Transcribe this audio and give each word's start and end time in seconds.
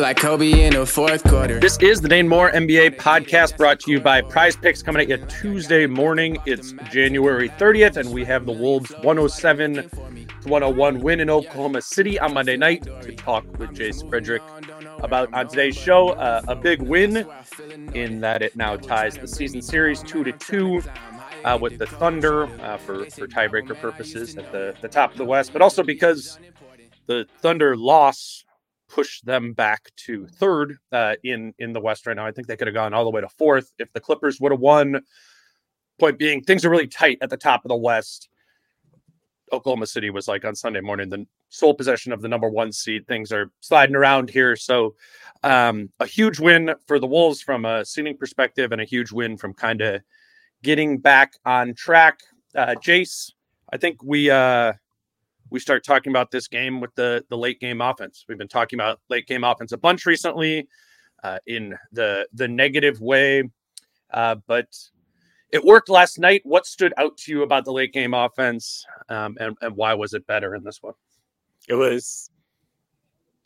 Like 0.00 0.16
Kobe 0.16 0.64
in 0.64 0.74
the 0.74 0.86
fourth 0.86 1.24
quarter. 1.24 1.58
This 1.58 1.76
is 1.78 2.00
the 2.00 2.08
Dane 2.08 2.28
Moore 2.28 2.50
NBA 2.52 2.96
podcast 2.96 3.56
brought 3.56 3.80
to 3.80 3.90
you 3.90 4.00
by 4.00 4.22
Prize 4.22 4.54
Picks 4.54 4.82
coming 4.82 5.02
at 5.02 5.08
you 5.08 5.26
Tuesday 5.26 5.86
morning. 5.86 6.38
It's 6.46 6.72
January 6.90 7.48
30th, 7.48 7.96
and 7.96 8.12
we 8.12 8.24
have 8.24 8.46
the 8.46 8.52
Wolves 8.52 8.90
107 9.02 9.74
to 9.74 9.82
101 10.44 11.00
win 11.00 11.20
in 11.20 11.28
Oklahoma 11.28 11.82
City 11.82 12.18
on 12.18 12.32
Monday 12.32 12.56
night 12.56 12.84
to 12.84 13.12
talk 13.16 13.44
with 13.58 13.70
Jace 13.70 14.08
Frederick 14.08 14.42
about 15.02 15.32
on 15.34 15.48
today's 15.48 15.76
show 15.76 16.10
uh, 16.10 16.42
a 16.46 16.54
big 16.54 16.80
win 16.82 17.26
in 17.94 18.20
that 18.20 18.40
it 18.40 18.54
now 18.54 18.76
ties 18.76 19.16
the 19.18 19.26
season 19.26 19.60
series 19.60 20.02
two 20.02 20.22
to 20.22 20.32
two. 20.32 20.82
Uh, 21.44 21.56
with 21.60 21.78
the 21.78 21.86
Thunder 21.86 22.46
uh, 22.62 22.76
for, 22.78 23.04
for 23.10 23.28
tiebreaker 23.28 23.80
purposes 23.80 24.36
at 24.36 24.50
the, 24.50 24.74
the 24.82 24.88
top 24.88 25.12
of 25.12 25.18
the 25.18 25.24
West, 25.24 25.52
but 25.52 25.62
also 25.62 25.84
because 25.84 26.36
the 27.06 27.26
Thunder 27.40 27.76
loss 27.76 28.44
push 28.88 29.20
them 29.20 29.52
back 29.52 29.90
to 29.96 30.26
third 30.26 30.78
uh, 30.92 31.14
in 31.22 31.54
in 31.58 31.72
the 31.72 31.80
West 31.80 32.06
right 32.06 32.16
now. 32.16 32.26
I 32.26 32.32
think 32.32 32.46
they 32.46 32.56
could 32.56 32.66
have 32.66 32.74
gone 32.74 32.94
all 32.94 33.04
the 33.04 33.10
way 33.10 33.20
to 33.20 33.28
fourth 33.28 33.72
if 33.78 33.92
the 33.92 34.00
Clippers 34.00 34.40
would 34.40 34.52
have 34.52 34.60
won. 34.60 35.02
Point 35.98 36.18
being, 36.18 36.42
things 36.42 36.64
are 36.64 36.70
really 36.70 36.86
tight 36.86 37.18
at 37.20 37.30
the 37.30 37.36
top 37.36 37.64
of 37.64 37.68
the 37.68 37.76
West. 37.76 38.28
Oklahoma 39.52 39.86
City 39.86 40.10
was 40.10 40.28
like 40.28 40.44
on 40.44 40.54
Sunday 40.54 40.80
morning 40.80 41.08
the 41.08 41.26
sole 41.48 41.74
possession 41.74 42.12
of 42.12 42.22
the 42.22 42.28
number 42.28 42.48
one 42.48 42.70
seed. 42.72 43.06
Things 43.06 43.32
are 43.32 43.50
sliding 43.60 43.96
around 43.96 44.30
here, 44.30 44.56
so 44.56 44.94
um, 45.42 45.90
a 46.00 46.06
huge 46.06 46.38
win 46.38 46.74
for 46.86 46.98
the 46.98 47.06
Wolves 47.06 47.40
from 47.40 47.64
a 47.64 47.84
seeding 47.84 48.16
perspective, 48.16 48.72
and 48.72 48.80
a 48.80 48.84
huge 48.84 49.12
win 49.12 49.36
from 49.36 49.54
kind 49.54 49.80
of 49.80 50.02
getting 50.62 50.98
back 50.98 51.34
on 51.44 51.74
track. 51.74 52.20
Uh, 52.54 52.74
Jace, 52.82 53.32
I 53.72 53.76
think 53.76 54.02
we 54.02 54.30
uh, 54.30 54.72
we 55.50 55.60
start 55.60 55.84
talking 55.84 56.12
about 56.12 56.30
this 56.30 56.48
game 56.48 56.80
with 56.80 56.94
the 56.94 57.24
the 57.28 57.36
late 57.36 57.60
game 57.60 57.80
offense. 57.80 58.24
We've 58.28 58.38
been 58.38 58.48
talking 58.48 58.78
about 58.78 59.00
late 59.08 59.26
game 59.26 59.44
offense 59.44 59.72
a 59.72 59.78
bunch 59.78 60.06
recently, 60.06 60.68
uh, 61.22 61.38
in 61.46 61.76
the 61.92 62.28
the 62.32 62.48
negative 62.48 63.00
way, 63.00 63.44
uh, 64.12 64.36
but 64.46 64.76
it 65.50 65.64
worked 65.64 65.88
last 65.88 66.18
night. 66.18 66.42
What 66.44 66.66
stood 66.66 66.92
out 66.96 67.16
to 67.18 67.32
you 67.32 67.42
about 67.42 67.64
the 67.64 67.72
late 67.72 67.92
game 67.92 68.14
offense, 68.14 68.84
um, 69.08 69.36
and 69.40 69.56
and 69.60 69.76
why 69.76 69.94
was 69.94 70.14
it 70.14 70.26
better 70.26 70.54
in 70.54 70.64
this 70.64 70.82
one? 70.82 70.94
It 71.68 71.74
was. 71.74 72.30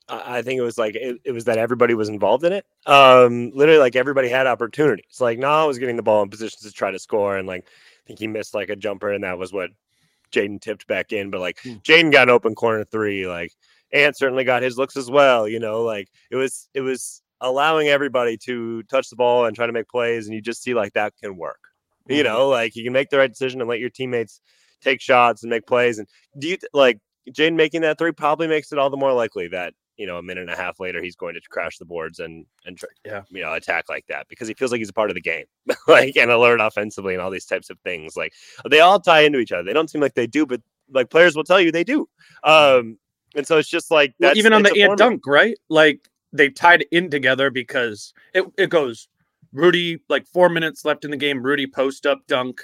I 0.09 0.43
think 0.43 0.59
it 0.59 0.63
was 0.63 0.77
like 0.77 0.95
it, 0.95 1.21
it 1.25 1.33
was 1.33 1.45
that 1.45 1.59
everybody 1.59 1.95
was 1.95 2.09
involved 2.09 2.45
in 2.45 2.53
it. 2.53 2.67
Um, 2.87 3.51
literally, 3.55 3.79
like 3.79 3.97
everybody 3.97 4.29
had 4.29 4.47
opportunities. 4.47 5.21
Like 5.21 5.39
Naz 5.39 5.69
was 5.69 5.79
getting 5.79 5.97
the 5.97 6.03
ball 6.03 6.23
in 6.23 6.29
positions 6.29 6.63
to 6.63 6.73
try 6.73 6.91
to 6.91 6.99
score, 6.99 7.37
and 7.39 7.47
like 7.47 7.65
I 7.65 8.07
think 8.09 8.19
he 8.19 8.27
missed 8.27 8.53
like 8.53 8.69
a 8.69 8.77
jumper, 8.77 9.13
and 9.13 9.25
that 9.25 9.39
was 9.39 9.53
what 9.53 9.71
Jaden 10.33 10.61
tipped 10.61 10.87
back 10.87 11.13
in, 11.13 11.31
but 11.31 11.41
like 11.41 11.59
mm. 11.63 11.83
Jaden 11.83 12.13
got 12.13 12.25
an 12.29 12.31
open 12.35 12.55
corner 12.55 12.85
three. 12.85 13.27
Like 13.27 13.53
Ant 13.93 14.17
certainly 14.17 14.45
got 14.45 14.63
his 14.63 14.79
looks 14.79 14.97
as 14.97 15.11
well. 15.11 15.47
You 15.47 15.61
know, 15.61 15.83
like 15.83 16.09
it 16.31 16.37
was 16.37 16.69
it 16.75 16.81
was 16.81 17.23
allowing 17.41 17.89
everybody 17.89 18.37
to 18.39 18.83
touch 18.85 19.11
the 19.11 19.17
ball 19.17 19.45
and 19.45 19.55
try 19.55 19.67
to 19.67 19.73
make 19.73 19.89
plays, 19.89 20.27
and 20.27 20.35
you 20.35 20.41
just 20.41 20.63
see 20.63 20.75
like 20.75 20.93
that 20.95 21.15
can 21.23 21.37
work. 21.37 21.61
Mm. 22.09 22.17
You 22.17 22.23
know, 22.25 22.49
like 22.49 22.75
you 22.75 22.85
can 22.85 22.93
make 22.93 23.11
the 23.11 23.19
right 23.19 23.31
decision 23.31 23.61
and 23.61 23.69
let 23.69 23.81
your 23.81 23.91
teammates 23.91 24.41
take 24.83 25.01
shots 25.01 25.43
and 25.43 25.51
make 25.51 25.67
plays. 25.67 25.99
And 25.99 26.09
do 26.39 26.49
you 26.49 26.59
like 26.73 26.99
Jaden 27.31 27.55
making 27.55 27.83
that 27.83 27.99
three 27.99 28.13
probably 28.13 28.49
makes 28.49 28.73
it 28.73 28.79
all 28.79 28.91
the 28.91 28.97
more 28.97 29.13
likely 29.13 29.49
that 29.49 29.75
you 29.97 30.07
know, 30.07 30.19
a 30.19 30.23
minute 30.23 30.43
and 30.43 30.51
a 30.51 30.57
half 30.57 30.81
later, 30.81 31.03
he's 31.03 31.17
going 31.17 31.35
to 31.35 31.41
crash 31.51 31.79
the 31.79 31.85
boards 31.85 32.19
and 32.19 32.47
and 32.65 32.79
yeah, 33.05 33.23
you 33.31 33.43
know, 33.43 33.53
attack 33.53 33.85
like 33.89 34.07
that 34.09 34.29
because 34.29 34.49
he 34.49 34.55
feels 34.55 34.71
like 34.71 34.79
he's 34.79 34.89
a 34.89 34.95
part 34.95 35.11
of 35.11 35.15
the 35.15 35.21
game, 35.21 35.45
like 35.89 36.17
and 36.17 36.31
alert 36.31 36.61
offensively 36.61 37.15
and 37.15 37.23
all 37.23 37.31
these 37.31 37.47
types 37.47 37.71
of 37.71 37.79
things. 37.81 38.17
Like 38.17 38.33
they 38.69 38.81
all 38.81 39.01
tie 39.01 39.21
into 39.21 39.39
each 39.39 39.53
other. 39.53 39.63
They 39.63 39.73
don't 39.73 39.91
seem 39.91 40.01
like 40.01 40.15
they 40.15 40.27
do, 40.27 40.47
but 40.47 40.61
like 40.91 41.11
players 41.11 41.37
will 41.37 41.45
tell 41.45 41.61
you 41.61 41.73
they 41.73 41.85
do. 41.85 42.09
Um, 42.45 42.99
and 43.35 43.47
so 43.47 43.59
it's 43.59 43.69
just 43.69 43.91
like 43.91 44.15
well, 44.21 44.37
even 44.37 44.53
on 44.53 44.63
the 44.63 44.83
Ant 44.83 44.99
dunk, 44.99 45.27
right? 45.27 45.57
Like 45.69 46.09
they 46.33 46.49
tied 46.49 46.87
in 46.91 47.11
together 47.11 47.51
because 47.51 48.13
it 48.35 48.45
it 48.57 48.71
goes 48.71 49.09
Rudy 49.53 50.03
like 50.09 50.27
four 50.27 50.49
minutes 50.49 50.85
left 50.85 51.05
in 51.05 51.11
the 51.11 51.17
game. 51.17 51.43
Rudy 51.43 51.67
post 51.67 52.07
up 52.07 52.27
dunk. 52.27 52.63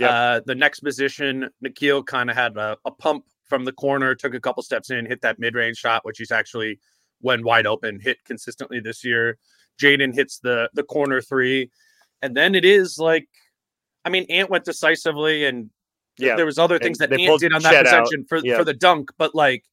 Uh, 0.00 0.40
the 0.46 0.54
next 0.54 0.80
position, 0.80 1.48
Nickeil 1.64 2.04
kind 2.04 2.28
of 2.30 2.34
had 2.34 2.56
a, 2.56 2.76
a 2.84 2.90
pump 2.90 3.24
from 3.52 3.66
the 3.66 3.72
corner, 3.72 4.14
took 4.14 4.32
a 4.32 4.40
couple 4.40 4.62
steps 4.62 4.88
in, 4.88 5.04
hit 5.04 5.20
that 5.20 5.38
mid 5.38 5.54
range 5.54 5.76
shot, 5.76 6.06
which 6.06 6.16
he's 6.16 6.30
actually, 6.30 6.80
when 7.20 7.44
wide 7.44 7.66
open, 7.66 8.00
hit 8.00 8.16
consistently 8.24 8.80
this 8.80 9.04
year. 9.04 9.36
Jaden 9.78 10.14
hits 10.14 10.38
the 10.38 10.70
the 10.72 10.82
corner 10.82 11.20
three, 11.20 11.70
and 12.22 12.34
then 12.34 12.54
it 12.54 12.64
is 12.64 12.98
like, 12.98 13.28
I 14.06 14.08
mean, 14.08 14.24
Ant 14.30 14.48
went 14.48 14.64
decisively, 14.64 15.44
and 15.44 15.68
yeah, 16.16 16.34
there 16.34 16.46
was 16.46 16.58
other 16.58 16.78
things 16.78 16.98
and 16.98 17.12
that 17.12 17.20
Ant 17.20 17.40
did 17.40 17.52
on 17.52 17.60
that 17.60 17.84
possession 17.84 18.24
for 18.26 18.38
yeah. 18.38 18.56
for 18.56 18.64
the 18.64 18.72
dunk, 18.72 19.10
but 19.18 19.34
like, 19.34 19.64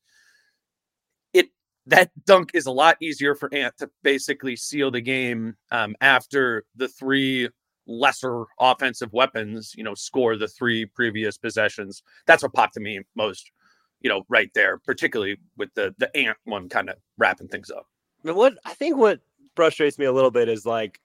it 1.32 1.48
that 1.86 2.12
dunk 2.26 2.52
is 2.54 2.66
a 2.66 2.72
lot 2.72 2.98
easier 3.02 3.34
for 3.34 3.48
Ant 3.54 3.78
to 3.78 3.90
basically 4.04 4.58
seal 4.58 4.92
the 4.92 5.00
game 5.00 5.56
um, 5.72 5.96
after 6.02 6.66
the 6.76 6.90
three 6.90 7.48
lesser 7.88 8.44
offensive 8.60 9.14
weapons, 9.14 9.74
you 9.78 9.86
know, 9.86 9.96
score 9.96 10.36
the 10.36 10.50
three 10.50 10.86
previous 10.86 11.38
possessions. 11.38 12.04
That's 12.28 12.44
what 12.44 12.52
popped 12.52 12.74
to 12.74 12.82
me 12.82 13.00
most 13.16 13.52
you 14.02 14.10
know, 14.10 14.24
right 14.30 14.52
there, 14.54 14.78
particularly 14.78 15.38
with 15.58 15.74
the 15.74 15.94
the 15.98 16.16
ant 16.16 16.38
one 16.46 16.70
kind 16.70 16.90
of 16.90 16.98
wrapping 17.18 17.48
things 17.48 17.70
up. 17.70 17.88
What 18.24 18.58
I 18.66 18.74
think 18.74 18.98
what 18.98 19.20
frustrates 19.56 19.98
me 19.98 20.06
a 20.06 20.12
little 20.12 20.32
bit 20.32 20.50
is 20.50 20.66
like 20.66 21.00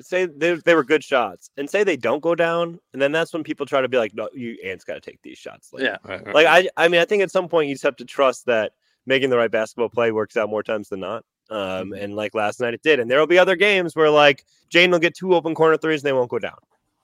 say 0.00 0.26
they, 0.26 0.54
they 0.54 0.74
were 0.74 0.84
good 0.84 1.04
shots 1.04 1.50
and 1.56 1.68
say 1.68 1.84
they 1.84 1.96
don't 1.96 2.22
go 2.22 2.34
down 2.34 2.78
and 2.92 3.02
then 3.02 3.12
that's 3.12 3.32
when 3.32 3.44
people 3.44 3.66
try 3.66 3.80
to 3.80 3.88
be 3.88 3.98
like 3.98 4.14
no 4.14 4.28
you 4.32 4.56
ants 4.64 4.84
got 4.84 4.94
to 4.94 5.00
take 5.00 5.20
these 5.22 5.36
shots 5.36 5.72
like, 5.72 5.82
yeah 5.82 5.98
right, 6.04 6.24
right. 6.24 6.34
like 6.34 6.46
i 6.46 6.68
i 6.82 6.88
mean 6.88 7.00
i 7.00 7.04
think 7.04 7.22
at 7.22 7.30
some 7.30 7.48
point 7.48 7.68
you 7.68 7.74
just 7.74 7.84
have 7.84 7.96
to 7.96 8.04
trust 8.04 8.46
that 8.46 8.72
making 9.04 9.28
the 9.28 9.36
right 9.36 9.50
basketball 9.50 9.88
play 9.88 10.10
works 10.10 10.36
out 10.36 10.48
more 10.48 10.62
times 10.62 10.88
than 10.88 11.00
not 11.00 11.24
um 11.50 11.58
mm-hmm. 11.58 11.94
and 11.94 12.16
like 12.16 12.34
last 12.34 12.60
night 12.60 12.72
it 12.72 12.82
did 12.82 13.00
and 13.00 13.10
there 13.10 13.18
will 13.18 13.26
be 13.26 13.38
other 13.38 13.56
games 13.56 13.94
where 13.94 14.10
like 14.10 14.44
jane 14.70 14.90
will 14.90 14.98
get 14.98 15.14
two 15.14 15.34
open 15.34 15.54
corner 15.54 15.76
threes 15.76 16.00
and 16.02 16.08
they 16.08 16.12
won't 16.12 16.30
go 16.30 16.38
down 16.38 16.56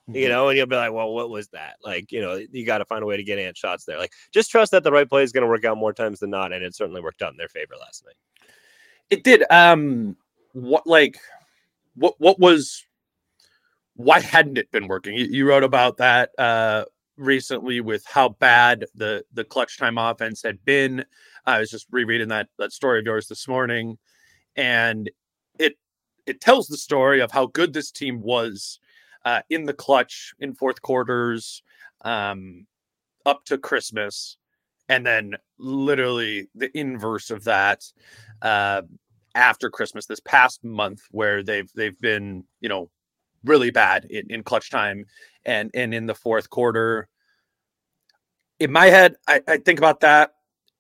you 0.09 0.23
mm-hmm. 0.23 0.31
know, 0.31 0.49
and 0.49 0.57
you'll 0.57 0.67
be 0.67 0.77
like, 0.77 0.93
well, 0.93 1.13
what 1.13 1.29
was 1.29 1.49
that? 1.49 1.77
Like, 1.85 2.11
you 2.11 2.23
know, 2.23 2.41
you 2.51 2.65
got 2.65 2.79
to 2.79 2.87
find 2.87 3.03
a 3.03 3.07
way 3.07 3.19
to 3.19 3.23
get 3.23 3.39
ant 3.39 3.59
shots 3.59 3.85
there. 3.85 3.99
Like, 3.99 4.13
just 4.33 4.51
trust 4.51 4.73
that 4.73 4.83
the 4.83 4.91
right 4.91 5.09
play 5.09 5.23
is 5.23 5.33
going 5.33 5.43
to 5.43 5.49
work 5.49 5.67
out 5.67 5.77
more 5.77 5.93
times 5.93 6.21
than 6.21 6.31
not. 6.31 6.53
And 6.53 6.65
it 6.65 6.75
certainly 6.75 7.03
worked 7.03 7.21
out 7.21 7.33
in 7.33 7.37
their 7.37 7.49
favor 7.49 7.75
last 7.79 8.07
night. 8.07 8.17
It 9.11 9.23
did. 9.23 9.45
Um, 9.51 10.17
what, 10.53 10.87
like, 10.87 11.19
what, 11.95 12.15
what 12.19 12.39
was, 12.39 12.87
why 13.97 14.21
hadn't 14.21 14.57
it 14.57 14.71
been 14.71 14.89
working? 14.89 15.15
You, 15.15 15.27
you 15.27 15.47
wrote 15.47 15.65
about 15.65 15.99
that, 15.99 16.31
uh, 16.39 16.87
recently 17.19 17.81
with 17.81 18.05
how 18.07 18.31
bad 18.31 18.87
the, 18.95 19.25
the 19.35 19.45
clutch 19.45 19.77
time 19.77 19.99
offense 19.99 20.43
had 20.43 20.65
been. 20.65 21.05
I 21.45 21.59
was 21.59 21.71
just 21.71 21.87
rereading 21.91 22.29
that, 22.29 22.49
that 22.59 22.73
story 22.73 23.01
of 23.01 23.05
yours 23.05 23.29
this 23.29 23.47
morning 23.47 23.99
and 24.57 25.11
it, 25.59 25.77
it 26.27 26.41
tells 26.41 26.69
the 26.69 26.77
story 26.77 27.21
of 27.21 27.31
how 27.33 27.47
good 27.47 27.73
this 27.73 27.91
team 27.91 28.23
was 28.23 28.79
uh, 29.25 29.43
in 29.51 29.65
the 29.65 29.75
clutch 29.75 30.35
in 30.39 30.55
fourth 30.55 30.83
quarters. 30.83 31.63
Um, 32.03 32.67
up 33.27 33.45
to 33.45 33.59
Christmas, 33.59 34.39
and 34.89 35.05
then 35.05 35.35
literally 35.59 36.49
the 36.55 36.71
inverse 36.79 37.31
of 37.31 37.45
that 37.45 37.85
uh, 38.41 38.83
after 39.35 39.69
Christmas 39.69 40.07
this 40.07 40.21
past 40.21 40.65
month, 40.65 41.03
where 41.11 41.43
they've 41.43 41.71
they've 41.75 41.99
been 42.01 42.45
you 42.61 42.69
know 42.69 42.91
really 43.45 43.71
bad 43.71 44.05
in, 44.07 44.31
in 44.31 44.43
clutch 44.43 44.71
time 44.71 45.05
and 45.45 45.71
and 45.75 45.93
in 45.93 46.07
the 46.07 46.15
fourth 46.15 46.49
quarter. 46.51 47.09
In 48.59 48.73
my 48.73 48.87
head, 48.87 49.17
I, 49.29 49.41
I 49.47 49.57
think 49.59 49.79
about 49.79 50.01
that 50.01 50.33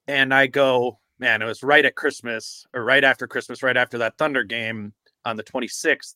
and 0.09 0.33
I 0.35 0.47
go, 0.47 0.99
man, 1.21 1.43
it 1.43 1.45
was 1.45 1.63
right 1.63 1.85
at 1.85 1.95
Christmas 1.95 2.67
or 2.75 2.83
right 2.83 3.05
after 3.05 3.29
Christmas, 3.29 3.63
right 3.63 3.77
after 3.77 3.99
that 3.99 4.19
Thunder 4.19 4.43
game 4.43 4.95
on 5.25 5.37
the 5.37 5.45
26th 5.45 6.15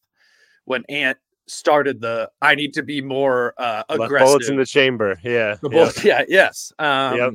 when 0.64 0.82
Ant 0.88 1.18
started 1.46 2.00
the 2.00 2.30
I 2.40 2.54
need 2.54 2.72
to 2.74 2.82
be 2.82 3.00
more 3.00 3.54
uh 3.58 3.82
aggressive. 3.88 4.26
Bullets 4.26 4.48
in 4.48 4.56
the 4.56 4.66
chamber. 4.66 5.18
Yeah. 5.22 5.56
The 5.60 5.68
bullets, 5.68 6.04
yep. 6.04 6.26
yeah, 6.28 6.42
yes. 6.44 6.72
Um 6.78 7.16
Yep. 7.16 7.32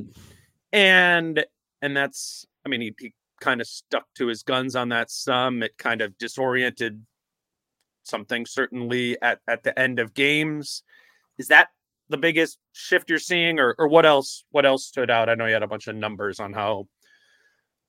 and 0.72 1.46
and 1.82 1.96
that's 1.96 2.46
I 2.64 2.68
mean 2.68 2.80
he, 2.80 2.94
he 2.98 3.14
kind 3.40 3.60
of 3.60 3.66
stuck 3.66 4.04
to 4.16 4.26
his 4.26 4.42
guns 4.42 4.74
on 4.76 4.88
that 4.90 5.10
some. 5.10 5.62
It 5.62 5.76
kind 5.78 6.00
of 6.00 6.16
disoriented 6.18 7.04
something 8.02 8.46
certainly 8.46 9.20
at 9.22 9.40
at 9.46 9.62
the 9.62 9.78
end 9.78 9.98
of 9.98 10.14
games. 10.14 10.82
Is 11.38 11.48
that 11.48 11.68
the 12.08 12.16
biggest 12.16 12.58
shift 12.72 13.10
you're 13.10 13.18
seeing 13.18 13.60
or 13.60 13.74
or 13.78 13.88
what 13.88 14.06
else 14.06 14.44
what 14.50 14.64
else 14.66 14.86
stood 14.86 15.10
out? 15.10 15.28
I 15.28 15.34
know 15.34 15.46
you 15.46 15.52
had 15.52 15.62
a 15.62 15.68
bunch 15.68 15.86
of 15.86 15.94
numbers 15.96 16.40
on 16.40 16.52
how 16.54 16.88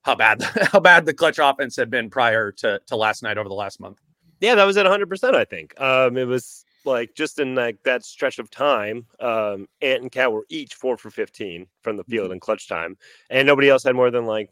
how 0.02 0.14
bad 0.14 0.42
how 0.72 0.80
bad 0.80 1.06
the 1.06 1.14
clutch 1.14 1.38
offense 1.40 1.76
had 1.76 1.90
been 1.90 2.10
prior 2.10 2.52
to 2.52 2.80
to 2.86 2.96
last 2.96 3.22
night 3.22 3.38
over 3.38 3.48
the 3.48 3.54
last 3.54 3.80
month. 3.80 3.98
Yeah, 4.40 4.54
that 4.54 4.64
was 4.64 4.76
at 4.76 4.86
100%, 4.86 5.34
I 5.34 5.44
think. 5.44 5.78
Um, 5.80 6.16
it 6.16 6.26
was 6.26 6.64
like 6.84 7.14
just 7.14 7.38
in 7.38 7.54
like 7.54 7.82
that 7.84 8.04
stretch 8.04 8.38
of 8.38 8.50
time, 8.50 9.06
um, 9.20 9.68
Ant 9.82 10.02
and 10.02 10.12
Cat 10.12 10.32
were 10.32 10.46
each 10.48 10.74
four 10.74 10.96
for 10.96 11.10
15 11.10 11.66
from 11.82 11.96
the 11.96 12.04
field 12.04 12.32
in 12.32 12.40
clutch 12.40 12.68
time, 12.68 12.96
and 13.28 13.46
nobody 13.46 13.68
else 13.68 13.84
had 13.84 13.94
more 13.94 14.10
than 14.10 14.26
like 14.26 14.50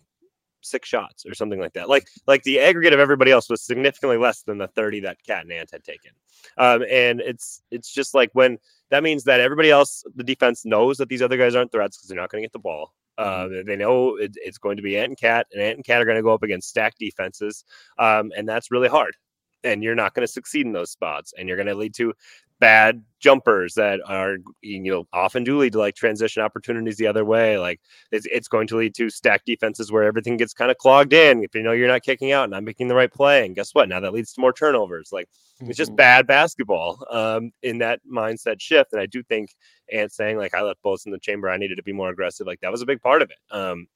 six 0.61 0.89
shots 0.89 1.25
or 1.25 1.35
something 1.35 1.61
like 1.61 1.73
that. 1.75 1.89
Like 1.89 2.09
like 2.27 2.43
the 2.43 2.61
aggregate 2.61 2.93
of 2.93 3.01
everybody 3.01 3.31
else 3.31 3.49
was 3.49 3.63
significantly 3.63 4.19
less 4.19 4.43
than 4.43 4.59
the 4.59 4.69
30 4.69 5.01
that 5.01 5.23
Cat 5.25 5.43
and 5.43 5.53
Ant 5.53 5.71
had 5.71 5.85
taken. 5.85 6.13
Um, 6.59 6.85
and 6.91 7.21
it's 7.21 7.63
it's 7.71 7.93
just 7.93 8.15
like 8.15 8.31
when 8.33 8.59
that 8.91 9.03
means 9.03 9.25
that 9.25 9.41
everybody 9.41 9.71
else, 9.71 10.05
the 10.15 10.25
defense 10.25 10.65
knows 10.65 10.99
that 10.99 11.09
these 11.09 11.23
other 11.23 11.37
guys 11.37 11.55
aren't 11.55 11.73
threats 11.73 11.97
because 11.97 12.09
they're 12.09 12.19
not 12.19 12.31
going 12.31 12.43
to 12.43 12.47
get 12.47 12.53
the 12.53 12.59
ball. 12.59 12.95
Uh, 13.17 13.49
they 13.67 13.75
know 13.75 14.17
it, 14.17 14.33
it's 14.37 14.59
going 14.59 14.77
to 14.77 14.83
be 14.83 14.97
Ant 14.97 15.09
and 15.09 15.19
Cat, 15.19 15.49
and 15.53 15.61
Ant 15.61 15.77
and 15.77 15.85
Cat 15.85 16.01
are 16.01 16.05
going 16.05 16.17
to 16.17 16.23
go 16.23 16.33
up 16.33 16.45
against 16.45 16.69
stacked 16.69 17.01
defenses, 17.01 17.65
um, 17.99 18.31
and 18.37 18.49
that's 18.49 18.71
really 18.71 18.89
hard. 18.89 19.17
And 19.65 19.83
you're 19.83 19.95
not 19.95 20.15
going 20.15 20.27
to 20.27 20.33
succeed 20.33 20.67
in 20.67 20.73
those 20.73 20.91
spots, 20.91 21.35
and 21.37 21.49
you're 21.49 21.57
going 21.57 21.67
to 21.69 21.75
lead 21.75 21.95
to 21.95 22.13
bad 22.61 23.05
jumpers 23.21 23.75
that 23.75 24.01
are 24.07 24.37
you 24.63 24.81
know 24.81 25.05
often 25.13 25.45
do 25.45 25.59
lead 25.59 25.73
to 25.73 25.79
like 25.79 25.95
transition 25.95 26.43
opportunities 26.43 26.97
the 26.97 27.07
other 27.07 27.25
way 27.25 27.57
like 27.57 27.81
it's, 28.11 28.27
it's 28.33 28.49
going 28.49 28.67
to 28.67 28.77
lead 28.77 28.95
to 28.95 29.09
stacked 29.11 29.47
defenses 29.47 29.93
where 29.93 30.03
everything 30.03 30.37
gets 30.37 30.53
kind 30.55 30.69
of 30.71 30.77
clogged 30.79 31.13
in 31.13 31.43
if 31.45 31.55
you 31.55 31.63
know 31.63 31.71
you're 31.71 31.87
not 31.87 32.03
kicking 32.03 32.33
out 32.33 32.45
and 32.45 32.51
not 32.51 32.65
making 32.65 32.89
the 32.89 32.95
right 32.97 33.13
play 33.13 33.47
and 33.47 33.55
guess 33.55 33.75
what 33.75 33.89
now 33.89 34.01
that 34.01 34.13
leads 34.13 34.33
to 34.33 34.41
more 34.41 34.53
turnovers 34.53 35.11
like 35.13 35.29
it's 35.69 35.77
just 35.77 35.93
Mhm. 35.93 35.97
bad 35.97 36.27
basketball 36.27 37.05
um 37.11 37.53
in 37.63 37.79
that 37.79 38.01
mindset 38.13 38.61
shift 38.61 38.93
and 38.93 39.01
i 39.01 39.07
do 39.07 39.23
think 39.23 39.51
and 39.93 40.11
saying 40.11 40.37
like 40.37 40.55
i 40.55 40.61
left 40.63 40.83
bullets 40.83 41.07
in 41.07 41.13
the 41.13 41.19
chamber 41.19 41.49
i 41.49 41.57
needed 41.57 41.77
to 41.77 41.83
be 41.83 41.93
more 41.93 42.11
aggressive 42.11 42.47
like 42.47 42.61
that 42.61 42.73
was 42.73 42.83
a 42.83 42.87
big 42.87 43.01
part 43.01 43.23
of 43.23 43.31
it 43.31 43.39
um 43.57 43.87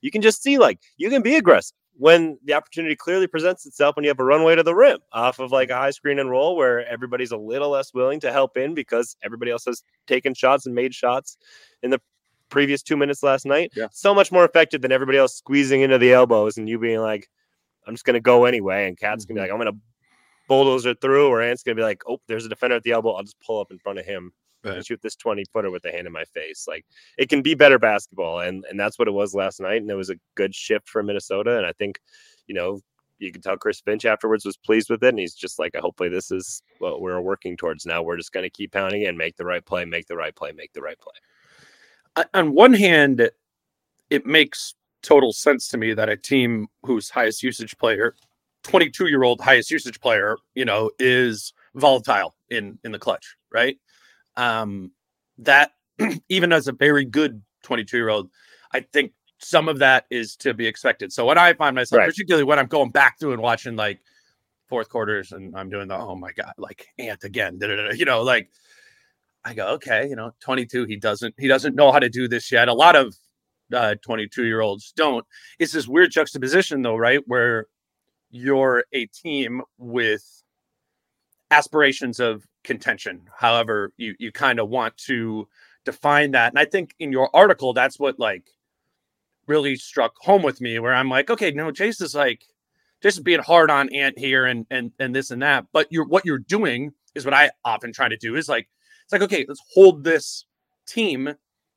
you 0.00 0.10
can 0.12 0.22
just 0.22 0.42
see 0.42 0.58
like 0.58 0.78
you 0.96 1.10
can 1.10 1.22
be 1.22 1.36
aggressive 1.36 1.76
when 1.96 2.38
the 2.44 2.54
opportunity 2.54 2.96
clearly 2.96 3.26
presents 3.26 3.66
itself 3.66 3.96
when 3.96 4.04
you 4.04 4.08
have 4.08 4.18
a 4.18 4.24
runway 4.24 4.54
to 4.54 4.62
the 4.62 4.74
rim 4.74 4.98
off 5.12 5.38
of 5.38 5.52
like 5.52 5.70
a 5.70 5.76
high 5.76 5.90
screen 5.90 6.18
and 6.18 6.30
roll 6.30 6.56
where 6.56 6.86
everybody's 6.86 7.32
a 7.32 7.36
little 7.36 7.70
less 7.70 7.92
willing 7.92 8.20
to 8.20 8.32
help 8.32 8.56
in 8.56 8.74
because 8.74 9.16
everybody 9.22 9.50
else 9.50 9.64
has 9.66 9.82
taken 10.06 10.34
shots 10.34 10.66
and 10.66 10.74
made 10.74 10.94
shots 10.94 11.36
in 11.82 11.90
the 11.90 12.00
previous 12.48 12.82
two 12.82 12.96
minutes 12.96 13.22
last 13.22 13.46
night. 13.46 13.72
Yeah. 13.76 13.88
So 13.92 14.14
much 14.14 14.32
more 14.32 14.44
effective 14.44 14.80
than 14.80 14.92
everybody 14.92 15.18
else 15.18 15.36
squeezing 15.36 15.82
into 15.82 15.98
the 15.98 16.12
elbows 16.12 16.56
and 16.56 16.68
you 16.68 16.78
being 16.78 17.00
like, 17.00 17.28
I'm 17.86 17.94
just 17.94 18.04
gonna 18.04 18.20
go 18.20 18.46
anyway. 18.46 18.86
And 18.86 18.98
Cat's 18.98 19.24
gonna 19.24 19.40
be 19.40 19.44
mm-hmm. 19.44 19.52
like, 19.52 19.60
I'm 19.60 19.64
gonna 19.64 19.78
bulldozer 20.48 20.94
through, 20.94 21.28
or 21.28 21.42
Ant's 21.42 21.62
gonna 21.62 21.76
be 21.76 21.82
like, 21.82 22.02
Oh, 22.08 22.20
there's 22.26 22.46
a 22.46 22.48
defender 22.48 22.76
at 22.76 22.82
the 22.82 22.92
elbow. 22.92 23.12
I'll 23.12 23.22
just 23.22 23.40
pull 23.40 23.60
up 23.60 23.70
in 23.70 23.78
front 23.78 23.98
of 23.98 24.06
him 24.06 24.32
Right. 24.64 24.84
shoot 24.86 25.00
this 25.02 25.16
20 25.16 25.44
footer 25.52 25.70
with 25.70 25.82
the 25.82 25.90
hand 25.90 26.06
in 26.06 26.12
my 26.12 26.24
face. 26.24 26.66
Like 26.68 26.84
it 27.18 27.28
can 27.28 27.42
be 27.42 27.54
better 27.54 27.78
basketball, 27.78 28.40
and 28.40 28.64
and 28.70 28.78
that's 28.78 28.98
what 28.98 29.08
it 29.08 29.12
was 29.12 29.34
last 29.34 29.60
night. 29.60 29.82
And 29.82 29.90
it 29.90 29.94
was 29.94 30.10
a 30.10 30.16
good 30.36 30.54
shift 30.54 30.88
for 30.88 31.02
Minnesota. 31.02 31.56
And 31.58 31.66
I 31.66 31.72
think, 31.72 31.98
you 32.46 32.54
know, 32.54 32.80
you 33.18 33.32
can 33.32 33.42
tell 33.42 33.56
Chris 33.56 33.80
Finch 33.80 34.04
afterwards 34.04 34.44
was 34.44 34.56
pleased 34.56 34.90
with 34.90 35.02
it, 35.02 35.08
and 35.08 35.18
he's 35.18 35.34
just 35.34 35.58
like, 35.58 35.74
hopefully 35.76 36.08
this 36.08 36.30
is 36.30 36.62
what 36.78 37.00
we're 37.00 37.20
working 37.20 37.56
towards 37.56 37.86
now. 37.86 38.02
We're 38.02 38.16
just 38.16 38.32
going 38.32 38.44
to 38.44 38.50
keep 38.50 38.72
pounding 38.72 39.06
and 39.06 39.16
make 39.18 39.36
the 39.36 39.44
right 39.44 39.64
play, 39.64 39.84
make 39.84 40.06
the 40.06 40.16
right 40.16 40.34
play, 40.34 40.52
make 40.52 40.72
the 40.72 40.82
right 40.82 40.98
play. 40.98 41.12
on- 42.16 42.24
on 42.34 42.52
one 42.54 42.72
hand, 42.74 43.30
it 44.10 44.26
makes 44.26 44.74
total 45.02 45.32
sense 45.32 45.68
to 45.68 45.78
me 45.78 45.94
that 45.94 46.08
a 46.08 46.16
team 46.16 46.68
whose 46.84 47.10
highest 47.10 47.42
usage 47.42 47.76
player, 47.78 48.14
22 48.64 49.06
year 49.08 49.22
old 49.24 49.40
highest 49.40 49.70
usage 49.70 50.00
player, 50.00 50.36
you 50.54 50.64
know, 50.64 50.90
is 50.98 51.52
volatile 51.74 52.34
in 52.50 52.78
in 52.84 52.92
the 52.92 52.98
clutch, 52.98 53.36
right? 53.50 53.78
Um, 54.36 54.92
that 55.38 55.72
even 56.28 56.52
as 56.52 56.68
a 56.68 56.72
very 56.72 57.04
good 57.04 57.42
22 57.62 57.96
year 57.96 58.08
old, 58.08 58.30
I 58.72 58.80
think 58.80 59.12
some 59.38 59.68
of 59.68 59.78
that 59.80 60.06
is 60.10 60.36
to 60.36 60.54
be 60.54 60.66
expected. 60.66 61.12
So 61.12 61.26
when 61.26 61.38
I 61.38 61.52
find 61.54 61.74
myself, 61.74 61.98
Right. 62.00 62.08
particularly 62.08 62.44
when 62.44 62.58
I'm 62.58 62.66
going 62.66 62.90
back 62.90 63.18
through 63.18 63.32
and 63.32 63.42
watching 63.42 63.76
like 63.76 64.00
fourth 64.68 64.88
quarters 64.88 65.32
and 65.32 65.54
I'm 65.56 65.68
doing 65.68 65.88
the 65.88 65.96
oh 65.96 66.14
my 66.16 66.32
god, 66.32 66.54
like 66.58 66.86
Ant 66.98 67.24
again, 67.24 67.58
you 67.94 68.04
know, 68.04 68.22
like 68.22 68.50
I 69.44 69.54
go, 69.54 69.66
okay, 69.74 70.08
you 70.08 70.16
know, 70.16 70.30
22, 70.40 70.84
he 70.84 70.96
doesn't 70.96 71.34
he 71.38 71.48
doesn't 71.48 71.74
know 71.74 71.90
how 71.92 71.98
to 71.98 72.08
do 72.08 72.28
this 72.28 72.50
yet. 72.52 72.68
A 72.68 72.74
lot 72.74 72.94
of 72.96 73.14
uh 73.74 73.96
22 74.02 74.44
year 74.44 74.60
olds 74.60 74.92
don't. 74.96 75.26
It's 75.58 75.72
this 75.72 75.88
weird 75.88 76.10
juxtaposition 76.12 76.82
though, 76.82 76.96
right? 76.96 77.20
Where 77.26 77.66
you're 78.30 78.84
a 78.94 79.06
team 79.06 79.62
with 79.78 80.24
aspirations 81.50 82.20
of 82.20 82.46
contention. 82.64 83.22
However, 83.36 83.92
you 83.96 84.14
you 84.18 84.32
kind 84.32 84.60
of 84.60 84.68
want 84.68 84.96
to 85.08 85.48
define 85.84 86.32
that. 86.32 86.52
And 86.52 86.58
I 86.58 86.64
think 86.64 86.94
in 86.98 87.12
your 87.12 87.34
article, 87.34 87.72
that's 87.72 87.98
what 87.98 88.18
like 88.18 88.44
really 89.46 89.76
struck 89.76 90.14
home 90.18 90.42
with 90.42 90.60
me, 90.60 90.78
where 90.78 90.94
I'm 90.94 91.08
like, 91.08 91.30
okay, 91.30 91.50
no, 91.50 91.70
Jace 91.70 92.00
is 92.00 92.14
like 92.14 92.44
just 93.02 93.24
being 93.24 93.40
hard 93.40 93.70
on 93.70 93.92
Ant 93.94 94.18
here 94.18 94.46
and 94.46 94.66
and 94.70 94.92
and 94.98 95.14
this 95.14 95.30
and 95.30 95.42
that. 95.42 95.66
But 95.72 95.88
you're 95.90 96.06
what 96.06 96.24
you're 96.24 96.38
doing 96.38 96.92
is 97.14 97.24
what 97.24 97.34
I 97.34 97.50
often 97.64 97.92
try 97.92 98.08
to 98.08 98.16
do 98.16 98.36
is 98.36 98.48
like 98.48 98.68
it's 99.04 99.12
like, 99.12 99.22
okay, 99.22 99.44
let's 99.48 99.62
hold 99.74 100.04
this 100.04 100.46
team 100.86 101.34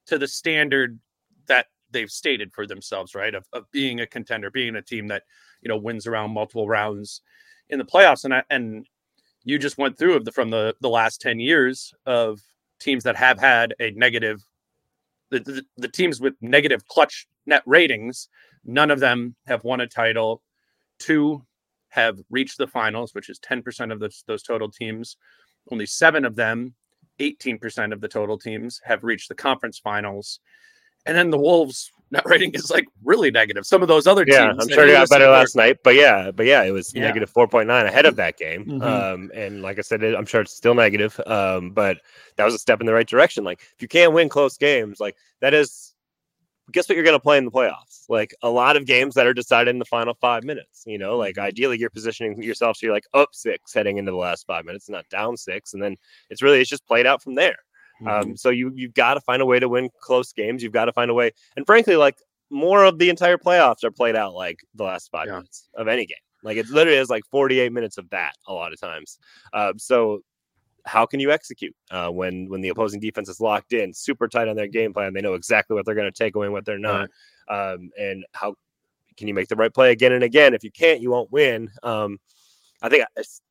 to 0.07 0.17
the 0.17 0.27
standard 0.27 0.99
that 1.47 1.67
they've 1.91 2.11
stated 2.11 2.54
for 2.54 2.68
themselves, 2.68 3.15
right? 3.15 3.33
Of, 3.33 3.47
of 3.54 3.69
being 3.71 3.99
a 3.99 4.07
contender, 4.07 4.51
being 4.51 4.75
a 4.75 4.81
team 4.81 5.07
that, 5.07 5.23
you 5.61 5.69
know, 5.69 5.77
wins 5.77 6.07
around 6.07 6.31
multiple 6.31 6.68
rounds 6.68 7.21
in 7.69 7.80
the 7.80 7.85
playoffs. 7.85 8.23
And 8.25 8.33
I, 8.33 8.44
and 8.49 8.85
you 9.45 9.57
just 9.57 9.78
went 9.78 9.97
through 9.97 10.16
of 10.16 10.25
the 10.25 10.31
from 10.31 10.49
the 10.49 10.75
the 10.81 10.90
last 10.90 11.21
10 11.21 11.40
years 11.40 11.94
of 12.06 12.42
teams 12.80 13.04
that 13.04 13.16
have 13.16 13.40
had 13.40 13.73
a 13.80 13.92
negative 13.92 14.44
the, 15.30 15.40
the, 15.40 15.66
the 15.78 15.87
teams 15.87 16.19
with 16.21 16.35
negative 16.42 16.87
clutch 16.87 17.28
net 17.45 17.64
ratings, 17.66 18.30
none 18.64 18.92
of 18.92 18.99
them 18.99 19.35
have 19.47 19.64
won 19.64 19.81
a 19.81 19.87
title. 19.87 20.42
Two 20.99 21.44
have 21.90 22.19
reached 22.30 22.57
the 22.57 22.68
finals, 22.68 23.14
which 23.14 23.30
is 23.30 23.40
10% 23.40 23.92
of 23.92 23.99
those, 23.99 24.23
those 24.28 24.44
total 24.44 24.69
teams. 24.69 25.18
Only 25.71 25.85
seven 25.85 26.25
of 26.25 26.35
them 26.35 26.75
18% 27.19 27.94
of 27.94 28.02
the 28.02 28.07
total 28.07 28.37
teams 28.37 28.81
have 28.83 29.04
reached 29.04 29.30
the 29.30 29.35
conference 29.35 29.80
finals. 29.80 30.40
And 31.06 31.16
then 31.16 31.30
the 31.30 31.40
Wolves 31.40 31.92
net 32.12 32.24
rating 32.26 32.52
is 32.54 32.69
like 32.69 32.85
really 33.04 33.31
negative. 33.31 33.66
Some 33.66 33.81
of 33.81 33.88
those 33.88 34.07
other 34.07 34.26
teams, 34.26 34.35
Yeah. 34.38 34.54
I'm 34.59 34.69
sure 34.69 34.83
it 34.85 34.90
you 34.90 34.94
got 34.94 35.09
better 35.09 35.28
last 35.30 35.56
night, 35.56 35.78
but 35.83 35.95
yeah, 35.95 36.31
but 36.31 36.45
yeah, 36.45 36.64
it 36.64 36.71
was 36.71 36.94
Yeah. 36.94 37.02
negative 37.02 37.31
4.9 37.31 37.85
ahead 37.85 38.06
of 38.06 38.16
that 38.18 38.38
game. 38.38 38.66
Mhm. 38.66 38.81
Um, 38.83 39.31
and 39.33 39.62
like 39.62 39.78
I 39.80 39.81
said, 39.81 40.04
it, 40.04 40.16
I'm 40.16 40.26
sure 40.26 40.42
it's 40.42 40.56
still 40.56 40.76
negative. 40.76 41.19
Um, 41.26 41.71
but 41.71 41.97
that 42.38 42.45
was 42.45 42.54
a 42.54 42.59
step 42.59 42.80
in 42.80 42.85
the 42.85 42.94
right 42.94 43.07
direction. 43.07 43.44
Like 43.44 43.62
if 43.62 43.81
you 43.81 43.88
can't 43.88 44.14
win 44.14 44.30
close 44.30 44.57
games, 44.57 45.00
like 45.00 45.16
that 45.42 45.54
is, 45.54 45.94
guess 46.71 46.88
what 46.90 46.95
you're 46.95 47.04
going 47.06 47.16
to 47.18 47.19
play 47.21 47.38
in 47.38 47.45
the 47.45 47.52
playoffs? 47.52 48.06
Like 48.09 48.33
a 48.42 48.50
lot 48.50 48.76
of 48.78 48.85
games 48.85 49.16
that 49.16 49.28
are 49.28 49.33
decided 49.33 49.69
in 49.71 49.80
the 49.80 49.85
final 49.85 50.14
five 50.16 50.44
minutes. 50.44 50.83
You 50.85 50.97
know, 50.97 51.18
like 51.18 51.38
ideally 51.38 51.78
you're 51.80 51.90
positioning 51.90 52.42
yourself 52.42 52.78
so 52.78 52.85
you're 52.88 52.95
like 52.95 53.07
up 53.14 53.30
six 53.33 53.74
heading 53.74 53.97
into 53.97 54.12
the 54.12 54.18
last 54.18 54.45
five 54.47 54.66
minutes, 54.66 54.90
not 54.90 55.07
down 55.09 55.38
six, 55.38 55.74
and 55.74 55.81
then 55.83 55.95
it's 56.30 56.42
really 56.42 56.62
it's 56.62 56.69
just 56.69 56.85
played 56.88 57.06
out 57.07 57.21
from 57.21 57.35
there. 57.35 57.57
Um, 58.06 58.35
so 58.37 58.49
you 58.49 58.71
you've 58.75 58.94
got 58.94 59.14
to 59.16 59.21
find 59.21 59.42
a 59.42 59.45
way 59.45 59.59
to 59.59 59.69
win 59.69 59.90
close 60.02 60.33
games. 60.33 60.61
You've 60.64 60.73
got 60.73 60.85
to 60.85 60.94
find 60.94 61.09
a 61.11 61.14
way, 61.14 61.31
and 61.56 61.66
frankly, 61.66 61.95
like 61.95 62.18
more 62.49 62.83
of 62.83 62.99
the 62.99 63.09
entire 63.09 63.37
playoffs 63.37 63.83
are 63.83 63.92
played 63.92 64.16
out 64.16 64.33
like 64.33 64.59
the 64.75 64.83
last 64.83 65.09
five 65.11 65.28
Yeah. 65.28 65.37
minutes 65.37 65.69
of 65.75 65.87
any 65.87 66.06
game. 66.06 66.18
Like 66.44 66.57
it 66.57 66.68
literally 66.69 66.99
is 66.99 67.09
like 67.09 67.23
48 67.31 67.71
minutes 67.71 67.97
of 67.97 68.07
that 68.11 68.33
a 68.47 68.54
lot 68.54 68.71
of 68.71 68.80
times. 68.80 69.18
Uh, 69.52 69.73
so 69.78 70.19
how 70.85 71.06
can 71.07 71.19
you 71.19 71.31
execute 71.31 71.75
uh, 71.90 72.09
when 72.09 72.47
when 72.49 72.61
the 72.61 72.69
opposing 72.69 72.99
defense 72.99 73.30
is 73.30 73.40
locked 73.40 73.73
in, 73.73 73.94
super 73.94 74.28
tight 74.28 74.47
on 74.47 74.56
their 74.56 74.68
game 74.68 74.94
plan? 74.94 75.14
They 75.14 75.21
know 75.21 75.33
exactly 75.33 75.73
what 75.75 75.85
they're 75.85 75.95
going 75.95 76.11
to 76.11 76.18
take 76.18 76.35
away 76.35 76.45
and 76.45 76.54
what 76.54 76.66
they're 76.66 76.78
not. 76.78 77.09
Um, 77.49 77.90
and 77.97 78.25
how 78.33 78.56
can 79.18 79.28
you 79.28 79.33
make 79.33 79.47
the 79.47 79.56
right 79.56 79.73
play 79.73 79.92
again 79.92 80.11
and 80.11 80.23
again? 80.23 80.54
If 80.54 80.64
you 80.64 80.71
can't, 80.71 81.02
you 81.02 81.09
won't 81.09 81.31
win. 81.31 81.71
Um, 81.81 82.19
I 82.81 82.90
think 82.90 83.04
it's- 83.18 83.42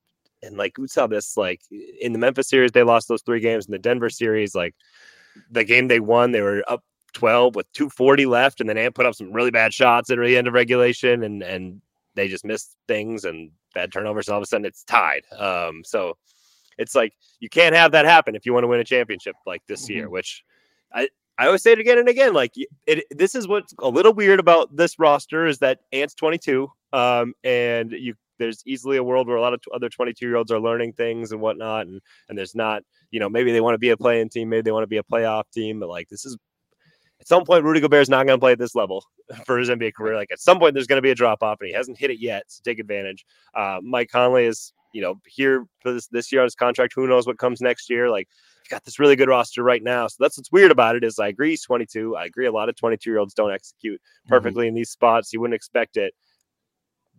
and 0.45 0.57
like 0.57 0.79
we 0.79 0.89
saw 0.89 1.07
this 1.07 1.37
like 1.37 1.61
in 2.01 2.13
the 2.13 2.19
Memphis 2.19 2.49
series, 2.49 2.73
they 2.73 2.83
lost 2.83 3.09
those 3.09 3.23
three 3.23 3.41
games. 3.41 3.67
In 3.67 3.73
the 3.73 3.79
Denver 3.79 4.11
series, 4.11 4.55
like 4.55 4.75
the 5.51 5.65
game 5.65 5.89
they 5.89 6.01
won, 6.01 6.33
they 6.33 6.41
were 6.41 6.63
up 6.69 6.83
12 7.15 7.55
with 7.55 7.73
240 7.73 8.27
left, 8.27 8.61
and 8.61 8.69
then 8.69 8.79
Ant 8.79 8.95
put 8.95 9.07
up 9.07 9.15
some 9.15 9.33
really 9.33 9.51
bad 9.51 9.73
shots 9.73 10.11
at 10.11 10.19
the 10.19 10.37
end 10.37 10.49
of 10.49 10.55
regulation, 10.55 11.23
and 11.23 11.43
and 11.43 11.81
they 12.15 12.29
just 12.29 12.45
missed 12.45 12.77
things 12.87 13.25
and 13.25 13.51
bad 13.75 13.93
turnovers. 13.93 14.29
And 14.29 14.35
all 14.35 14.39
of 14.39 14.45
a 14.45 14.47
sudden, 14.47 14.67
it's 14.67 14.85
tied. 14.85 15.23
Um, 15.37 15.83
so 15.85 16.17
it's 16.79 16.95
like 16.95 17.15
you 17.41 17.49
can't 17.49 17.75
have 17.75 17.93
that 17.93 18.05
happen 18.05 18.35
if 18.35 18.47
you 18.47 18.53
want 18.53 18.65
to 18.65 18.69
win 18.69 18.81
a 18.81 18.85
championship 18.85 19.37
like 19.47 19.63
this 19.67 19.85
mm-hmm. 19.85 19.93
year. 19.95 20.11
Which 20.11 20.45
I 20.93 21.09
I 21.39 21.47
always 21.47 21.63
say 21.63 21.73
it 21.73 21.81
again 21.81 21.99
and 21.99 22.09
again. 22.09 22.33
Like 22.33 22.53
it, 22.87 23.05
this 23.11 23.35
is 23.35 23.49
what's 23.49 23.75
a 23.81 23.89
little 23.89 24.13
weird 24.13 24.41
about 24.41 24.75
this 24.77 24.99
roster 24.99 25.47
is 25.47 25.59
that 25.59 25.81
Ant's 25.93 26.15
22, 26.15 26.71
um, 26.93 27.35
and 27.43 27.93
you 27.93 28.15
there's 28.45 28.63
easily 28.67 28.97
a 28.97 29.03
world 29.03 29.27
where 29.27 29.37
a 29.37 29.41
lot 29.41 29.55
of 29.55 29.61
other 29.75 29.89
22 29.89 30.27
year 30.27 30.37
olds 30.37 30.53
are 30.53 30.61
learning 30.61 30.93
things 30.93 31.33
and 31.33 31.41
whatnot, 31.41 31.87
and 31.87 32.01
and 32.29 32.37
there's 32.37 32.55
not, 32.55 32.83
you 33.11 33.21
know, 33.21 33.29
maybe 33.29 33.53
they 33.53 33.61
want 33.61 33.75
to 33.75 33.79
be 33.79 33.91
a 33.91 33.97
playing 33.97 34.29
team, 34.29 34.49
maybe 34.49 34.63
they 34.63 34.73
want 34.73 34.85
to 34.85 34.89
be 34.89 34.99
a 34.99 35.03
playoff 35.03 35.45
team, 35.53 35.81
but 35.81 35.89
like 35.89 36.09
this 36.09 36.25
is 36.25 36.37
at 37.21 37.29
some 37.29 37.45
point, 37.45 37.65
Rudy 37.65 37.81
Gobert 37.81 38.03
is 38.03 38.11
not 38.11 38.27
going 38.27 38.39
to 38.39 38.41
play 38.41 38.53
at 38.53 38.59
this 38.59 38.75
level 38.75 39.03
for 39.47 39.59
his 39.59 39.71
NBA 39.71 39.95
career. 39.95 40.15
Like 40.15 40.31
at 40.31 40.41
some 40.41 40.59
point, 40.59 40.75
there's 40.75 40.87
going 40.87 40.99
to 40.99 41.03
be 41.03 41.11
a 41.11 41.15
drop 41.15 41.43
off, 41.43 41.59
and 41.61 41.69
he 41.69 41.75
hasn't 41.75 41.99
hit 41.99 42.11
it 42.11 42.21
yet. 42.21 42.45
So 42.49 42.61
take 42.65 42.79
advantage. 42.79 43.25
Uh, 43.55 43.79
Mike 43.83 44.11
Conley 44.11 44.45
is, 44.45 44.73
you 44.93 45.01
know, 45.01 45.15
here 45.27 45.65
for 45.81 45.93
this 45.93 46.07
this 46.09 46.31
year 46.31 46.43
on 46.43 46.47
his 46.47 46.55
contract. 46.55 46.93
Who 46.95 47.07
knows 47.07 47.27
what 47.27 47.39
comes 47.39 47.61
next 47.61 47.89
year? 47.89 48.11
Like 48.11 48.29
you 48.65 48.69
got 48.71 48.85
this 48.85 48.99
really 48.99 49.17
good 49.17 49.29
roster 49.29 49.63
right 49.63 49.83
now. 49.83 50.07
So 50.07 50.17
that's 50.21 50.37
what's 50.37 50.53
weird 50.53 50.71
about 50.71 50.97
it 50.97 51.05
is 51.05 51.19
I 51.19 51.29
agree 51.29 51.51
he's 51.51 51.65
22. 51.65 52.17
I 52.17 52.25
agree 52.27 52.47
a 52.47 52.53
lot 52.53 52.69
of 52.69 52.77
22 52.77 53.09
year 53.11 53.19
olds 53.19 53.35
don't 53.35 53.53
execute 53.53 54.01
mm-hmm. 54.01 54.29
perfectly 54.29 54.65
mm-hmm. 54.65 54.69
in 54.69 54.75
these 54.75 54.91
spots. 54.91 55.33
You 55.33 55.41
wouldn't 55.41 55.55
expect 55.55 55.97
it, 55.97 56.15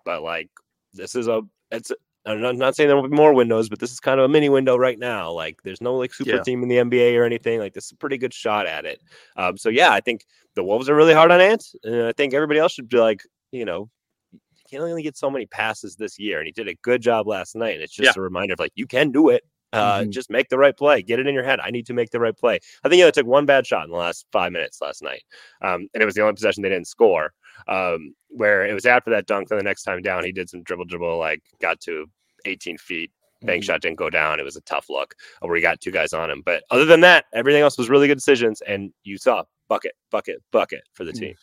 but 0.04 0.22
like 0.22 0.50
this 0.96 1.16
is 1.16 1.28
a 1.28 1.42
it's 1.72 1.92
I'm 2.26 2.58
not 2.58 2.76
saying 2.76 2.88
there 2.88 2.96
will 2.96 3.08
be 3.08 3.16
more 3.16 3.34
windows, 3.34 3.70
but 3.70 3.80
this 3.80 3.92
is 3.92 4.00
kind 4.00 4.20
of 4.20 4.26
a 4.26 4.30
mini 4.30 4.50
window 4.50 4.76
right 4.76 4.98
now. 4.98 5.32
Like, 5.32 5.62
there's 5.64 5.82
no 5.82 5.96
like 5.96 6.14
super 6.14 6.32
yeah. 6.32 6.42
team 6.42 6.64
in 6.64 6.70
the 6.70 6.78
NBA 6.78 7.16
or 7.16 7.24
anything. 7.24 7.60
Like, 7.60 7.74
this 7.74 7.86
is 7.86 7.92
a 7.92 7.98
pretty 7.98 8.18
good 8.18 8.34
shot 8.34 8.66
at 8.66 8.86
it. 8.86 9.00
Um, 9.38 9.58
so 9.58 9.70
yeah, 9.70 9.92
I 9.92 10.02
think 10.02 10.26
the 10.56 10.64
Wolves 10.64 10.90
are 10.90 10.96
really 10.96 11.14
hard 11.14 11.32
on 11.32 11.40
Ant, 11.40 11.64
and 11.84 12.04
I 12.04 12.14
think 12.14 12.34
everybody 12.34 12.60
else 12.60 12.74
should 12.74 12.90
be 12.90 12.98
like, 12.98 13.22
you 13.52 13.64
know, 13.64 13.90
you 14.32 14.40
can 14.70 14.82
only 14.82 15.04
get 15.04 15.18
so 15.18 15.30
many 15.30 15.46
passes 15.46 15.96
this 15.96 16.18
year, 16.18 16.40
and 16.40 16.48
he 16.48 16.52
did 16.52 16.68
a 16.68 16.76
good 16.76 17.02
job 17.02 17.28
last 17.28 17.56
night. 17.56 17.76
And 17.76 17.84
it's 17.84 17.94
just 17.94 18.16
yeah. 18.16 18.20
a 18.20 18.24
reminder 18.24 18.54
of 18.54 18.60
like, 18.60 18.74
you 18.76 18.88
can 18.88 19.12
do 19.12 19.30
it. 19.30 19.44
Uh, 19.72 20.00
mm-hmm. 20.00 20.10
Just 20.10 20.30
make 20.30 20.48
the 20.50 20.58
right 20.58 20.76
play. 20.76 21.02
Get 21.02 21.20
it 21.20 21.28
in 21.28 21.34
your 21.34 21.44
head. 21.44 21.60
I 21.60 21.70
need 21.70 21.86
to 21.88 21.94
make 21.94 22.10
the 22.10 22.20
right 22.20 22.36
play. 22.36 22.60
I 22.84 22.90
think 22.90 22.96
he 22.96 23.04
only 23.04 23.12
took 23.12 23.26
one 23.26 23.46
bad 23.46 23.68
shot 23.68 23.84
in 23.84 23.92
the 23.92 23.98
last 23.98 24.26
five 24.32 24.52
minutes 24.52 24.80
last 24.82 25.04
night, 25.04 25.24
um, 25.62 25.90
and 25.94 26.02
it 26.02 26.06
was 26.06 26.16
the 26.16 26.22
only 26.22 26.34
possession 26.34 26.64
they 26.64 26.70
didn't 26.70 26.88
score. 26.88 27.34
Um, 27.68 28.14
where 28.30 28.66
it 28.66 28.74
was 28.74 28.86
after 28.86 29.10
that 29.12 29.28
dunk, 29.28 29.50
then 29.50 29.58
the 29.58 29.64
next 29.64 29.84
time 29.84 30.02
down, 30.02 30.24
he 30.24 30.32
did 30.32 30.50
some 30.50 30.64
dribble, 30.64 30.86
dribble, 30.86 31.18
like 31.18 31.42
got 31.62 31.80
to 31.82 32.06
18 32.46 32.78
feet. 32.78 33.12
Bank 33.42 33.64
mm-hmm. 33.64 33.68
shot 33.68 33.82
didn't 33.82 33.98
go 33.98 34.10
down. 34.10 34.40
It 34.40 34.44
was 34.44 34.56
a 34.56 34.62
tough 34.62 34.90
look 34.90 35.16
where 35.40 35.56
he 35.56 35.62
got 35.62 35.82
two 35.82 35.92
guys 35.92 36.14
on 36.14 36.30
him. 36.30 36.42
But 36.44 36.64
other 36.72 36.86
than 36.86 37.02
that, 37.02 37.26
everything 37.34 37.62
else 37.62 37.78
was 37.78 37.90
really 37.90 38.08
good 38.08 38.18
decisions. 38.18 38.62
And 38.62 38.92
you 39.04 39.18
saw 39.18 39.44
bucket, 39.68 39.94
bucket, 40.12 40.42
bucket 40.52 40.84
for 40.94 41.04
the 41.04 41.14
team. 41.14 41.36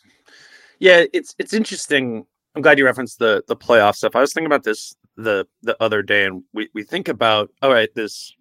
Yeah, 0.79 1.03
it's 1.13 1.35
it's 1.37 1.53
interesting. 1.53 2.25
I'm 2.55 2.61
glad 2.61 2.77
you 2.77 2.85
referenced 2.85 3.19
the 3.19 3.43
the 3.47 3.55
playoff 3.55 3.95
stuff. 3.95 4.15
I 4.15 4.21
was 4.21 4.33
thinking 4.33 4.47
about 4.47 4.63
this 4.63 4.95
the 5.15 5.47
the 5.61 5.81
other 5.81 6.01
day, 6.01 6.25
and 6.25 6.43
we 6.53 6.69
we 6.73 6.83
think 6.83 7.07
about 7.07 7.49
all 7.61 7.71
right, 7.71 7.93
this 7.95 8.35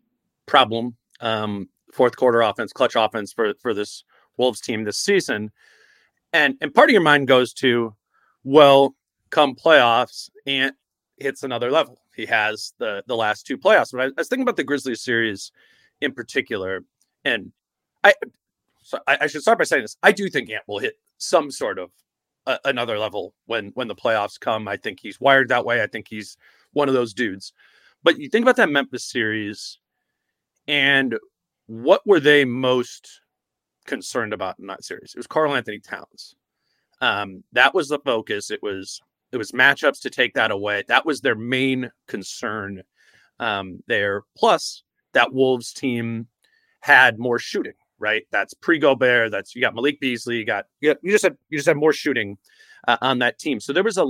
problem, 0.46 0.96
um, 1.20 1.68
fourth 1.92 2.16
quarter 2.16 2.40
offense, 2.40 2.72
clutch 2.72 2.96
offense 2.96 3.32
for 3.32 3.54
for 3.60 3.74
this 3.74 4.04
Wolves 4.38 4.60
team 4.60 4.84
this 4.84 4.98
season, 4.98 5.50
and 6.32 6.56
and 6.60 6.74
part 6.74 6.88
of 6.88 6.92
your 6.92 7.02
mind 7.02 7.28
goes 7.28 7.52
to, 7.54 7.94
well, 8.44 8.94
come 9.30 9.54
playoffs, 9.54 10.30
and 10.46 10.72
hits 11.16 11.42
another 11.42 11.70
level. 11.70 12.00
He 12.14 12.26
has 12.26 12.72
the 12.78 13.02
the 13.06 13.16
last 13.16 13.46
two 13.46 13.58
playoffs. 13.58 13.92
But 13.92 14.00
I, 14.00 14.04
I 14.04 14.10
was 14.16 14.28
thinking 14.28 14.42
about 14.42 14.56
the 14.56 14.64
Grizzlies 14.64 15.02
series 15.02 15.52
in 16.00 16.12
particular, 16.12 16.84
and 17.24 17.52
I 18.04 18.14
so 18.82 18.98
I, 19.06 19.18
I, 19.22 19.26
should 19.26 19.42
start 19.42 19.58
by 19.58 19.64
saying 19.64 19.82
this. 19.82 19.96
I 20.02 20.12
do 20.12 20.28
think 20.28 20.50
Ant 20.50 20.64
will 20.66 20.78
hit 20.78 20.94
some 21.18 21.50
sort 21.50 21.78
of 21.78 21.90
another 22.64 22.98
level 22.98 23.34
when 23.46 23.70
when 23.74 23.88
the 23.88 23.94
playoffs 23.94 24.38
come. 24.38 24.68
I 24.68 24.76
think 24.76 25.00
he's 25.00 25.20
wired 25.20 25.48
that 25.48 25.64
way. 25.64 25.82
I 25.82 25.86
think 25.86 26.08
he's 26.08 26.36
one 26.72 26.88
of 26.88 26.94
those 26.94 27.14
dudes. 27.14 27.52
But 28.02 28.18
you 28.18 28.28
think 28.28 28.44
about 28.44 28.56
that 28.56 28.70
Memphis 28.70 29.04
series, 29.04 29.78
and 30.66 31.16
what 31.66 32.06
were 32.06 32.20
they 32.20 32.44
most 32.44 33.20
concerned 33.86 34.32
about 34.32 34.58
in 34.58 34.66
that 34.66 34.84
series? 34.84 35.12
It 35.14 35.18
was 35.18 35.26
Karl-Anthony 35.26 35.80
Towns. 35.80 36.34
Um, 37.00 37.42
that 37.52 37.74
was 37.74 37.88
the 37.88 37.98
focus. 37.98 38.50
It 38.50 38.62
was 38.62 39.00
it 39.32 39.36
was 39.38 39.52
matchups 39.52 40.00
to 40.02 40.10
take 40.10 40.34
that 40.34 40.50
away. 40.50 40.84
That 40.88 41.06
was 41.06 41.20
their 41.20 41.34
main 41.34 41.90
concern 42.06 42.82
um, 43.40 43.82
there. 43.86 44.22
Plus, 44.36 44.82
that 45.14 45.32
Wolves 45.32 45.72
team 45.72 46.28
had 46.80 47.18
more 47.18 47.38
shooting, 47.38 47.72
right? 47.98 48.24
That's 48.30 48.54
pre 48.54 48.78
Gobert. 48.78 49.30
That's 49.30 49.54
you 49.54 49.60
got 49.62 49.74
Malik 49.74 50.00
Beasley. 50.00 50.36
You 50.36 50.44
got 50.44 50.66
you, 50.80 50.94
you 51.02 51.12
just 51.12 51.24
had 51.24 51.36
you 51.48 51.58
just 51.58 51.68
had 51.68 51.76
more 51.76 51.92
shooting 51.92 52.38
uh, 52.86 52.98
on 53.00 53.18
that 53.20 53.38
team. 53.38 53.58
So 53.58 53.72
there 53.72 53.82
was 53.82 53.98
a 53.98 54.06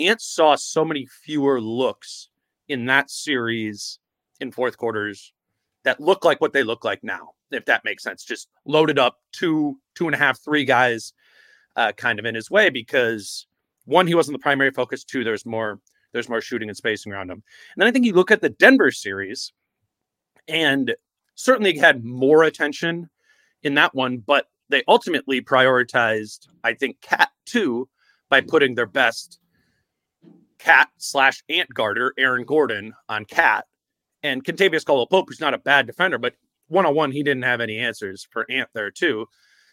Ant 0.00 0.20
saw 0.20 0.56
so 0.56 0.84
many 0.84 1.06
fewer 1.06 1.60
looks 1.60 2.28
in 2.68 2.86
that 2.86 3.10
series 3.10 3.98
in 4.40 4.50
fourth 4.50 4.76
quarters 4.76 5.32
that 5.84 6.00
look 6.00 6.24
like 6.24 6.40
what 6.40 6.52
they 6.52 6.62
look 6.62 6.84
like 6.84 7.04
now, 7.04 7.30
if 7.54 7.64
that 7.66 7.84
makes 7.84 8.02
sense. 8.02 8.24
Just 8.24 8.48
loaded 8.64 8.98
up 8.98 9.18
two, 9.32 9.78
two 9.94 10.06
and 10.06 10.14
a 10.14 10.18
half, 10.18 10.42
three 10.42 10.64
guys 10.64 11.12
uh, 11.76 11.92
kind 11.92 12.18
of 12.18 12.24
in 12.24 12.34
his 12.34 12.50
way 12.50 12.70
because 12.70 13.46
one, 13.84 14.06
he 14.06 14.14
wasn't 14.14 14.34
the 14.34 14.42
primary 14.42 14.70
focus. 14.70 15.04
Two, 15.04 15.24
there's 15.24 15.44
more 15.44 15.80
there's 16.12 16.28
more 16.28 16.40
shooting 16.40 16.68
and 16.68 16.76
spacing 16.76 17.12
around 17.12 17.30
him. 17.30 17.42
And 17.74 17.82
then 17.82 17.88
I 17.88 17.90
think 17.90 18.04
you 18.04 18.12
look 18.12 18.30
at 18.30 18.40
the 18.40 18.48
Denver 18.48 18.92
series, 18.92 19.52
and 20.46 20.94
certainly 21.34 21.76
had 21.76 22.04
more 22.04 22.44
attention 22.44 23.10
in 23.62 23.74
that 23.74 23.94
one, 23.94 24.18
but 24.18 24.46
they 24.68 24.82
ultimately 24.88 25.40
prioritized, 25.40 26.46
I 26.62 26.74
think, 26.74 27.00
Cat 27.00 27.30
too 27.44 27.88
by 28.28 28.40
putting 28.40 28.74
their 28.74 28.86
best 28.86 29.40
Cat 30.58 30.88
slash 30.98 31.42
Ant 31.48 31.68
Garter, 31.74 32.14
Aaron 32.18 32.44
Gordon, 32.44 32.94
on 33.08 33.24
Cat. 33.24 33.66
And 34.22 34.42
Kentavious 34.42 34.86
Caldwell 34.86 35.06
Pope, 35.06 35.26
who's 35.28 35.40
not 35.40 35.52
a 35.52 35.58
bad 35.58 35.86
defender, 35.86 36.16
but 36.16 36.34
one 36.68 36.86
on 36.86 36.94
one, 36.94 37.12
he 37.12 37.22
didn't 37.22 37.42
have 37.44 37.60
any 37.60 37.78
answers 37.78 38.26
for 38.30 38.50
Ant 38.50 38.68
there 38.74 38.90
too. 38.90 39.26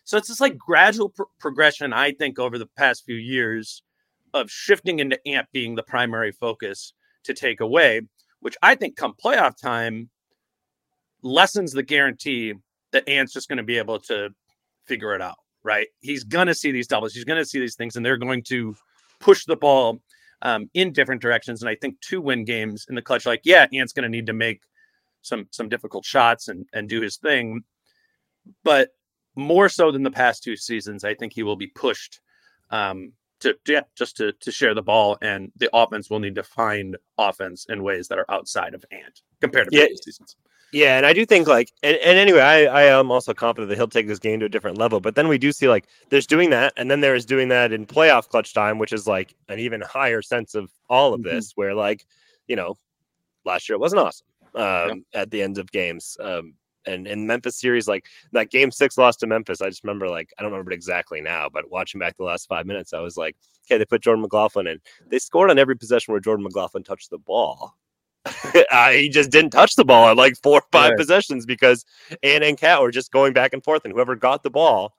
So 0.03 0.17
it's 0.17 0.27
this 0.27 0.41
like 0.41 0.57
gradual 0.57 1.09
pr- 1.09 1.23
progression, 1.39 1.93
I 1.93 2.11
think, 2.11 2.39
over 2.39 2.57
the 2.57 2.69
past 2.77 3.05
few 3.05 3.15
years 3.15 3.83
of 4.33 4.49
shifting 4.49 4.99
into 4.99 5.19
Ant 5.27 5.47
being 5.51 5.75
the 5.75 5.83
primary 5.83 6.31
focus 6.31 6.93
to 7.23 7.33
take 7.33 7.59
away, 7.59 8.01
which 8.39 8.57
I 8.61 8.75
think 8.75 8.95
come 8.95 9.13
playoff 9.23 9.55
time 9.61 10.09
lessens 11.21 11.71
the 11.71 11.83
guarantee 11.83 12.53
that 12.91 13.07
Ant's 13.07 13.33
just 13.33 13.47
going 13.47 13.57
to 13.57 13.63
be 13.63 13.77
able 13.77 13.99
to 13.99 14.29
figure 14.85 15.13
it 15.13 15.21
out, 15.21 15.37
right? 15.63 15.87
He's 15.99 16.23
going 16.23 16.47
to 16.47 16.55
see 16.55 16.71
these 16.71 16.87
doubles, 16.87 17.13
he's 17.13 17.25
going 17.25 17.39
to 17.41 17.45
see 17.45 17.59
these 17.59 17.75
things, 17.75 17.95
and 17.95 18.05
they're 18.05 18.17
going 18.17 18.43
to 18.43 18.75
push 19.19 19.45
the 19.45 19.55
ball 19.55 20.01
um, 20.41 20.69
in 20.73 20.91
different 20.91 21.21
directions. 21.21 21.61
And 21.61 21.69
I 21.69 21.75
think 21.75 22.01
two 22.01 22.21
win 22.21 22.43
games 22.43 22.85
in 22.89 22.95
the 22.95 23.01
clutch, 23.01 23.25
like, 23.25 23.41
yeah, 23.43 23.67
Ant's 23.71 23.93
going 23.93 24.03
to 24.03 24.09
need 24.09 24.25
to 24.25 24.33
make 24.33 24.61
some 25.21 25.47
some 25.51 25.69
difficult 25.69 26.05
shots 26.05 26.47
and 26.47 26.65
and 26.73 26.89
do 26.89 27.01
his 27.01 27.17
thing, 27.17 27.63
but 28.63 28.89
more 29.35 29.69
so 29.69 29.91
than 29.91 30.03
the 30.03 30.11
past 30.11 30.43
two 30.43 30.55
seasons, 30.55 31.03
I 31.03 31.13
think 31.13 31.33
he 31.33 31.43
will 31.43 31.55
be 31.55 31.67
pushed 31.67 32.19
um, 32.69 33.13
to 33.39 33.55
yeah, 33.67 33.81
just 33.95 34.17
to 34.17 34.33
to 34.33 34.51
share 34.51 34.73
the 34.73 34.81
ball, 34.81 35.17
and 35.21 35.51
the 35.57 35.69
offense 35.73 36.09
will 36.09 36.19
need 36.19 36.35
to 36.35 36.43
find 36.43 36.97
offense 37.17 37.65
in 37.69 37.83
ways 37.83 38.07
that 38.07 38.19
are 38.19 38.29
outside 38.29 38.73
of 38.73 38.85
Ant 38.91 39.21
compared 39.39 39.69
to 39.69 39.75
yeah. 39.75 39.83
previous 39.83 40.03
seasons. 40.03 40.35
Yeah, 40.73 40.95
and 40.95 41.05
I 41.05 41.11
do 41.11 41.25
think 41.25 41.49
like, 41.49 41.69
and, 41.83 41.97
and 41.97 42.17
anyway, 42.17 42.39
I, 42.39 42.63
I 42.63 42.83
am 42.83 43.11
also 43.11 43.33
confident 43.33 43.67
that 43.69 43.75
he'll 43.75 43.89
take 43.89 44.07
this 44.07 44.19
game 44.19 44.39
to 44.39 44.45
a 44.45 44.49
different 44.49 44.77
level. 44.77 45.01
But 45.01 45.15
then 45.15 45.27
we 45.27 45.37
do 45.37 45.51
see 45.51 45.67
like 45.67 45.87
there's 46.09 46.27
doing 46.27 46.49
that, 46.51 46.73
and 46.77 46.89
then 46.89 47.01
there 47.01 47.15
is 47.15 47.25
doing 47.25 47.49
that 47.49 47.73
in 47.73 47.85
playoff 47.85 48.29
clutch 48.29 48.53
time, 48.53 48.79
which 48.79 48.93
is 48.93 49.05
like 49.05 49.35
an 49.49 49.59
even 49.59 49.81
higher 49.81 50.21
sense 50.21 50.55
of 50.55 50.71
all 50.89 51.13
of 51.13 51.21
mm-hmm. 51.21 51.35
this. 51.35 51.51
Where 51.55 51.73
like, 51.73 52.05
you 52.47 52.55
know, 52.55 52.77
last 53.43 53.67
year 53.67 53.75
it 53.75 53.79
wasn't 53.79 54.01
awesome 54.01 54.27
um, 54.55 55.05
yeah. 55.13 55.21
at 55.21 55.31
the 55.31 55.41
end 55.41 55.57
of 55.57 55.71
games. 55.71 56.17
Um, 56.19 56.53
and 56.85 57.07
in 57.07 57.27
Memphis 57.27 57.59
series, 57.59 57.87
like 57.87 58.05
that 58.31 58.49
game 58.49 58.71
six 58.71 58.97
loss 58.97 59.15
to 59.17 59.27
Memphis, 59.27 59.61
I 59.61 59.69
just 59.69 59.83
remember 59.83 60.09
like 60.09 60.33
I 60.37 60.41
don't 60.41 60.51
remember 60.51 60.71
it 60.71 60.75
exactly 60.75 61.21
now, 61.21 61.47
but 61.49 61.69
watching 61.69 61.99
back 61.99 62.17
the 62.17 62.23
last 62.23 62.47
five 62.47 62.65
minutes, 62.65 62.93
I 62.93 62.99
was 62.99 63.17
like, 63.17 63.35
okay, 63.65 63.77
they 63.77 63.85
put 63.85 64.01
Jordan 64.01 64.21
McLaughlin 64.21 64.67
in. 64.67 64.79
They 65.07 65.19
scored 65.19 65.51
on 65.51 65.59
every 65.59 65.77
possession 65.77 66.11
where 66.11 66.21
Jordan 66.21 66.43
McLaughlin 66.43 66.83
touched 66.83 67.09
the 67.09 67.19
ball. 67.19 67.75
uh, 68.71 68.89
he 68.91 69.09
just 69.09 69.31
didn't 69.31 69.51
touch 69.51 69.75
the 69.75 69.85
ball 69.85 70.05
on 70.09 70.17
like 70.17 70.35
four 70.43 70.59
or 70.59 70.63
five 70.71 70.93
possessions 70.95 71.45
because 71.45 71.85
Ant 72.21 72.43
and 72.43 72.57
Cat 72.57 72.81
were 72.81 72.91
just 72.91 73.11
going 73.11 73.33
back 73.33 73.53
and 73.53 73.63
forth, 73.63 73.83
and 73.83 73.93
whoever 73.93 74.15
got 74.15 74.43
the 74.43 74.51
ball 74.51 74.93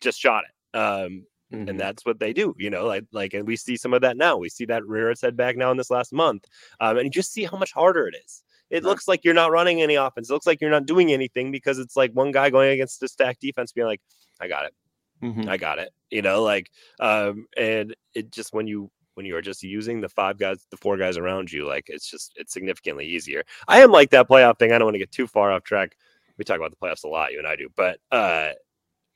just 0.00 0.18
shot 0.18 0.44
it. 0.44 0.76
Um, 0.76 1.26
Mm-hmm. 1.52 1.68
And 1.68 1.78
that's 1.78 2.06
what 2.06 2.18
they 2.18 2.32
do, 2.32 2.54
you 2.58 2.70
know, 2.70 2.86
like 2.86 3.04
like 3.12 3.34
and 3.34 3.46
we 3.46 3.56
see 3.56 3.76
some 3.76 3.92
of 3.92 4.00
that 4.00 4.16
now. 4.16 4.38
We 4.38 4.48
see 4.48 4.64
that 4.66 4.86
rear 4.86 5.10
its 5.10 5.20
head 5.20 5.36
back 5.36 5.54
now 5.54 5.70
in 5.70 5.76
this 5.76 5.90
last 5.90 6.10
month. 6.10 6.46
Um, 6.80 6.96
and 6.96 7.04
you 7.04 7.10
just 7.10 7.30
see 7.30 7.44
how 7.44 7.58
much 7.58 7.72
harder 7.72 8.08
it 8.08 8.14
is 8.24 8.42
it 8.72 8.84
looks 8.84 9.06
like 9.06 9.22
you're 9.22 9.34
not 9.34 9.52
running 9.52 9.82
any 9.82 9.96
offense. 9.96 10.30
It 10.30 10.32
looks 10.32 10.46
like 10.46 10.62
you're 10.62 10.70
not 10.70 10.86
doing 10.86 11.12
anything 11.12 11.52
because 11.52 11.78
it's 11.78 11.94
like 11.94 12.10
one 12.12 12.32
guy 12.32 12.48
going 12.48 12.70
against 12.70 13.00
the 13.00 13.06
stack 13.06 13.38
defense 13.38 13.70
being 13.70 13.86
like, 13.86 14.00
I 14.40 14.48
got 14.48 14.64
it. 14.64 14.74
Mm-hmm. 15.22 15.48
I 15.48 15.58
got 15.58 15.78
it. 15.78 15.90
You 16.10 16.22
know, 16.22 16.42
like 16.42 16.70
um 16.98 17.46
and 17.56 17.94
it 18.14 18.32
just 18.32 18.54
when 18.54 18.66
you 18.66 18.90
when 19.14 19.26
you 19.26 19.36
are 19.36 19.42
just 19.42 19.62
using 19.62 20.00
the 20.00 20.08
five 20.08 20.38
guys, 20.38 20.66
the 20.70 20.78
four 20.78 20.96
guys 20.96 21.18
around 21.18 21.52
you, 21.52 21.66
like 21.68 21.84
it's 21.88 22.10
just 22.10 22.32
it's 22.36 22.54
significantly 22.54 23.06
easier. 23.06 23.44
I 23.68 23.82
am 23.82 23.92
like 23.92 24.08
that 24.10 24.26
playoff 24.26 24.58
thing. 24.58 24.72
I 24.72 24.78
don't 24.78 24.86
want 24.86 24.94
to 24.94 25.00
get 25.00 25.12
too 25.12 25.26
far 25.26 25.52
off 25.52 25.64
track. 25.64 25.94
we 26.38 26.44
talk 26.44 26.56
about 26.56 26.70
the 26.70 26.76
playoffs 26.76 27.04
a 27.04 27.08
lot, 27.08 27.32
you 27.32 27.38
and 27.38 27.46
I 27.46 27.56
do, 27.56 27.68
but 27.76 28.00
uh, 28.10 28.52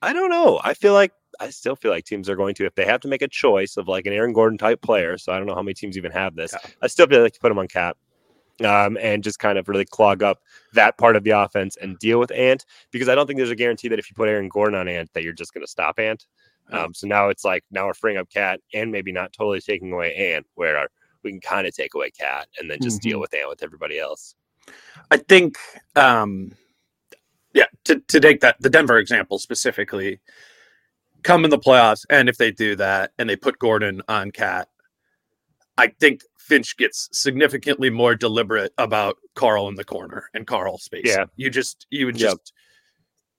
I 0.02 0.12
don't 0.12 0.30
know. 0.30 0.60
I 0.62 0.74
feel 0.74 0.92
like 0.92 1.12
I 1.40 1.48
still 1.48 1.76
feel 1.76 1.90
like 1.90 2.04
teams 2.04 2.28
are 2.28 2.36
going 2.36 2.54
to, 2.56 2.66
if 2.66 2.74
they 2.74 2.84
have 2.84 3.00
to 3.00 3.08
make 3.08 3.22
a 3.22 3.28
choice 3.28 3.78
of 3.78 3.88
like 3.88 4.04
an 4.04 4.12
Aaron 4.12 4.34
Gordon 4.34 4.58
type 4.58 4.82
player. 4.82 5.16
So 5.18 5.32
I 5.32 5.38
don't 5.38 5.46
know 5.46 5.54
how 5.54 5.62
many 5.62 5.74
teams 5.74 5.96
even 5.96 6.12
have 6.12 6.34
this. 6.34 6.54
I 6.82 6.86
still 6.86 7.06
feel 7.06 7.22
like 7.22 7.32
to 7.32 7.40
put 7.40 7.50
him 7.50 7.58
on 7.58 7.68
Cat 7.68 7.96
um, 8.64 8.96
and 9.00 9.22
just 9.22 9.38
kind 9.38 9.58
of 9.58 9.68
really 9.68 9.84
clog 9.84 10.22
up 10.22 10.40
that 10.72 10.96
part 10.98 11.16
of 11.16 11.24
the 11.24 11.30
offense 11.30 11.76
and 11.76 11.98
deal 11.98 12.18
with 12.18 12.30
Ant 12.30 12.64
because 12.90 13.08
I 13.08 13.14
don't 13.14 13.26
think 13.26 13.38
there's 13.38 13.50
a 13.50 13.56
guarantee 13.56 13.88
that 13.88 13.98
if 13.98 14.10
you 14.10 14.14
put 14.14 14.28
Aaron 14.28 14.48
Gordon 14.48 14.78
on 14.78 14.88
Ant 14.88 15.12
that 15.12 15.22
you're 15.22 15.32
just 15.32 15.52
going 15.52 15.64
to 15.64 15.70
stop 15.70 15.98
Ant. 15.98 16.26
Um, 16.72 16.92
so 16.94 17.06
now 17.06 17.28
it's 17.28 17.44
like 17.44 17.64
now 17.70 17.86
we're 17.86 17.94
freeing 17.94 18.18
up 18.18 18.28
Cat 18.30 18.60
and 18.74 18.90
maybe 18.90 19.12
not 19.12 19.32
totally 19.32 19.60
taking 19.60 19.92
away 19.92 20.14
Ant, 20.14 20.46
where 20.54 20.88
we 21.22 21.30
can 21.30 21.40
kind 21.40 21.66
of 21.66 21.74
take 21.74 21.94
away 21.94 22.10
Cat 22.10 22.48
and 22.58 22.70
then 22.70 22.78
just 22.80 23.00
mm-hmm. 23.00 23.10
deal 23.10 23.20
with 23.20 23.34
Ant 23.34 23.48
with 23.48 23.62
everybody 23.62 23.98
else. 23.98 24.34
I 25.10 25.18
think, 25.18 25.58
um, 25.94 26.52
yeah, 27.54 27.66
to, 27.84 28.00
to 28.00 28.20
take 28.20 28.40
that 28.40 28.56
the 28.60 28.70
Denver 28.70 28.98
example 28.98 29.38
specifically, 29.38 30.18
come 31.22 31.44
in 31.44 31.50
the 31.50 31.58
playoffs, 31.58 32.04
and 32.10 32.28
if 32.28 32.36
they 32.36 32.50
do 32.50 32.74
that 32.76 33.12
and 33.18 33.28
they 33.28 33.36
put 33.36 33.58
Gordon 33.58 34.02
on 34.08 34.32
Cat, 34.32 34.68
I 35.78 35.88
think 35.88 36.22
Finch 36.38 36.76
gets 36.76 37.08
significantly 37.12 37.90
more 37.90 38.14
deliberate 38.14 38.72
about 38.78 39.16
Karl 39.34 39.68
in 39.68 39.74
the 39.74 39.84
corner 39.84 40.30
and 40.34 40.46
Karl 40.46 40.78
space. 40.78 41.04
Yeah. 41.04 41.26
You 41.36 41.50
just 41.50 41.86
you 41.90 42.06
would 42.06 42.16
just 42.16 42.52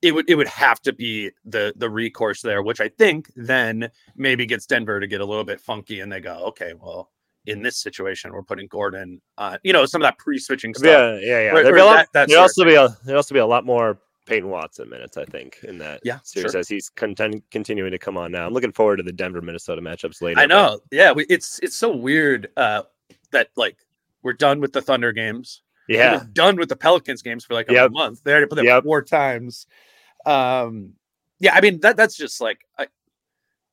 yep. 0.01 0.09
it 0.09 0.15
would 0.15 0.29
it 0.29 0.35
would 0.35 0.47
have 0.47 0.81
to 0.81 0.93
be 0.93 1.31
the 1.45 1.73
the 1.77 1.89
recourse 1.89 2.41
there, 2.41 2.61
which 2.61 2.81
I 2.81 2.89
think 2.89 3.31
then 3.35 3.89
maybe 4.15 4.45
gets 4.45 4.65
Denver 4.65 4.99
to 4.99 5.07
get 5.07 5.21
a 5.21 5.25
little 5.25 5.45
bit 5.45 5.61
funky 5.61 6.01
and 6.01 6.11
they 6.11 6.19
go, 6.19 6.43
okay, 6.47 6.73
well, 6.79 7.11
in 7.45 7.61
this 7.61 7.77
situation, 7.77 8.33
we're 8.33 8.43
putting 8.43 8.67
Gordon 8.67 9.21
on, 9.37 9.57
you 9.63 9.71
know, 9.71 9.85
some 9.85 10.01
of 10.01 10.05
that 10.05 10.17
pre-switching 10.17 10.73
stuff. 10.73 10.85
Yeah, 10.85 11.17
yeah, 11.19 11.39
yeah. 11.45 11.53
There'd, 11.53 11.73
be 11.73 11.81
a 11.81 11.85
lot, 11.85 12.07
that, 12.13 12.27
there'd 12.27 12.39
also 12.39 12.65
be 12.65 12.75
a 12.75 12.89
thered 12.89 13.15
also 13.15 13.33
be 13.33 13.39
a 13.39 13.45
lot 13.45 13.65
more 13.65 13.97
Peyton 14.27 14.49
Watson 14.49 14.89
minutes, 14.89 15.17
I 15.17 15.25
think, 15.25 15.59
in 15.63 15.77
that 15.79 16.01
yeah, 16.03 16.19
series 16.23 16.51
sure. 16.51 16.59
as 16.59 16.67
he's 16.67 16.89
content, 16.89 17.43
continuing 17.49 17.91
to 17.91 17.97
come 17.97 18.17
on 18.17 18.31
now. 18.31 18.45
I'm 18.45 18.53
looking 18.53 18.73
forward 18.73 18.97
to 18.97 19.03
the 19.03 19.11
Denver 19.11 19.41
Minnesota 19.41 19.81
matchups 19.81 20.21
later. 20.21 20.39
I 20.39 20.45
know. 20.45 20.79
But... 20.91 20.95
Yeah, 20.95 21.11
we, 21.13 21.25
it's 21.29 21.59
it's 21.63 21.75
so 21.75 21.95
weird 21.95 22.49
uh, 22.57 22.83
that 23.31 23.49
like 23.55 23.77
we're 24.21 24.33
done 24.33 24.59
with 24.59 24.73
the 24.73 24.81
Thunder 24.81 25.13
games. 25.13 25.63
Yeah, 25.87 26.23
done 26.33 26.57
with 26.57 26.67
the 26.67 26.75
Pelicans 26.75 27.21
games 27.21 27.45
for 27.45 27.53
like 27.53 27.69
a 27.69 27.73
yep. 27.73 27.91
month. 27.91 28.21
They 28.23 28.31
already 28.31 28.47
put 28.47 28.55
them 28.55 28.65
yep. 28.65 28.83
four 28.83 29.01
times. 29.01 29.65
Um, 30.25 30.93
yeah, 31.39 31.55
I 31.55 31.61
mean 31.61 31.79
that 31.79 31.95
that's 31.95 32.17
just 32.17 32.41
like 32.41 32.59
I, 32.77 32.87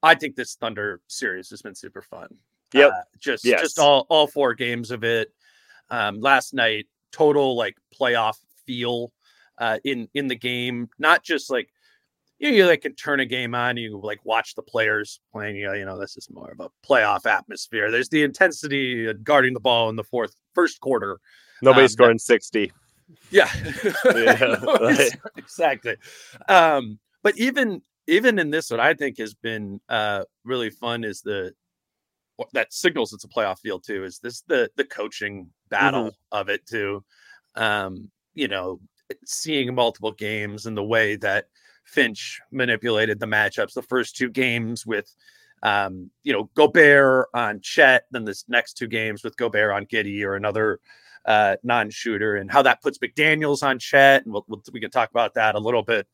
I 0.02 0.14
think 0.14 0.36
this 0.36 0.54
Thunder 0.54 1.00
series 1.08 1.50
has 1.50 1.62
been 1.62 1.74
super 1.74 2.00
fun. 2.00 2.28
Yep, 2.72 2.90
uh, 2.92 3.02
just 3.18 3.44
yes. 3.44 3.60
just 3.60 3.80
all 3.80 4.06
all 4.08 4.28
four 4.28 4.54
games 4.54 4.92
of 4.92 5.02
it. 5.02 5.32
Um, 5.90 6.20
last 6.20 6.54
night, 6.54 6.86
total 7.10 7.56
like 7.56 7.76
playoff 7.92 8.36
feel 8.64 9.12
uh, 9.58 9.78
in 9.84 10.08
in 10.14 10.28
the 10.28 10.36
game. 10.36 10.88
Not 10.98 11.22
just 11.22 11.50
like 11.50 11.68
you 12.38 12.50
know, 12.50 12.56
you 12.56 12.66
like 12.66 12.82
can 12.82 12.94
turn 12.94 13.20
a 13.20 13.26
game 13.26 13.54
on, 13.54 13.76
you 13.76 14.00
like 14.02 14.20
watch 14.24 14.54
the 14.54 14.62
players 14.62 15.20
playing. 15.32 15.56
You 15.56 15.66
know, 15.66 15.72
you 15.72 15.84
know, 15.84 15.98
this 15.98 16.16
is 16.16 16.28
more 16.30 16.50
of 16.50 16.60
a 16.60 16.70
playoff 16.86 17.26
atmosphere. 17.26 17.90
There's 17.90 18.08
the 18.08 18.22
intensity 18.22 19.12
guarding 19.22 19.54
the 19.54 19.60
ball 19.60 19.88
in 19.88 19.96
the 19.96 20.04
fourth 20.04 20.34
first 20.54 20.80
quarter. 20.80 21.18
Nobody's 21.62 21.92
um, 21.92 21.94
scoring 21.94 22.18
sixty. 22.18 22.72
Yeah, 23.30 23.50
yeah 24.14 24.56
exactly. 25.36 25.96
Um, 26.48 26.98
but 27.22 27.36
even 27.38 27.82
even 28.06 28.38
in 28.38 28.50
this, 28.50 28.70
what 28.70 28.80
I 28.80 28.94
think 28.94 29.18
has 29.18 29.34
been 29.34 29.80
uh, 29.88 30.24
really 30.44 30.70
fun 30.70 31.04
is 31.04 31.22
the 31.22 31.52
that 32.52 32.72
signals 32.72 33.12
it's 33.12 33.24
a 33.24 33.28
playoff 33.28 33.60
field 33.60 33.84
too. 33.86 34.04
Is 34.04 34.18
this 34.18 34.42
the 34.42 34.70
the 34.76 34.84
coaching 34.84 35.50
battle 35.70 36.06
mm-hmm. 36.06 36.38
of 36.38 36.48
it 36.48 36.66
too? 36.66 37.04
Um, 37.54 38.10
you 38.34 38.48
know, 38.48 38.80
seeing 39.24 39.74
multiple 39.74 40.12
games 40.12 40.66
and 40.66 40.76
the 40.76 40.84
way 40.84 41.16
that 41.16 41.48
Finch 41.84 42.40
manipulated 42.50 43.20
the 43.20 43.26
matchups. 43.26 43.74
The 43.74 43.82
first 43.82 44.16
two 44.16 44.30
games 44.30 44.86
with, 44.86 45.14
um, 45.62 46.10
you 46.22 46.32
know, 46.32 46.50
Gobert 46.54 47.28
on 47.34 47.60
Chet, 47.60 48.06
then 48.10 48.24
this 48.24 48.44
next 48.48 48.74
two 48.74 48.86
games 48.86 49.22
with 49.22 49.36
Gobert 49.36 49.72
on 49.72 49.86
Giddey 49.86 50.22
or 50.24 50.36
another 50.36 50.80
uh, 51.24 51.56
non-shooter, 51.62 52.36
and 52.36 52.50
how 52.50 52.62
that 52.62 52.82
puts 52.82 52.98
McDaniels 52.98 53.62
on 53.62 53.78
Chet, 53.78 54.24
and 54.24 54.32
we'll, 54.32 54.44
we'll, 54.48 54.62
we 54.72 54.80
can 54.80 54.90
talk 54.90 55.10
about 55.10 55.34
that 55.34 55.54
a 55.54 55.58
little 55.58 55.82
bit 55.82 56.06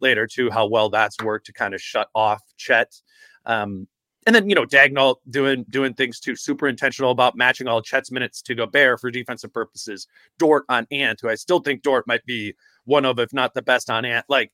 later 0.00 0.26
too. 0.26 0.50
How 0.50 0.66
well 0.66 0.88
that's 0.90 1.16
worked 1.22 1.46
to 1.46 1.52
kind 1.52 1.74
of 1.74 1.80
shut 1.80 2.08
off 2.14 2.42
Chet. 2.56 3.00
Um, 3.44 3.86
and 4.26 4.34
then 4.34 4.48
you 4.48 4.54
know 4.54 4.66
Daigneault 4.66 5.16
doing 5.30 5.64
doing 5.70 5.94
things 5.94 6.20
too, 6.20 6.36
super 6.36 6.66
intentional 6.68 7.12
about 7.12 7.36
matching 7.36 7.68
all 7.68 7.80
Chet's 7.80 8.10
minutes 8.10 8.42
to 8.42 8.54
Gobert 8.54 9.00
for 9.00 9.10
defensive 9.10 9.52
purposes. 9.52 10.06
Dort 10.38 10.64
on 10.68 10.86
Ant, 10.90 11.20
who 11.22 11.28
I 11.28 11.36
still 11.36 11.60
think 11.60 11.82
Dort 11.82 12.06
might 12.06 12.24
be 12.26 12.54
one 12.84 13.04
of, 13.04 13.18
if 13.18 13.32
not 13.32 13.54
the 13.54 13.62
best 13.62 13.88
on 13.90 14.04
Ant. 14.04 14.26
Like, 14.28 14.52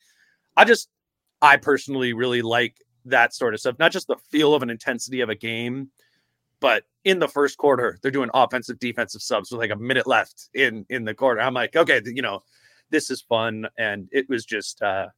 I 0.57 0.65
just, 0.65 0.89
I 1.41 1.57
personally 1.57 2.13
really 2.13 2.43
like 2.43 2.77
that 3.07 3.35
sort 3.35 3.55
of 3.55 3.61
stuff. 3.61 3.79
Not 3.79 3.93
just 3.93 4.07
the 4.09 4.17
feel 4.31 4.55
of 4.55 4.63
an 4.63 4.71
intensity 4.71 5.21
of 5.23 5.31
a 5.31 5.35
game, 5.35 5.91
but 6.61 6.85
in 7.05 7.19
the 7.19 7.29
first 7.29 7.59
quarter, 7.59 7.99
they're 8.03 8.11
doing 8.11 8.31
offensive 8.35 8.79
defensive 8.79 9.23
subs 9.23 9.51
with 9.51 9.61
like 9.61 9.71
a 9.71 9.77
minute 9.77 10.07
left 10.07 10.51
in 10.55 10.87
in 10.91 11.05
the 11.05 11.15
quarter. 11.15 11.41
I'm 11.41 11.55
like, 11.55 11.77
okay, 11.77 12.01
you 12.05 12.23
know, 12.23 12.43
this 12.91 13.11
is 13.11 13.23
fun, 13.23 13.67
and 13.79 14.09
it 14.13 14.29
was 14.29 14.45
just, 14.45 14.83
uh 14.83 15.09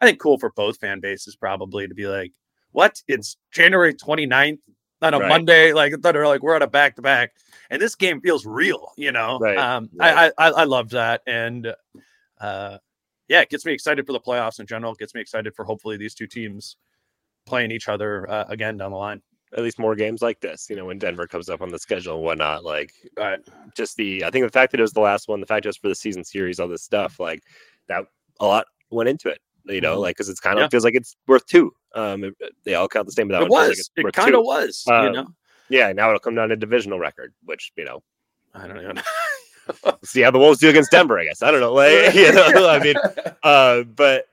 I 0.00 0.06
think, 0.06 0.20
cool 0.20 0.38
for 0.38 0.52
both 0.56 0.78
fan 0.78 1.00
bases 1.00 1.36
probably 1.36 1.88
to 1.88 1.94
be 1.94 2.06
like 2.06 2.32
what? 2.76 3.02
It's 3.08 3.38
January 3.52 3.94
29th 3.94 4.58
on 5.00 5.14
a 5.14 5.18
right. 5.18 5.28
Monday. 5.30 5.72
Like 5.72 5.94
they're 6.02 6.26
like, 6.26 6.42
we're 6.42 6.54
on 6.54 6.60
a 6.60 6.66
back 6.66 6.96
to 6.96 7.02
back. 7.02 7.32
And 7.70 7.80
this 7.80 7.94
game 7.94 8.20
feels 8.20 8.44
real, 8.44 8.92
you 8.98 9.12
know. 9.12 9.38
Right. 9.38 9.56
Um, 9.56 9.88
right. 9.94 10.30
I, 10.38 10.46
I 10.46 10.50
I 10.50 10.64
love 10.64 10.90
that. 10.90 11.22
And 11.26 11.74
uh 12.38 12.76
yeah, 13.28 13.40
it 13.40 13.48
gets 13.48 13.64
me 13.64 13.72
excited 13.72 14.06
for 14.06 14.12
the 14.12 14.20
playoffs 14.20 14.60
in 14.60 14.66
general. 14.66 14.92
It 14.92 14.98
gets 14.98 15.14
me 15.14 15.22
excited 15.22 15.54
for 15.54 15.64
hopefully 15.64 15.96
these 15.96 16.14
two 16.14 16.26
teams 16.26 16.76
playing 17.46 17.70
each 17.70 17.88
other 17.88 18.28
uh, 18.30 18.44
again 18.48 18.76
down 18.76 18.90
the 18.90 18.98
line. 18.98 19.22
At 19.56 19.62
least 19.62 19.78
more 19.78 19.96
games 19.96 20.20
like 20.20 20.40
this, 20.40 20.68
you 20.68 20.76
know, 20.76 20.84
when 20.84 20.98
Denver 20.98 21.26
comes 21.26 21.48
up 21.48 21.62
on 21.62 21.70
the 21.70 21.78
schedule 21.78 22.16
and 22.16 22.24
whatnot. 22.24 22.62
Like, 22.62 22.92
right. 23.16 23.38
just 23.74 23.96
the, 23.96 24.22
I 24.24 24.30
think 24.30 24.44
the 24.44 24.50
fact 24.50 24.72
that 24.72 24.80
it 24.80 24.82
was 24.82 24.92
the 24.92 25.00
last 25.00 25.28
one, 25.28 25.40
the 25.40 25.46
fact 25.46 25.64
just 25.64 25.80
for 25.80 25.88
the 25.88 25.94
season 25.94 26.24
series, 26.24 26.60
all 26.60 26.68
this 26.68 26.82
stuff, 26.82 27.18
like 27.18 27.42
that, 27.88 28.04
a 28.38 28.46
lot 28.46 28.66
went 28.90 29.08
into 29.08 29.28
it 29.28 29.40
you 29.68 29.80
know, 29.80 29.94
mm-hmm. 29.94 30.02
like 30.02 30.16
because 30.16 30.28
it's 30.28 30.40
kind 30.40 30.58
of 30.58 30.64
yeah. 30.64 30.68
feels 30.68 30.84
like 30.84 30.94
it's 30.94 31.16
worth 31.26 31.46
two. 31.46 31.72
Um, 31.94 32.34
they 32.64 32.74
all 32.74 32.88
count 32.88 33.06
the 33.06 33.12
same, 33.12 33.28
but 33.28 33.42
it 33.42 33.48
was. 33.48 33.90
Like 33.96 34.06
it 34.06 34.12
kind 34.12 34.34
of 34.34 34.42
was. 34.42 34.84
Um, 34.88 35.06
you 35.06 35.12
know. 35.12 35.28
Yeah, 35.68 35.92
now 35.92 36.08
it'll 36.08 36.20
come 36.20 36.34
down 36.34 36.50
to 36.50 36.56
divisional 36.56 36.98
record, 36.98 37.32
which 37.44 37.72
you 37.76 37.84
know, 37.84 38.02
I 38.54 38.66
don't 38.66 38.94
know. 38.94 39.02
see 40.04 40.20
how 40.20 40.30
the 40.30 40.38
Wolves 40.38 40.60
do 40.60 40.68
against 40.68 40.90
Denver. 40.90 41.18
I 41.18 41.24
guess 41.24 41.42
I 41.42 41.50
don't 41.50 41.60
know. 41.60 41.72
Like, 41.72 42.14
you 42.14 42.32
know, 42.32 42.68
I 42.68 42.78
mean, 42.78 42.96
uh, 43.42 43.82
but 43.82 44.26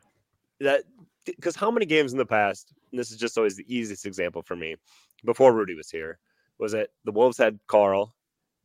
that 0.59 0.83
because 1.25 1.55
how 1.55 1.71
many 1.71 1.85
games 1.85 2.11
in 2.11 2.17
the 2.17 2.25
past? 2.25 2.73
this 2.95 3.09
is 3.09 3.17
just 3.17 3.39
always 3.39 3.55
the 3.55 3.65
easiest 3.67 4.05
example 4.05 4.43
for 4.43 4.55
me. 4.55 4.75
Before 5.25 5.51
Rudy 5.51 5.73
was 5.73 5.89
here, 5.89 6.19
was 6.59 6.75
it 6.75 6.91
the 7.05 7.11
Wolves 7.11 7.37
had 7.37 7.59
Karl, 7.67 8.13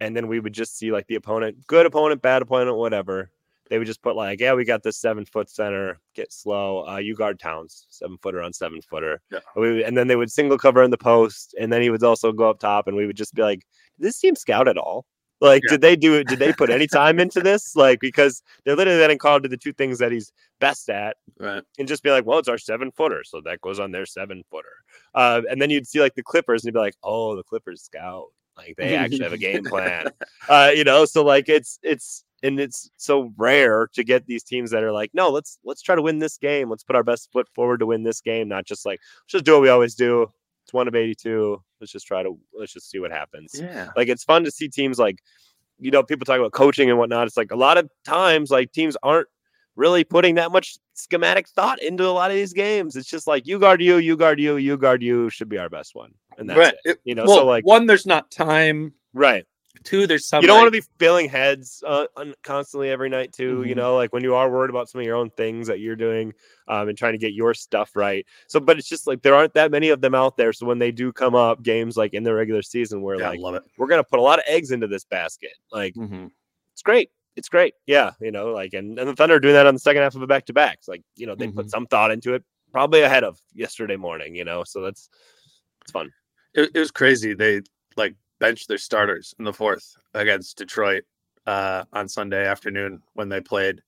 and 0.00 0.14
then 0.14 0.28
we 0.28 0.40
would 0.40 0.52
just 0.52 0.76
see 0.76 0.92
like 0.92 1.06
the 1.06 1.14
opponent, 1.14 1.66
good 1.66 1.86
opponent, 1.86 2.20
bad 2.20 2.42
opponent, 2.42 2.76
whatever 2.76 3.30
they 3.68 3.78
would 3.78 3.86
just 3.86 4.02
put 4.02 4.16
like, 4.16 4.40
yeah, 4.40 4.54
we 4.54 4.64
got 4.64 4.82
this 4.82 4.96
seven 4.96 5.24
foot 5.24 5.50
center, 5.50 5.98
get 6.14 6.32
slow. 6.32 6.86
Uh, 6.86 6.96
you 6.96 7.14
guard 7.14 7.38
Towns, 7.38 7.86
seven 7.90 8.18
footer 8.22 8.42
on 8.42 8.52
seven 8.52 8.80
footer. 8.82 9.20
Yeah. 9.30 9.40
We, 9.56 9.84
and 9.84 9.96
then 9.96 10.08
they 10.08 10.16
would 10.16 10.30
single 10.30 10.58
cover 10.58 10.82
in 10.82 10.90
the 10.90 10.98
post, 10.98 11.54
and 11.60 11.72
then 11.72 11.82
he 11.82 11.90
would 11.90 12.02
also 12.02 12.32
go 12.32 12.50
up 12.50 12.60
top, 12.60 12.86
and 12.86 12.96
we 12.96 13.06
would 13.06 13.16
just 13.16 13.34
be 13.34 13.42
like, 13.42 13.66
this 13.98 14.18
team 14.18 14.36
scout 14.36 14.68
at 14.68 14.78
all? 14.78 15.04
Like, 15.40 15.62
yeah. 15.66 15.74
did 15.74 15.80
they 15.82 15.94
do 15.94 16.14
it? 16.14 16.26
Did 16.26 16.40
they 16.40 16.52
put 16.52 16.70
any 16.70 16.86
time 16.88 17.20
into 17.20 17.40
this? 17.40 17.76
Like, 17.76 18.00
because 18.00 18.42
they're 18.64 18.74
literally 18.74 19.00
letting 19.00 19.18
Karl 19.18 19.38
do 19.38 19.48
the 19.48 19.56
two 19.56 19.72
things 19.72 19.98
that 19.98 20.10
he's 20.10 20.32
best 20.58 20.90
at, 20.90 21.16
right? 21.38 21.62
And 21.78 21.86
just 21.86 22.02
be 22.02 22.10
like, 22.10 22.26
well, 22.26 22.38
it's 22.38 22.48
our 22.48 22.58
seven 22.58 22.90
footer, 22.90 23.22
so 23.24 23.40
that 23.44 23.60
goes 23.60 23.78
on 23.78 23.92
their 23.92 24.06
seven 24.06 24.42
footer. 24.50 24.66
Uh, 25.14 25.42
and 25.48 25.62
then 25.62 25.70
you'd 25.70 25.86
see 25.86 26.00
like 26.00 26.14
the 26.14 26.22
Clippers, 26.22 26.62
and 26.62 26.68
you'd 26.68 26.78
be 26.78 26.80
like, 26.80 26.96
oh, 27.04 27.36
the 27.36 27.44
Clippers 27.44 27.82
scout. 27.82 28.26
Like 28.56 28.74
they 28.76 28.96
actually 28.96 29.22
have 29.22 29.32
a 29.32 29.38
game 29.38 29.64
plan. 29.64 30.06
Uh, 30.48 30.70
you 30.74 30.82
know, 30.82 31.04
so 31.04 31.22
like 31.22 31.48
it's 31.50 31.78
it's 31.82 32.24
and 32.42 32.60
it's 32.60 32.90
so 32.96 33.32
rare 33.36 33.88
to 33.94 34.04
get 34.04 34.26
these 34.26 34.42
teams 34.42 34.70
that 34.70 34.82
are 34.82 34.92
like, 34.92 35.10
no, 35.14 35.30
let's 35.30 35.58
let's 35.64 35.82
try 35.82 35.94
to 35.94 36.02
win 36.02 36.18
this 36.18 36.38
game. 36.38 36.70
Let's 36.70 36.84
put 36.84 36.96
our 36.96 37.02
best 37.02 37.30
foot 37.32 37.48
forward 37.54 37.80
to 37.80 37.86
win 37.86 38.02
this 38.02 38.20
game, 38.20 38.48
not 38.48 38.64
just 38.64 38.86
like 38.86 39.00
let's 39.22 39.32
just 39.32 39.44
do 39.44 39.52
what 39.52 39.62
we 39.62 39.68
always 39.68 39.94
do. 39.94 40.30
It's 40.64 40.72
one 40.72 40.88
of 40.88 40.94
82. 40.94 41.62
Let's 41.80 41.92
just 41.92 42.06
try 42.06 42.22
to 42.22 42.38
let's 42.58 42.72
just 42.72 42.90
see 42.90 42.98
what 42.98 43.10
happens. 43.10 43.52
Yeah. 43.54 43.88
Like 43.96 44.08
it's 44.08 44.24
fun 44.24 44.44
to 44.44 44.50
see 44.50 44.68
teams 44.68 44.98
like, 44.98 45.18
you 45.78 45.90
know, 45.90 46.02
people 46.02 46.24
talk 46.24 46.38
about 46.38 46.52
coaching 46.52 46.90
and 46.90 46.98
whatnot. 46.98 47.26
It's 47.26 47.36
like 47.36 47.50
a 47.50 47.56
lot 47.56 47.78
of 47.78 47.90
times 48.04 48.50
like 48.50 48.72
teams 48.72 48.96
aren't 49.02 49.28
really 49.76 50.04
putting 50.04 50.34
that 50.34 50.52
much 50.52 50.76
schematic 50.94 51.48
thought 51.48 51.80
into 51.80 52.04
a 52.04 52.10
lot 52.10 52.30
of 52.30 52.36
these 52.36 52.52
games. 52.52 52.96
It's 52.96 53.08
just 53.08 53.26
like 53.26 53.46
you 53.46 53.58
guard 53.58 53.80
you, 53.80 53.96
you 53.96 54.16
guard 54.16 54.40
you, 54.40 54.56
you 54.56 54.76
guard 54.76 55.02
you 55.02 55.30
should 55.30 55.48
be 55.48 55.56
our 55.56 55.68
best 55.68 55.94
one. 55.94 56.12
And 56.36 56.50
that's 56.50 56.58
right. 56.58 56.74
it. 56.84 57.00
You 57.04 57.14
know, 57.14 57.24
well, 57.24 57.38
so 57.38 57.46
like 57.46 57.64
one, 57.64 57.86
there's 57.86 58.06
not 58.06 58.30
time. 58.30 58.92
Right. 59.14 59.46
Two, 59.84 60.06
there's 60.06 60.26
some. 60.26 60.42
You 60.42 60.48
don't 60.48 60.56
like, 60.56 60.62
want 60.64 60.74
to 60.74 60.80
be 60.80 60.86
filling 60.98 61.28
heads 61.28 61.84
uh, 61.86 62.06
constantly 62.42 62.90
every 62.90 63.08
night, 63.08 63.32
too. 63.32 63.58
Mm-hmm. 63.58 63.68
You 63.68 63.74
know, 63.76 63.94
like 63.94 64.12
when 64.12 64.24
you 64.24 64.34
are 64.34 64.50
worried 64.50 64.70
about 64.70 64.88
some 64.88 65.00
of 65.00 65.04
your 65.04 65.14
own 65.14 65.30
things 65.30 65.68
that 65.68 65.78
you're 65.78 65.94
doing 65.94 66.32
um, 66.66 66.88
and 66.88 66.98
trying 66.98 67.12
to 67.12 67.18
get 67.18 67.32
your 67.32 67.54
stuff 67.54 67.94
right. 67.94 68.26
So, 68.48 68.58
but 68.60 68.78
it's 68.78 68.88
just 68.88 69.06
like 69.06 69.22
there 69.22 69.34
aren't 69.34 69.54
that 69.54 69.70
many 69.70 69.90
of 69.90 70.00
them 70.00 70.14
out 70.14 70.36
there. 70.36 70.52
So 70.52 70.66
when 70.66 70.78
they 70.78 70.90
do 70.90 71.12
come 71.12 71.34
up, 71.34 71.62
games 71.62 71.96
like 71.96 72.12
in 72.14 72.24
the 72.24 72.34
regular 72.34 72.62
season, 72.62 73.02
where 73.02 73.20
yeah, 73.20 73.28
like 73.28 73.40
love 73.40 73.54
it. 73.54 73.62
we're 73.76 73.86
gonna 73.86 74.02
put 74.02 74.18
a 74.18 74.22
lot 74.22 74.38
of 74.40 74.44
eggs 74.48 74.72
into 74.72 74.88
this 74.88 75.04
basket. 75.04 75.52
Like 75.70 75.94
mm-hmm. 75.94 76.26
it's 76.72 76.82
great. 76.82 77.10
it's 77.36 77.48
great. 77.48 77.74
Yeah, 77.86 78.12
you 78.20 78.32
know, 78.32 78.48
like 78.48 78.74
and, 78.74 78.98
and 78.98 79.08
the 79.08 79.14
Thunder 79.14 79.36
are 79.36 79.40
doing 79.40 79.54
that 79.54 79.66
on 79.66 79.74
the 79.74 79.80
second 79.80 80.02
half 80.02 80.16
of 80.16 80.22
a 80.22 80.26
back 80.26 80.46
to 80.46 80.52
back. 80.52 80.80
Like, 80.88 81.02
you 81.14 81.26
know, 81.26 81.36
they 81.36 81.46
Mhm. 81.46 81.54
put 81.54 81.70
some 81.70 81.86
thought 81.86 82.10
into 82.10 82.34
it, 82.34 82.42
probably 82.72 83.02
ahead 83.02 83.22
of 83.22 83.38
yesterday 83.54 83.96
morning, 83.96 84.34
you 84.34 84.44
know. 84.44 84.64
So 84.64 84.80
that's 84.82 85.08
it's 85.82 85.92
fun. 85.92 86.10
It, 86.54 86.70
it 86.74 86.78
was 86.80 86.90
crazy. 86.90 87.34
They 87.34 87.62
like 87.96 88.16
benched 88.38 88.68
their 88.68 88.78
starters 88.78 89.34
in 89.38 89.44
the 89.44 89.52
fourth 89.52 89.96
against 90.14 90.56
Detroit 90.58 91.04
uh, 91.46 91.84
on 91.92 92.08
Sunday 92.08 92.46
afternoon 92.46 93.02
when 93.14 93.28
they 93.28 93.40
played, 93.40 93.82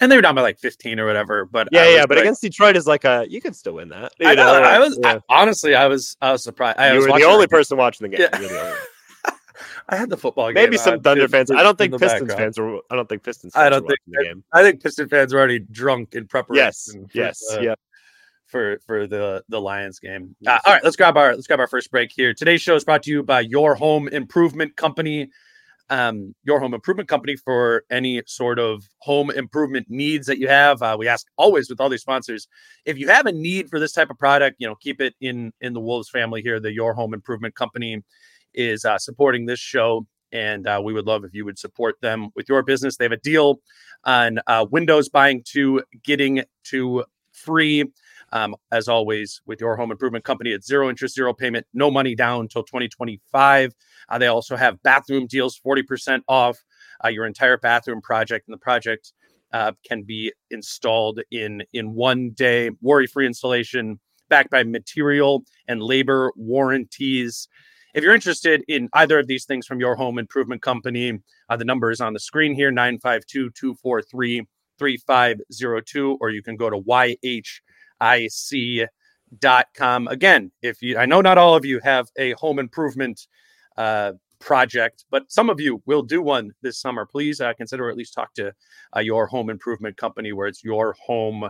and 0.00 0.10
they 0.10 0.16
were 0.16 0.22
down 0.22 0.34
by 0.34 0.42
like 0.42 0.58
15 0.58 0.98
or 1.00 1.06
whatever. 1.06 1.44
But 1.44 1.68
Yeah, 1.72 1.88
yeah. 1.88 2.06
But 2.06 2.16
like- 2.16 2.24
against 2.24 2.42
Detroit 2.42 2.76
is 2.76 2.86
like 2.86 3.04
a 3.04 3.26
you 3.28 3.40
can 3.40 3.52
still 3.54 3.74
win 3.74 3.88
that. 3.90 4.12
I 4.24 4.30
you 4.30 4.36
know. 4.36 4.62
I 4.62 4.78
was 4.78 4.98
I- 5.04 5.20
honestly, 5.28 5.74
I 5.74 5.86
was 5.86 6.16
I 6.20 6.32
was 6.32 6.42
surprised. 6.44 6.78
I 6.78 6.90
you 6.92 6.96
was 6.98 7.06
were 7.08 7.18
the 7.18 7.24
only 7.24 7.44
it. 7.44 7.50
person 7.50 7.76
watching 7.78 8.10
the 8.10 8.16
game. 8.16 8.28
Yeah. 8.32 8.38
You 8.40 8.46
were 8.48 8.52
the 8.54 8.60
only- 8.62 8.76
I 9.88 9.96
had 9.96 10.08
the 10.08 10.16
football 10.16 10.46
game. 10.48 10.54
Maybe 10.54 10.76
some 10.76 10.94
on 10.94 11.00
Thunder 11.02 11.24
in- 11.24 11.30
fans. 11.30 11.50
I 11.50 11.62
don't 11.62 11.76
think 11.76 11.92
Pistons 11.98 12.20
background. 12.28 12.38
fans 12.38 12.58
were. 12.58 12.78
I 12.90 12.96
don't 12.96 13.08
think 13.08 13.22
Pistons. 13.24 13.54
I 13.56 13.64
Fans 13.64 13.70
don't 13.74 13.82
were 13.84 13.96
think 14.14 14.24
game. 14.24 14.44
I 14.52 14.62
think 14.62 14.82
Piston 14.82 15.08
fans 15.08 15.32
were 15.34 15.38
already 15.40 15.58
drunk 15.58 16.14
in 16.14 16.26
preparation. 16.28 17.08
Yes, 17.12 17.40
yes, 17.42 17.56
the- 17.56 17.62
yeah. 17.64 17.74
For 18.50 18.78
for 18.84 19.06
the 19.06 19.44
the 19.48 19.60
Lions 19.60 20.00
game. 20.00 20.34
Uh, 20.46 20.58
all 20.66 20.72
right, 20.74 20.82
let's 20.82 20.96
grab 20.96 21.16
our 21.16 21.34
let's 21.34 21.46
grab 21.46 21.60
our 21.60 21.68
first 21.68 21.90
break 21.90 22.10
here. 22.12 22.34
Today's 22.34 22.60
show 22.60 22.74
is 22.74 22.84
brought 22.84 23.04
to 23.04 23.10
you 23.10 23.22
by 23.22 23.40
Your 23.40 23.74
Home 23.76 24.08
Improvement 24.08 24.76
Company. 24.76 25.30
Um, 25.88 26.34
Your 26.44 26.60
Home 26.60 26.74
Improvement 26.74 27.08
Company 27.08 27.36
for 27.36 27.84
any 27.90 28.22
sort 28.26 28.58
of 28.58 28.84
home 28.98 29.30
improvement 29.30 29.86
needs 29.88 30.26
that 30.26 30.38
you 30.38 30.48
have. 30.48 30.82
Uh, 30.82 30.96
we 30.98 31.08
ask 31.08 31.26
always 31.36 31.68
with 31.68 31.80
all 31.80 31.88
these 31.88 32.02
sponsors, 32.02 32.46
if 32.84 32.96
you 32.96 33.08
have 33.08 33.26
a 33.26 33.32
need 33.32 33.68
for 33.68 33.80
this 33.80 33.92
type 33.92 34.10
of 34.10 34.18
product, 34.18 34.56
you 34.58 34.68
know, 34.68 34.74
keep 34.76 35.00
it 35.00 35.14
in 35.20 35.52
in 35.60 35.72
the 35.72 35.80
Wolves 35.80 36.08
family 36.08 36.42
here. 36.42 36.58
The 36.60 36.72
Your 36.72 36.94
Home 36.94 37.14
Improvement 37.14 37.54
Company 37.54 38.02
is 38.52 38.84
uh, 38.84 38.98
supporting 38.98 39.46
this 39.46 39.60
show 39.60 40.06
and 40.32 40.66
uh, 40.66 40.80
we 40.82 40.92
would 40.92 41.06
love 41.06 41.24
if 41.24 41.34
you 41.34 41.44
would 41.44 41.58
support 41.58 41.96
them 42.00 42.30
with 42.34 42.48
your 42.48 42.62
business. 42.62 42.96
They 42.96 43.04
have 43.04 43.12
a 43.12 43.16
deal 43.16 43.60
on 44.04 44.40
uh, 44.46 44.66
Windows 44.70 45.08
buying 45.08 45.42
two, 45.44 45.82
getting 46.02 46.42
two 46.64 47.04
free. 47.32 47.84
Um, 48.32 48.54
as 48.70 48.88
always, 48.88 49.40
with 49.46 49.60
your 49.60 49.76
home 49.76 49.90
improvement 49.90 50.24
company, 50.24 50.50
it's 50.50 50.66
zero 50.66 50.88
interest, 50.88 51.14
zero 51.14 51.34
payment, 51.34 51.66
no 51.74 51.90
money 51.90 52.14
down 52.14 52.42
until 52.42 52.62
2025. 52.62 53.74
Uh, 54.08 54.18
they 54.18 54.28
also 54.28 54.56
have 54.56 54.82
bathroom 54.82 55.26
deals, 55.26 55.58
40% 55.66 56.22
off 56.28 56.58
uh, 57.04 57.08
your 57.08 57.26
entire 57.26 57.58
bathroom 57.58 58.00
project, 58.00 58.46
and 58.46 58.54
the 58.54 58.58
project 58.58 59.12
uh, 59.52 59.72
can 59.84 60.02
be 60.02 60.32
installed 60.50 61.20
in 61.30 61.62
in 61.72 61.94
one 61.94 62.30
day, 62.30 62.70
worry-free 62.80 63.26
installation, 63.26 63.98
backed 64.28 64.50
by 64.50 64.62
material 64.62 65.44
and 65.66 65.82
labor 65.82 66.32
warranties. 66.36 67.48
If 67.92 68.04
you're 68.04 68.14
interested 68.14 68.62
in 68.68 68.88
either 68.92 69.18
of 69.18 69.26
these 69.26 69.44
things 69.44 69.66
from 69.66 69.80
your 69.80 69.96
home 69.96 70.18
improvement 70.18 70.62
company, 70.62 71.18
uh, 71.48 71.56
the 71.56 71.64
number 71.64 71.90
is 71.90 72.00
on 72.00 72.12
the 72.12 72.20
screen 72.20 72.54
here 72.54 72.70
952 72.70 73.50
243 73.50 74.46
3502, 74.78 76.18
or 76.20 76.30
you 76.30 76.42
can 76.42 76.56
go 76.56 76.70
to 76.70 76.78
yhic.com. 78.00 78.88
Again, 80.08 80.52
if 80.62 80.82
you, 80.82 80.98
I 80.98 81.06
know 81.06 81.20
not 81.20 81.38
all 81.38 81.54
of 81.54 81.64
you 81.64 81.80
have 81.82 82.08
a 82.16 82.32
home 82.32 82.58
improvement 82.58 83.26
uh, 83.76 84.12
project, 84.38 85.04
but 85.10 85.30
some 85.30 85.50
of 85.50 85.60
you 85.60 85.82
will 85.86 86.02
do 86.02 86.22
one 86.22 86.52
this 86.62 86.80
summer. 86.80 87.06
Please 87.06 87.40
uh, 87.40 87.52
consider 87.54 87.88
at 87.88 87.96
least 87.96 88.14
talk 88.14 88.34
to 88.34 88.52
uh, 88.96 89.00
your 89.00 89.26
home 89.26 89.50
improvement 89.50 89.96
company 89.96 90.32
where 90.32 90.46
it's 90.46 90.64
your 90.64 90.96
home 91.04 91.48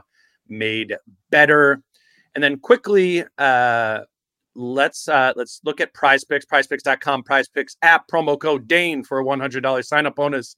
made 0.48 0.96
better. 1.30 1.82
And 2.34 2.44
then 2.44 2.58
quickly, 2.58 3.24
uh, 3.38 4.00
let's 4.54 5.08
uh 5.08 5.32
let's 5.36 5.60
look 5.64 5.80
at 5.80 5.94
prize 5.94 6.24
picks 6.24 6.44
prizepicks.com 6.44 7.22
prize 7.22 7.48
picks 7.48 7.76
app 7.82 8.08
promo 8.08 8.38
code 8.38 8.66
dane 8.66 9.04
for 9.04 9.20
a 9.20 9.24
$100 9.24 9.84
sign 9.84 10.06
up 10.06 10.16
bonus 10.16 10.56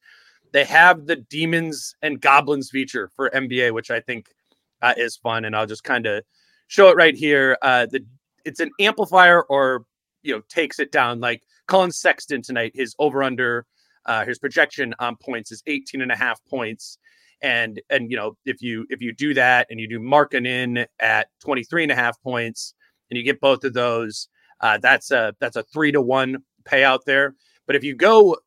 they 0.52 0.64
have 0.64 1.06
the 1.06 1.16
demons 1.16 1.94
and 2.00 2.20
goblins 2.20 2.70
feature 2.70 3.10
for 3.14 3.28
nba 3.30 3.70
which 3.70 3.90
i 3.90 4.00
think 4.00 4.28
uh, 4.82 4.94
is 4.96 5.16
fun 5.16 5.44
and 5.44 5.56
i'll 5.56 5.66
just 5.66 5.84
kind 5.84 6.06
of 6.06 6.22
show 6.66 6.88
it 6.88 6.96
right 6.96 7.14
here 7.14 7.56
uh 7.62 7.86
the 7.86 8.04
it's 8.44 8.60
an 8.60 8.70
amplifier 8.80 9.42
or 9.44 9.84
you 10.22 10.34
know 10.34 10.42
takes 10.48 10.78
it 10.78 10.92
down 10.92 11.20
like 11.20 11.42
Collin 11.68 11.92
Sexton 11.92 12.42
tonight 12.42 12.72
his 12.74 12.94
over 12.98 13.22
under 13.22 13.66
uh 14.06 14.24
his 14.24 14.38
projection 14.38 14.94
on 14.98 15.16
points 15.16 15.52
is 15.52 15.62
18 15.66 16.00
and 16.00 16.12
a 16.12 16.16
half 16.16 16.40
points 16.48 16.98
and 17.42 17.80
and 17.90 18.10
you 18.10 18.16
know 18.16 18.36
if 18.44 18.62
you 18.62 18.86
if 18.88 19.02
you 19.02 19.12
do 19.12 19.34
that 19.34 19.66
and 19.70 19.78
you 19.80 19.88
do 19.88 19.98
Markkanen 19.98 20.86
at 21.00 21.28
23 21.40 21.84
and 21.84 21.92
a 21.92 21.96
half 21.96 22.20
points 22.22 22.74
and 23.10 23.18
you 23.18 23.24
get 23.24 23.40
both 23.40 23.62
of 23.64 23.74
those, 23.74 24.28
uh, 24.62 24.78
that's 24.78 25.10
a 25.10 25.34
that's 25.38 25.56
a 25.56 25.62
three 25.64 25.92
to 25.92 26.00
one 26.00 26.38
payout 26.64 27.00
there. 27.04 27.34
But 27.66 27.76
if 27.76 27.84
you 27.84 27.94
go 27.94 28.38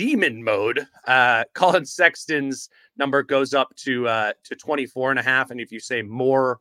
demon 0.00 0.42
mode, 0.42 0.86
uh, 1.06 1.44
Collin 1.54 1.84
Sexton's 1.84 2.70
number 2.96 3.22
goes 3.22 3.52
up 3.52 3.74
to 3.76 4.08
uh, 4.08 4.32
to 4.44 4.56
24 4.56 5.10
and 5.10 5.20
a 5.20 5.22
half. 5.22 5.50
And 5.50 5.60
if 5.60 5.70
you 5.70 5.78
say 5.78 6.00
more 6.00 6.58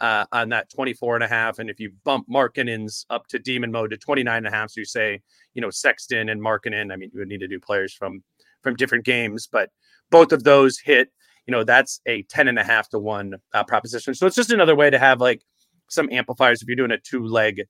uh, 0.00 0.24
on 0.32 0.48
that 0.48 0.70
24 0.70 1.14
and 1.14 1.24
a 1.24 1.28
half, 1.28 1.60
and 1.60 1.70
if 1.70 1.78
you 1.78 1.92
bump 2.04 2.26
Markkanen's 2.28 3.06
up 3.08 3.28
to 3.28 3.38
demon 3.38 3.70
mode 3.70 3.90
to 3.90 3.96
29 3.96 4.36
and 4.36 4.46
a 4.46 4.50
half, 4.50 4.72
so 4.72 4.80
you 4.80 4.84
say, 4.84 5.20
you 5.54 5.62
know, 5.62 5.70
Sexton 5.70 6.30
and 6.30 6.42
Markkinen, 6.42 6.92
I 6.92 6.96
mean, 6.96 7.10
you 7.14 7.20
would 7.20 7.28
need 7.28 7.40
to 7.40 7.48
do 7.48 7.60
players 7.60 7.94
from 7.94 8.24
from 8.60 8.74
different 8.74 9.04
games, 9.04 9.48
but 9.50 9.70
both 10.10 10.32
of 10.32 10.42
those 10.42 10.80
hit, 10.80 11.12
you 11.46 11.52
know, 11.52 11.62
that's 11.62 12.00
a 12.06 12.22
10 12.24 12.48
and 12.48 12.58
a 12.58 12.64
half 12.64 12.88
to 12.88 12.98
one 12.98 13.34
uh, 13.54 13.62
proposition. 13.62 14.14
So 14.14 14.26
it's 14.26 14.36
just 14.36 14.50
another 14.50 14.74
way 14.74 14.90
to 14.90 14.98
have 14.98 15.20
like 15.20 15.42
some 15.88 16.08
amplifiers 16.10 16.60
if 16.60 16.68
you're 16.68 16.76
doing 16.76 16.90
a 16.90 16.98
two 16.98 17.24
leg 17.24 17.62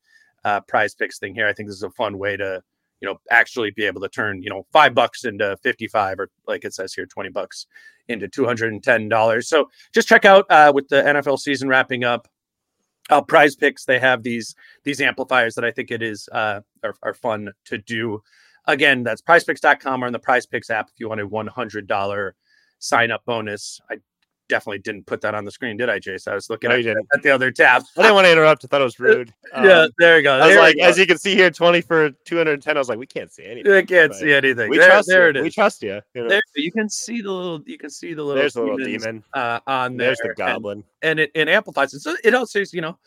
uh, 0.44 0.61
prize 0.62 0.94
picks 0.94 1.18
thing 1.18 1.35
here. 1.35 1.46
I 1.46 1.52
think 1.52 1.68
this 1.68 1.76
is 1.76 1.83
a 1.83 1.90
fun 1.90 2.18
way 2.18 2.38
to, 2.38 2.62
you 3.00 3.08
know, 3.08 3.18
actually 3.30 3.70
be 3.70 3.84
able 3.84 4.00
to 4.00 4.08
turn, 4.08 4.42
you 4.42 4.50
know, 4.50 4.66
five 4.72 4.94
bucks 4.94 5.24
into 5.24 5.56
55 5.62 6.20
or 6.20 6.30
like 6.46 6.64
it 6.64 6.74
says 6.74 6.94
here, 6.94 7.06
20 7.06 7.30
bucks 7.30 7.66
into 8.08 8.28
$210. 8.28 9.44
So 9.44 9.70
just 9.92 10.08
check 10.08 10.24
out 10.24 10.46
uh, 10.50 10.72
with 10.74 10.88
the 10.88 11.02
NFL 11.02 11.38
season 11.38 11.68
wrapping 11.68 12.04
up. 12.04 12.28
Uh, 13.08 13.20
prize 13.20 13.56
picks 13.56 13.86
they 13.86 13.98
have 13.98 14.22
these 14.22 14.54
these 14.84 15.00
amplifiers 15.00 15.56
that 15.56 15.64
i 15.64 15.70
think 15.72 15.90
it 15.90 16.00
is 16.00 16.28
uh 16.30 16.60
are, 16.84 16.94
are 17.02 17.14
fun 17.14 17.50
to 17.64 17.76
do 17.76 18.22
again 18.68 19.02
that's 19.02 19.20
prizepicks.com 19.20 20.04
or 20.04 20.06
in 20.06 20.12
the 20.12 20.18
prize 20.20 20.46
picks 20.46 20.70
app 20.70 20.88
if 20.88 21.00
you 21.00 21.08
want 21.08 21.20
a 21.20 21.26
$100 21.26 22.32
sign 22.78 23.10
up 23.10 23.24
bonus 23.24 23.80
i 23.90 23.96
definitely 24.50 24.78
didn't 24.80 25.06
put 25.06 25.22
that 25.22 25.34
on 25.34 25.46
the 25.46 25.50
screen 25.50 25.78
did 25.78 25.88
i 25.88 25.98
jace 25.98 26.28
i 26.28 26.34
was 26.34 26.50
looking 26.50 26.68
No, 26.68 26.76
at, 26.76 26.86
at 27.14 27.22
the 27.22 27.30
other 27.30 27.50
tab 27.50 27.82
I 27.96 28.02
didn't 28.02 28.14
want 28.16 28.26
to 28.26 28.32
interrupt. 28.32 28.64
I 28.64 28.68
thought 28.68 28.82
it 28.82 28.84
was 28.84 29.00
rude. 29.00 29.32
yeah, 29.54 29.82
Um, 29.84 29.90
there 29.98 30.18
you 30.18 30.22
go. 30.22 30.34
I 30.34 30.38
was 30.38 30.48
There 30.48 30.60
like, 30.60 30.76
you 30.76 30.82
go. 30.82 30.88
as 30.88 30.98
you 30.98 31.06
can 31.06 31.16
see 31.18 31.34
here, 31.34 31.50
20 31.50 31.80
for 31.80 32.10
210. 32.26 32.76
I 32.76 32.78
was 32.78 32.88
like, 32.90 32.98
we 32.98 33.06
can't 33.06 33.32
see 33.32 33.44
anything. 33.44 33.72
I 33.72 33.82
can't 33.82 34.14
see 34.14 34.32
anything. 34.32 34.68
We 34.68 34.78
there, 34.78 34.88
trust 34.90 35.08
there 35.08 35.24
you. 35.24 35.30
it 35.30 35.36
is. 35.36 35.42
We 35.44 35.50
trust 35.50 35.82
you. 35.82 36.00
you 36.14 36.22
know? 36.22 36.28
there, 36.28 36.40
you 36.56 36.70
can 36.72 36.88
see 36.90 37.20
the 37.22 37.30
little. 37.32 37.62
You 37.66 37.78
can 37.78 37.88
see 37.90 38.12
the 38.14 38.22
little. 38.22 38.40
There's 38.40 38.54
the 38.54 38.62
little 38.62 38.76
demon. 38.78 39.22
uh, 39.34 39.60
on 39.66 39.96
there. 39.96 40.08
There's 40.08 40.18
the 40.18 40.34
goblin. 40.36 40.84
and, 41.02 41.20
it, 41.20 41.30
it 41.34 41.48
amplifies 41.48 41.94
it. 41.94 42.00
So 42.00 42.16
it 42.24 42.34
also 42.34 42.60
you 42.72 42.80
know, 42.80 42.98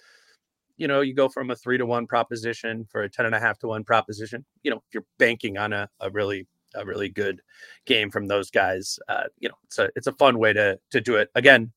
you 0.77 0.87
know, 0.87 1.01
you 1.01 1.13
go 1.13 1.29
from 1.29 1.51
a 1.51 1.55
three 1.55 1.77
to 1.77 1.85
one 1.85 2.07
proposition 2.07 2.85
for 2.89 3.03
a 3.03 3.09
ten 3.09 3.25
and 3.25 3.35
a 3.35 3.39
half 3.39 3.59
to 3.59 3.67
one 3.67 3.83
proposition. 3.83 4.45
You 4.63 4.71
know, 4.71 4.77
if 4.87 4.93
you're 4.93 5.05
banking 5.19 5.57
on 5.57 5.73
a, 5.73 5.89
a 5.99 6.09
really 6.09 6.47
a 6.75 6.85
really 6.85 7.09
good 7.09 7.41
game 7.85 8.09
from 8.11 8.27
those 8.27 8.49
guys, 8.51 8.99
uh, 9.07 9.23
you 9.39 9.49
know, 9.49 9.55
it's 9.65 9.79
a 9.79 9.89
it's 9.95 10.07
a 10.07 10.13
fun 10.13 10.37
way 10.39 10.53
to 10.53 10.79
to 10.91 11.01
do 11.01 11.15
it. 11.15 11.29
Again, 11.35 11.71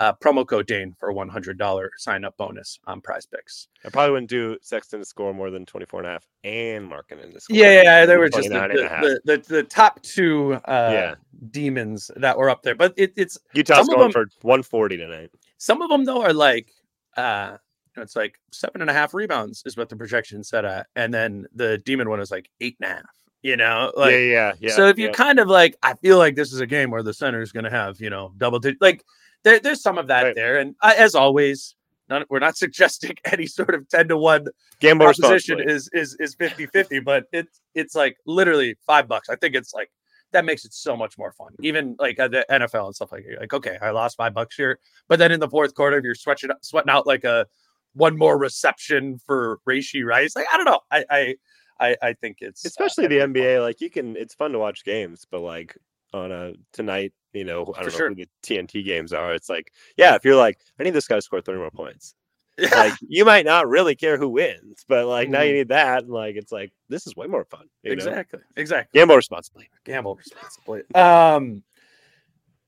uh, 0.00 0.12
promo 0.12 0.46
code 0.46 0.66
Dane 0.66 0.94
for 0.98 1.12
one 1.12 1.28
hundred 1.28 1.58
dollar 1.58 1.90
sign 1.96 2.24
up 2.24 2.36
bonus 2.36 2.78
on 2.86 3.00
Prize 3.00 3.26
Picks. 3.26 3.68
I 3.84 3.88
probably 3.90 4.12
wouldn't 4.12 4.30
do 4.30 4.58
Sexton 4.62 5.00
to 5.00 5.04
score 5.04 5.32
more 5.32 5.50
than 5.50 5.64
24 5.66 6.00
and 6.00 6.06
a 6.08 6.12
half 6.12 6.26
and 6.44 6.90
Markkanen 6.90 7.32
this. 7.32 7.46
Yeah, 7.48 7.72
yeah, 7.72 7.82
yeah, 7.82 8.06
they 8.06 8.16
were 8.16 8.28
just 8.28 8.48
the, 8.48 8.58
29 8.58 8.70
and 8.70 8.80
a 8.80 8.88
half. 8.88 9.02
the, 9.02 9.20
the, 9.24 9.36
the, 9.48 9.62
top 9.62 10.00
two 10.02 10.54
uh, 10.66 10.90
Yeah. 10.92 11.14
demons 11.50 12.10
that 12.16 12.36
were 12.36 12.50
up 12.50 12.62
there. 12.62 12.74
But 12.74 12.94
it, 12.96 13.12
it's 13.16 13.38
Utah's 13.54 13.88
going 13.88 14.00
them- 14.00 14.12
for 14.12 14.28
140 14.42 14.96
tonight. 14.98 15.30
some 15.56 15.80
of 15.82 15.88
them 15.88 16.04
though 16.04 16.22
are 16.22 16.32
like 16.34 16.68
uh 17.16 17.56
it's 17.96 18.16
like 18.16 18.38
seven 18.52 18.80
and 18.80 18.88
a 18.90 18.92
half 18.92 19.12
rebounds 19.14 19.62
is 19.66 19.76
what 19.76 19.88
the 19.90 19.96
projection 19.96 20.42
said 20.42 20.64
at 20.64 20.86
and 20.96 21.12
then 21.12 21.46
the 21.54 21.76
demon 21.78 22.08
one 22.08 22.20
is 22.20 22.30
like 22.30 22.48
eight 22.60 22.76
and 22.80 22.90
a 22.90 22.94
half 22.94 23.21
you 23.42 23.56
know 23.56 23.92
like 23.96 24.12
yeah, 24.12 24.18
yeah, 24.18 24.52
yeah. 24.60 24.70
so 24.72 24.86
if 24.86 24.98
you 24.98 25.10
kind 25.10 25.38
of 25.38 25.48
like 25.48 25.76
i 25.82 25.94
feel 25.94 26.16
like 26.18 26.36
this 26.36 26.52
is 26.52 26.60
a 26.60 26.66
game 26.66 26.90
where 26.90 27.02
the 27.02 27.12
center 27.12 27.42
is 27.42 27.52
going 27.52 27.64
to 27.64 27.70
have 27.70 28.00
you 28.00 28.08
know 28.10 28.32
double 28.38 28.58
digit 28.58 28.80
like 28.80 29.04
there, 29.42 29.58
there's 29.58 29.82
some 29.82 29.98
of 29.98 30.06
that 30.06 30.22
Right. 30.22 30.34
there 30.34 30.58
and 30.58 30.74
uh, 30.80 30.94
as 30.96 31.14
always 31.14 31.74
none, 32.08 32.24
we're 32.30 32.38
not 32.38 32.56
suggesting 32.64 33.14
any 33.24 33.46
sort 33.46 33.74
of 33.74 33.88
10 33.88 34.08
to 34.08 34.16
1 34.16 34.46
gamble 34.80 35.06
proposition 35.06 35.58
responsibly. 35.58 35.72
is 35.74 35.90
is 35.92 36.16
is 36.20 36.34
50 36.36 36.66
50 36.66 37.00
but 37.00 37.24
it's 37.32 37.60
it's 37.74 37.94
like 37.94 38.16
literally 38.26 38.76
five 38.86 39.08
bucks 39.08 39.28
i 39.28 39.36
think 39.36 39.54
it's 39.54 39.74
like 39.74 39.90
that 40.30 40.44
makes 40.44 40.64
it 40.64 40.72
so 40.72 40.96
much 40.96 41.18
more 41.18 41.32
fun 41.32 41.48
even 41.60 41.94
like 41.98 42.18
at 42.18 42.30
the 42.30 42.46
nfl 42.48 42.86
and 42.86 42.94
stuff 42.94 43.12
like 43.12 43.24
that. 43.28 43.40
like 43.40 43.52
okay 43.52 43.76
i 43.82 43.90
lost 43.90 44.16
five 44.16 44.32
bucks 44.32 44.54
here 44.56 44.78
but 45.08 45.18
then 45.18 45.32
in 45.32 45.40
the 45.40 45.48
fourth 45.48 45.74
quarter 45.74 45.98
if 45.98 46.04
you're 46.04 46.14
sweating 46.14 46.50
sweating 46.62 46.90
out 46.90 47.06
like 47.06 47.24
a 47.24 47.46
one 47.94 48.16
more 48.16 48.38
reception 48.38 49.18
for 49.26 49.60
Rashee 49.68 50.04
Rice 50.04 50.34
like 50.34 50.46
i 50.52 50.56
don't 50.56 50.64
know 50.64 50.80
i 50.90 51.04
i 51.10 51.34
i, 51.82 51.96
I 52.02 52.12
think 52.14 52.38
it's 52.40 52.64
uh, 52.64 52.68
especially 52.68 53.06
the 53.08 53.16
definitely 53.16 53.42
fun. 53.42 53.48
NBA. 53.50 53.62
Like 53.62 53.80
you 53.80 53.90
can, 53.90 54.16
it's 54.16 54.34
fun 54.34 54.52
to 54.52 54.58
watch 54.58 54.84
games, 54.84 55.26
but 55.30 55.40
like 55.40 55.76
on 56.12 56.30
a 56.32 56.52
tonight, 56.72 57.12
you 57.32 57.44
know, 57.44 57.62
I 57.76 57.80
don't 57.82 57.92
know 57.92 57.98
sure. 57.98 58.08
who 58.10 58.14
the 58.14 58.28
TNT 58.42 58.84
games 58.84 59.12
are. 59.12 59.32
It's 59.34 59.48
like, 59.48 59.72
yeah, 59.96 60.14
if 60.14 60.24
you're 60.24 60.36
like, 60.36 60.58
I 60.78 60.82
need 60.84 60.90
this 60.94 61.08
guy 61.08 61.16
to 61.16 61.22
score 61.22 61.40
30 61.40 61.58
more 61.58 61.70
points. 61.70 62.14
Like 62.76 62.92
you 63.00 63.24
might 63.24 63.46
not 63.46 63.66
really 63.66 63.94
care 63.96 64.18
who 64.18 64.28
wins, 64.28 64.84
but 64.86 65.06
like 65.06 65.30
now 65.30 65.40
you 65.40 65.52
Mhm. 65.52 65.56
need 65.56 65.68
that. 65.68 66.02
And 66.04 66.12
like 66.12 66.36
it's 66.36 66.52
like 66.52 66.70
this 66.88 67.06
is 67.06 67.16
way 67.16 67.26
more 67.26 67.46
fun. 67.46 67.66
you 67.82 67.90
know? 67.90 67.94
Exactly. 67.94 68.40
Exactly. 68.56 68.98
Gamble 69.00 69.16
responsibly. 69.16 69.68
gamble 69.84 70.14
responsibly. 70.16 70.82
Um, 70.94 71.62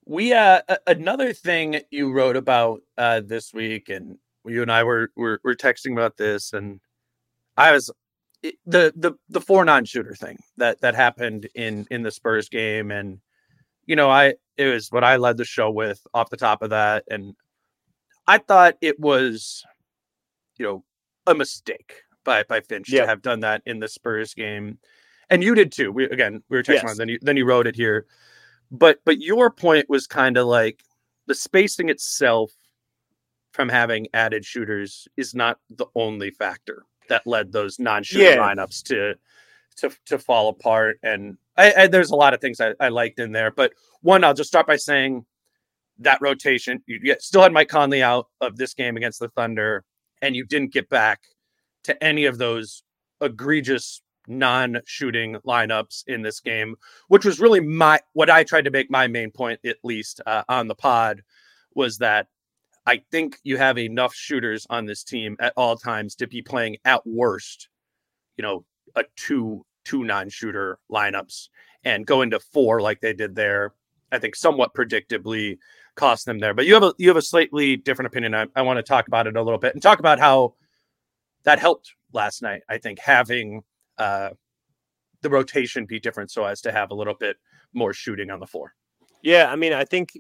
we 0.07 0.33
uh 0.33 0.63
another 0.87 1.33
thing 1.33 1.81
you 1.91 2.13
wrote 2.13 2.37
about 2.37 2.81
uh 2.99 3.21
this 3.25 3.53
week, 3.53 3.89
and 3.91 4.19
you 4.47 4.63
and 4.63 4.73
I 4.73 4.85
were 4.85 5.11
were, 5.17 5.41
were 5.45 5.55
texting 5.55 5.93
about 5.93 6.17
this, 6.17 6.53
and 6.55 6.81
I 7.57 7.73
was 7.73 7.91
it- 8.45 8.57
the 8.67 8.93
the 8.97 9.15
the 9.29 9.41
four 9.41 9.65
non 9.65 9.85
shooter 9.85 10.15
thing 10.15 10.39
that 10.59 10.81
that 10.83 10.95
happened 10.95 11.49
in 11.55 11.87
in 11.91 12.03
the 12.03 12.13
Spurs 12.13 12.49
game, 12.49 12.91
and 12.93 13.19
you 13.87 13.97
know 13.97 14.11
I 14.11 14.35
it 14.57 14.67
was 14.73 14.93
what 14.93 15.05
I 15.05 15.17
led 15.17 15.37
the 15.39 15.45
show 15.45 15.71
with 15.71 16.01
off 16.15 16.31
the 16.31 16.37
top 16.37 16.63
of 16.63 16.71
that, 16.71 17.05
and 17.11 17.35
I 18.27 18.39
thought 18.39 18.77
it 18.81 19.01
was 19.01 19.65
you 20.59 20.67
know 20.67 20.85
a 21.27 21.35
mistake 21.35 21.95
by 22.25 22.45
by 22.45 22.61
Finch 22.61 22.91
Yeah. 22.91 23.03
to 23.03 23.07
have 23.09 23.23
done 23.23 23.41
that 23.41 23.63
in 23.67 23.81
the 23.81 23.89
Spurs 23.89 24.35
game 24.35 24.79
and 25.31 25.43
you 25.43 25.55
did 25.55 25.73
too. 25.73 25.91
We 25.93 26.05
again 26.05 26.43
we 26.51 26.57
were 26.59 26.63
texting 26.63 26.83
Yes. 26.85 26.91
on, 26.93 26.97
then 26.99 27.09
you 27.09 27.19
then 27.23 27.37
you 27.37 27.45
wrote 27.47 27.67
it 27.67 27.77
here. 27.77 28.07
But 28.71 29.01
but 29.05 29.21
your 29.21 29.51
point 29.51 29.89
was 29.89 30.07
kind 30.07 30.37
of 30.37 30.47
like 30.47 30.83
the 31.27 31.35
spacing 31.35 31.89
itself 31.89 32.53
from 33.53 33.69
having 33.71 34.07
added 34.15 34.45
shooters 34.45 35.09
is 35.17 35.35
not 35.35 35.59
the 35.71 35.87
only 35.95 36.31
factor 36.31 36.85
that 37.09 37.27
led 37.27 37.53
those 37.53 37.79
non-shooter 37.79 38.23
Yeah. 38.23 38.37
lineups 38.37 38.83
to 38.85 39.15
to 39.77 39.91
to 40.07 40.19
fall 40.19 40.49
apart. 40.49 40.99
And 41.03 41.37
I, 41.57 41.73
I 41.75 41.87
there's 41.87 42.11
a 42.11 42.17
lot 42.17 42.35
of 42.35 42.41
things 42.41 42.61
I, 42.61 42.75
I 42.81 42.89
liked 42.89 43.19
in 43.19 43.33
there, 43.33 43.51
but 43.51 43.73
one 44.03 44.25
I'll 44.25 44.35
just 44.35 44.49
start 44.49 44.67
by 44.67 44.77
saying 44.77 45.25
that 45.99 46.19
rotation 46.21 46.83
you 46.87 46.99
get, 46.99 47.23
still 47.23 47.43
had 47.43 47.53
Mike 47.53 47.69
Conley 47.69 48.03
out 48.03 48.29
of 48.41 48.57
this 48.57 48.75
game 48.75 48.97
against 48.97 49.21
the 49.21 49.29
Thunder, 49.29 49.85
and 50.23 50.35
you 50.35 50.45
didn't 50.45 50.73
get 50.73 50.89
back 50.89 51.23
to 51.85 52.03
any 52.03 52.25
of 52.25 52.39
those 52.39 52.83
egregious 53.21 54.01
non-shooting 54.27 55.37
lineups 55.47 56.05
in 56.07 56.23
this 56.23 56.41
game, 56.41 56.75
which 57.09 57.25
was 57.25 57.41
really 57.41 57.61
my 57.61 58.01
what 58.13 58.31
I 58.31 58.43
tried 58.43 58.65
to 58.65 58.71
make 58.71 58.91
my 58.91 59.07
main 59.07 59.31
point, 59.31 59.61
at 59.65 59.77
least 59.85 60.21
uh, 60.27 60.43
on 60.49 60.67
the 60.67 60.75
pod, 60.75 61.23
was 61.75 61.99
that 61.99 62.27
I 62.87 63.03
think 63.11 63.39
you 63.45 63.57
have 63.57 63.79
enough 63.79 64.15
shooters 64.15 64.67
on 64.69 64.85
this 64.85 65.05
team 65.05 65.37
at 65.41 65.55
all 65.57 65.77
times 65.77 66.15
to 66.17 66.27
be 66.27 66.43
playing 66.43 66.77
at 66.85 67.07
worst, 67.07 67.69
you 68.37 68.43
know, 68.43 68.65
a 68.95 69.05
two 69.17 69.65
two 69.85 70.05
non-shooter 70.05 70.79
lineups 70.91 71.49
and 71.85 72.07
go 72.07 72.23
into 72.23 72.41
four 72.41 72.81
like 72.81 73.01
they 73.01 73.13
did 73.13 73.35
there. 73.35 73.75
I 74.13 74.19
think 74.19 74.35
somewhat 74.35 74.75
predictably 74.75 75.59
cost 75.95 76.27
them 76.27 76.39
there. 76.39 76.55
But 76.55 76.67
you 76.67 76.75
have 76.75 76.83
a 76.83 76.95
you 76.99 77.09
have 77.09 77.17
a 77.17 77.23
slightly 77.23 77.77
different 77.77 78.07
opinion. 78.07 78.35
I, 78.35 78.47
I 78.57 78.63
want 78.63 78.79
to 78.79 78.83
talk 78.83 79.09
about 79.09 79.27
it 79.27 79.37
a 79.37 79.43
little 79.43 79.59
bit 79.59 79.75
and 79.75 79.83
talk 79.83 79.99
about 79.99 80.19
how 80.19 80.55
that 81.45 81.59
helped 81.59 81.95
last 82.13 82.43
night. 82.43 82.63
I 82.69 82.79
think 82.79 82.99
having 82.99 83.63
uh, 83.99 84.31
the 85.23 85.31
rotation 85.31 85.87
be 85.87 86.01
different 86.01 86.31
so 86.31 86.45
as 86.45 86.61
to 86.63 86.73
have 86.73 86.91
a 86.91 86.95
little 86.95 87.15
bit 87.15 87.37
more 87.73 87.93
shooting 87.93 88.31
on 88.31 88.41
the 88.41 88.47
floor. 88.47 88.75
Yeah, 89.23 89.51
I 89.51 89.57
mean, 89.57 89.73
I 89.73 89.85
think 89.85 90.11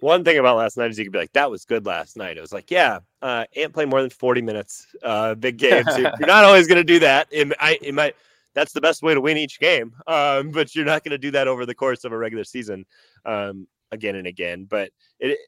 one 0.00 0.24
thing 0.24 0.38
about 0.38 0.56
last 0.56 0.76
night 0.76 0.90
is 0.90 0.98
you 0.98 1.04
could 1.04 1.12
be 1.12 1.18
like, 1.18 1.32
that 1.32 1.50
was 1.50 1.64
good 1.64 1.86
last 1.86 2.16
night. 2.16 2.36
It 2.36 2.40
was 2.40 2.52
like, 2.52 2.70
yeah, 2.70 3.00
uh, 3.22 3.44
Ant 3.56 3.72
play 3.72 3.84
more 3.84 4.00
than 4.00 4.10
40 4.10 4.42
minutes, 4.42 4.86
uh, 5.02 5.34
big 5.34 5.56
games. 5.58 5.86
You're, 5.96 6.12
you're 6.18 6.26
not 6.26 6.44
always 6.44 6.66
going 6.66 6.78
to 6.78 6.84
do 6.84 6.98
that. 7.00 7.28
It, 7.30 7.52
I, 7.60 7.78
it 7.80 7.94
might, 7.94 8.14
that's 8.54 8.72
the 8.72 8.80
best 8.80 9.02
way 9.02 9.14
to 9.14 9.20
win 9.20 9.36
each 9.36 9.58
game. 9.58 9.94
Um, 10.06 10.50
but 10.52 10.74
you're 10.74 10.84
not 10.84 11.04
going 11.04 11.12
to 11.12 11.18
do 11.18 11.30
that 11.32 11.48
over 11.48 11.66
the 11.66 11.74
course 11.74 12.04
of 12.04 12.12
a 12.12 12.18
regular 12.18 12.44
season 12.44 12.86
um, 13.24 13.66
again 13.90 14.16
and 14.16 14.26
again. 14.26 14.64
But 14.64 14.90
it, 15.18 15.38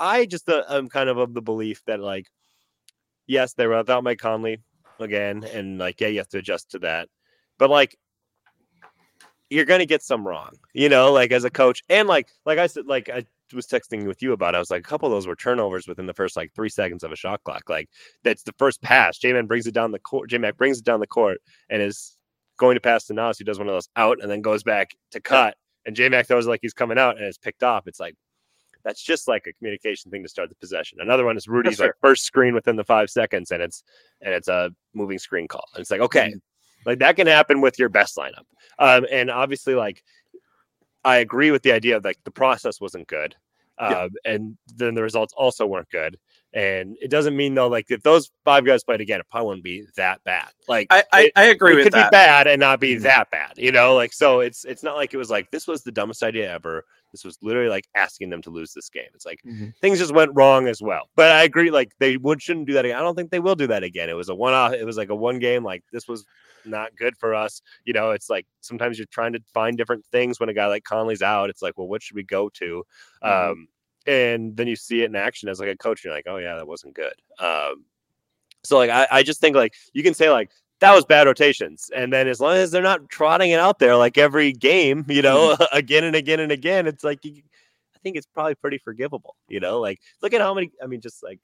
I 0.00 0.26
just 0.26 0.48
uh, 0.48 0.64
am 0.68 0.88
kind 0.88 1.08
of 1.08 1.18
of 1.18 1.34
the 1.34 1.42
belief 1.42 1.82
that, 1.86 2.00
like, 2.00 2.26
yes, 3.26 3.54
they 3.54 3.66
were 3.66 3.78
without 3.78 4.04
Mike 4.04 4.18
Conley 4.18 4.60
again. 4.98 5.44
And, 5.44 5.78
like, 5.78 6.00
yeah, 6.00 6.08
you 6.08 6.18
have 6.18 6.28
to 6.28 6.38
adjust 6.38 6.72
to 6.72 6.80
that. 6.80 7.08
But, 7.58 7.70
like, 7.70 7.96
you're 9.50 9.64
going 9.64 9.80
to 9.80 9.86
get 9.86 10.02
some 10.02 10.26
wrong, 10.26 10.52
you 10.74 10.88
know, 10.88 11.12
like 11.12 11.32
as 11.32 11.44
a 11.44 11.50
coach. 11.50 11.82
And 11.88 12.08
like, 12.08 12.28
like 12.44 12.58
I 12.58 12.66
said, 12.66 12.86
like 12.86 13.08
I 13.08 13.24
was 13.54 13.66
texting 13.66 14.06
with 14.06 14.22
you 14.22 14.32
about, 14.32 14.54
it, 14.54 14.56
I 14.56 14.60
was 14.60 14.70
like, 14.70 14.80
a 14.80 14.88
couple 14.88 15.06
of 15.06 15.12
those 15.12 15.26
were 15.26 15.36
turnovers 15.36 15.88
within 15.88 16.06
the 16.06 16.14
first 16.14 16.36
like 16.36 16.52
three 16.54 16.68
seconds 16.68 17.02
of 17.02 17.12
a 17.12 17.16
shot 17.16 17.42
clock. 17.44 17.68
Like 17.68 17.88
that's 18.22 18.42
the 18.42 18.54
first 18.58 18.82
pass. 18.82 19.18
J 19.18 19.32
Mac 19.32 19.46
brings 19.46 19.66
it 19.66 19.74
down 19.74 19.92
the 19.92 19.98
court. 19.98 20.30
J 20.30 20.38
Mac 20.38 20.56
brings 20.56 20.78
it 20.78 20.84
down 20.84 21.00
the 21.00 21.06
court 21.06 21.38
and 21.70 21.80
is 21.80 22.16
going 22.58 22.74
to 22.74 22.80
pass 22.80 23.06
to 23.06 23.14
Naz, 23.14 23.38
who 23.38 23.44
does 23.44 23.58
one 23.58 23.68
of 23.68 23.74
those 23.74 23.88
out 23.96 24.18
and 24.20 24.30
then 24.30 24.42
goes 24.42 24.62
back 24.62 24.90
to 25.12 25.20
cut. 25.20 25.56
And 25.86 25.96
J 25.96 26.08
Mac 26.08 26.26
throws 26.26 26.46
it 26.46 26.50
like 26.50 26.60
he's 26.60 26.74
coming 26.74 26.98
out 26.98 27.16
and 27.16 27.24
it's 27.24 27.38
picked 27.38 27.62
off. 27.62 27.86
It's 27.86 28.00
like, 28.00 28.14
that's 28.84 29.02
just 29.02 29.28
like 29.28 29.46
a 29.46 29.52
communication 29.54 30.10
thing 30.10 30.22
to 30.22 30.28
start 30.28 30.48
the 30.48 30.54
possession. 30.56 30.98
Another 31.00 31.24
one 31.24 31.36
is 31.36 31.48
Rudy's 31.48 31.78
sir. 31.78 31.86
like 31.86 31.94
first 32.00 32.24
screen 32.24 32.54
within 32.54 32.76
the 32.76 32.84
five 32.84 33.10
seconds, 33.10 33.50
and 33.50 33.60
it's 33.62 33.82
and 34.20 34.32
it's 34.32 34.48
a 34.48 34.70
moving 34.94 35.18
screen 35.18 35.48
call. 35.48 35.64
And 35.74 35.80
it's 35.80 35.90
like, 35.90 36.00
okay, 36.00 36.32
mm. 36.34 36.40
Like 36.84 36.98
that 37.00 37.16
can 37.16 37.26
happen 37.26 37.60
with 37.60 37.78
your 37.78 37.88
best 37.88 38.16
lineup. 38.16 38.44
Um, 38.78 39.06
and 39.10 39.30
obviously, 39.30 39.74
like 39.74 40.02
I 41.04 41.18
agree 41.18 41.50
with 41.50 41.62
the 41.62 41.72
idea 41.72 41.96
of 41.96 42.04
like 42.04 42.18
the 42.24 42.30
process 42.30 42.80
wasn't 42.80 43.06
good. 43.08 43.34
Yeah. 43.80 44.02
Um, 44.04 44.10
and 44.24 44.56
then 44.76 44.94
the 44.94 45.02
results 45.02 45.32
also 45.36 45.64
weren't 45.66 45.88
good. 45.90 46.18
And 46.54 46.96
it 47.00 47.10
doesn't 47.10 47.36
mean 47.36 47.54
though, 47.54 47.68
like 47.68 47.90
if 47.90 48.02
those 48.02 48.30
five 48.44 48.64
guys 48.64 48.82
played 48.82 49.00
again, 49.00 49.20
it 49.20 49.26
probably 49.30 49.48
wouldn't 49.48 49.64
be 49.64 49.84
that 49.96 50.24
bad. 50.24 50.48
Like 50.66 50.88
I 50.90 51.04
I, 51.12 51.22
it- 51.26 51.32
I 51.36 51.44
agree 51.46 51.74
with 51.76 51.76
that. 51.76 51.80
it 51.82 51.84
with 51.84 51.92
could 51.94 52.00
that. 52.00 52.10
be 52.10 52.14
bad 52.14 52.46
and 52.48 52.58
not 52.60 52.80
be 52.80 52.96
Mhm. 52.96 53.02
that 53.02 53.30
bad, 53.30 53.52
you 53.56 53.70
know. 53.70 53.94
Like 53.94 54.12
so, 54.12 54.40
it's 54.40 54.64
it's 54.64 54.82
not 54.82 54.96
like 54.96 55.14
it 55.14 55.18
was 55.18 55.30
like 55.30 55.50
this 55.50 55.66
was 55.68 55.82
the 55.82 55.92
dumbest 55.92 56.22
idea 56.22 56.52
ever. 56.52 56.84
This 57.12 57.24
was 57.24 57.38
literally 57.42 57.68
like 57.70 57.86
asking 57.94 58.30
them 58.30 58.42
to 58.42 58.50
lose 58.50 58.72
this 58.72 58.88
game. 58.88 59.08
It's 59.14 59.26
like 59.26 59.40
Mhm. 59.46 59.74
things 59.80 59.98
just 59.98 60.14
went 60.14 60.32
wrong 60.34 60.68
as 60.68 60.82
well. 60.82 61.08
But 61.16 61.32
I 61.32 61.42
agree, 61.44 61.70
like 61.70 61.92
they 61.98 62.16
would 62.16 62.42
shouldn't 62.42 62.66
do 62.66 62.74
that 62.74 62.84
again. 62.84 62.96
I 62.96 63.00
don't 63.00 63.14
think 63.14 63.30
they 63.30 63.40
will 63.40 63.54
do 63.54 63.66
that 63.68 63.82
again. 63.82 64.08
It 64.08 64.14
was 64.14 64.28
a 64.28 64.34
one 64.34 64.54
off. 64.54 64.72
It 64.74 64.84
was 64.84 64.96
like 64.96 65.08
a 65.10 65.14
one 65.14 65.38
game. 65.38 65.64
Like 65.64 65.84
this 65.92 66.06
was 66.06 66.24
not 66.64 66.94
good 66.96 67.16
for 67.16 67.34
us. 67.34 67.62
You 67.84 67.92
know, 67.94 68.10
it's 68.10 68.28
like 68.28 68.46
sometimes 68.60 68.98
you're 68.98 69.06
trying 69.10 69.32
to 69.32 69.40
find 69.54 69.76
different 69.78 70.04
things 70.06 70.38
when 70.38 70.48
a 70.48 70.54
guy 70.54 70.66
like 70.66 70.84
Conley's 70.84 71.22
out. 71.22 71.50
It's 71.50 71.62
like, 71.62 71.78
well, 71.78 71.88
what 71.88 72.02
should 72.02 72.16
we 72.16 72.24
go 72.24 72.48
to? 72.50 72.84
Mhm. 73.24 73.50
Um, 73.50 73.68
and 74.06 74.56
then 74.56 74.66
you 74.66 74.76
see 74.76 75.02
it 75.02 75.06
in 75.06 75.16
action 75.16 75.48
as 75.48 75.60
like 75.60 75.68
a 75.68 75.76
coach. 75.76 76.04
You're 76.04 76.14
like, 76.14 76.26
oh 76.26 76.36
yeah, 76.38 76.56
that 76.56 76.66
wasn't 76.66 76.94
good. 76.94 77.14
Um, 77.38 77.84
so 78.64 78.76
like 78.76 78.90
I, 78.90 79.06
I 79.10 79.22
just 79.22 79.40
think 79.40 79.54
like 79.56 79.74
you 79.92 80.02
can 80.02 80.14
say 80.14 80.30
like 80.30 80.50
that 80.80 80.94
was 80.94 81.04
bad 81.04 81.26
rotations, 81.26 81.90
and 81.94 82.12
then 82.12 82.28
as 82.28 82.40
long 82.40 82.56
as 82.56 82.70
they're 82.70 82.82
not 82.82 83.08
trotting 83.08 83.50
it 83.50 83.60
out 83.60 83.78
there 83.78 83.96
like 83.96 84.16
every 84.18 84.52
game, 84.52 85.04
you 85.08 85.22
know, 85.22 85.56
again 85.72 86.04
and 86.04 86.14
again 86.16 86.40
and 86.40 86.52
again, 86.52 86.86
it's 86.86 87.02
like 87.04 87.24
you, 87.24 87.42
I 87.96 87.98
think 88.00 88.16
it's 88.16 88.26
probably 88.26 88.54
pretty 88.54 88.78
forgivable. 88.78 89.36
You 89.48 89.60
know, 89.60 89.80
like 89.80 90.00
look 90.22 90.32
at 90.34 90.40
how 90.40 90.54
many. 90.54 90.70
I 90.82 90.86
mean, 90.86 91.00
just 91.00 91.22
like 91.22 91.40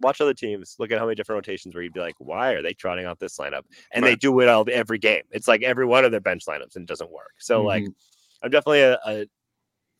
watch 0.00 0.20
other 0.20 0.34
teams. 0.34 0.76
Look 0.78 0.90
at 0.90 0.98
how 0.98 1.04
many 1.04 1.14
different 1.14 1.36
rotations 1.36 1.74
where 1.74 1.84
you'd 1.84 1.92
be 1.92 2.00
like, 2.00 2.16
why 2.18 2.52
are 2.52 2.62
they 2.62 2.72
trotting 2.72 3.04
out 3.06 3.20
this 3.20 3.38
lineup? 3.38 3.62
And 3.92 4.04
they 4.04 4.16
do 4.16 4.40
it 4.40 4.48
all 4.48 4.66
every 4.70 4.98
game. 4.98 5.22
It's 5.30 5.46
like 5.46 5.62
every 5.62 5.86
one 5.86 6.04
of 6.04 6.10
their 6.10 6.20
bench 6.20 6.44
lineups 6.46 6.74
and 6.76 6.82
it 6.82 6.88
doesn't 6.88 7.10
work. 7.10 7.32
So 7.38 7.62
like 7.62 7.84
Mhm. 7.84 7.94
I'm 8.42 8.50
definitely 8.50 8.80
a, 8.80 8.98
a 9.06 9.26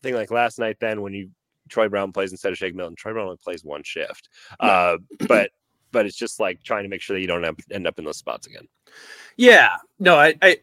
thing 0.01 0.13
like 0.15 0.29
last 0.31 0.59
night. 0.59 0.77
Then 0.81 1.01
when 1.01 1.13
you 1.13 1.29
Troy 1.69 1.87
Brown 1.87 2.11
plays 2.11 2.31
instead 2.31 2.51
of 2.51 2.57
Shake 2.57 2.75
Milton, 2.75 2.95
Troy 2.95 3.13
Brown 3.13 3.25
only 3.27 3.37
plays 3.37 3.63
one 3.63 3.83
shift. 3.83 4.27
Uh, 4.59 4.97
but 5.27 5.51
but 5.93 6.05
it's 6.05 6.17
just 6.17 6.41
like 6.41 6.61
trying 6.63 6.83
to 6.83 6.89
make 6.89 7.01
sure 7.01 7.15
that 7.15 7.21
you 7.21 7.27
don't 7.27 7.45
end 7.45 7.57
end 7.71 7.87
up 7.87 7.97
in 7.97 8.03
those 8.03 8.17
spots 8.17 8.47
again. 8.47 8.67
Yeah, 9.37 9.77
no, 9.99 10.15
I, 10.17 10.35
I, 10.41 10.57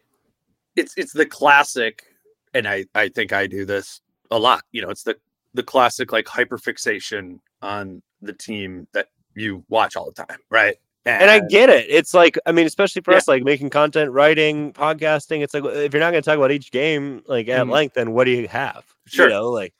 it's 0.76 0.92
it's 0.98 1.12
the 1.14 1.24
classic, 1.24 2.04
and 2.52 2.68
I 2.68 2.84
I 2.94 3.08
think 3.08 3.32
I 3.32 3.46
do 3.46 3.64
this 3.64 4.02
a 4.30 4.38
lot. 4.38 4.62
You 4.72 4.82
know, 4.82 4.90
it's 4.90 5.04
the 5.04 5.16
the 5.54 5.62
classic 5.62 6.12
like 6.12 6.26
hyperfixation 6.26 7.38
on 7.62 8.02
the 8.20 8.34
team 8.34 8.86
that 8.92 9.06
you 9.34 9.64
watch 9.68 9.96
all 9.96 10.12
the 10.14 10.24
time, 10.24 10.38
right? 10.50 10.76
And 11.06 11.30
I 11.30 11.40
get 11.40 11.70
it. 11.70 11.86
It's 11.88 12.12
like 12.12 12.38
I 12.44 12.52
mean, 12.52 12.66
especially 12.66 13.00
for 13.02 13.12
Yeah. 13.12 13.18
us, 13.18 13.26
like 13.28 13.42
making 13.42 13.70
content, 13.70 14.10
writing, 14.12 14.72
podcasting. 14.74 15.42
It's 15.42 15.54
like 15.54 15.64
if 15.64 15.94
you're 15.94 16.00
not 16.00 16.10
going 16.10 16.22
to 16.22 16.28
talk 16.28 16.36
about 16.36 16.52
each 16.52 16.70
game 16.70 17.22
like 17.26 17.48
at 17.48 17.66
Mhm. 17.66 17.70
length, 17.70 17.94
then 17.94 18.12
what 18.12 18.24
do 18.24 18.32
you 18.32 18.46
have? 18.48 18.84
Sure. 19.06 19.26
You 19.26 19.30
know, 19.30 19.50
like 19.50 19.72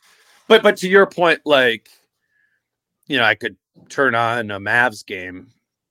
But 0.49 0.63
but 0.63 0.77
to 0.79 0.89
your 0.89 1.07
point, 1.07 1.41
like, 1.45 1.91
you 3.11 3.19
know, 3.19 3.25
I 3.25 3.35
could 3.35 3.57
turn 3.89 4.15
on 4.15 4.53
a 4.53 4.61
Mavs 4.61 5.05
game 5.05 5.49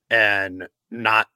and 0.08 0.66
not, 0.90 1.26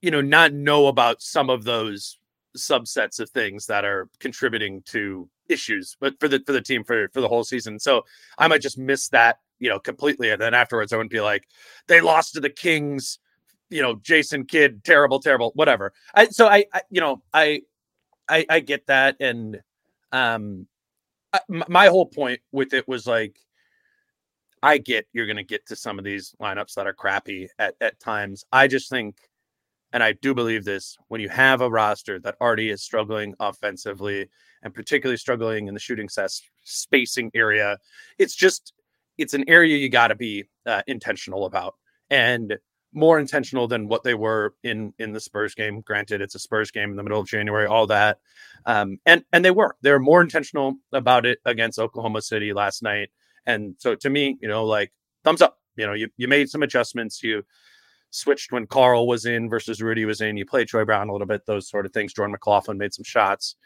you 0.00 0.10
know, 0.10 0.22
not 0.22 0.54
know 0.54 0.86
about 0.86 1.20
some 1.20 1.50
of 1.50 1.64
those 1.64 2.18
subsets 2.56 3.20
of 3.20 3.28
things 3.30 3.66
that 3.66 3.84
are 3.84 4.08
contributing 4.20 4.82
to 4.86 5.28
issues, 5.50 5.98
but 6.00 6.18
for 6.18 6.28
the 6.28 6.42
for 6.46 6.52
the 6.52 6.62
team 6.62 6.82
for 6.82 7.10
for 7.12 7.20
the 7.20 7.28
whole 7.28 7.44
season. 7.44 7.78
So 7.78 8.04
I 8.38 8.48
might 8.48 8.62
just 8.62 8.78
miss 8.78 9.10
that, 9.10 9.40
you 9.58 9.68
know, 9.68 9.78
completely. 9.78 10.30
And 10.30 10.40
then 10.40 10.54
afterwards 10.54 10.94
I 10.94 10.96
wouldn't 10.96 11.12
be 11.12 11.20
like, 11.20 11.46
they 11.88 12.00
lost 12.00 12.32
to 12.34 12.40
the 12.40 12.48
Kings, 12.50 13.18
you 13.68 13.82
know, 13.82 13.96
Jason 13.96 14.46
Kidd, 14.46 14.82
terrible, 14.82 15.20
terrible, 15.20 15.52
whatever. 15.56 15.92
I 16.14 16.28
so 16.28 16.46
I, 16.46 16.64
I 16.72 16.80
you 16.90 17.02
know, 17.02 17.22
I 17.34 17.62
I 18.28 18.46
I 18.50 18.60
get 18.60 18.86
that. 18.88 19.16
And 19.20 19.60
um 20.12 20.68
I- 21.32 21.40
my 21.68 21.88
whole 21.88 22.06
point 22.06 22.40
with 22.52 22.74
it 22.74 22.88
was 22.88 23.06
like 23.06 23.36
I 24.64 24.78
get 24.78 25.06
you're 25.12 25.26
going 25.26 25.36
to 25.36 25.44
get 25.44 25.66
to 25.68 25.76
some 25.76 25.98
of 25.98 26.04
these 26.04 26.34
lineups 26.40 26.74
that 26.74 26.88
are 26.88 26.94
crappy 26.94 27.48
at, 27.58 27.76
at 27.80 28.00
times. 28.00 28.44
I 28.52 28.66
just 28.68 28.90
think, 28.90 29.16
and 29.92 30.02
I 30.02 30.12
do 30.12 30.34
believe 30.34 30.64
this, 30.64 30.96
when 31.08 31.20
you 31.20 31.28
have 31.28 31.60
a 31.60 31.70
roster 31.70 32.18
that 32.20 32.36
already 32.40 32.70
is 32.70 32.82
struggling 32.82 33.34
offensively 33.40 34.28
and 34.62 34.74
particularly 34.74 35.18
struggling 35.18 35.68
in 35.68 35.74
the 35.74 35.80
shooting 35.80 36.08
ses- 36.08 36.42
spacing 36.64 37.30
area, 37.34 37.78
it's 38.18 38.34
just 38.34 38.72
it's 39.18 39.34
an 39.34 39.44
area 39.48 39.76
you 39.76 39.88
got 39.90 40.08
to 40.08 40.16
be 40.16 40.44
uh, 40.66 40.82
intentional 40.88 41.46
about. 41.46 41.74
and 42.10 42.58
more 42.96 43.18
intentional 43.18 43.66
than 43.68 43.88
what 43.88 44.04
they 44.04 44.14
were 44.14 44.54
in 44.62 44.92
in 44.98 45.12
the 45.12 45.20
Spurs 45.20 45.54
game. 45.54 45.80
Granted, 45.80 46.20
it's 46.22 46.36
a 46.36 46.38
Spurs 46.38 46.70
game 46.70 46.90
in 46.90 46.96
the 46.96 47.02
middle 47.02 47.20
of 47.20 47.26
January, 47.26 47.66
all 47.66 47.88
that, 47.88 48.18
um, 48.66 48.98
and 49.04 49.24
and 49.32 49.44
they 49.44 49.50
were 49.50 49.76
they 49.82 49.90
were 49.90 49.98
more 50.00 50.22
intentional 50.22 50.76
about 50.92 51.26
it 51.26 51.38
against 51.44 51.78
Oklahoma 51.80 52.22
City 52.22 52.52
last 52.52 52.82
night. 52.82 53.10
And 53.46 53.74
so 53.78 53.94
to 53.94 54.10
me, 54.10 54.38
you 54.40 54.48
know, 54.48 54.64
like 54.64 54.92
thumbs 55.22 55.42
up. 55.42 55.58
You 55.76 55.86
know, 55.86 55.92
you 55.92 56.08
you 56.16 56.28
made 56.28 56.48
some 56.48 56.62
adjustments. 56.62 57.22
You 57.22 57.42
switched 58.10 58.52
when 58.52 58.66
Karl 58.66 59.06
was 59.06 59.26
in 59.26 59.48
versus 59.48 59.82
Rudy 59.82 60.04
was 60.04 60.20
in. 60.20 60.36
You 60.36 60.46
played 60.46 60.68
Troy 60.68 60.84
Brown 60.84 61.08
a 61.08 61.12
little 61.12 61.26
bit, 61.26 61.46
those 61.46 61.68
sort 61.68 61.84
of 61.84 61.92
things. 61.92 62.12
Jordan 62.12 62.32
McLaughlin 62.32 62.78
made 62.78 62.94
some 62.94 63.04
shots. 63.04 63.56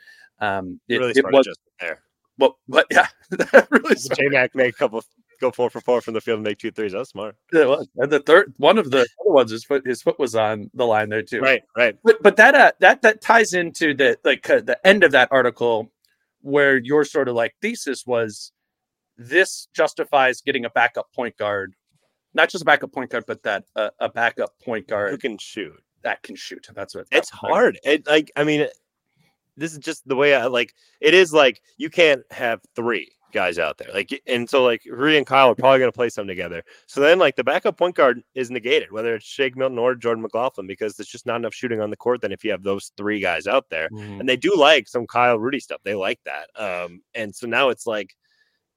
Um, 0.41 0.81
it, 0.89 0.99
really 0.99 1.11
it 1.11 1.17
smart 1.17 1.35
was, 1.35 1.47
adjustment 1.47 1.75
there. 1.81 2.03
but, 2.39 2.55
but 2.69 2.87
yeah, 2.91 3.09
really. 3.71 3.95
J 3.95 4.29
Mac 4.29 4.55
made 4.55 4.71
a 4.71 4.73
couple 4.73 5.03
go 5.41 5.51
four 5.51 5.71
for 5.71 5.81
four 5.81 6.01
from 6.01 6.15
the 6.15 6.21
field 6.21 6.39
and 6.39 6.45
make 6.45 6.59
two 6.59 6.71
threes. 6.71 6.93
That's 6.93 7.11
smart. 7.11 7.37
It 7.53 7.69
was. 7.69 7.89
And 7.97 8.11
the 8.11 8.21
third 8.21 8.55
one 8.57 8.79
of 8.79 8.91
the 8.91 9.01
other 9.01 9.33
ones, 9.33 9.51
his 9.51 9.65
foot, 9.65 9.87
his 9.87 10.03
foot 10.03 10.19
was 10.19 10.35
on 10.35 10.71
the 10.75 10.87
line 10.87 11.09
there 11.09 11.23
too. 11.23 11.41
Right, 11.41 11.63
right. 11.77 11.97
But 12.03 12.23
but 12.23 12.37
that 12.37 12.55
uh, 12.55 12.73
that 12.81 13.03
that 13.03 13.21
ties 13.21 13.53
into 13.53 13.95
the 13.95 14.19
like 14.25 14.49
uh, 14.49 14.61
the 14.61 14.79
end 14.87 15.05
of 15.05 15.13
that 15.13 15.29
article, 15.31 15.91
where 16.41 16.77
your 16.77 17.05
sort 17.05 17.29
of 17.29 17.35
like 17.35 17.55
thesis 17.61 18.07
was, 18.07 18.53
this 19.19 19.69
justifies 19.75 20.41
getting 20.41 20.65
a 20.65 20.71
backup 20.71 21.13
point 21.13 21.37
guard, 21.37 21.75
not 22.35 22.49
just 22.49 22.63
a 22.63 22.65
backup 22.65 22.93
point 22.93 23.11
guard, 23.11 23.25
but 23.27 23.43
that 23.43 23.65
uh, 23.77 23.91
a 23.99 24.09
backup 24.09 24.51
point 24.65 24.87
guard 24.89 25.11
Who 25.11 25.19
can 25.19 25.37
shoot? 25.39 25.83
that 26.03 26.23
can 26.23 26.37
shoot. 26.37 26.67
That's 26.75 26.95
what 26.95 27.03
It's 27.03 27.31
that's 27.31 27.43
what- 27.43 27.53
hard. 27.53 27.79
It 27.85 28.07
like 28.07 28.31
I 28.37 28.45
mean, 28.45 28.69
this 29.57 29.73
is 29.73 29.79
just 29.79 30.07
the 30.07 30.17
way 30.17 30.35
I 30.35 30.47
like. 30.47 30.73
It 31.01 31.15
is 31.15 31.33
like 31.33 31.61
you 31.77 31.91
can't 31.91 32.23
have 32.31 32.61
three 32.77 33.11
guys 33.33 33.59
out 33.59 33.77
there. 33.77 33.89
Like 33.93 34.23
and 34.27 34.49
so 34.49 34.63
like 34.65 34.83
Rudy 34.89 35.17
and 35.19 35.27
Kyle 35.27 35.51
are 35.51 35.55
probably 35.55 35.81
going 35.81 35.91
to 35.91 35.97
play 35.97 36.09
some 36.09 36.27
together. 36.29 36.63
So 36.87 37.01
then 37.01 37.19
like 37.19 37.35
the 37.37 37.45
backup 37.45 37.77
point 37.77 37.97
guard 37.97 38.23
is 38.37 38.51
negated, 38.51 38.93
whether 38.93 39.17
it's 39.17 39.27
Shake 39.27 39.57
Milton 39.57 39.79
or 39.79 39.95
Jordan 39.97 40.23
McLaughlin, 40.23 40.67
because 40.69 40.95
there's 40.97 41.09
just 41.09 41.27
not 41.27 41.37
enough 41.37 41.53
shooting 41.53 41.81
on 41.81 41.91
the 41.91 41.97
court. 41.97 42.21
Then 42.23 42.33
if 42.33 42.45
you 42.45 42.53
have 42.53 42.63
those 42.63 42.93
three 42.97 43.21
guys 43.21 43.47
out 43.49 43.69
there, 43.69 43.89
Mhm. 43.91 44.21
and 44.21 44.29
they 44.29 44.37
do 44.37 44.55
like 44.57 44.87
some 44.89 45.07
Kyle 45.07 45.39
Rudy 45.39 45.59
stuff. 45.61 45.81
They 45.83 45.95
like 45.97 46.21
that. 46.25 46.49
Um, 46.55 47.03
and 47.15 47.35
so 47.35 47.47
now 47.49 47.69
it's 47.71 47.87
like 47.87 48.15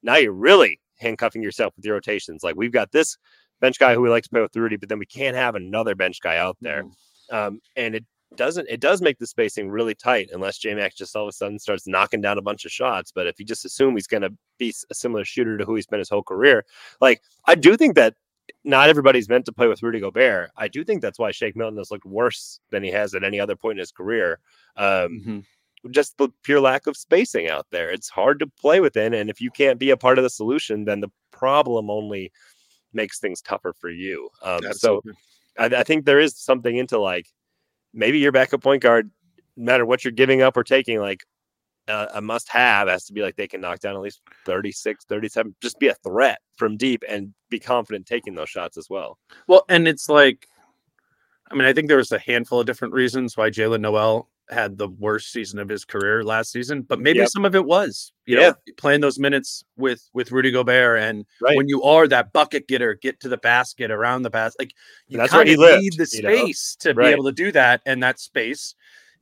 now 0.03 0.15
you're 0.17 0.33
really 0.33 0.79
handcuffing 0.99 1.41
yourself 1.43 1.73
with 1.75 1.85
your 1.85 1.95
rotations. 1.95 2.43
Like 2.43 2.55
we've 2.55 2.71
got 2.71 2.91
this 2.91 3.17
bench 3.59 3.79
guy 3.79 3.93
who 3.93 4.01
we 4.01 4.09
like 4.09 4.23
to 4.23 4.29
play 4.29 4.41
with 4.41 4.55
Rudy, 4.55 4.75
but 4.77 4.89
then 4.89 4.99
we 4.99 5.05
can't 5.05 5.35
have 5.35 5.55
another 5.55 5.95
bench 5.95 6.19
guy 6.21 6.37
out 6.37 6.57
there. 6.61 6.83
Mhm. 6.83 6.93
Um, 7.33 7.61
and 7.75 7.95
it 7.95 8.05
doesn't 8.35 8.67
it 8.69 8.79
does 8.79 9.01
make 9.01 9.17
the 9.19 9.27
spacing 9.27 9.69
really 9.69 9.93
tight 9.93 10.29
unless 10.31 10.57
J 10.57 10.73
Mac's 10.73 10.95
just 10.95 11.15
all 11.15 11.23
of 11.23 11.29
a 11.29 11.33
sudden 11.33 11.59
starts 11.59 11.85
knocking 11.87 12.21
down 12.21 12.37
a 12.37 12.41
bunch 12.41 12.65
of 12.65 12.71
shots. 12.71 13.11
But 13.13 13.27
if 13.27 13.39
you 13.39 13.45
just 13.45 13.65
assume 13.65 13.95
he's 13.95 14.07
gonna 14.07 14.29
be 14.57 14.73
a 14.89 14.93
similar 14.95 15.25
shooter 15.25 15.57
to 15.57 15.65
who 15.65 15.75
he's 15.75 15.85
been 15.87 15.99
his 15.99 16.09
whole 16.09 16.23
career, 16.23 16.65
like 17.01 17.21
I 17.45 17.55
do 17.55 17.75
think 17.77 17.95
that 17.95 18.15
not 18.63 18.89
everybody's 18.89 19.29
meant 19.29 19.45
to 19.45 19.51
play 19.53 19.67
with 19.67 19.83
Rudy 19.83 19.99
Gobert. 19.99 20.51
I 20.57 20.67
do 20.67 20.83
think 20.83 21.01
that's 21.01 21.19
why 21.19 21.31
Shake 21.31 21.55
Milton 21.55 21.77
has 21.77 21.91
looked 21.91 22.05
worse 22.05 22.59
than 22.69 22.83
he 22.83 22.91
has 22.91 23.13
at 23.15 23.23
any 23.23 23.39
other 23.39 23.55
point 23.55 23.73
in 23.77 23.79
his 23.79 23.91
career. 23.91 24.39
Um, 24.75 25.21
Mhm. 25.25 25.45
Just 25.89 26.17
the 26.17 26.29
pure 26.43 26.59
lack 26.59 26.85
of 26.85 26.95
spacing 26.95 27.49
out 27.49 27.65
there. 27.71 27.89
It's 27.89 28.09
hard 28.09 28.39
to 28.39 28.47
play 28.47 28.79
within, 28.79 29.13
and 29.13 29.29
if 29.29 29.41
you 29.41 29.49
can't 29.49 29.79
be 29.79 29.89
a 29.89 29.97
part 29.97 30.19
of 30.19 30.23
the 30.23 30.29
solution, 30.29 30.85
then 30.85 30.99
the 30.99 31.09
problem 31.31 31.89
only 31.89 32.31
makes 32.93 33.19
things 33.19 33.41
tougher 33.41 33.73
for 33.73 33.89
you. 33.89 34.29
Um, 34.43 34.61
so 34.73 35.01
I, 35.57 35.65
I 35.65 35.83
think 35.83 36.05
there 36.05 36.19
is 36.19 36.37
something 36.37 36.75
into 36.75 36.99
like 36.99 37.27
maybe 37.93 38.19
your 38.19 38.31
backup 38.31 38.61
point 38.61 38.83
guard, 38.83 39.09
no 39.57 39.65
matter 39.65 39.85
what 39.85 40.03
you're 40.03 40.11
giving 40.11 40.41
up 40.41 40.55
or 40.55 40.63
taking, 40.63 40.99
like 40.99 41.23
uh, 41.87 42.07
a 42.13 42.21
must 42.21 42.49
have 42.49 42.87
has 42.87 43.05
to 43.05 43.13
be 43.13 43.21
like 43.21 43.35
they 43.35 43.47
can 43.47 43.61
knock 43.61 43.79
down 43.79 43.95
at 43.95 44.01
least 44.01 44.21
36, 44.45 45.05
37, 45.05 45.55
just 45.61 45.79
be 45.79 45.87
a 45.87 45.95
threat 45.95 46.39
from 46.55 46.77
deep 46.77 47.03
and 47.07 47.33
be 47.49 47.59
confident 47.59 48.05
taking 48.05 48.35
those 48.35 48.49
shots 48.49 48.77
as 48.77 48.89
well. 48.89 49.17
Well, 49.47 49.65
and 49.67 49.87
it's 49.87 50.07
like, 50.07 50.47
I 51.49 51.55
mean, 51.55 51.65
I 51.65 51.73
think 51.73 51.87
there 51.87 51.97
was 51.97 52.11
a 52.11 52.19
handful 52.19 52.59
of 52.59 52.65
different 52.65 52.93
reasons 52.93 53.35
why 53.35 53.49
Jaylen 53.49 53.81
Nowell 53.81 54.29
had 54.51 54.77
the 54.77 54.87
worst 54.87 55.31
season 55.31 55.59
of 55.59 55.69
his 55.69 55.85
career 55.85 56.23
last 56.23 56.51
season, 56.51 56.81
but 56.81 56.99
maybe 56.99 57.19
Yep. 57.19 57.29
some 57.29 57.45
of 57.45 57.55
it 57.55 57.65
was, 57.65 58.11
you 58.25 58.35
Yeah. 58.35 58.49
know, 58.49 58.55
playing 58.77 59.01
those 59.01 59.17
minutes 59.19 59.63
with 59.77 60.09
with 60.13 60.31
Rudy 60.31 60.51
Gobert, 60.51 60.99
and 60.99 61.25
Right. 61.41 61.55
when 61.55 61.67
you 61.69 61.81
are 61.83 62.07
that 62.07 62.33
bucket 62.33 62.67
getter, 62.67 62.93
get 62.95 63.19
to 63.21 63.29
the 63.29 63.37
basket, 63.37 63.91
around 63.91 64.23
the 64.23 64.29
basket, 64.29 64.59
like 64.59 64.73
you 65.07 65.17
kind 65.19 65.47
he 65.47 65.53
of 65.55 65.59
need 65.59 65.93
the 65.97 66.07
you 66.11 66.21
know? 66.23 66.29
space 66.29 66.75
to 66.79 66.93
Right. 66.93 67.07
be 67.07 67.11
able 67.13 67.25
to 67.25 67.31
do 67.31 67.51
that, 67.51 67.81
and 67.85 68.03
that 68.03 68.19
space 68.19 68.75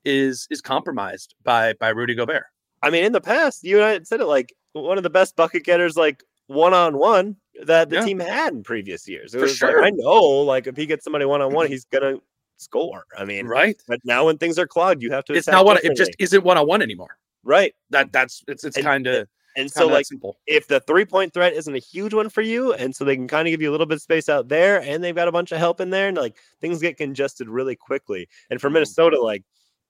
is 0.06 0.48
is 0.50 0.62
compromised 0.62 1.36
by 1.44 1.74
by 1.74 1.90
Rudy 1.90 2.16
Gobert. 2.16 2.46
I 2.82 2.90
mean, 2.90 3.04
in 3.04 3.12
the 3.12 3.22
past, 3.22 3.64
you 3.64 3.78
and 3.78 3.86
I 3.86 3.92
had 3.92 4.08
said 4.08 4.22
it 4.22 4.26
like 4.26 4.54
one 4.74 4.98
of 4.98 5.04
the 5.04 5.10
best 5.10 5.36
bucket 5.36 5.64
getters, 5.64 5.96
like 5.98 6.24
one 6.48 6.74
on 6.74 6.98
one 6.98 7.36
that 7.66 7.90
the 7.90 7.98
Yeah. 7.98 8.06
team 8.06 8.20
had 8.20 8.54
in 8.54 8.64
previous 8.64 9.08
years. 9.08 9.36
It 9.36 9.40
For 9.40 9.46
was 9.46 9.62
like, 9.62 9.72
sure. 9.72 9.84
I 9.84 9.92
know, 9.94 10.22
like 10.22 10.66
if 10.68 10.78
he 10.78 10.86
gets 10.86 11.04
somebody 11.04 11.26
one 11.26 11.42
on 11.42 11.54
one, 11.54 11.68
he's 11.68 11.86
gonna 11.86 12.18
score. 12.60 13.06
I 13.18 13.26
mean, 13.26 13.46
Right? 13.48 13.82
but 13.88 14.00
now 14.04 14.26
when 14.26 14.38
things 14.38 14.58
are 14.60 14.68
clogged, 14.68 15.02
you 15.02 15.12
have 15.12 15.26
to. 15.26 15.34
It's 15.34 15.48
not 15.48 15.66
one. 15.66 15.78
It 15.84 15.96
just 15.96 16.12
isn't 16.20 16.44
one 16.44 16.58
on 16.58 16.68
one 16.68 16.82
anymore. 16.82 17.18
right. 17.44 17.74
That 17.90 18.12
that's 18.12 18.44
it's 18.48 18.64
it's 18.64 18.78
kind 18.78 19.08
of 19.08 19.28
And 19.56 19.70
so, 19.72 19.88
like, 19.88 20.06
simple. 20.06 20.38
if 20.46 20.68
the 20.68 20.80
three 20.82 21.06
point 21.06 21.34
threat 21.34 21.54
isn't 21.54 21.74
a 21.76 21.80
huge 21.80 22.14
one 22.14 22.30
for 22.30 22.42
you, 22.42 22.74
and 22.74 22.96
so 22.96 23.04
they 23.04 23.16
can 23.16 23.28
kind 23.28 23.48
of 23.48 23.52
give 23.52 23.62
you 23.62 23.70
a 23.70 23.74
little 23.74 23.88
bit 23.88 23.96
of 23.96 24.02
space 24.02 24.30
out 24.30 24.48
there, 24.48 24.82
and 24.82 25.04
they've 25.04 25.16
got 25.16 25.28
a 25.28 25.32
bunch 25.32 25.52
of 25.52 25.58
help 25.58 25.82
in 25.82 25.90
there, 25.90 26.08
and 26.10 26.18
like 26.18 26.38
things 26.62 26.80
get 26.80 26.98
congested 26.98 27.50
really 27.50 27.76
quickly. 27.76 28.28
And 28.50 28.62
for 28.62 28.70
Mhm. 28.70 28.74
Minnesota, 28.74 29.20
like 29.22 29.44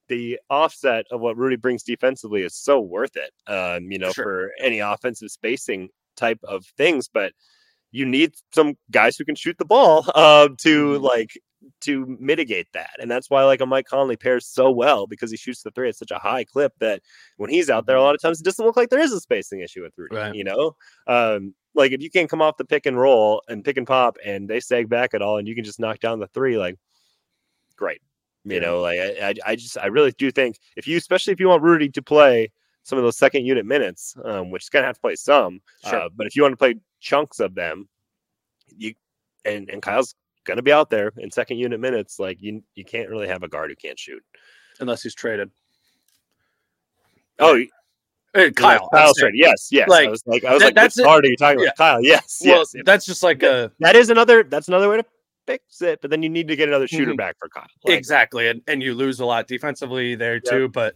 the 0.07 0.39
offset 0.49 1.05
of 1.11 1.21
what 1.21 1.37
Rudy 1.37 1.55
brings 1.55 1.83
defensively 1.83 2.41
is 2.43 2.55
so 2.55 2.79
worth 2.79 3.15
it. 3.15 3.31
Um, 3.51 3.91
you 3.91 3.99
know, 3.99 4.11
Sure. 4.11 4.23
for 4.23 4.51
any 4.59 4.79
offensive 4.79 5.29
spacing 5.29 5.89
type 6.15 6.39
of 6.43 6.65
things, 6.77 7.07
but 7.07 7.33
you 7.91 8.05
need 8.05 8.33
some 8.53 8.75
guys 8.91 9.17
who 9.17 9.25
can 9.25 9.35
shoot 9.35 9.57
the 9.59 9.65
ball 9.65 10.05
uh, 10.15 10.49
to 10.59 10.99
Mhm. 10.99 11.01
like 11.01 11.31
to 11.81 12.05
mitigate 12.19 12.71
that. 12.73 12.91
And 12.99 13.09
that's 13.11 13.29
why 13.29 13.43
like 13.43 13.61
a 13.61 13.65
Mike 13.65 13.85
Conley 13.85 14.15
pairs 14.15 14.45
so 14.45 14.71
well 14.71 15.07
because 15.07 15.29
he 15.31 15.37
shoots 15.37 15.61
the 15.63 15.71
three 15.71 15.89
at 15.89 15.95
such 15.95 16.11
a 16.11 16.17
high 16.17 16.43
clip 16.43 16.73
that 16.79 17.01
when 17.37 17.49
he's 17.49 17.69
out 17.69 17.85
there, 17.85 17.97
a 17.97 18.01
lot 18.01 18.15
of 18.15 18.21
times 18.21 18.39
it 18.39 18.43
doesn't 18.45 18.65
look 18.65 18.77
like 18.77 18.89
there 18.89 18.99
is 18.99 19.11
a 19.11 19.19
spacing 19.19 19.59
issue 19.61 19.81
with 19.83 19.93
Rudy. 19.97 20.15
Right. 20.15 20.33
You 20.35 20.43
know, 20.45 20.75
um, 21.07 21.53
like 21.75 21.91
if 21.91 22.01
you 22.01 22.09
can't 22.09 22.29
come 22.29 22.41
off 22.41 22.57
the 22.57 22.65
pick 22.65 22.85
and 22.85 22.97
roll 22.99 23.41
and 23.47 23.63
pick 23.63 23.77
and 23.77 23.85
pop 23.85 24.17
and 24.25 24.47
they 24.49 24.59
sag 24.59 24.89
back 24.89 25.13
at 25.13 25.21
all 25.21 25.37
and 25.37 25.47
you 25.47 25.55
can 25.55 25.63
just 25.63 25.79
knock 25.79 25.99
down 25.99 26.19
the 26.19 26.27
three, 26.27 26.57
like 26.57 26.77
great. 27.75 28.01
You 28.45 28.53
Yeah. 28.55 28.59
know, 28.61 28.81
like 28.81 28.99
I, 28.99 29.29
I, 29.29 29.33
I 29.51 29.55
just 29.55 29.77
I 29.77 29.87
really 29.87 30.11
do 30.11 30.31
think 30.31 30.59
if 30.77 30.87
you, 30.87 30.97
especially 30.97 31.33
if 31.33 31.39
you 31.39 31.47
want 31.49 31.61
Rudy 31.63 31.89
to 31.89 32.01
play 32.01 32.51
some 32.83 32.97
of 32.97 33.03
those 33.03 33.17
second 33.17 33.45
unit 33.45 33.65
minutes, 33.65 34.15
um, 34.23 34.49
which 34.49 34.63
is 34.63 34.69
gonna 34.69 34.85
have 34.85 34.95
to 34.95 35.01
play 35.01 35.15
some, 35.15 35.61
Sure. 35.85 36.03
uh, 36.03 36.09
but 36.15 36.25
if 36.25 36.35
you 36.35 36.41
want 36.41 36.53
to 36.53 36.57
play 36.57 36.75
chunks 37.01 37.39
of 37.39 37.53
them, 37.55 37.87
you 38.77 38.93
and 39.45 39.69
and 39.69 39.81
Kyle's 39.81 40.15
gonna 40.45 40.61
be 40.61 40.71
out 40.71 40.89
there 40.89 41.11
in 41.17 41.29
second 41.31 41.57
unit 41.57 41.79
minutes. 41.79 42.19
Like 42.19 42.41
you, 42.41 42.63
you 42.75 42.85
can't 42.85 43.09
really 43.09 43.27
have 43.27 43.43
a 43.43 43.47
guard 43.47 43.69
who 43.69 43.75
can't 43.75 43.99
shoot. 43.99 44.23
unless 44.81 45.03
he's 45.03 45.13
traded. 45.15 45.51
Oh, 47.39 47.61
Hey, 48.33 48.51
Kyle, 48.51 48.87
Kyle 48.93 49.11
straight. 49.15 49.33
Yes, 49.35 49.69
yes. 49.71 49.89
Like, 49.89 50.07
I 50.07 50.11
was 50.11 50.23
like, 50.27 50.45
I 50.45 50.53
was 50.53 50.59
that- 50.61 50.65
like, 50.67 50.75
that's 50.75 50.95
which 50.97 51.03
guard 51.03 51.25
are 51.25 51.29
you 51.29 51.35
talking 51.35 51.59
Yeah. 51.61 51.65
about? 51.69 51.77
Kyle. 51.77 52.03
Yes, 52.03 52.39
Well, 52.45 52.59
yes. 52.59 52.75
that's 52.85 53.05
just 53.05 53.23
like 53.23 53.41
a 53.41 53.71
That 53.79 53.95
is 53.95 54.09
another. 54.11 54.43
That's 54.43 54.67
another 54.67 54.87
way 54.87 54.97
to 54.97 55.05
fix 55.47 55.81
it. 55.81 55.99
But 55.99 56.11
then 56.11 56.21
you 56.21 56.29
need 56.29 56.47
to 56.47 56.55
get 56.55 56.67
another 56.69 56.87
shooter 56.87 57.13
Mhm. 57.13 57.17
back 57.17 57.37
for 57.39 57.49
Kyle. 57.49 57.65
Like, 57.85 57.97
exactly, 57.97 58.47
and 58.49 58.61
and 58.67 58.83
you 58.83 58.93
lose 58.93 59.19
a 59.19 59.25
lot 59.25 59.47
defensively 59.47 60.13
there 60.13 60.35
Yep. 60.35 60.43
too. 60.43 60.69
But 60.69 60.95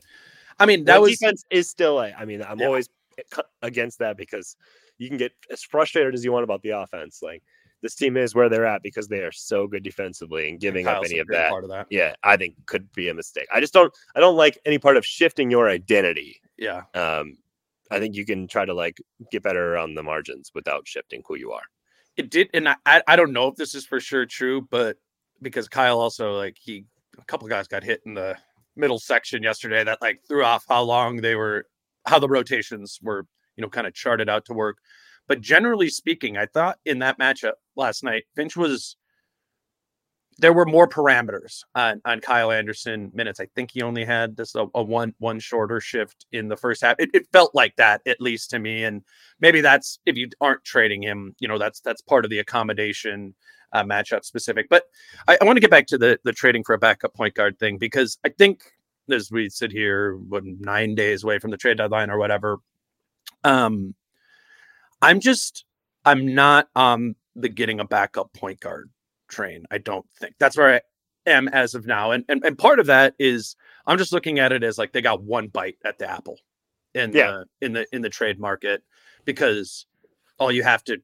I 0.60 0.68
mean, 0.68 0.82
that 0.86 0.94
that 0.94 1.02
was 1.02 1.18
defense 1.18 1.44
is 1.50 1.68
still. 1.70 2.00
A, 2.00 2.12
I 2.14 2.24
mean, 2.26 2.44
I'm 2.44 2.60
Yeah. 2.60 2.68
always 2.68 2.88
against 3.64 3.98
that 4.00 4.16
because 4.16 4.56
you 5.00 5.08
can 5.10 5.18
get 5.18 5.32
as 5.50 5.64
frustrated 5.64 6.14
as 6.14 6.24
you 6.24 6.32
want 6.32 6.44
about 6.44 6.62
the 6.62 6.70
offense. 6.70 7.22
Like 7.24 7.42
this 7.84 7.94
team 7.94 8.18
is 8.18 8.34
where 8.34 8.50
they're 8.50 8.66
at 8.66 8.82
because 8.82 9.08
they 9.10 9.20
are 9.20 9.32
so 9.32 9.68
good 9.68 9.84
defensively 9.84 10.50
and 10.50 10.60
giving 10.60 10.88
up 10.88 11.04
any 11.06 11.20
of 11.20 11.28
that. 11.28 11.52
part 11.52 11.64
of 11.64 11.70
that. 11.70 11.86
Yeah, 11.92 12.16
I 12.24 12.38
think 12.38 12.56
could 12.66 12.92
be 12.94 13.10
a 13.10 13.14
mistake. 13.14 13.46
I 13.54 13.60
just 13.60 13.74
don't. 13.74 13.94
I 14.16 14.20
don't 14.20 14.38
like 14.38 14.58
any 14.66 14.80
part 14.80 14.98
of 14.98 15.06
shifting 15.06 15.52
your 15.52 15.70
identity. 15.70 16.42
Yeah, 16.58 16.84
Um, 16.96 17.38
I 17.92 18.00
think 18.00 18.16
you 18.16 18.26
can 18.26 18.48
try 18.48 18.66
to 18.66 18.74
like 18.74 18.98
get 19.32 19.44
better 19.44 19.78
on 19.78 19.94
the 19.94 20.02
margins 20.02 20.52
without 20.56 20.88
shifting 20.88 21.22
who 21.28 21.36
you 21.36 21.52
are. 21.52 21.64
it 22.18 22.32
did, 22.32 22.50
and 22.56 22.70
I 22.70 22.76
I 22.86 23.04
I 23.08 23.16
don't 23.16 23.34
know 23.34 23.48
if 23.50 23.56
this 23.56 23.76
is 23.76 23.86
for 23.86 24.00
sure 24.00 24.26
true, 24.26 24.62
but 24.72 24.98
because 25.42 25.68
Kyle 25.68 26.00
also 26.00 26.34
like 26.38 26.58
he 26.60 26.86
a 27.20 27.26
couple 27.26 27.48
guys 27.48 27.68
got 27.68 27.84
hit 27.84 28.02
in 28.06 28.14
the 28.16 28.36
middle 28.76 28.98
section 28.98 29.44
yesterday 29.44 29.84
that 29.84 30.02
like 30.02 30.22
threw 30.28 30.44
off 30.44 30.66
how 30.68 30.82
long 30.82 31.18
they 31.18 31.36
were 31.36 31.68
how 32.08 32.18
the 32.18 32.30
rotations 32.30 32.98
were 33.04 33.28
you 33.58 33.62
know 33.62 33.70
kind 33.70 33.86
of 33.88 33.94
charted 33.94 34.30
out 34.30 34.46
to 34.46 34.54
work. 34.54 34.78
But 35.28 35.42
generally 35.42 35.90
speaking, 35.90 36.38
I 36.38 36.46
thought 36.46 36.80
in 36.86 37.00
that 37.00 37.20
matchup 37.20 37.54
last 37.76 38.04
night, 38.04 38.24
Finch 38.36 38.56
was 38.56 38.98
there 40.40 40.54
were 40.54 40.66
more 40.66 40.88
parameters 40.88 41.64
on, 41.76 42.02
on 42.06 42.20
Kyle 42.20 42.52
Anderson 42.52 43.12
minutes. 43.14 43.40
I 43.40 43.48
think 43.56 43.72
he 43.72 43.82
only 43.82 44.04
had 44.04 44.36
this 44.36 44.56
a, 44.56 44.66
a 44.74 44.84
one 44.84 45.14
one 45.20 45.40
shorter 45.40 45.80
shift 45.80 46.26
in 46.32 46.48
the 46.48 46.58
first 46.58 46.82
half. 46.82 46.96
It, 47.00 47.10
it 47.14 47.28
felt 47.32 47.54
like 47.54 47.76
that 47.78 48.02
at 48.06 48.20
least 48.20 48.50
to 48.52 48.60
me, 48.60 48.84
and 48.84 49.04
maybe 49.40 49.62
that's 49.62 50.00
if 50.06 50.16
you 50.16 50.30
aren't 50.42 50.64
trading 50.64 51.04
him, 51.04 51.36
you 51.40 51.48
know, 51.48 51.58
that's 51.58 51.80
that's 51.82 52.02
part 52.02 52.26
of 52.26 52.32
the 52.32 52.40
accommodation 52.40 53.36
uh, 53.74 53.84
matchup 53.84 54.24
specific. 54.26 54.68
But 54.70 54.84
I, 55.28 55.38
I 55.42 55.46
want 55.46 55.58
to 55.58 55.62
get 55.62 55.72
back 55.72 55.88
to 55.88 55.98
the 55.98 56.20
the 56.24 56.34
trading 56.34 56.64
for 56.64 56.74
a 56.74 56.80
backup 56.80 57.14
point 57.14 57.36
guard 57.36 57.60
thing 57.60 57.78
because 57.78 58.18
I 58.26 58.30
think 58.30 58.64
as 59.12 59.32
we 59.32 59.50
sit 59.50 59.72
here, 59.72 60.16
what 60.16 60.44
nine 60.46 60.96
days 60.96 61.24
away 61.24 61.40
from 61.40 61.52
the 61.52 61.58
trade 61.58 61.78
deadline 61.78 62.10
or 62.10 62.18
whatever, 62.18 62.58
um, 63.44 63.94
I'm 65.04 65.20
just 65.20 65.66
I'm 66.06 66.34
not 66.34 66.70
on 66.76 67.16
the 67.36 67.50
getting 67.50 67.80
a 67.80 67.86
backup 67.86 68.34
point 68.34 68.60
guard 68.60 68.90
train. 69.28 69.66
I 69.72 69.78
don't 69.78 70.06
think 70.20 70.36
that's 70.40 70.58
where 70.58 70.76
I 70.76 70.82
am 71.30 71.48
as 71.48 71.76
of 71.76 71.86
now. 71.86 72.12
And 72.12 72.24
and, 72.30 72.44
and 72.46 72.58
part 72.58 72.80
of 72.80 72.86
that 72.88 73.16
is 73.20 73.56
I'm 73.86 73.98
just 73.98 74.14
looking 74.14 74.40
at 74.40 74.52
it 74.52 74.64
as 74.64 74.78
like 74.78 74.92
they 74.94 75.02
got 75.02 75.24
one 75.24 75.48
bite 75.48 75.78
at 75.86 75.98
the 76.00 76.10
apple 76.10 76.40
in 76.94 77.12
Yeah. 77.14 77.44
the 77.60 77.66
in 77.66 77.74
the 77.74 77.86
in 77.96 78.02
the 78.02 78.10
trade 78.10 78.40
market 78.40 78.84
because 79.26 79.86
all 80.40 80.52
you 80.52 80.64
have 80.64 80.84
to 80.86 80.98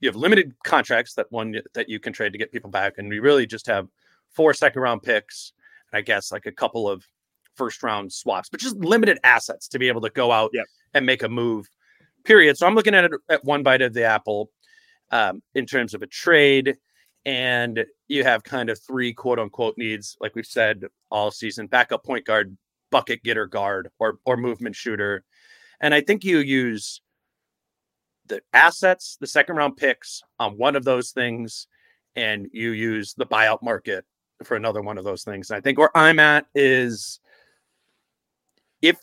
you 0.00 0.08
have 0.08 0.16
limited 0.16 0.54
contracts 0.64 1.14
that 1.14 1.30
one 1.30 1.60
that 1.74 1.88
you 1.88 1.98
can 1.98 2.12
trade 2.12 2.32
to 2.32 2.38
get 2.38 2.52
people 2.52 2.70
back, 2.70 2.94
and 2.98 3.08
we 3.08 3.20
really 3.20 3.46
just 3.46 3.66
have 3.66 3.88
four 4.30 4.52
second 4.52 4.82
round 4.82 5.02
picks, 5.02 5.52
and 5.92 5.98
I 5.98 6.02
guess 6.02 6.30
like 6.32 6.46
a 6.46 6.52
couple 6.52 6.88
of 6.90 7.04
first 7.54 7.82
round 7.82 8.12
swaps, 8.12 8.48
but 8.48 8.60
just 8.60 8.76
limited 8.76 9.18
assets 9.24 9.68
to 9.68 9.78
be 9.78 9.88
able 9.88 10.00
to 10.02 10.10
go 10.10 10.30
out 10.32 10.50
Yep. 10.52 10.66
and 10.94 11.06
make 11.06 11.22
a 11.22 11.28
move. 11.28 11.68
Period. 12.24 12.56
So 12.56 12.66
I'm 12.66 12.74
looking 12.74 12.94
at 12.94 13.04
it 13.04 13.12
at 13.28 13.44
one 13.44 13.62
bite 13.62 13.82
of 13.82 13.92
the 13.92 14.04
apple 14.04 14.50
um, 15.10 15.42
in 15.54 15.66
terms 15.66 15.94
of 15.94 16.02
a 16.02 16.06
trade, 16.06 16.76
and 17.26 17.84
you 18.08 18.24
have 18.24 18.42
kind 18.44 18.70
of 18.70 18.80
three 18.80 19.12
quote 19.12 19.38
unquote 19.38 19.74
needs, 19.76 20.16
like 20.20 20.34
we've 20.34 20.46
said 20.46 20.84
all 21.10 21.30
season: 21.30 21.66
backup 21.66 22.04
point 22.04 22.24
guard, 22.24 22.56
bucket 22.90 23.22
getter 23.22 23.46
guard, 23.46 23.88
or 23.98 24.18
or 24.24 24.36
movement 24.36 24.74
shooter. 24.74 25.24
And 25.80 25.92
I 25.92 26.00
think 26.00 26.24
you 26.24 26.38
use 26.38 27.02
the 28.26 28.40
assets, 28.52 29.18
the 29.20 29.26
second 29.26 29.56
round 29.56 29.76
picks 29.76 30.22
on 30.38 30.56
one 30.56 30.76
of 30.76 30.84
those 30.84 31.10
things, 31.10 31.66
and 32.16 32.48
you 32.52 32.70
use 32.70 33.14
the 33.14 33.26
buyout 33.26 33.62
market 33.62 34.04
for 34.42 34.56
another 34.56 34.82
one 34.82 34.98
of 34.98 35.04
those 35.04 35.24
things. 35.24 35.50
And 35.50 35.58
I 35.58 35.60
think 35.60 35.78
where 35.78 35.96
I'm 35.96 36.18
at 36.18 36.46
is 36.54 37.20
if 38.80 38.96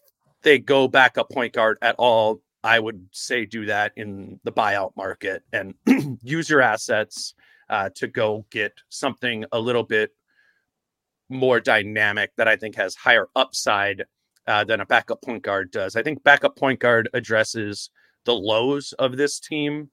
they 0.43 0.59
go 0.59 0.87
back 0.87 1.17
a 1.17 1.23
point 1.23 1.53
guard 1.53 1.77
at 1.81 1.95
all, 1.97 2.41
I 2.63 2.79
would 2.79 3.07
say 3.11 3.45
do 3.45 3.65
that 3.65 3.93
in 3.95 4.39
the 4.43 4.51
buyout 4.51 4.95
market 4.95 5.43
and 5.51 5.73
use 6.21 6.49
your 6.49 6.61
assets 6.61 7.33
uh, 7.69 7.89
to 7.95 8.07
go 8.07 8.45
get 8.51 8.73
something 8.89 9.45
a 9.51 9.59
little 9.59 9.83
bit 9.83 10.11
more 11.29 11.59
dynamic 11.59 12.31
that 12.37 12.47
I 12.47 12.55
think 12.55 12.75
has 12.75 12.93
higher 12.93 13.27
upside 13.35 14.05
uh, 14.47 14.63
than 14.63 14.81
a 14.81 14.85
backup 14.85 15.21
point 15.21 15.43
guard 15.43 15.71
does. 15.71 15.95
I 15.95 16.03
think 16.03 16.23
backup 16.23 16.57
point 16.57 16.79
guard 16.79 17.09
addresses 17.13 17.89
the 18.25 18.35
lows 18.35 18.93
of 18.93 19.17
this 19.17 19.39
team 19.39 19.89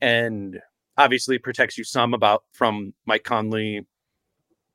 and 0.00 0.60
obviously 0.98 1.38
protects 1.38 1.78
you 1.78 1.84
some 1.84 2.14
about 2.14 2.44
from 2.52 2.92
Mike 3.06 3.24
Conley 3.24 3.86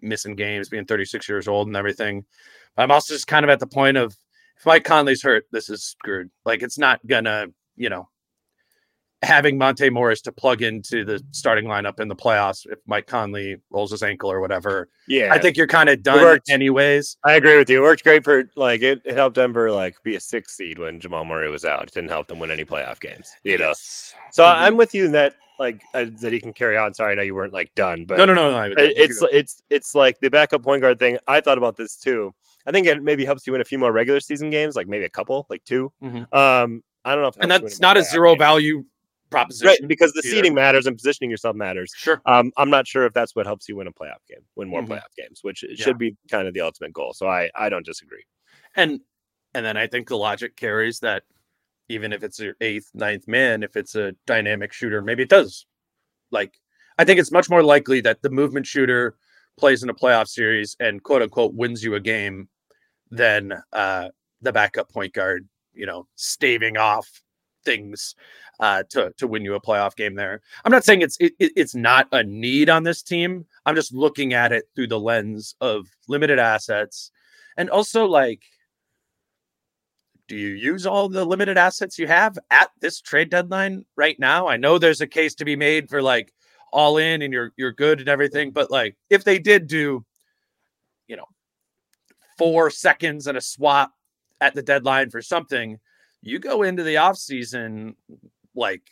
missing 0.02 0.36
games, 0.36 0.70
being 0.70 0.86
36 0.86 1.30
years 1.30 1.48
old 1.48 1.68
and 1.68 1.76
everything. 1.76 2.26
But 2.76 2.84
I'm 2.84 2.92
also 2.92 3.14
just 3.14 3.28
kind 3.28 3.44
of 3.44 3.50
at 3.50 3.60
the 3.60 3.68
point 3.68 3.98
of 3.98 4.16
if 4.58 4.66
Mike 4.66 4.84
Conley's 4.84 5.22
hurt, 5.24 5.46
this 5.52 5.70
is 5.70 5.84
screwed. 5.84 6.30
Like 6.46 6.62
it's 6.64 6.78
not 6.78 7.06
gonna, 7.08 7.48
you 7.76 7.90
know, 7.90 8.10
having 9.24 9.58
Monte 9.58 9.90
Morris 9.90 10.22
to 10.22 10.32
plug 10.32 10.62
into 10.62 11.04
the 11.04 11.22
starting 11.32 11.66
lineup 11.66 12.00
in 12.00 12.08
the 12.08 12.16
playoffs 12.16 12.68
if 12.72 12.78
Mike 12.86 13.08
Conley 13.08 13.58
rolls 13.72 13.92
his 13.92 14.04
ankle 14.04 14.32
or 14.32 14.40
whatever. 14.40 14.90
Yeah, 15.08 15.34
I 15.34 15.40
think 15.40 15.58
you're 15.58 15.66
kind 15.68 15.90
of 15.90 16.04
done 16.04 16.40
anyways. 16.50 17.18
I 17.24 17.34
agree 17.34 17.58
with 17.58 17.70
you. 17.70 17.80
It 17.80 17.82
worked 17.82 18.04
great 18.04 18.24
for 18.24 18.50
like 18.56 18.82
it, 18.82 19.02
it 19.06 19.16
helped 19.16 19.36
Denver 19.36 19.72
like 19.72 19.96
be 20.04 20.16
a 20.16 20.20
six 20.20 20.56
seed 20.56 20.78
when 20.80 21.00
Jamal 21.00 21.26
Murray 21.26 21.50
was 21.50 21.66
out. 21.66 21.84
It 21.84 21.94
didn't 21.94 22.10
help 22.12 22.28
them 22.28 22.40
win 22.40 22.52
any 22.52 22.66
playoff 22.66 23.00
games. 23.00 23.32
You 23.44 23.58
know. 23.58 23.70
Yes. 23.70 24.14
So 24.32 24.44
Mhm. 24.44 24.56
I'm 24.56 24.78
with 24.78 24.94
you 24.94 25.06
in 25.06 25.12
that 25.14 25.36
like 25.60 25.82
uh, 25.96 26.06
that 26.22 26.32
he 26.32 26.40
can 26.40 26.54
carry 26.54 26.78
on. 26.78 26.94
Sorry, 26.94 27.14
I 27.14 27.16
know 27.16 27.24
you 27.24 27.34
weren't 27.34 27.54
like 27.54 27.74
done, 27.74 28.06
but 28.06 28.20
No, 28.20 28.26
no, 28.26 28.36
no, 28.36 28.52
no. 28.52 28.62
It- 28.78 28.94
it's 28.98 29.24
it's 29.32 29.64
it's 29.72 29.96
like 29.96 30.20
the 30.20 30.30
backup 30.30 30.62
point 30.62 30.82
guard 30.84 31.00
thing. 31.00 31.18
I 31.28 31.42
thought 31.42 31.58
about 31.58 31.76
this 31.78 31.96
too. 31.98 32.36
I 32.68 32.72
think 32.72 32.86
it 32.86 33.02
maybe 33.02 33.24
helps 33.26 33.48
you 33.48 33.54
win 33.54 33.62
a 33.62 33.66
few 33.66 33.80
more 33.80 33.92
regular 33.92 34.20
season 34.20 34.50
games, 34.50 34.76
like 34.76 34.88
maybe 34.88 35.06
a 35.06 35.10
couple, 35.10 35.48
like 35.50 35.64
2 35.64 35.92
Mhm. 36.04 36.32
Um, 36.34 36.84
I 37.06 37.14
don't 37.16 37.22
know 37.24 37.30
if 37.30 37.38
and 37.40 37.50
helps 37.52 37.62
you 37.62 37.64
win 37.64 37.70
that's 37.70 37.80
not 37.80 37.98
a 37.98 38.04
zero 38.04 38.34
game. 38.34 38.40
value 38.40 38.84
proposition. 39.30 39.68
right? 39.68 39.88
Because 39.88 40.12
the 40.14 40.20
either. 40.26 40.30
seeding 40.36 40.54
matters 40.54 40.86
and 40.86 40.96
positioning 40.98 41.30
yourself 41.32 41.56
matters. 41.56 41.94
Sure. 41.96 42.22
Um, 42.26 42.52
I'm 42.58 42.70
not 42.70 42.86
sure 42.88 43.06
if 43.06 43.14
that's 43.14 43.36
what 43.36 43.46
helps 43.46 43.68
you 43.70 43.76
win 43.78 43.88
a 43.88 43.92
playoff 43.94 44.26
game, 44.30 44.40
win 44.56 44.68
more 44.68 44.82
Mhm. 44.82 44.88
playoff 44.90 45.16
games, 45.18 45.40
which 45.44 45.64
Yeah. 45.64 45.76
should 45.86 45.98
be 45.98 46.16
kind 46.30 46.48
of 46.48 46.54
the 46.54 46.62
ultimate 46.62 46.94
goal. 46.94 47.14
So 47.14 47.28
I 47.28 47.50
I 47.56 47.70
don't 47.70 47.86
disagree. 47.86 48.24
And 48.76 49.00
and 49.54 49.66
then 49.66 49.78
I 49.78 49.88
think 49.88 50.08
the 50.10 50.18
logic 50.18 50.56
carries 50.58 51.00
that 51.00 51.24
even 51.90 52.12
if 52.12 52.22
it's 52.22 52.38
your 52.40 52.56
eighth, 52.60 52.92
ninth 52.94 53.28
man, 53.30 53.64
if 53.64 53.78
it's 53.78 53.96
a 53.96 54.12
dynamic 54.26 54.74
shooter, 54.74 55.02
maybe 55.02 55.24
it 55.24 55.30
does. 55.30 55.66
Like 56.32 56.60
I 57.00 57.06
think 57.06 57.20
it's 57.20 57.32
much 57.32 57.50
more 57.50 57.64
likely 57.64 58.02
that 58.02 58.22
the 58.24 58.30
movement 58.30 58.66
shooter 58.68 59.16
plays 59.58 59.84
in 59.84 59.90
a 59.90 59.94
playoff 59.94 60.28
series 60.28 60.76
and 60.80 61.02
quote 61.04 61.22
unquote 61.22 61.54
wins 61.54 61.84
you 61.84 61.96
a 61.96 62.00
game 62.00 62.50
than 63.12 63.54
uh 63.74 64.10
the 64.42 64.52
backup 64.54 64.92
point 64.92 65.14
guard, 65.14 65.48
you 65.74 65.86
know, 65.86 66.08
staving 66.16 66.78
off 66.78 67.08
things 67.66 68.16
uh 68.60 68.84
to 68.90 69.12
to 69.18 69.28
win 69.28 69.44
you 69.44 69.56
a 69.56 69.62
playoff 69.62 69.96
game 69.96 70.16
there. 70.16 70.42
I'm 70.66 70.72
not 70.72 70.84
saying 70.86 71.02
it's 71.02 71.18
it, 71.20 71.34
it- 71.40 71.54
it's 71.56 71.76
not 71.76 72.08
a 72.12 72.24
need 72.24 72.70
on 72.70 72.84
this 72.84 73.02
team. 73.04 73.46
I'm 73.66 73.76
just 73.76 73.94
looking 73.94 74.34
at 74.34 74.52
it 74.52 74.66
through 74.76 74.88
the 74.88 75.00
lens 75.00 75.56
of 75.62 75.88
limited 76.08 76.40
assets 76.40 77.12
and 77.58 77.70
also 77.70 78.06
like 78.06 78.42
do 80.28 80.36
you 80.36 80.50
use 80.50 80.86
all 80.86 81.08
the 81.08 81.24
limited 81.26 81.58
assets 81.58 81.98
you 81.98 82.08
have 82.08 82.38
at 82.52 82.70
this 82.82 83.00
trade 83.02 83.30
deadline 83.30 83.86
right 83.96 84.20
now? 84.20 84.48
I 84.48 84.58
know 84.58 84.78
there's 84.78 85.02
a 85.02 85.08
case 85.08 85.36
to 85.36 85.46
be 85.46 85.56
made 85.56 85.90
for 85.90 86.02
like 86.02 86.34
all 86.74 86.98
in 86.98 87.22
and 87.22 87.32
you're 87.32 87.54
you're 87.56 87.72
good 87.72 88.00
and 88.00 88.10
everything, 88.10 88.52
but 88.52 88.70
like 88.70 88.98
if 89.10 89.24
they 89.24 89.40
did 89.40 89.68
do, 89.68 90.06
you 91.08 91.16
know, 91.16 91.26
four 92.38 92.70
seconds 92.70 93.28
and 93.28 93.38
a 93.38 93.42
swap 93.42 93.94
at 94.42 94.54
the 94.54 94.62
deadline 94.62 95.10
for 95.10 95.22
something, 95.22 95.80
you 96.22 96.40
go 96.40 96.64
into 96.64 96.84
the 96.84 96.96
offseason 96.96 97.96
like 98.56 98.84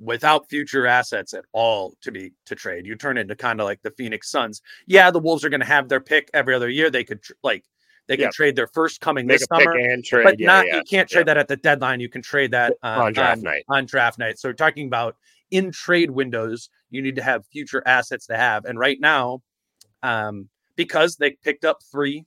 without 0.00 0.48
future 0.48 0.86
assets 0.86 1.34
at 1.34 1.44
all 1.52 1.94
to 2.02 2.12
be 2.12 2.32
to 2.46 2.54
trade. 2.54 2.86
You 2.86 2.94
turn 2.94 3.18
into 3.18 3.34
kind 3.34 3.60
of 3.60 3.64
like 3.64 3.82
the 3.82 3.90
Phoenix 3.90 4.30
Suns. 4.30 4.62
Yeah, 4.86 5.10
the 5.10 5.18
Wolves 5.18 5.44
are 5.44 5.48
going 5.48 5.60
to 5.60 5.66
have 5.66 5.88
their 5.88 6.00
pick 6.00 6.30
every 6.32 6.54
other 6.54 6.68
year. 6.68 6.90
They 6.90 7.04
could 7.04 7.22
tr- 7.22 7.32
like 7.42 7.64
they 8.06 8.16
could 8.16 8.24
Yeah. 8.24 8.30
trade 8.32 8.56
their 8.56 8.68
first 8.68 9.00
coming 9.00 9.26
Make 9.26 9.40
this 9.40 9.48
summer 9.48 9.74
trade, 10.02 10.24
but 10.24 10.40
yeah, 10.40 10.46
not 10.46 10.66
yeah, 10.66 10.76
you 10.76 10.82
can't 10.84 11.08
trade 11.08 11.26
that 11.26 11.36
at 11.36 11.48
the 11.48 11.56
deadline. 11.56 12.00
You 12.00 12.08
can 12.08 12.22
trade 12.22 12.52
that 12.52 12.74
on 12.82 13.12
draft 13.12 13.42
night. 13.42 13.64
on 13.68 13.84
draft 13.86 14.18
night. 14.18 14.38
So 14.38 14.48
we're 14.48 14.54
talking 14.54 14.86
about 14.86 15.16
in 15.50 15.72
trade 15.72 16.10
windows, 16.10 16.70
you 16.90 17.02
need 17.02 17.16
to 17.16 17.22
have 17.22 17.44
future 17.46 17.82
assets 17.84 18.26
to 18.28 18.36
have. 18.36 18.64
And 18.64 18.78
right 18.78 18.98
now, 19.00 19.42
um, 20.02 20.48
because 20.76 21.16
they 21.16 21.32
picked 21.32 21.64
up 21.64 21.82
three 21.90 22.24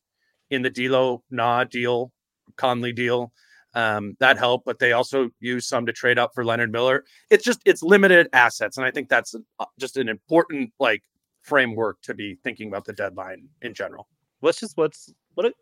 in 0.51 0.61
the 0.61 0.69
D'Lo 0.69 1.23
Na 1.31 1.63
deal, 1.63 2.11
Conley 2.57 2.93
deal, 2.93 3.31
um, 3.73 4.15
that 4.19 4.37
helped. 4.37 4.65
But 4.65 4.79
they 4.79 4.91
also 4.91 5.29
used 5.39 5.67
some 5.67 5.85
to 5.87 5.93
trade 5.93 6.19
up 6.19 6.31
for 6.35 6.45
Leonard 6.45 6.71
Miller. 6.71 7.05
It's 7.31 7.43
just 7.43 7.61
it's 7.65 7.81
limited 7.81 8.27
assets, 8.33 8.77
and 8.77 8.85
I 8.85 8.91
think 8.91 9.09
that's 9.09 9.33
uh, 9.59 9.65
just 9.79 9.97
an 9.97 10.09
important 10.09 10.71
like 10.79 11.03
framework 11.41 12.01
to 12.03 12.13
be 12.13 12.37
thinking 12.43 12.67
about 12.67 12.85
the 12.85 12.93
deadline 12.93 13.47
in 13.61 13.73
general. 13.73 14.07
What's 14.41 14.59
just 14.59 14.77
what's 14.77 15.11
what 15.33 15.47
a, 15.47 15.53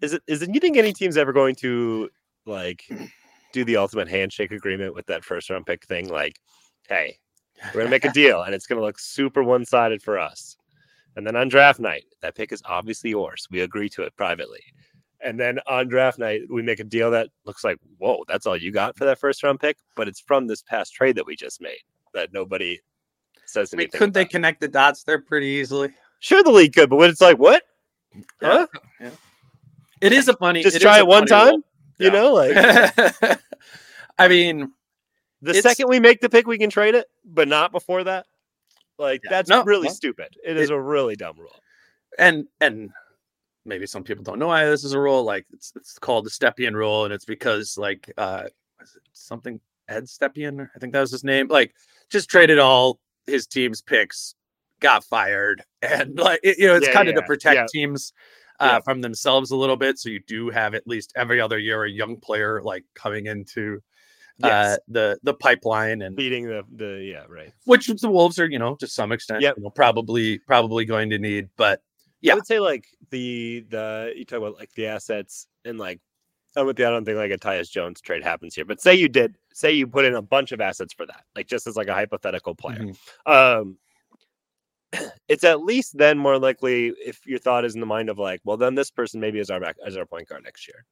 is 0.00 0.14
it? 0.14 0.22
Is 0.26 0.42
it? 0.42 0.54
You 0.54 0.60
think 0.60 0.76
any 0.76 0.92
team's 0.92 1.16
ever 1.16 1.32
going 1.32 1.56
to 1.56 2.08
like 2.46 2.88
do 3.52 3.64
the 3.64 3.76
ultimate 3.76 4.08
handshake 4.08 4.52
agreement 4.52 4.94
with 4.94 5.06
that 5.06 5.24
first 5.24 5.50
round 5.50 5.66
pick 5.66 5.84
thing? 5.84 6.08
Like, 6.08 6.38
hey, 6.88 7.18
we're 7.74 7.80
gonna 7.80 7.90
make 7.90 8.04
a 8.04 8.12
deal, 8.12 8.42
and 8.42 8.54
it's 8.54 8.66
gonna 8.66 8.80
look 8.80 8.98
super 8.98 9.42
one 9.42 9.64
sided 9.64 10.02
for 10.02 10.18
us. 10.18 10.56
And 11.16 11.26
then 11.26 11.36
on 11.36 11.48
draft 11.48 11.80
night, 11.80 12.04
that 12.20 12.34
pick 12.34 12.52
is 12.52 12.62
obviously 12.64 13.10
yours. 13.10 13.46
We 13.50 13.60
agree 13.60 13.88
to 13.90 14.02
it 14.02 14.16
privately. 14.16 14.62
And 15.20 15.38
then 15.38 15.60
on 15.68 15.88
draft 15.88 16.18
night, 16.18 16.42
we 16.50 16.62
make 16.62 16.80
a 16.80 16.84
deal 16.84 17.10
that 17.12 17.28
looks 17.44 17.62
like, 17.62 17.78
whoa, 17.98 18.24
that's 18.26 18.46
all 18.46 18.56
you 18.56 18.72
got 18.72 18.96
for 18.96 19.04
that 19.04 19.18
first 19.18 19.42
round 19.42 19.60
pick, 19.60 19.76
but 19.94 20.08
it's 20.08 20.20
from 20.20 20.46
this 20.46 20.62
past 20.62 20.94
trade 20.94 21.16
that 21.16 21.26
we 21.26 21.36
just 21.36 21.60
made 21.60 21.78
that 22.14 22.32
nobody 22.32 22.80
says 23.46 23.72
I 23.72 23.76
mean, 23.76 23.84
anything. 23.84 23.98
couldn't 23.98 24.14
they 24.14 24.24
connect 24.24 24.60
the 24.60 24.68
dots 24.68 25.04
there 25.04 25.20
pretty 25.20 25.46
easily? 25.46 25.90
Sure, 26.20 26.42
the 26.42 26.50
league 26.50 26.72
could, 26.72 26.90
but 26.90 26.96
when 26.96 27.10
it's 27.10 27.20
like, 27.20 27.38
what? 27.38 27.62
Huh? 28.40 28.66
Yeah. 29.00 29.10
It 30.00 30.12
is 30.12 30.28
a 30.28 30.36
funny. 30.36 30.62
Just 30.62 30.76
it 30.76 30.78
is 30.78 30.82
try 30.82 30.98
it 30.98 31.06
one 31.06 31.26
time? 31.26 31.54
rule. 31.54 31.62
You 31.98 32.10
know, 32.10 32.32
like 32.32 32.56
I 34.18 34.28
mean, 34.28 34.72
the 35.40 35.54
second 35.54 35.88
we 35.88 36.00
make 36.00 36.20
the 36.20 36.28
pick, 36.28 36.46
we 36.46 36.58
can 36.58 36.70
trade 36.70 36.94
it, 36.94 37.06
but 37.24 37.46
not 37.46 37.70
before 37.70 38.02
that. 38.04 38.26
Like 38.98 39.22
Yeah. 39.24 39.30
that's 39.30 39.50
No, 39.50 39.64
really 39.64 39.86
well, 39.86 39.94
stupid. 39.94 40.36
It 40.44 40.56
is 40.56 40.70
a 40.70 40.80
really 40.80 41.16
dumb 41.16 41.36
rule. 41.38 41.60
and 42.18 42.46
and 42.60 42.90
maybe 43.64 43.86
some 43.86 44.04
people 44.04 44.24
don't 44.24 44.38
know 44.38 44.48
why 44.48 44.64
this 44.66 44.84
is 44.84 44.92
a 44.94 45.00
rule. 45.00 45.24
Like 45.24 45.46
it's 45.52 45.72
it's 45.76 45.98
called 45.98 46.26
the 46.26 46.30
Stepien 46.30 46.74
rule, 46.74 47.04
and 47.04 47.12
it's 47.14 47.24
because 47.24 47.78
like 47.78 48.12
uh 48.18 48.44
it 48.46 48.88
something 49.12 49.60
Ed 49.88 50.04
Stepien, 50.04 50.68
I 50.74 50.78
think 50.78 50.92
that 50.92 51.00
was 51.00 51.12
his 51.12 51.24
name. 51.24 51.48
Like 51.48 51.74
just 52.10 52.30
traded 52.30 52.58
all 52.58 53.00
his 53.26 53.46
team's 53.46 53.82
picks, 53.82 54.34
got 54.80 55.04
fired, 55.04 55.62
and 55.82 56.18
like 56.18 56.40
it, 56.42 56.58
you 56.58 56.66
know, 56.68 56.76
it's 56.76 56.88
Yeah, 56.88 56.94
kind 56.94 57.08
of 57.08 57.14
to 57.16 57.22
protect 57.22 57.70
teams. 57.70 58.12
Uh, 58.60 58.80
from 58.80 59.00
themselves 59.00 59.50
a 59.50 59.56
little 59.56 59.76
bit, 59.76 59.98
so 59.98 60.08
you 60.08 60.20
do 60.28 60.48
have 60.48 60.74
at 60.74 60.86
least 60.86 61.12
every 61.16 61.40
other 61.40 61.58
year 61.58 61.82
a 61.84 61.90
young 61.90 62.16
player 62.16 62.62
like 62.62 62.84
coming 62.94 63.26
into 63.26 63.80
uh, 64.42 64.48
Yes. 64.48 64.78
the 64.88 65.18
the 65.22 65.34
pipeline, 65.34 66.02
and 66.02 66.16
Beating 66.16 66.46
the 66.46 66.62
the 66.74 67.02
yeah 67.04 67.24
right. 67.28 67.52
which 67.64 67.86
the 67.88 68.10
Wolves 68.10 68.38
are, 68.38 68.48
you 68.50 68.58
know, 68.58 68.74
to 68.76 68.86
some 68.86 69.12
extent, 69.12 69.42
Yep. 69.42 69.56
you 69.58 69.62
know, 69.64 69.70
probably 69.70 70.38
probably 70.38 70.84
going 70.84 71.10
to 71.10 71.18
need. 71.18 71.48
But 71.56 71.82
yeah, 72.20 72.32
I 72.32 72.34
would 72.36 72.46
say 72.46 72.60
like 72.60 72.86
the 73.10 73.64
the 73.68 74.12
you 74.16 74.24
talk 74.24 74.38
about 74.38 74.58
like 74.58 74.72
the 74.74 74.86
assets 74.86 75.46
and 75.64 75.78
like 75.78 76.00
I'm 76.56 76.66
with 76.66 76.78
you. 76.78 76.86
I 76.86 76.90
don't 76.90 77.04
think 77.04 77.16
like 77.16 77.30
a 77.30 77.38
Tyus 77.38 77.70
Jones 77.70 78.00
trade 78.00 78.22
happens 78.22 78.54
here, 78.54 78.64
but 78.66 78.80
say 78.80 78.94
you 78.94 79.08
did, 79.08 79.36
say 79.54 79.72
you 79.72 79.86
put 79.86 80.04
in 80.04 80.14
a 80.14 80.22
bunch 80.22 80.52
of 80.52 80.60
assets 80.60 80.92
for 80.92 81.06
that, 81.06 81.24
like 81.34 81.46
just 81.46 81.66
as 81.66 81.76
like 81.76 81.88
a 81.88 81.94
hypothetical 81.94 82.54
player. 82.54 82.78
Mhm. 82.78 82.96
Um, 83.26 83.78
it's 85.28 85.44
at 85.44 85.62
least 85.62 85.96
then 85.96 86.18
more 86.18 86.38
likely 86.38 86.88
if 87.02 87.26
your 87.26 87.38
thought 87.38 87.64
is 87.64 87.74
in 87.74 87.80
the 87.80 87.86
mind 87.86 88.10
of 88.10 88.18
like, 88.18 88.40
well, 88.44 88.56
then 88.58 88.74
this 88.74 88.90
person 88.90 89.20
maybe 89.20 89.38
is 89.38 89.48
our 89.50 89.60
back 89.60 89.76
as 89.86 89.96
our 89.96 90.04
point 90.04 90.28
guard 90.28 90.44
next 90.44 90.68
year. 90.68 90.84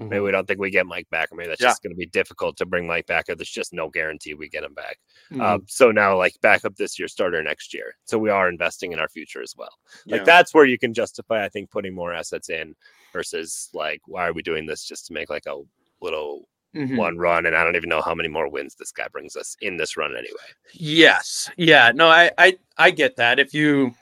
Maybe 0.00 0.16
Mhm. 0.16 0.24
we 0.24 0.30
don't 0.30 0.48
think 0.48 0.58
we 0.60 0.70
get 0.70 0.86
Mike 0.86 1.08
back, 1.10 1.30
or 1.30 1.36
maybe 1.36 1.48
that's 1.48 1.60
Yeah. 1.60 1.68
just 1.68 1.82
going 1.82 1.92
to 1.92 1.96
be 1.96 2.06
difficult 2.06 2.56
to 2.56 2.66
bring 2.66 2.86
Mike 2.86 3.06
back, 3.06 3.28
or 3.28 3.34
there's 3.34 3.50
just 3.50 3.72
no 3.74 3.88
guarantee 3.90 4.32
we 4.34 4.48
get 4.48 4.64
him 4.64 4.72
back. 4.74 4.98
Mhm. 5.30 5.40
Um, 5.42 5.64
so 5.68 5.90
now, 5.90 6.16
like 6.16 6.34
backup 6.40 6.74
this 6.76 6.98
year, 6.98 7.06
starter 7.06 7.42
next 7.42 7.74
year. 7.74 7.94
So 8.04 8.18
we 8.18 8.30
are 8.30 8.48
investing 8.48 8.92
in 8.92 8.98
our 8.98 9.08
future 9.08 9.42
as 9.42 9.54
well. 9.56 9.78
Like 10.06 10.24
that's 10.24 10.54
where 10.54 10.64
you 10.64 10.78
can 10.78 10.94
justify, 10.94 11.44
I 11.44 11.48
think, 11.50 11.70
putting 11.70 11.94
more 11.94 12.14
assets 12.14 12.48
in 12.48 12.74
versus 13.12 13.68
like, 13.74 14.00
why 14.06 14.26
are 14.28 14.32
we 14.32 14.42
doing 14.42 14.66
this 14.66 14.84
just 14.84 15.06
to 15.08 15.12
make 15.12 15.28
like 15.28 15.46
a 15.46 15.60
little 16.00 16.48
Mhm. 16.74 16.96
one 16.96 17.18
run? 17.18 17.44
And 17.46 17.54
I 17.54 17.62
don't 17.62 17.76
even 17.76 17.88
know 17.90 18.00
how 18.00 18.14
many 18.14 18.28
more 18.28 18.48
wins 18.48 18.74
this 18.76 18.92
guy 18.92 19.08
brings 19.08 19.36
us 19.36 19.56
in 19.60 19.76
this 19.76 19.96
run 19.98 20.16
anyway. 20.16 20.48
Yes. 20.72 21.50
Yeah. 21.56 21.92
No, 21.94 22.08
I, 22.08 22.30
I 22.38 22.58
I 22.78 22.90
get 22.90 23.16
that. 23.16 23.38
If 23.38 23.52
you 23.52 23.94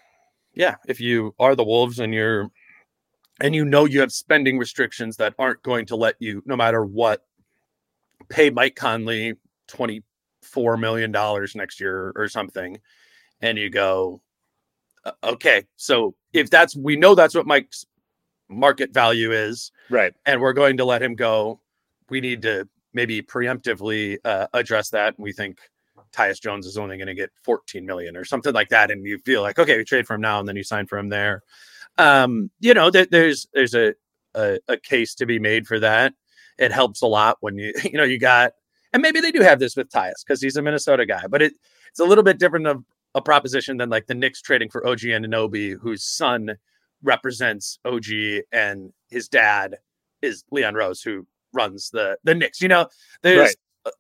yeah, 0.55 0.77
if 0.87 1.01
you 1.01 1.35
are 1.39 1.55
the 1.57 1.65
Wolves 1.65 1.99
and 2.01 2.13
you're 2.15 2.51
and 3.41 3.55
you 3.55 3.65
know 3.65 3.85
you 3.85 4.01
have 4.01 4.13
spending 4.13 4.59
restrictions 4.59 5.17
that 5.19 5.35
aren't 5.39 5.63
going 5.63 5.87
to 5.87 5.97
let 5.97 6.17
you, 6.19 6.43
no 6.47 6.57
matter 6.57 6.85
what, 6.85 7.25
pay 8.29 8.51
Mike 8.51 8.77
Conley 8.77 9.35
twenty 9.67 10.03
four 10.43 10.77
million 10.77 11.13
dollars 11.13 11.55
next 11.55 11.81
year 11.81 12.13
or 12.17 12.29
something, 12.29 12.79
and 13.41 13.59
you 13.59 13.71
go, 13.71 14.21
"Uh, 15.05 15.13
okay, 15.25 15.65
so 15.77 16.15
if 16.33 16.51
that's 16.51 16.77
we 16.77 16.97
know 16.97 17.15
that's 17.15 17.35
what 17.35 17.47
Mike's 17.47 17.85
market 18.49 18.93
value 18.93 19.33
is, 19.33 19.71
Right. 19.91 20.15
and 20.27 20.41
we're 20.41 20.53
going 20.55 20.77
to 20.79 20.85
let 20.85 21.03
him 21.03 21.15
go, 21.15 21.61
we 22.09 22.21
need 22.21 22.43
to 22.43 22.67
maybe 22.95 23.21
preemptively 23.21 24.17
uh, 24.25 24.47
address 24.55 24.89
that. 24.91 25.15
And 25.17 25.23
we 25.23 25.33
think 25.33 25.59
Tyus 26.13 26.41
Jones 26.41 26.67
is 26.67 26.79
only 26.79 26.97
going 26.97 27.09
to 27.09 27.15
get 27.15 27.31
14 27.45 27.85
million 27.85 28.17
or 28.17 28.25
something 28.25 28.55
like 28.55 28.71
that. 28.71 28.91
And 28.91 29.05
you 29.05 29.19
feel 29.19 29.43
like, 29.43 29.59
okay, 29.59 29.77
we 29.77 29.85
trade 29.85 30.07
for 30.07 30.15
him 30.15 30.23
now 30.23 30.41
and 30.41 30.49
then 30.49 30.57
you 30.57 30.63
sign 30.65 30.87
for 30.87 30.97
him 30.97 31.11
there. 31.11 31.43
Um, 31.99 32.51
you 32.61 32.75
know, 32.75 32.91
there, 32.91 33.07
there's 33.07 33.47
there's 33.53 33.75
a, 33.75 33.95
a 34.35 34.59
a 34.69 34.77
case 34.77 35.15
to 35.17 35.27
be 35.27 35.39
made 35.39 35.67
for 35.67 35.79
that. 35.81 36.15
It 36.59 36.73
helps 36.73 37.03
a 37.03 37.07
lot 37.07 37.39
when 37.41 37.59
you 37.59 37.73
you 37.85 37.99
know 37.99 38.05
you 38.05 38.19
got 38.19 38.53
and 38.93 39.03
maybe 39.03 39.21
they 39.21 39.33
do 39.33 39.41
have 39.43 39.59
this 39.59 39.77
with 39.77 39.91
Tyus 39.91 40.25
because 40.27 40.41
he's 40.41 40.57
a 40.57 40.63
Minnesota 40.63 41.05
guy, 41.05 41.27
but 41.29 41.43
it 41.43 41.55
it's 41.91 42.01
a 42.01 42.05
little 42.05 42.25
bit 42.25 42.39
different 42.39 42.67
of 42.67 42.85
a 43.15 43.23
proposition 43.23 43.77
than 43.77 43.91
like 43.91 44.07
the 44.07 44.15
Knicks 44.15 44.41
trading 44.41 44.71
for 44.71 44.87
OG 44.87 45.01
Anunoby, 45.01 45.79
whose 45.79 46.05
son 46.05 46.57
represents 47.03 47.79
OG 47.85 48.07
and 48.53 48.93
his 49.09 49.29
dad 49.29 49.77
is 50.23 50.45
Leon 50.51 50.75
Rose, 50.75 51.03
who 51.03 51.27
runs 51.53 51.91
the 51.91 52.19
the 52.25 52.35
Knicks. 52.35 52.61
You 52.61 52.69
know, 52.69 52.89
there's 53.23 53.57
uh, 53.85 53.91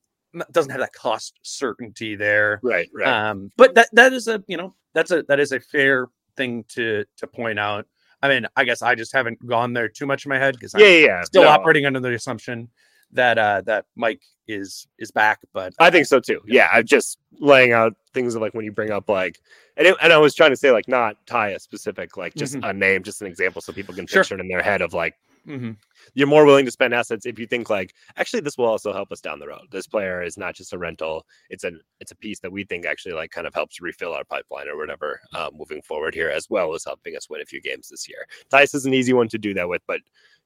doesn't 0.52 0.70
have 0.70 0.80
that 0.80 0.92
cost 0.92 1.38
certainty 1.42 2.14
there. 2.16 2.60
Right. 2.62 2.88
Right. 2.92 3.30
Um, 3.30 3.50
but 3.56 3.74
that 3.74 3.88
that 3.92 4.12
is 4.12 4.28
a 4.28 4.42
you 4.46 4.56
know 4.56 4.74
that's 4.94 5.10
a 5.10 5.22
that 5.24 5.40
is 5.40 5.52
a 5.52 5.60
fair 5.60 6.08
thing 6.38 6.64
to 6.68 7.04
to 7.18 7.26
point 7.26 7.58
out. 7.58 7.86
I 8.22 8.28
mean, 8.28 8.46
I 8.56 8.64
guess 8.64 8.80
I 8.80 8.94
just 8.94 9.12
haven't 9.12 9.44
gone 9.46 9.74
there 9.74 9.88
too 9.88 10.06
much 10.06 10.24
in 10.24 10.30
my 10.30 10.38
head 10.38 10.54
because 10.54 10.72
yeah. 10.76 10.86
I'm 10.86 11.04
Yeah. 11.04 11.22
still 11.24 11.42
No, 11.42 11.48
operating 11.50 11.84
under 11.84 12.00
the 12.00 12.14
assumption 12.14 12.68
that 13.12 13.38
uh 13.38 13.60
that 13.66 13.84
Mike 13.96 14.22
is 14.46 14.86
is 14.98 15.10
back. 15.10 15.38
But 15.52 15.74
I 15.78 15.90
think 15.90 16.06
so 16.06 16.18
too. 16.20 16.40
Yeah, 16.46 16.68
I'm 16.72 16.86
just 16.86 17.18
laying 17.38 17.72
out 17.72 17.94
things 18.14 18.34
of 18.34 18.40
like 18.42 18.54
when 18.54 18.64
you 18.64 18.72
bring 18.72 18.90
up 18.90 19.08
like, 19.08 19.38
and 19.76 19.86
it, 19.86 19.96
and 20.02 20.12
I 20.12 20.18
was 20.18 20.34
trying 20.34 20.50
to 20.50 20.56
say 20.56 20.70
like 20.72 20.88
not 20.88 21.16
tie 21.26 21.50
a 21.50 21.58
specific 21.60 22.16
like 22.16 22.34
just 22.34 22.54
Mhm. 22.54 22.68
a 22.68 22.72
name, 22.72 23.02
just 23.02 23.20
an 23.20 23.26
example, 23.28 23.60
so 23.62 23.72
people 23.72 23.94
can 23.94 24.06
Sure. 24.06 24.22
picture 24.22 24.34
it 24.36 24.40
in 24.40 24.48
their 24.48 24.62
head 24.62 24.80
of 24.80 24.92
like 24.94 25.14
Mhm. 25.48 25.78
you're 26.14 26.26
more 26.28 26.44
willing 26.44 26.66
to 26.66 26.70
spend 26.70 26.92
assets 26.94 27.24
if 27.24 27.38
you 27.38 27.46
think 27.46 27.70
like 27.70 27.94
actually 28.16 28.40
this 28.40 28.58
will 28.58 28.66
also 28.66 28.92
help 28.92 29.10
us 29.10 29.20
down 29.22 29.38
the 29.38 29.48
road. 29.48 29.66
This 29.70 29.86
player 29.86 30.22
is 30.22 30.36
not 30.36 30.54
just 30.54 30.74
a 30.74 30.78
rental; 30.78 31.24
it's 31.48 31.64
an 31.64 31.80
it's 32.00 32.12
a 32.12 32.16
piece 32.16 32.38
that 32.40 32.52
we 32.52 32.64
think 32.64 32.84
actually 32.84 33.14
like 33.14 33.30
kind 33.30 33.46
of 33.46 33.54
helps 33.54 33.80
refill 33.80 34.12
our 34.12 34.24
pipeline 34.24 34.68
or 34.68 34.76
whatever 34.76 35.20
uh, 35.34 35.50
moving 35.54 35.80
forward 35.82 36.14
here, 36.14 36.28
as 36.28 36.50
well 36.50 36.74
as 36.74 36.84
helping 36.84 37.16
us 37.16 37.30
win 37.30 37.40
a 37.40 37.46
few 37.46 37.62
games 37.62 37.88
this 37.88 38.06
year. 38.08 38.26
Tyus 38.52 38.74
is 38.74 38.84
an 38.86 38.92
easy 38.94 39.14
one 39.14 39.28
to 39.28 39.38
do 39.38 39.54
that 39.54 39.68
with, 39.70 39.82
but 39.86 40.00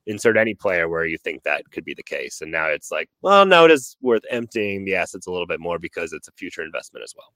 insert 0.07 0.37
any 0.37 0.55
player 0.55 0.89
where 0.89 1.05
you 1.07 1.19
think 1.19 1.43
that 1.43 1.69
could 1.73 1.85
be 1.85 1.95
the 1.95 2.03
case, 2.05 2.41
and 2.41 2.53
now 2.53 2.67
it's 2.69 2.93
like, 2.93 3.09
well, 3.23 3.45
now 3.45 3.65
it 3.65 3.73
is 3.73 3.97
worth 4.03 4.23
emptying 4.31 4.85
the 4.85 4.95
assets 4.95 5.27
a 5.27 5.33
little 5.33 5.47
bit 5.49 5.61
more 5.61 5.79
because 5.81 6.13
it's 6.13 6.29
a 6.29 6.33
future 6.33 6.63
investment 6.63 7.03
as 7.03 7.15
well. 7.17 7.33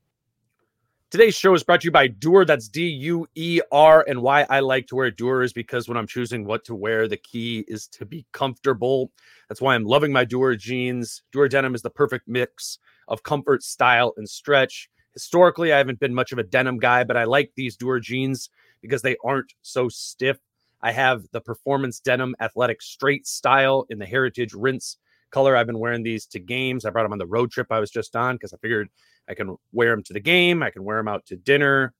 Today's 1.08 1.36
show 1.36 1.54
is 1.54 1.62
brought 1.62 1.82
to 1.82 1.84
you 1.84 1.92
by 1.92 2.08
Duer. 2.08 2.44
That's 2.44 2.66
D 2.66 2.88
U 2.88 3.28
E 3.36 3.60
R. 3.70 4.04
And 4.08 4.22
why 4.22 4.44
I 4.50 4.58
like 4.58 4.88
to 4.88 4.96
wear 4.96 5.08
Duer 5.12 5.44
is 5.44 5.52
because 5.52 5.86
when 5.86 5.96
I'm 5.96 6.08
choosing 6.08 6.44
what 6.44 6.64
to 6.64 6.74
wear, 6.74 7.06
the 7.06 7.16
key 7.16 7.64
is 7.68 7.86
to 7.92 8.04
be 8.04 8.26
comfortable. 8.32 9.12
That's 9.48 9.60
why 9.60 9.76
I'm 9.76 9.84
loving 9.84 10.12
my 10.12 10.24
Duer 10.24 10.56
jeans. 10.56 11.22
Duer 11.30 11.48
denim 11.48 11.76
is 11.76 11.82
the 11.82 11.90
perfect 11.90 12.26
mix 12.26 12.80
of 13.06 13.22
comfort, 13.22 13.62
style, 13.62 14.14
and 14.16 14.28
stretch. 14.28 14.90
Historically, 15.12 15.72
I 15.72 15.78
haven't 15.78 16.00
been 16.00 16.12
much 16.12 16.32
of 16.32 16.38
a 16.38 16.42
denim 16.42 16.76
guy, 16.76 17.04
but 17.04 17.16
I 17.16 17.22
like 17.22 17.52
these 17.54 17.76
Duer 17.76 18.00
jeans 18.00 18.50
because 18.82 19.02
they 19.02 19.16
aren't 19.24 19.52
so 19.62 19.88
stiff. 19.88 20.38
I 20.82 20.90
have 20.90 21.22
the 21.30 21.40
performance 21.40 22.00
denim 22.00 22.34
athletic 22.40 22.82
straight 22.82 23.28
style 23.28 23.86
in 23.90 24.00
the 24.00 24.06
heritage 24.06 24.54
rinse 24.54 24.96
color. 25.36 25.54
I've 25.54 25.66
been 25.66 25.78
wearing 25.78 26.02
these 26.02 26.24
to 26.28 26.38
games. 26.38 26.86
I 26.86 26.90
brought 26.90 27.02
them 27.02 27.12
on 27.12 27.18
the 27.18 27.26
road 27.26 27.50
trip 27.50 27.70
I 27.70 27.78
was 27.78 27.90
just 27.90 28.16
on 28.16 28.36
because 28.36 28.54
I 28.54 28.56
figured 28.56 28.88
I 29.28 29.34
can 29.34 29.58
wear 29.70 29.90
them 29.90 30.02
to 30.04 30.14
the 30.14 30.20
game. 30.20 30.62
I 30.62 30.70
can 30.70 30.82
wear 30.82 30.96
them 30.96 31.08
out 31.08 31.26
to 31.26 31.36
dinner. 31.36 31.92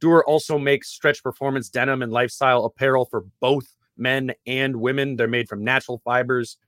Duer 0.00 0.24
also 0.24 0.58
makes 0.58 0.88
stretch 0.88 1.22
performance 1.22 1.68
denim 1.68 2.02
and 2.02 2.10
lifestyle 2.10 2.64
apparel 2.64 3.04
for 3.04 3.24
both 3.38 3.76
men 3.96 4.32
and 4.48 4.74
women. 4.74 5.14
They're 5.14 5.28
made 5.28 5.48
from 5.48 5.62
natural 5.62 6.02
fibers 6.04 6.58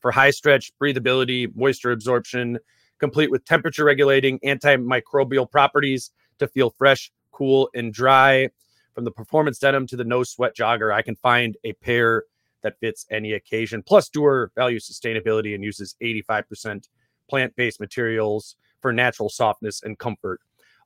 for 0.00 0.10
high 0.10 0.30
stretch, 0.30 0.72
breathability, 0.80 1.54
moisture 1.54 1.92
absorption, 1.92 2.58
complete 2.98 3.30
with 3.30 3.44
temperature 3.44 3.84
regulating, 3.84 4.38
antimicrobial 4.38 5.50
properties 5.50 6.12
to 6.38 6.48
feel 6.48 6.70
fresh, 6.70 7.12
cool, 7.30 7.68
and 7.74 7.92
dry. 7.92 8.48
From 8.94 9.04
the 9.04 9.10
performance 9.10 9.58
denim 9.58 9.86
to 9.88 9.96
the 9.96 10.04
no 10.04 10.22
sweat 10.22 10.56
jogger, 10.56 10.94
I 10.94 11.02
can 11.02 11.16
find 11.16 11.58
a 11.62 11.74
pair 11.74 12.24
that 12.62 12.78
fits 12.80 13.06
any 13.10 13.32
occasion. 13.32 13.82
Plus, 13.82 14.08
Duer 14.08 14.50
values 14.54 14.90
sustainability 14.90 15.54
and 15.54 15.64
uses 15.64 15.96
85% 16.02 16.88
plant 17.28 17.54
based 17.56 17.80
materials 17.80 18.56
for 18.80 18.92
natural 18.92 19.28
softness 19.28 19.82
and 19.82 19.98
comfort. 19.98 20.40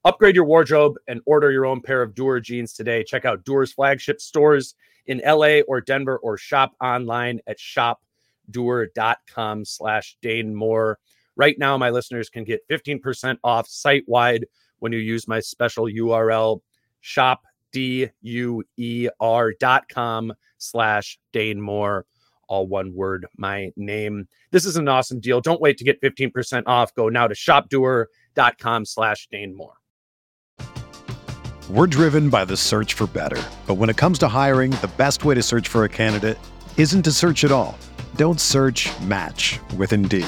Upgrade 0.05 0.35
your 0.35 0.45
wardrobe 0.45 0.97
and 1.07 1.21
order 1.27 1.53
your 1.53 1.65
own 1.65 1.81
pair 1.81 2.03
of 2.03 2.15
Duer 2.15 2.41
jeans 2.41 2.73
today. 2.73 3.05
Check 3.05 3.25
out 3.25 3.45
Duer's 3.45 3.73
flagship 3.73 4.21
stores 4.21 4.75
in 5.07 5.23
LA 5.25 5.61
or 5.69 5.81
Denver 5.81 6.19
or 6.19 6.37
shop 6.37 6.73
online 6.81 7.41
at 7.47 7.59
shopduer.com 7.59 9.65
slash 9.65 10.17
Dane 10.21 10.55
Moore. 10.55 10.99
Right 11.37 11.59
now, 11.59 11.79
my 11.79 11.91
listeners 11.91 12.29
can 12.29 12.45
get 12.45 12.69
15% 12.69 13.39
off 13.45 13.69
site 13.69 14.05
wide 14.07 14.47
when 14.81 14.93
you 14.93 14.99
use 14.99 15.29
my 15.29 15.41
special 15.41 15.85
URL 15.85 16.61
shop 17.01 17.43
D-U-E-R 17.73 19.53
dot 19.59 19.89
com 19.89 20.33
slash 20.59 21.19
Dane 21.33 21.61
Moore. 21.61 22.07
All 22.49 22.67
one 22.67 22.95
word, 22.95 23.27
my 23.37 23.71
name. 23.77 24.29
This 24.51 24.67
is 24.67 24.77
an 24.77 24.89
awesome 24.89 25.21
deal. 25.21 25.41
Don't 25.41 25.61
wait 25.61 25.79
to 25.79 25.85
get 25.85 26.01
15% 26.03 26.65
off. 26.67 26.95
Go 26.95 27.09
now 27.09 27.27
to 27.27 27.35
shopduer.com 27.35 28.85
slash 28.85 29.29
Dane 29.31 29.57
Moore. 29.57 29.75
We're 31.71 31.87
driven 31.87 32.29
by 32.29 32.45
the 32.45 32.57
search 32.57 32.93
for 32.95 33.07
better. 33.07 33.43
But 33.67 33.75
when 33.75 33.89
it 33.89 33.97
comes 33.97 34.19
to 34.19 34.29
hiring, 34.29 34.73
the 34.73 34.91
best 34.99 35.25
way 35.25 35.35
to 35.35 35.43
search 35.43 35.69
for 35.69 35.85
a 35.85 35.89
candidate 35.89 36.37
isn't 36.77 37.03
to 37.03 37.13
search 37.13 37.45
at 37.45 37.53
all. 37.53 37.79
Don't 38.17 38.41
search 38.41 38.91
match 39.01 39.59
with 39.79 39.93
Indeed. 39.93 40.27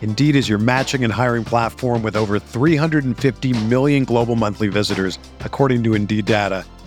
Indeed 0.00 0.34
is 0.34 0.48
your 0.48 0.58
matching 0.58 1.04
and 1.04 1.12
hiring 1.12 1.44
platform 1.44 2.02
with 2.02 2.16
over 2.16 2.38
350 2.38 3.64
million 3.66 4.04
global 4.04 4.34
monthly 4.34 4.68
visitors, 4.68 5.18
according 5.40 5.84
to 5.84 5.94
Indeed 5.94 6.24
data, 6.24 6.64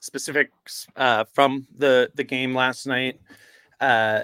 specifics 0.00 0.86
uh, 0.96 1.24
from 1.32 1.66
the 1.76 2.10
the 2.14 2.24
game 2.24 2.54
last 2.54 2.86
night. 2.86 3.20
Uh, 3.80 4.22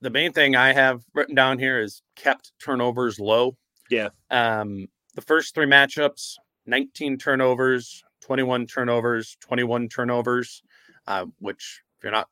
the 0.00 0.10
main 0.10 0.32
thing 0.32 0.54
I 0.54 0.72
have 0.72 1.02
written 1.14 1.34
down 1.34 1.58
here 1.58 1.80
is 1.80 2.02
kept 2.14 2.52
turnovers 2.62 3.18
low. 3.18 3.56
Yeah. 3.90 4.10
Um, 4.30 4.86
the 5.14 5.22
first 5.22 5.54
three 5.54 5.66
matchups, 5.66 6.34
19 6.66 7.18
turnovers, 7.18 8.04
21 8.22 8.66
turnovers, 8.66 9.36
21 9.40 9.88
turnovers, 9.88 10.62
uh, 11.06 11.26
which 11.40 11.82
if 11.96 12.04
you're 12.04 12.12
not 12.12 12.28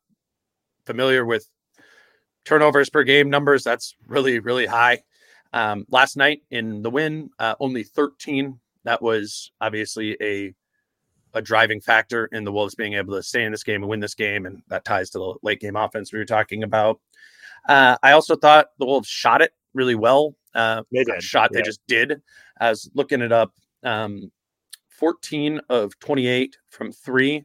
familiar 0.85 1.25
with 1.25 1.49
turnovers 2.45 2.89
per 2.89 3.03
game 3.03 3.29
numbers, 3.29 3.65
that's 3.65 3.97
really, 4.07 4.39
really 4.39 4.67
high. 4.67 5.03
Um, 5.53 5.87
last 5.91 6.17
night 6.17 6.43
in 6.51 6.83
the 6.83 6.91
win, 6.91 7.31
uh, 7.39 7.55
only 7.59 7.83
13. 7.83 8.61
That 8.85 9.03
was 9.03 9.51
obviously 9.61 10.17
a 10.21 10.55
a 11.37 11.43
driving 11.43 11.81
factor 11.81 12.27
in 12.33 12.45
the 12.45 12.51
Wolves 12.51 12.75
being 12.75 12.95
able 12.95 13.15
to 13.15 13.23
stay 13.23 13.45
in 13.45 13.53
this 13.53 13.63
game 13.63 13.83
and 13.83 13.91
win 13.91 14.01
this 14.01 14.15
game, 14.15 14.47
and 14.47 14.63
that 14.69 14.85
ties 14.85 15.11
to 15.11 15.19
the 15.19 15.35
late 15.43 15.61
game 15.61 15.77
offense 15.77 16.13
we 16.13 16.19
were 16.19 16.25
talking 16.25 16.63
about. 16.63 16.99
Uh, 17.69 17.97
I 18.03 18.13
also 18.13 18.35
thought 18.35 18.69
the 18.79 18.87
Wolves 18.87 19.09
shot 19.09 19.43
it 19.43 19.53
really 19.75 19.95
well. 19.95 20.35
Uh, 20.55 20.83
They 20.91 21.05
did, 21.05 21.23
shot 21.23 21.53
they 21.53 21.63
just 21.63 21.81
did. 21.87 22.23
I 22.59 22.71
was 22.71 22.91
looking 22.95 23.21
it 23.21 23.33
up. 23.33 23.53
Um, 23.83 24.33
14 24.89 25.61
of 25.69 25.99
28 25.99 26.57
from 26.71 26.91
three, 26.91 27.45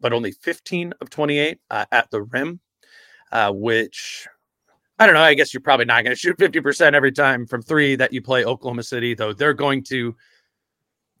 but 0.00 0.12
only 0.12 0.30
15 0.30 0.94
of 1.00 1.10
28 1.10 1.58
uh, 1.70 1.84
at 1.90 2.08
the 2.10 2.22
rim, 2.22 2.60
uh, 3.32 3.50
which 3.52 4.28
I 5.00 5.06
don't 5.06 5.16
know. 5.16 5.22
I 5.22 5.34
guess 5.34 5.52
you're 5.52 5.60
probably 5.60 5.86
not 5.86 6.04
going 6.04 6.14
to 6.14 6.18
shoot 6.18 6.38
50% 6.38 6.94
every 6.94 7.10
time 7.10 7.46
from 7.46 7.62
three 7.62 7.96
that 7.96 8.12
you 8.12 8.22
play 8.22 8.44
Oklahoma 8.44 8.84
City, 8.84 9.14
though 9.14 9.32
they're 9.32 9.54
going 9.54 9.82
to. 9.84 10.14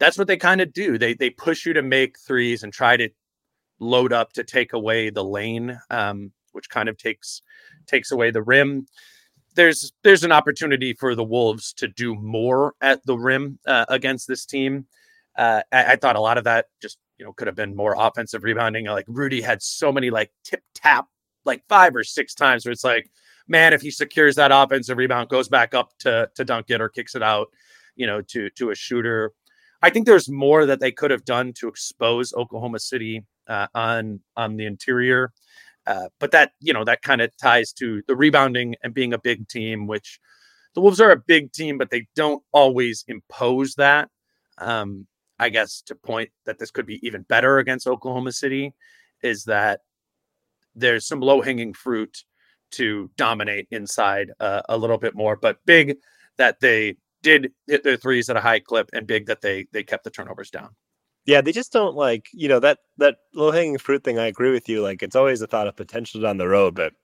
That's 0.02 0.18
what 0.18 0.26
they 0.26 0.36
kind 0.36 0.60
of 0.60 0.72
do. 0.72 0.98
They 0.98 1.14
they 1.14 1.30
push 1.30 1.64
you 1.64 1.72
to 1.74 1.82
make 1.82 2.18
threes 2.18 2.64
and 2.64 2.72
try 2.72 2.96
to 2.96 3.08
load 3.78 4.12
up 4.12 4.32
to 4.32 4.42
take 4.42 4.72
away 4.72 5.10
the 5.10 5.22
lane, 5.22 5.78
um, 5.90 6.32
which 6.50 6.68
kind 6.68 6.88
of 6.88 6.98
takes 6.98 7.40
takes 7.86 8.10
away 8.10 8.32
the 8.32 8.42
rim. 8.42 8.88
There's 9.54 9.92
there's 10.02 10.24
an 10.24 10.32
opportunity 10.32 10.92
for 10.92 11.14
the 11.14 11.22
Wolves 11.22 11.72
to 11.74 11.86
do 11.86 12.16
more 12.16 12.74
at 12.80 13.06
the 13.06 13.16
rim 13.16 13.60
uh, 13.64 13.84
against 13.88 14.26
this 14.26 14.44
team. 14.44 14.86
Uh, 15.38 15.62
I, 15.70 15.92
I 15.92 15.96
thought 15.96 16.16
a 16.16 16.20
lot 16.20 16.36
of 16.36 16.42
that 16.44 16.66
just 16.80 16.98
you 17.16 17.24
know 17.24 17.32
could 17.32 17.46
have 17.46 17.54
been 17.54 17.76
more 17.76 17.94
offensive 17.96 18.42
rebounding. 18.42 18.86
Like 18.86 19.06
Rudy 19.06 19.40
had 19.40 19.62
so 19.62 19.92
many 19.92 20.10
like 20.10 20.32
tip 20.42 20.64
tap 20.74 21.06
like 21.44 21.62
five 21.68 21.94
or 21.94 22.02
six 22.02 22.34
times 22.34 22.64
where 22.64 22.72
it's 22.72 22.82
like, 22.82 23.08
man, 23.46 23.72
if 23.72 23.82
he 23.82 23.92
secures 23.92 24.34
that 24.34 24.50
offensive 24.52 24.98
rebound, 24.98 25.28
goes 25.28 25.48
back 25.48 25.74
up 25.74 25.90
to 26.00 26.28
to 26.34 26.44
dunk 26.44 26.70
it 26.70 26.80
or 26.80 26.88
kicks 26.88 27.14
it 27.14 27.22
out, 27.22 27.46
you 27.94 28.08
know, 28.08 28.20
to 28.22 28.50
to 28.50 28.70
a 28.70 28.74
shooter. 28.74 29.32
I 29.82 29.90
think 29.90 30.06
there's 30.06 30.30
more 30.30 30.66
that 30.66 30.80
they 30.80 30.92
could 30.92 31.10
have 31.10 31.24
done 31.24 31.52
to 31.54 31.68
expose 31.68 32.32
Oklahoma 32.32 32.78
City 32.78 33.24
uh, 33.48 33.66
on 33.74 34.20
on 34.36 34.56
the 34.56 34.66
interior. 34.66 35.32
Uh, 35.86 36.08
but 36.20 36.30
that 36.30 36.52
you 36.60 36.72
know 36.72 36.84
that 36.84 37.02
kind 37.02 37.20
of 37.20 37.36
ties 37.36 37.72
to 37.72 38.02
the 38.06 38.14
rebounding 38.14 38.76
and 38.82 38.94
being 38.94 39.12
a 39.12 39.18
big 39.18 39.48
team, 39.48 39.86
which 39.86 40.20
the 40.74 40.80
Wolves 40.80 41.00
are 41.00 41.10
a 41.10 41.16
big 41.16 41.52
team, 41.52 41.78
but 41.78 41.90
they 41.90 42.06
don't 42.14 42.42
always 42.52 43.04
impose 43.08 43.74
that. 43.74 44.08
Um, 44.58 45.06
I 45.38 45.48
guess 45.48 45.82
to 45.86 45.96
point 45.96 46.30
that 46.46 46.58
this 46.58 46.70
could 46.70 46.86
be 46.86 47.04
even 47.06 47.22
better 47.22 47.58
against 47.58 47.88
Oklahoma 47.88 48.32
City 48.32 48.74
is 49.22 49.44
that 49.44 49.80
there's 50.74 51.06
some 51.06 51.20
low 51.20 51.42
hanging 51.42 51.74
fruit 51.74 52.24
to 52.72 53.10
dominate 53.16 53.66
inside 53.70 54.30
uh, 54.40 54.62
a 54.68 54.76
little 54.76 54.98
bit 54.98 55.14
more, 55.14 55.36
but 55.36 55.58
big 55.66 55.96
that 56.38 56.60
they 56.60 56.96
did 57.22 57.52
hit 57.66 57.84
their 57.84 57.96
threes 57.96 58.28
at 58.30 58.36
a 58.36 58.40
high 58.40 58.60
clip 58.60 58.90
and 58.92 59.06
big 59.06 59.26
that 59.26 59.40
they 59.40 59.66
they 59.72 59.82
kept 59.82 60.04
the 60.04 60.10
turnovers 60.10 60.50
down. 60.50 60.70
Yeah, 61.24 61.40
they 61.40 61.52
just 61.52 61.72
don't 61.72 61.94
like 61.94 62.26
you 62.32 62.48
know 62.48 62.60
that 62.60 62.78
that 62.98 63.18
low 63.34 63.50
hanging 63.52 63.78
fruit 63.78 64.02
thing. 64.04 64.18
I 64.18 64.26
agree 64.26 64.50
with 64.50 64.68
you. 64.68 64.82
Like 64.82 65.02
it's 65.02 65.16
always 65.16 65.40
a 65.40 65.46
thought 65.46 65.68
of 65.68 65.76
potential 65.76 66.20
down 66.20 66.36
the 66.38 66.48
road, 66.48 66.74
but 66.74 66.94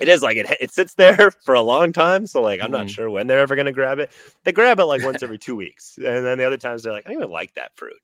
it 0.00 0.08
is 0.08 0.22
like 0.22 0.36
it 0.36 0.46
it 0.60 0.72
sits 0.72 0.94
there 0.94 1.30
for 1.44 1.54
a 1.54 1.62
long 1.62 1.92
time. 1.92 2.26
So 2.26 2.42
like 2.42 2.60
I'm 2.60 2.70
not 2.72 2.86
Mhm. 2.86 2.90
sure 2.90 3.10
when 3.10 3.26
they're 3.28 3.40
ever 3.40 3.54
going 3.56 3.66
to 3.66 3.72
grab 3.72 3.98
it. 4.00 4.10
They 4.44 4.52
grab 4.52 4.80
it 4.80 4.86
like 4.86 5.02
once 5.02 5.22
every 5.22 5.38
two 5.38 5.56
weeks, 5.56 5.96
and 5.98 6.26
then 6.26 6.38
the 6.38 6.44
other 6.46 6.56
times 6.58 6.82
they're 6.82 6.92
like, 6.92 7.06
I 7.06 7.10
don't 7.12 7.20
even 7.22 7.30
like 7.32 7.54
that 7.54 7.72
fruit. 7.76 7.96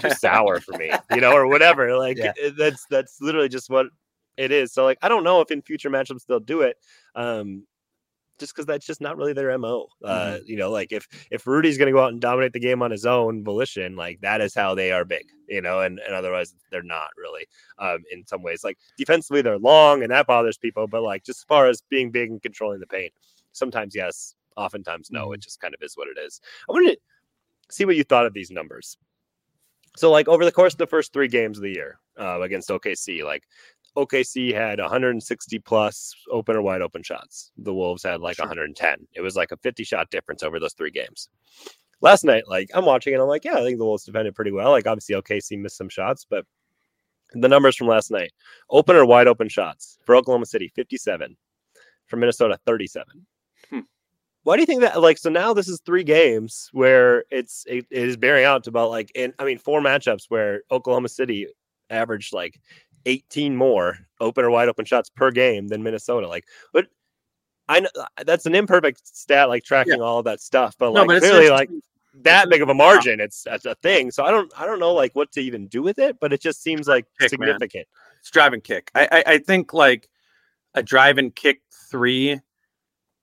Too 0.00 0.10
sour 0.10 0.60
for 0.60 0.74
me, 0.74 0.98
you 1.08 1.20
know, 1.20 1.32
or 1.32 1.46
whatever. 1.46 1.96
Like 1.96 2.18
Yeah. 2.18 2.32
that's 2.58 2.86
that's 2.86 3.20
literally 3.20 3.48
just 3.48 3.70
what 3.70 3.86
it 4.36 4.50
is. 4.50 4.72
So 4.72 4.84
like 4.84 4.98
I 5.02 5.08
don't 5.08 5.24
know 5.24 5.40
if 5.42 5.50
in 5.52 5.62
future 5.62 5.90
matchups 5.90 6.26
they'll 6.26 6.40
do 6.40 6.62
it. 6.62 6.76
Um, 7.14 7.66
just 8.42 8.52
because 8.52 8.66
that's 8.66 8.84
just 8.84 9.00
not 9.00 9.16
really 9.16 9.32
their 9.32 9.56
mo. 9.56 9.86
Uh, 10.04 10.38
you 10.44 10.56
know, 10.56 10.68
like 10.68 10.90
if 10.90 11.06
if 11.30 11.46
Rudy's 11.46 11.78
going 11.78 11.86
to 11.86 11.92
go 11.92 12.02
out 12.02 12.10
and 12.10 12.20
dominate 12.20 12.52
the 12.52 12.58
game 12.58 12.82
on 12.82 12.90
his 12.90 13.06
own 13.06 13.44
volition, 13.44 13.94
like 13.94 14.20
that 14.22 14.40
is 14.40 14.52
how 14.52 14.74
they 14.74 14.90
are 14.90 15.04
big. 15.04 15.26
You 15.46 15.62
know, 15.62 15.80
and 15.80 16.00
and 16.00 16.12
otherwise 16.12 16.52
they're 16.72 16.82
not 16.82 17.10
really. 17.16 17.46
Um, 17.78 17.98
in 18.10 18.26
some 18.26 18.42
ways, 18.42 18.64
like 18.64 18.78
defensively 18.98 19.42
they're 19.42 19.58
long 19.58 20.02
and 20.02 20.10
that 20.10 20.26
bothers 20.26 20.58
people, 20.58 20.88
but 20.88 21.02
like 21.02 21.22
just 21.22 21.40
as 21.40 21.44
far 21.44 21.68
as 21.68 21.82
being 21.88 22.10
big 22.10 22.30
and 22.30 22.42
controlling 22.42 22.80
the 22.80 22.86
paint, 22.86 23.12
sometimes 23.52 23.94
yes, 23.94 24.34
oftentimes 24.56 25.10
no. 25.12 25.30
It 25.32 25.40
just 25.40 25.60
kind 25.60 25.74
of 25.74 25.82
is 25.82 25.96
what 25.96 26.08
it 26.08 26.20
is. 26.20 26.40
I 26.68 26.72
wanted 26.72 26.94
to 26.94 26.98
see 27.70 27.84
what 27.84 27.96
you 27.96 28.02
thought 28.02 28.26
of 28.26 28.34
these 28.34 28.50
numbers. 28.50 28.96
So 29.96 30.10
like 30.10 30.26
over 30.26 30.44
the 30.44 30.52
course 30.52 30.74
of 30.74 30.78
the 30.78 30.86
first 30.86 31.12
three 31.12 31.28
games 31.28 31.58
of 31.58 31.62
the 31.62 31.74
year 31.74 31.98
uh, 32.18 32.40
against 32.40 32.70
OKC, 32.70 33.22
like 33.24 33.44
OKC 33.96 34.54
had 34.54 34.80
160 34.80 35.58
plus 35.60 36.14
open 36.30 36.56
or 36.56 36.62
wide 36.62 36.82
open 36.82 37.02
shots. 37.02 37.52
The 37.58 37.74
Wolves 37.74 38.02
had 38.02 38.20
like 38.20 38.36
Sure. 38.36 38.46
110. 38.46 39.06
It 39.14 39.20
was 39.20 39.36
like 39.36 39.52
a 39.52 39.56
50 39.58 39.84
shot 39.84 40.10
difference 40.10 40.42
over 40.42 40.58
those 40.58 40.72
three 40.74 40.90
games. 40.90 41.28
Last 42.00 42.24
night, 42.24 42.44
like 42.48 42.70
I'm 42.74 42.84
watching 42.84 43.14
it, 43.14 43.20
I'm 43.20 43.28
like, 43.28 43.44
yeah, 43.44 43.54
I 43.54 43.62
think 43.62 43.78
the 43.78 43.84
Wolves 43.84 44.04
defended 44.04 44.34
pretty 44.34 44.50
well. 44.50 44.70
Like 44.70 44.86
obviously 44.86 45.14
OKC 45.14 45.58
missed 45.58 45.76
some 45.76 45.88
shots, 45.88 46.26
but 46.28 46.44
the 47.34 47.48
numbers 47.48 47.76
from 47.76 47.86
last 47.86 48.10
night: 48.10 48.32
open 48.70 48.96
or 48.96 49.06
wide 49.06 49.26
open 49.26 49.48
shots 49.48 49.98
for 50.04 50.14
Oklahoma 50.16 50.46
City, 50.46 50.70
57. 50.74 51.36
For 52.06 52.16
Minnesota, 52.16 52.58
37. 52.66 53.06
Hmm. 53.70 53.80
Why 54.42 54.56
do 54.56 54.60
you 54.62 54.66
think 54.66 54.82
that? 54.82 55.00
Like, 55.00 55.16
so 55.16 55.30
now 55.30 55.54
this 55.54 55.68
is 55.68 55.80
three 55.80 56.04
games 56.04 56.68
where 56.72 57.24
it's 57.30 57.64
it, 57.66 57.86
it 57.90 58.08
is 58.08 58.16
bearing 58.18 58.44
out 58.44 58.64
to 58.64 58.70
about 58.70 58.90
like 58.90 59.10
in 59.14 59.32
I 59.38 59.44
mean 59.44 59.56
four 59.58 59.80
matchups 59.80 60.24
where 60.28 60.62
Oklahoma 60.70 61.08
City 61.08 61.46
averaged 61.88 62.34
like 62.34 62.60
18 63.06 63.56
more 63.56 63.98
open 64.20 64.44
or 64.44 64.50
wide 64.50 64.68
open 64.68 64.84
shots 64.84 65.10
per 65.10 65.30
game 65.30 65.68
than 65.68 65.82
Minnesota. 65.82 66.28
Like, 66.28 66.44
but 66.72 66.86
I 67.68 67.80
know 67.80 67.88
uh, 67.98 68.24
that's 68.24 68.46
an 68.46 68.54
imperfect 68.54 69.06
stat, 69.16 69.48
like 69.48 69.64
tracking 69.64 70.00
all 70.02 70.18
of 70.18 70.24
that 70.24 70.40
stuff, 70.40 70.74
but 70.78 70.90
like 70.92 71.02
no, 71.02 71.06
but 71.06 71.16
it's 71.16 71.26
clearly, 71.28 71.50
like 71.50 71.70
that 72.22 72.50
big 72.50 72.60
of 72.62 72.68
a 72.68 72.74
margin, 72.74 73.20
it's 73.20 73.42
that's 73.44 73.64
a 73.64 73.74
thing. 73.76 74.10
So 74.10 74.24
I 74.24 74.30
don't 74.30 74.52
I 74.58 74.66
don't 74.66 74.80
know 74.80 74.92
like 74.92 75.14
what 75.14 75.32
to 75.32 75.40
even 75.40 75.66
do 75.68 75.82
with 75.82 75.98
it, 75.98 76.18
but 76.20 76.32
it 76.32 76.40
just 76.40 76.62
seems 76.62 76.86
like 76.88 77.06
Kick, 77.20 77.38
man. 77.38 77.48
significant. 77.48 77.86
it's 78.20 78.30
drive 78.30 78.52
and 78.52 78.62
kick. 78.62 78.90
I, 78.94 79.08
I 79.10 79.32
I 79.34 79.38
think 79.38 79.72
like 79.72 80.08
a 80.74 80.82
drive 80.82 81.18
and 81.18 81.34
kick 81.34 81.60
three, 81.90 82.40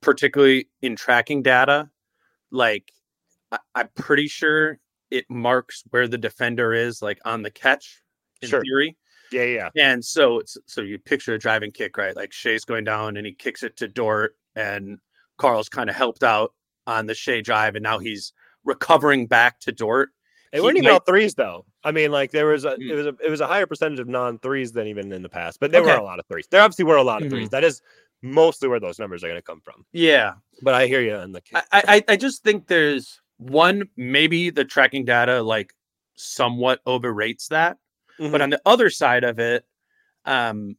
particularly 0.02 0.68
in 0.82 0.96
tracking 0.96 1.42
data, 1.44 1.90
like 2.52 2.92
I, 3.52 3.60
I'm 3.76 3.90
pretty 3.96 4.28
sure 4.28 4.80
it 5.12 5.26
marks 5.30 5.84
where 5.90 6.08
the 6.08 6.18
defender 6.18 6.74
is, 6.74 7.02
like 7.02 7.20
on 7.26 7.42
the 7.44 7.52
catch. 7.52 8.02
In 8.42 8.48
Sure. 8.48 8.62
theory, 8.62 8.96
Yeah, 9.32 9.44
yeah, 9.44 9.70
and 9.78 10.04
so 10.04 10.40
it's 10.40 10.58
so 10.66 10.82
you 10.82 10.98
picture 11.00 11.34
a 11.34 11.40
driving 11.40 11.72
kick, 11.72 11.98
right? 11.98 12.16
Like 12.16 12.32
Shai's 12.34 12.66
going 12.66 12.84
down 12.84 13.18
and 13.18 13.26
he 13.26 13.34
kicks 13.34 13.64
it 13.64 13.78
to 13.78 13.88
Dort, 13.88 14.36
and 14.56 14.98
Karl's 15.38 15.70
kind 15.70 15.90
of 15.90 15.96
helped 15.96 16.24
out 16.24 16.54
on 16.88 17.06
the 17.06 17.14
Shai 17.16 17.42
drive, 17.42 17.76
and 17.76 17.84
now 17.84 18.00
he's 18.00 18.34
recovering 18.64 19.28
back 19.28 19.60
to 19.62 19.72
Dort. 19.72 20.10
It 20.52 20.64
weren't 20.64 20.78
even 20.78 20.90
all 20.90 21.00
threes 21.00 21.36
though. 21.36 21.66
I 21.84 21.92
mean, 21.92 22.12
like 22.12 22.32
there 22.32 22.48
was 22.48 22.66
a 22.66 22.72
Mm. 22.72 22.90
it 22.90 22.96
was 22.96 23.06
a 23.06 23.16
it 23.24 23.30
was 23.30 23.40
a 23.42 23.48
higher 23.48 23.66
percentage 23.68 24.00
of 24.00 24.08
non 24.08 24.40
threes 24.40 24.72
than 24.72 24.88
even 24.88 25.12
in 25.12 25.22
the 25.22 25.30
past, 25.30 25.60
but 25.60 25.72
there 25.72 25.84
were 25.84 25.90
a 25.90 26.04
lot 26.04 26.20
of 26.20 26.26
threes. 26.28 26.48
There 26.50 26.62
obviously 26.62 26.86
were 26.86 26.98
a 26.98 27.04
lot 27.04 27.22
of 27.22 27.28
Mhm. 27.28 27.32
threes. 27.32 27.50
That 27.50 27.64
is 27.64 27.82
mostly 28.22 28.68
where 28.68 28.80
those 28.80 29.00
numbers 29.00 29.24
are 29.24 29.28
going 29.28 29.38
to 29.38 29.44
come 29.44 29.62
from. 29.62 29.86
Yeah, 29.94 30.34
But 30.62 30.74
I 30.74 30.88
hear 30.88 31.00
you 31.02 31.14
on 31.16 31.32
the. 31.32 31.42
I, 31.54 31.64
I 31.72 32.04
I 32.10 32.16
just 32.18 32.44
think 32.44 32.68
there's 32.68 33.22
one 33.38 33.88
maybe 33.96 34.50
the 34.50 34.66
tracking 34.66 35.06
data 35.06 35.42
like 35.42 35.74
somewhat 36.16 36.82
overrates 36.86 37.48
that, 37.50 37.78
Mhm. 38.20 38.32
but 38.32 38.42
on 38.42 38.50
the 38.50 38.62
other 38.66 38.90
side 38.90 39.24
of 39.24 39.40
it, 39.40 39.66
um, 40.26 40.78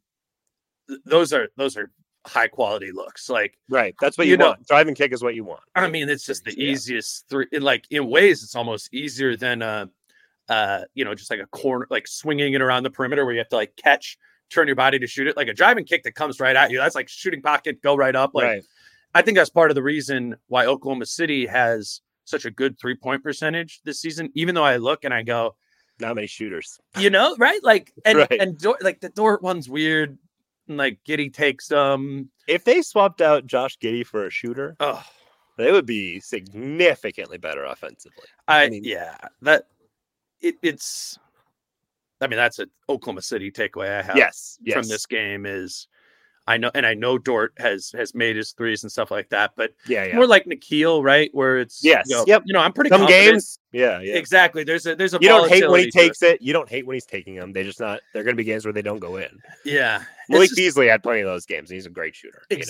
th- 0.89 1.01
those 1.05 1.33
are 1.33 1.49
those 1.57 1.77
are 1.77 1.91
high 2.27 2.49
quality 2.49 2.93
looks. 2.93 3.29
Like 3.31 3.57
right, 3.69 3.95
that's 4.01 4.19
what 4.19 4.27
you 4.27 4.33
you, 4.33 4.37
know- 4.37 4.49
want. 4.49 4.67
Drive 4.67 4.89
and 4.89 4.97
kick 4.97 5.13
is 5.13 5.23
what 5.23 5.35
you 5.35 5.45
want. 5.45 5.63
I 5.75 5.89
mean, 5.89 6.09
it's 6.09 6.25
just 6.27 6.45
the 6.45 6.53
Yeah. 6.57 6.73
easiest 6.73 7.29
three. 7.29 7.47
in, 7.53 7.63
Like 7.63 7.87
in 7.91 8.07
ways, 8.09 8.43
it's 8.43 8.55
almost 8.55 8.93
easier 8.93 9.37
than 9.37 9.63
uh, 9.63 9.87
uh, 10.49 10.83
you 10.95 11.05
know, 11.05 11.15
just 11.15 11.31
like 11.31 11.41
a 11.41 11.47
corner, 11.47 11.87
like 11.91 12.07
swinging 12.09 12.55
it 12.55 12.61
around 12.61 12.83
the 12.83 12.91
perimeter 12.91 13.25
where 13.25 13.33
you 13.33 13.39
have 13.39 13.49
to 13.51 13.57
like 13.57 13.75
catch, 13.77 14.19
turn 14.51 14.67
your 14.67 14.77
body 14.77 14.99
to 14.99 15.07
shoot 15.07 15.29
it. 15.29 15.37
Like 15.37 15.49
a 15.49 15.55
driving 15.55 15.85
kick 15.85 16.03
that 16.03 16.15
comes 16.17 16.41
right 16.41 16.57
at 16.57 16.71
you. 16.71 16.79
That's 16.79 16.95
like 16.97 17.09
shooting 17.09 17.41
pocket, 17.41 17.81
go 17.83 17.95
right 17.97 18.17
up. 18.17 18.33
Like 18.35 18.45
right. 18.45 18.63
I 19.15 19.23
think 19.23 19.37
that's 19.39 19.51
part 19.51 19.71
of 19.71 19.75
the 19.77 19.83
reason 19.83 20.37
why 20.49 20.67
Oklahoma 20.67 21.07
City 21.07 21.47
has 21.47 22.01
such 22.25 22.45
a 22.45 22.51
good 22.51 22.79
three 22.79 22.95
point 22.97 23.23
percentage 23.23 23.81
this 23.85 24.01
season. 24.01 24.31
Even 24.35 24.55
though 24.55 24.65
I 24.65 24.77
look 24.77 25.05
and 25.05 25.15
I 25.15 25.23
go, 25.23 25.55
Not 26.01 26.15
many 26.15 26.27
shooters. 26.27 26.79
you 26.99 27.11
know, 27.11 27.37
right? 27.39 27.63
Like 27.63 27.93
and 28.05 28.19
Right. 28.19 28.41
and 28.41 28.61
like 28.81 29.01
the 29.01 29.09
Dort 29.11 29.43
one's 29.43 29.69
weird. 29.69 30.19
And 30.69 30.77
like 30.79 30.99
Giddey 31.07 31.33
takes 31.33 31.69
them. 31.69 32.31
If 32.47 32.65
they 32.65 32.83
swapped 32.83 33.21
out 33.21 33.47
Josh 33.47 33.77
Giddey 33.79 34.07
for 34.07 34.27
a 34.27 34.31
shooter, 34.31 34.77
Oh, 34.81 35.03
they 35.59 35.73
would 35.73 35.87
be 35.87 36.21
significantly 36.21 37.39
better 37.39 37.65
offensively. 37.65 38.25
I, 38.49 38.69
mean- 38.69 38.85
yeah, 38.85 39.17
that 39.43 39.65
it, 40.41 40.57
it's 40.63 41.19
I 42.21 42.27
mean, 42.27 42.37
that's 42.37 42.59
an 42.59 42.71
Oklahoma 42.89 43.23
City 43.23 43.51
takeaway 43.51 43.99
I 43.99 44.03
have 44.03 44.17
Yes, 44.17 44.59
yes. 44.63 44.75
from 44.77 44.89
this 44.89 45.07
game 45.07 45.47
is 45.47 45.89
I 46.51 46.57
know, 46.57 46.71
and 46.75 46.85
I 46.85 46.95
know 46.95 47.17
Dort 47.19 47.53
has 47.59 47.93
has 47.97 48.15
made 48.15 48.37
his 48.37 48.53
threes 48.53 48.83
and 48.83 48.91
stuff 48.91 49.11
like 49.11 49.29
that, 49.31 49.53
but 49.57 49.73
Yeah, 49.87 50.05
yeah. 50.07 50.17
more 50.17 50.27
like 50.27 50.47
Nickeil, 50.47 51.03
right? 51.03 51.31
Where 51.33 51.59
it's 51.59 51.83
Yes, 51.85 52.07
you 52.09 52.17
know, 52.17 52.25
yep. 52.27 52.43
you 52.45 52.53
know 52.53 52.61
I'm 52.61 52.73
pretty 52.73 52.91
Some 52.91 53.03
confident. 53.03 53.31
games, 53.33 53.59
yeah, 53.73 54.01
yeah. 54.01 54.15
Exactly. 54.17 54.65
There's 54.65 54.85
a 54.87 54.95
there's 54.97 55.15
a 55.15 55.19
You 55.21 55.29
don't 55.29 55.49
hate 55.49 55.69
when 55.71 55.81
he 55.81 55.91
to 55.91 55.99
it. 55.99 56.03
takes 56.03 56.23
it. 56.23 56.43
You 56.43 56.53
don't 56.53 56.69
hate 56.69 56.87
when 56.87 56.95
he's 56.95 57.07
taking 57.07 57.37
them. 57.37 57.53
They 57.53 57.63
just 57.63 57.79
not. 57.81 58.01
They're 58.13 58.25
going 58.25 58.35
to 58.37 58.41
be 58.41 58.45
games 58.45 58.65
where 58.65 58.73
they 58.73 58.83
don't 58.83 58.99
go 58.99 59.17
in. 59.17 59.29
Yeah, 59.65 60.03
Malik 60.29 60.49
just- 60.49 60.57
Beasley 60.57 60.89
had 60.89 61.03
plenty 61.03 61.21
of 61.21 61.27
those 61.27 61.47
games. 61.47 61.71
And 61.71 61.77
he's 61.77 61.87
a 61.87 61.91
great 61.91 62.15
shooter. 62.17 62.43
you 62.51 62.57
know? 62.59 62.63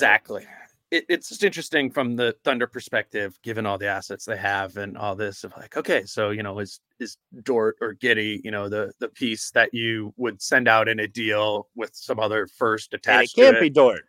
It, 0.91 1.05
it's 1.09 1.29
just 1.29 1.45
interesting 1.45 1.91
from 1.91 2.17
the 2.17 2.35
Thunder 2.43 2.67
perspective, 2.67 3.39
given 3.43 3.65
all 3.65 3.79
the 3.79 3.87
assets 3.87 4.25
they 4.25 4.37
have 4.37 4.77
and 4.77 4.99
all 4.99 5.15
this 5.15 5.45
of 5.45 5.53
like, 5.57 5.77
okay, 5.77 6.05
so 6.05 6.31
you 6.31 6.43
know, 6.43 6.59
is 6.59 6.81
is 6.99 7.17
Dort 7.43 7.77
or 7.81 7.95
Giddey, 7.95 8.41
you 8.45 8.51
know, 8.51 8.69
the 8.69 8.93
the 8.99 9.09
piece 9.09 9.51
that 9.53 9.73
you 9.73 10.13
would 10.17 10.43
send 10.43 10.67
out 10.67 10.89
in 10.89 10.99
a 11.01 11.07
deal 11.07 11.69
with 11.77 11.91
some 11.95 12.19
other 12.19 12.47
first 12.47 12.93
And 12.93 13.01
it 13.23 13.33
can't 13.35 13.55
to 13.55 13.61
be 13.61 13.67
it. 13.69 13.75
Dort. 13.75 14.03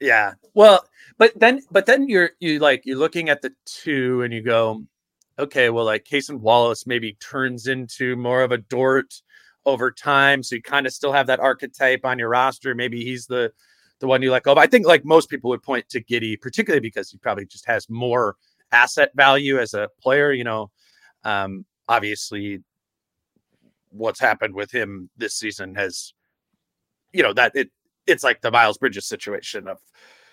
Yeah. 0.00 0.34
Well, 0.54 0.84
but 1.16 1.32
then 1.38 1.62
but 1.70 1.86
then 1.86 2.08
you're 2.08 2.30
you 2.40 2.58
like 2.58 2.82
you're 2.84 2.98
looking 2.98 3.28
at 3.30 3.40
the 3.40 3.54
two 3.64 4.22
and 4.22 4.34
you 4.34 4.42
go, 4.42 4.84
okay, 5.38 5.70
well, 5.70 5.86
like 5.86 6.04
Cason 6.04 6.40
Wallace 6.40 6.86
maybe 6.86 7.14
turns 7.14 7.66
into 7.66 8.16
more 8.16 8.42
of 8.42 8.52
a 8.52 8.58
Dort 8.58 9.22
over 9.66 9.90
time. 9.90 10.42
So 10.42 10.56
you 10.56 10.62
kind 10.62 10.86
of 10.86 10.92
still 10.92 11.12
have 11.12 11.26
that 11.28 11.40
archetype 11.40 12.04
on 12.04 12.18
your 12.18 12.28
roster. 12.28 12.74
Maybe 12.74 13.04
he's 13.04 13.26
the 13.26 13.52
the 14.00 14.06
one 14.06 14.22
you 14.22 14.30
let 14.30 14.42
go. 14.42 14.54
But 14.54 14.62
I 14.62 14.66
think 14.66 14.86
like 14.86 15.04
most 15.04 15.28
people 15.30 15.50
would 15.50 15.62
point 15.62 15.88
to 15.90 16.02
Giddey, 16.02 16.40
particularly 16.40 16.80
because 16.80 17.10
he 17.10 17.18
probably 17.18 17.46
just 17.46 17.66
has 17.66 17.88
more 17.88 18.36
asset 18.72 19.10
value 19.14 19.58
as 19.58 19.74
a 19.74 19.88
player. 20.00 20.32
You 20.32 20.44
know, 20.44 20.70
um, 21.24 21.64
obviously 21.88 22.60
what's 23.90 24.20
happened 24.20 24.54
with 24.54 24.72
him 24.72 25.08
this 25.16 25.34
season 25.34 25.74
has, 25.76 26.12
you 27.12 27.22
know, 27.22 27.32
that 27.32 27.52
it 27.54 27.70
it's 28.06 28.24
like 28.24 28.40
the 28.42 28.50
Miles 28.50 28.78
Bridges 28.78 29.06
situation 29.06 29.68
of 29.68 29.78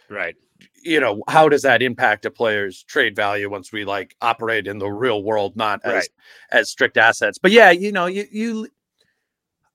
Right. 0.10 0.36
you 0.84 1.00
know 1.00 1.24
how 1.30 1.48
does 1.48 1.62
that 1.62 1.82
impact 1.82 2.26
a 2.26 2.32
player's 2.32 2.84
trade 2.84 3.16
value 3.16 3.50
once 3.50 3.72
we 3.72 3.86
like 3.86 4.14
operate 4.22 4.68
in 4.68 4.78
the 4.78 4.90
real 4.90 5.24
world 5.24 5.56
not 5.56 5.80
as 5.86 5.94
Right. 5.94 6.08
as 6.52 6.70
strict 6.70 6.98
assets 6.98 7.38
but 7.38 7.52
yeah 7.52 7.72
you 7.72 7.94
know 7.94 8.08
you 8.08 8.26
you 8.30 8.68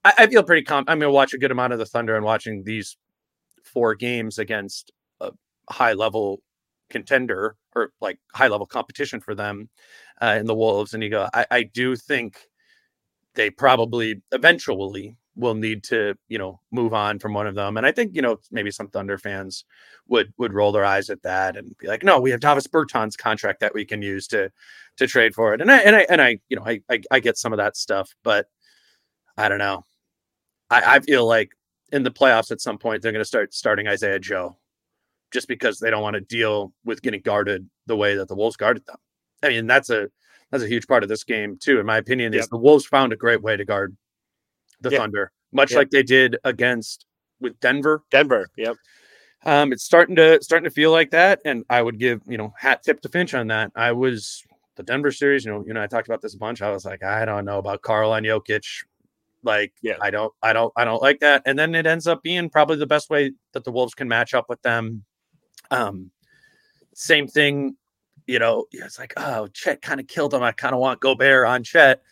i, 0.05 0.13
I 0.19 0.27
feel 0.27 0.43
pretty 0.43 0.63
calm 0.63 0.85
i'm 0.89 0.99
gonna 0.99 1.11
watch 1.11 1.33
a 1.33 1.39
good 1.39 1.51
amount 1.51 1.73
of 1.73 1.79
the 1.79 1.87
thunder 1.87 2.17
and 2.17 2.25
watching 2.25 2.65
these 2.65 2.99
four 3.67 3.95
games 3.95 4.39
against 4.39 4.93
a 5.21 5.31
high 5.71 5.93
level 5.93 6.41
contender 6.91 7.57
or 7.75 7.93
like 8.01 8.19
high 8.33 8.49
level 8.49 8.67
competition 8.67 9.21
for 9.21 9.35
them 9.35 9.69
uh, 10.23 10.37
in 10.39 10.47
the 10.47 10.55
wolves 10.55 10.95
and 10.95 11.03
you 11.03 11.11
go 11.11 11.29
I, 11.35 11.47
I 11.51 11.63
do 11.65 11.97
think 11.97 12.39
they 13.35 13.51
probably 13.51 14.23
eventually 14.33 15.17
will 15.35 15.55
need 15.55 15.85
to 15.85 16.15
you 16.29 16.39
know 16.39 16.61
move 16.73 16.95
on 16.95 17.19
from 17.19 17.35
one 17.35 17.47
of 17.47 17.55
them 17.55 17.77
and 17.77 17.87
i 17.87 17.93
think 17.93 18.15
you 18.15 18.23
know 18.23 18.39
maybe 18.51 18.71
some 18.71 18.89
thunder 18.89 19.19
fans 19.19 19.65
would 20.09 20.33
would 20.39 20.55
roll 20.55 20.73
their 20.73 20.85
eyes 20.85 21.11
at 21.11 21.23
that 21.23 21.57
and 21.57 21.77
be 21.79 21.89
like 21.89 22.03
no 22.03 22.21
we 22.21 22.31
have 22.31 22.41
davis 22.41 22.67
bertans' 22.67 23.19
contract 23.19 23.61
that 23.61 23.75
we 23.75 23.85
can 23.85 24.01
use 24.01 24.27
to 24.27 24.51
to 24.97 25.07
trade 25.07 25.35
for 25.35 25.53
it 25.53 25.61
and 25.61 25.71
i 25.71 25.79
and 25.79 25.97
i 25.97 26.07
and 26.09 26.23
i 26.23 26.39
you 26.49 26.57
know 26.57 26.65
i 26.65 26.81
i, 26.91 27.01
I 27.11 27.21
get 27.21 27.37
some 27.37 27.53
of 27.53 27.59
that 27.59 27.77
stuff 27.77 28.15
but 28.23 28.47
i 29.37 29.49
don't 29.49 29.59
know. 29.59 29.85
I 30.71 30.97
i 30.97 31.01
feel 31.01 31.27
like 31.27 31.51
in 31.93 32.03
the 32.03 32.11
playoffs 32.11 32.51
at 32.51 32.61
some 32.61 32.79
point 32.79 33.03
they're 33.03 33.13
going 33.13 33.21
to 33.21 33.25
start 33.29 33.55
starting 33.55 33.87
isaiah 33.89 34.19
joe 34.19 34.57
just 35.33 35.49
because 35.49 35.79
they 35.79 35.91
don't 35.91 36.03
want 36.03 36.15
to 36.15 36.21
deal 36.21 36.73
with 36.85 37.03
getting 37.03 37.21
guarded 37.21 37.69
the 37.87 37.97
way 37.97 38.15
that 38.17 38.29
the 38.29 38.35
wolves 38.35 38.57
guarded 38.57 38.85
them 38.87 38.97
i 39.43 39.49
mean 39.49 39.67
that's 39.67 39.91
a 39.91 40.09
that's 40.51 40.63
a 40.63 40.69
huge 40.69 40.87
part 40.87 41.03
of 41.03 41.09
this 41.09 41.25
game 41.25 41.57
too 41.61 41.79
in 41.81 41.87
my 41.87 41.97
opinion 41.99 42.33
is 42.35 42.41
Yep. 42.43 42.49
the 42.51 42.59
wolves 42.59 42.87
found 42.87 43.13
a 43.13 43.17
great 43.17 43.43
way 43.43 43.57
to 43.57 43.65
guard 43.65 43.97
the 44.81 44.91
Yeah. 44.91 44.99
thunder 44.99 45.33
much 45.53 45.73
Yeah. 45.73 45.79
like 45.79 45.91
they 45.91 46.03
did 46.03 46.37
against 46.45 47.07
with 47.41 47.59
denver 47.61 48.03
Denver. 48.11 48.49
Yep. 48.57 48.77
um, 49.45 49.73
it's 49.73 49.85
starting 49.85 50.17
to 50.17 50.39
starting 50.43 50.65
to 50.65 50.71
feel 50.75 50.91
like 50.91 51.11
that, 51.11 51.41
and 51.45 51.65
I 51.71 51.83
would 51.83 51.99
give 51.99 52.23
you 52.27 52.37
know 52.39 52.53
hat 52.59 52.83
tip 52.83 53.01
to 53.03 53.09
Finch 53.09 53.35
on 53.35 53.47
that. 53.49 53.71
I 53.77 53.93
was 53.93 54.43
the 54.77 54.83
Denver 54.83 55.11
series, 55.13 55.45
you 55.45 55.53
know, 55.53 55.65
you 55.67 55.73
know, 55.73 55.83
I 55.83 55.87
talked 55.87 56.09
about 56.09 56.21
this 56.23 56.35
a 56.35 56.39
bunch. 56.39 56.61
I 56.63 56.71
was 56.71 56.85
like, 56.85 57.03
I 57.05 57.25
don't 57.25 57.45
know 57.45 57.59
about 57.59 57.81
Karl 57.83 58.13
and 58.15 58.27
Jokic. 58.27 58.67
Like, 59.47 59.73
Yeah. 59.81 59.97
I 60.03 60.11
don't, 60.11 60.33
I 60.43 60.53
don't, 60.53 60.73
I 60.77 60.85
don't 60.85 61.01
like 61.01 61.21
that. 61.21 61.43
And 61.47 61.59
then 61.59 61.75
it 61.75 61.87
ends 61.87 62.07
up 62.07 62.23
being 62.23 62.51
probably 62.51 62.77
the 62.77 62.87
best 62.87 63.09
way 63.09 63.33
that 63.53 63.65
the 63.65 63.73
Wolves 63.73 63.95
can 63.95 64.09
match 64.09 64.35
up 64.35 64.47
with 64.51 64.61
them. 64.63 65.05
Um, 65.71 66.11
same 66.95 67.27
thing, 67.29 67.77
you 68.27 68.39
know. 68.39 68.67
It's 68.73 68.99
like, 68.99 69.15
oh, 69.17 69.49
Chet 69.49 69.81
kind 69.81 70.01
of 70.01 70.07
killed 70.07 70.35
him. 70.35 70.43
I 70.43 70.53
kind 70.53 70.75
of 70.75 70.81
want 70.81 71.01
Gobert 71.01 71.47
on 71.47 71.63
Chet, 71.63 72.03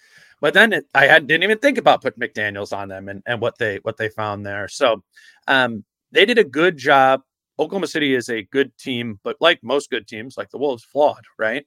but 0.41 0.55
then 0.55 0.73
it, 0.73 0.87
I 0.95 1.07
had, 1.07 1.27
didn't 1.27 1.45
even 1.45 1.59
think 1.59 1.79
about 1.79 2.03
putting 2.03 2.21
McDaniels 2.21 2.77
on 2.77 2.89
them 2.89 3.09
and 3.09 3.23
and 3.27 3.41
what 3.41 3.59
they 3.59 3.79
what 3.83 3.97
they 3.97 4.09
found 4.09 4.47
there. 4.47 4.69
So, 4.69 5.03
um, 5.49 5.85
they 6.13 6.25
did 6.25 6.39
a 6.39 6.45
good 6.45 6.77
job. 6.77 7.23
Oklahoma 7.59 7.87
City 7.87 8.15
is 8.15 8.29
a 8.29 8.43
good 8.43 8.77
team, 8.79 9.21
but 9.23 9.37
like 9.41 9.61
most 9.63 9.91
good 9.91 10.07
teams, 10.09 10.37
like 10.37 10.51
the 10.51 10.59
Wolves, 10.59 10.85
flawed, 10.85 11.25
right? 11.39 11.67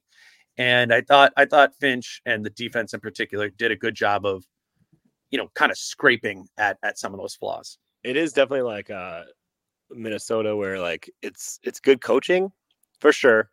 And 0.58 0.94
I 0.94 1.02
thought 1.02 1.34
I 1.38 1.46
thought 1.46 1.76
Finch 1.80 2.22
and 2.26 2.46
the 2.46 2.50
defense 2.50 2.94
in 2.94 3.00
particular 3.00 3.50
did 3.50 3.72
a 3.72 3.76
good 3.76 3.96
job 3.96 4.26
of, 4.26 4.44
you 5.32 5.38
know, 5.38 5.50
kind 5.56 5.72
of 5.72 5.78
scraping 5.78 6.48
at 6.58 6.78
at 6.84 6.98
some 6.98 7.14
of 7.14 7.20
those 7.20 7.36
flaws. 7.36 7.78
It 8.04 8.16
is 8.16 8.34
definitely 8.34 8.62
like 8.62 8.90
uh 8.90 9.24
Minnesota 9.90 10.56
where 10.56 10.80
like 10.80 11.10
it's 11.22 11.60
it's 11.64 11.80
good 11.80 12.02
coaching 12.02 12.52
for 13.00 13.12
sure. 13.12 13.50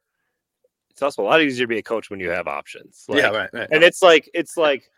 It's 0.90 1.02
also 1.02 1.22
a 1.22 1.24
lot 1.24 1.42
easier 1.42 1.64
to 1.64 1.68
be 1.68 1.78
a 1.78 1.82
coach 1.82 2.08
when 2.10 2.20
you 2.20 2.30
have 2.30 2.46
options. 2.46 3.04
Like, 3.08 3.24
right, 3.32 3.50
right. 3.52 3.68
And 3.72 3.82
it's 3.82 4.02
like 4.02 4.30
it's 4.32 4.56
like 4.56 4.88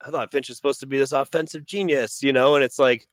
I 0.00 0.10
thought 0.10 0.30
Finch 0.32 0.48
is 0.48 0.56
supposed 0.56 0.80
to 0.80 0.86
be 0.86 0.98
this 0.98 1.12
offensive 1.12 1.66
genius, 1.66 2.22
you 2.22 2.32
know, 2.32 2.54
and 2.54 2.64
it's 2.64 2.78
like 2.78 3.06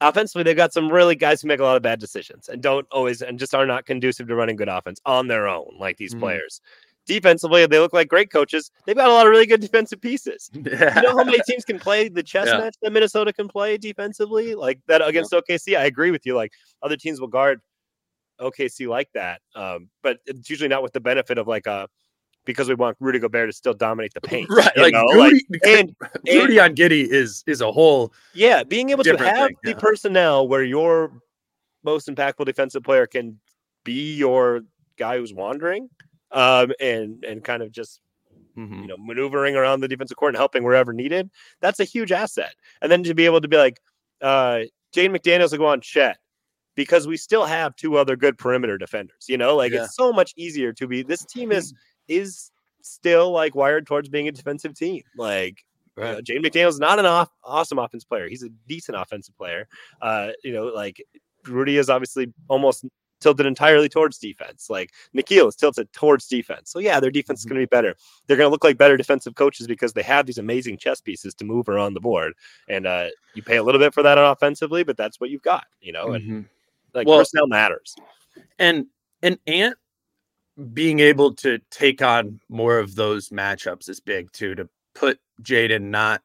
offensively 0.00 0.42
they've 0.42 0.56
got 0.56 0.72
some 0.72 0.90
really 0.90 1.14
guys 1.14 1.40
who 1.40 1.48
make 1.48 1.60
a 1.60 1.64
lot 1.64 1.76
of 1.76 1.82
bad 1.82 1.98
decisions 1.98 2.48
and 2.48 2.62
don't 2.62 2.86
always 2.90 3.22
and 3.22 3.38
just 3.38 3.54
are 3.54 3.66
not 3.66 3.86
conducive 3.86 4.28
to 4.28 4.34
running 4.34 4.56
good 4.56 4.68
offense 4.68 5.00
on 5.06 5.26
their 5.28 5.48
own, 5.48 5.74
like 5.78 5.96
these 5.96 6.14
Mhm. 6.14 6.20
players. 6.20 6.60
Defensively, 7.06 7.64
they 7.66 7.78
look 7.78 7.92
like 7.92 8.08
great 8.08 8.30
coaches. 8.30 8.70
They've 8.84 8.96
got 8.96 9.08
a 9.08 9.12
lot 9.12 9.26
of 9.26 9.30
really 9.30 9.46
good 9.46 9.60
defensive 9.68 10.00
pieces. 10.00 10.50
You 10.54 10.62
know 11.02 11.16
how 11.16 11.24
many 11.24 11.38
teams 11.46 11.64
can 11.64 11.78
play 11.78 12.08
the 12.08 12.22
chess 12.22 12.46
Yeah. 12.48 12.58
match 12.58 12.76
that 12.82 12.92
Minnesota 12.92 13.32
can 13.32 13.48
play 13.48 13.76
defensively? 13.78 14.54
Like 14.54 14.80
that 14.88 15.06
against 15.06 15.32
OKC. 15.32 15.76
I 15.76 15.84
agree 15.84 16.10
with 16.10 16.26
you. 16.26 16.34
Like 16.34 16.52
other 16.82 16.96
teams 16.96 17.20
will 17.20 17.28
guard 17.28 17.60
OKC 18.40 18.88
like 18.88 19.08
that. 19.14 19.40
Um, 19.54 19.88
but 20.02 20.18
it's 20.26 20.50
usually 20.50 20.68
not 20.68 20.82
with 20.82 20.92
the 20.92 21.00
benefit 21.00 21.38
of 21.38 21.46
like 21.46 21.66
uh 21.66 21.86
because 22.44 22.68
we 22.68 22.74
want 22.74 22.96
Rudy 23.00 23.18
Gobert 23.18 23.48
to 23.48 23.52
still 23.52 23.74
dominate 23.74 24.14
the 24.14 24.20
paint. 24.20 24.48
right, 24.48 24.70
like 24.76 24.94
know? 24.94 25.02
Like, 25.16 25.32
Rudy, 25.50 25.78
and 25.78 25.96
Rudy 26.26 26.60
on 26.60 26.74
Giddey 26.74 27.06
is 27.06 27.44
is 27.46 27.60
a 27.60 27.70
whole 27.70 28.12
yeah, 28.34 28.62
being 28.62 28.90
able 28.90 29.04
to 29.04 29.16
have 29.18 29.48
thing, 29.48 29.56
the 29.64 29.70
yeah. 29.70 29.78
personnel 29.78 30.48
where 30.48 30.62
your 30.62 31.12
most 31.84 32.08
impactful 32.08 32.46
defensive 32.46 32.82
player 32.82 33.06
can 33.06 33.38
be 33.84 34.16
your 34.16 34.62
guy 34.98 35.18
who's 35.18 35.32
wandering, 35.34 35.88
um, 36.32 36.72
and 36.80 37.24
and 37.24 37.42
kind 37.44 37.62
of 37.62 37.70
just 37.72 38.00
Mhm. 38.56 38.82
you 38.82 38.86
know 38.86 38.96
maneuvering 38.98 39.54
around 39.54 39.80
the 39.80 39.88
defensive 39.88 40.16
court 40.16 40.30
and 40.30 40.36
helping 40.38 40.64
wherever 40.64 40.92
needed. 40.92 41.30
That's 41.60 41.78
a 41.80 41.84
huge 41.84 42.10
asset. 42.12 42.54
And 42.80 42.90
then 42.90 43.02
to 43.04 43.14
be 43.14 43.26
able 43.26 43.40
to 43.42 43.48
be 43.48 43.56
like, 43.58 43.80
uh, 44.22 44.60
Jaden 44.94 45.14
McDaniels 45.16 45.50
will 45.52 45.58
go 45.58 45.66
on 45.66 45.80
Chet 45.82 46.16
because 46.74 47.06
we 47.06 47.16
still 47.18 47.44
have 47.44 47.76
two 47.76 47.96
other 47.98 48.16
good 48.16 48.38
perimeter 48.38 48.78
defenders. 48.78 49.26
You 49.28 49.36
know, 49.36 49.56
like 49.56 49.72
Yeah. 49.72 49.84
it's 49.84 49.94
so 49.94 50.10
much 50.12 50.32
easier 50.36 50.72
to 50.74 50.86
be. 50.86 51.02
This 51.02 51.24
team 51.24 51.52
is 51.52 51.74
is 52.08 52.50
still 52.82 53.30
like 53.30 53.54
wired 53.54 53.86
towards 53.86 54.08
being 54.08 54.26
a 54.28 54.32
defensive 54.32 54.74
team. 54.74 55.02
Like 55.16 55.62
you 55.98 56.04
know, 56.04 56.14
Right. 56.14 56.24
Jaden 56.24 56.44
McDaniel's 56.44 56.78
not 56.80 56.98
an 56.98 57.04
off, 57.06 57.28
awesome 57.44 57.78
offense 57.78 58.04
player. 58.04 58.28
He's 58.28 58.42
a 58.42 58.48
decent 58.68 58.96
offensive 58.98 59.36
player. 59.36 59.66
Uh, 60.00 60.32
you 60.44 60.52
know, 60.52 60.66
like 60.66 61.02
Rudy 61.46 61.76
is 61.78 61.90
obviously 61.90 62.32
almost 62.48 62.84
tilted 63.20 63.46
entirely 63.46 63.88
towards 63.88 64.18
defense. 64.18 64.68
Like 64.70 64.92
Nickeil 65.14 65.48
is 65.48 65.56
tilted 65.56 65.92
towards 65.92 66.26
defense. 66.28 66.70
So 66.70 66.78
yeah, 66.78 67.00
their 67.00 67.10
defense 67.10 67.40
is 67.40 67.46
going 67.46 67.60
to 67.60 67.66
be 67.66 67.70
better. 67.70 67.94
They're 68.26 68.36
going 68.36 68.46
to 68.48 68.50
look 68.52 68.64
like 68.64 68.78
better 68.78 68.96
defensive 68.96 69.34
coaches 69.34 69.66
because 69.66 69.92
they 69.92 70.02
have 70.02 70.26
these 70.26 70.38
amazing 70.38 70.78
chess 70.78 71.00
pieces 71.00 71.34
to 71.36 71.44
move 71.44 71.68
around 71.68 71.94
the 71.94 72.00
board. 72.00 72.34
And 72.68 72.86
uh, 72.86 73.08
you 73.34 73.42
pay 73.42 73.56
a 73.56 73.62
little 73.62 73.78
bit 73.80 73.94
for 73.94 74.02
that 74.02 74.18
offensively, 74.18 74.84
but 74.84 74.96
that's 74.96 75.20
what 75.20 75.30
you've 75.30 75.42
got. 75.42 75.64
You 75.80 75.92
know, 75.92 76.12
and 76.12 76.24
Mhm. 76.24 76.44
like 76.94 77.06
Well- 77.06 77.18
personnel 77.18 77.46
matters. 77.46 77.94
and 78.58 78.86
and 79.22 79.38
Ant 79.46 79.76
being 80.72 81.00
able 81.00 81.34
to 81.34 81.58
take 81.70 82.00
on 82.02 82.40
more 82.48 82.78
of 82.78 82.94
those 82.94 83.28
matchups 83.30 83.88
is 83.88 84.00
big 84.00 84.30
too. 84.32 84.54
To 84.54 84.68
put 84.94 85.18
Jaden 85.42 85.82
not 85.82 86.22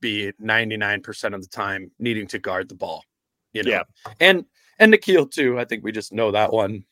be 0.00 0.32
99% 0.40 1.34
of 1.34 1.40
the 1.42 1.48
time 1.48 1.90
needing 1.98 2.26
to 2.28 2.38
guard 2.38 2.68
the 2.68 2.74
ball. 2.74 3.04
You 3.52 3.62
know, 3.62 3.70
Yeah. 3.70 3.82
and 4.20 4.44
and 4.78 4.92
Nickeil 4.92 5.30
too. 5.30 5.58
I 5.58 5.64
think 5.64 5.84
we 5.84 5.92
just 5.92 6.12
know 6.12 6.30
that 6.32 6.52
one 6.52 6.84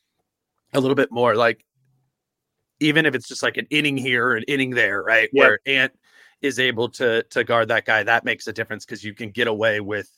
a 0.72 0.80
little 0.80 0.94
bit 0.94 1.10
more. 1.12 1.34
Like 1.34 1.64
even 2.80 3.06
if 3.06 3.14
it's 3.14 3.28
just 3.28 3.42
like 3.42 3.56
an 3.56 3.66
inning 3.70 3.96
here, 3.96 4.34
an 4.34 4.42
inning 4.48 4.70
there, 4.70 5.02
right? 5.02 5.28
Where 5.32 5.60
Ant 5.66 5.92
is 6.42 6.58
able 6.58 6.88
to 6.90 7.22
to 7.30 7.44
guard 7.44 7.68
that 7.68 7.84
guy, 7.86 8.02
that 8.02 8.24
makes 8.24 8.46
a 8.46 8.52
difference 8.52 8.84
because 8.84 9.04
you 9.04 9.14
can 9.14 9.30
get 9.30 9.46
away 9.46 9.80
with 9.80 10.10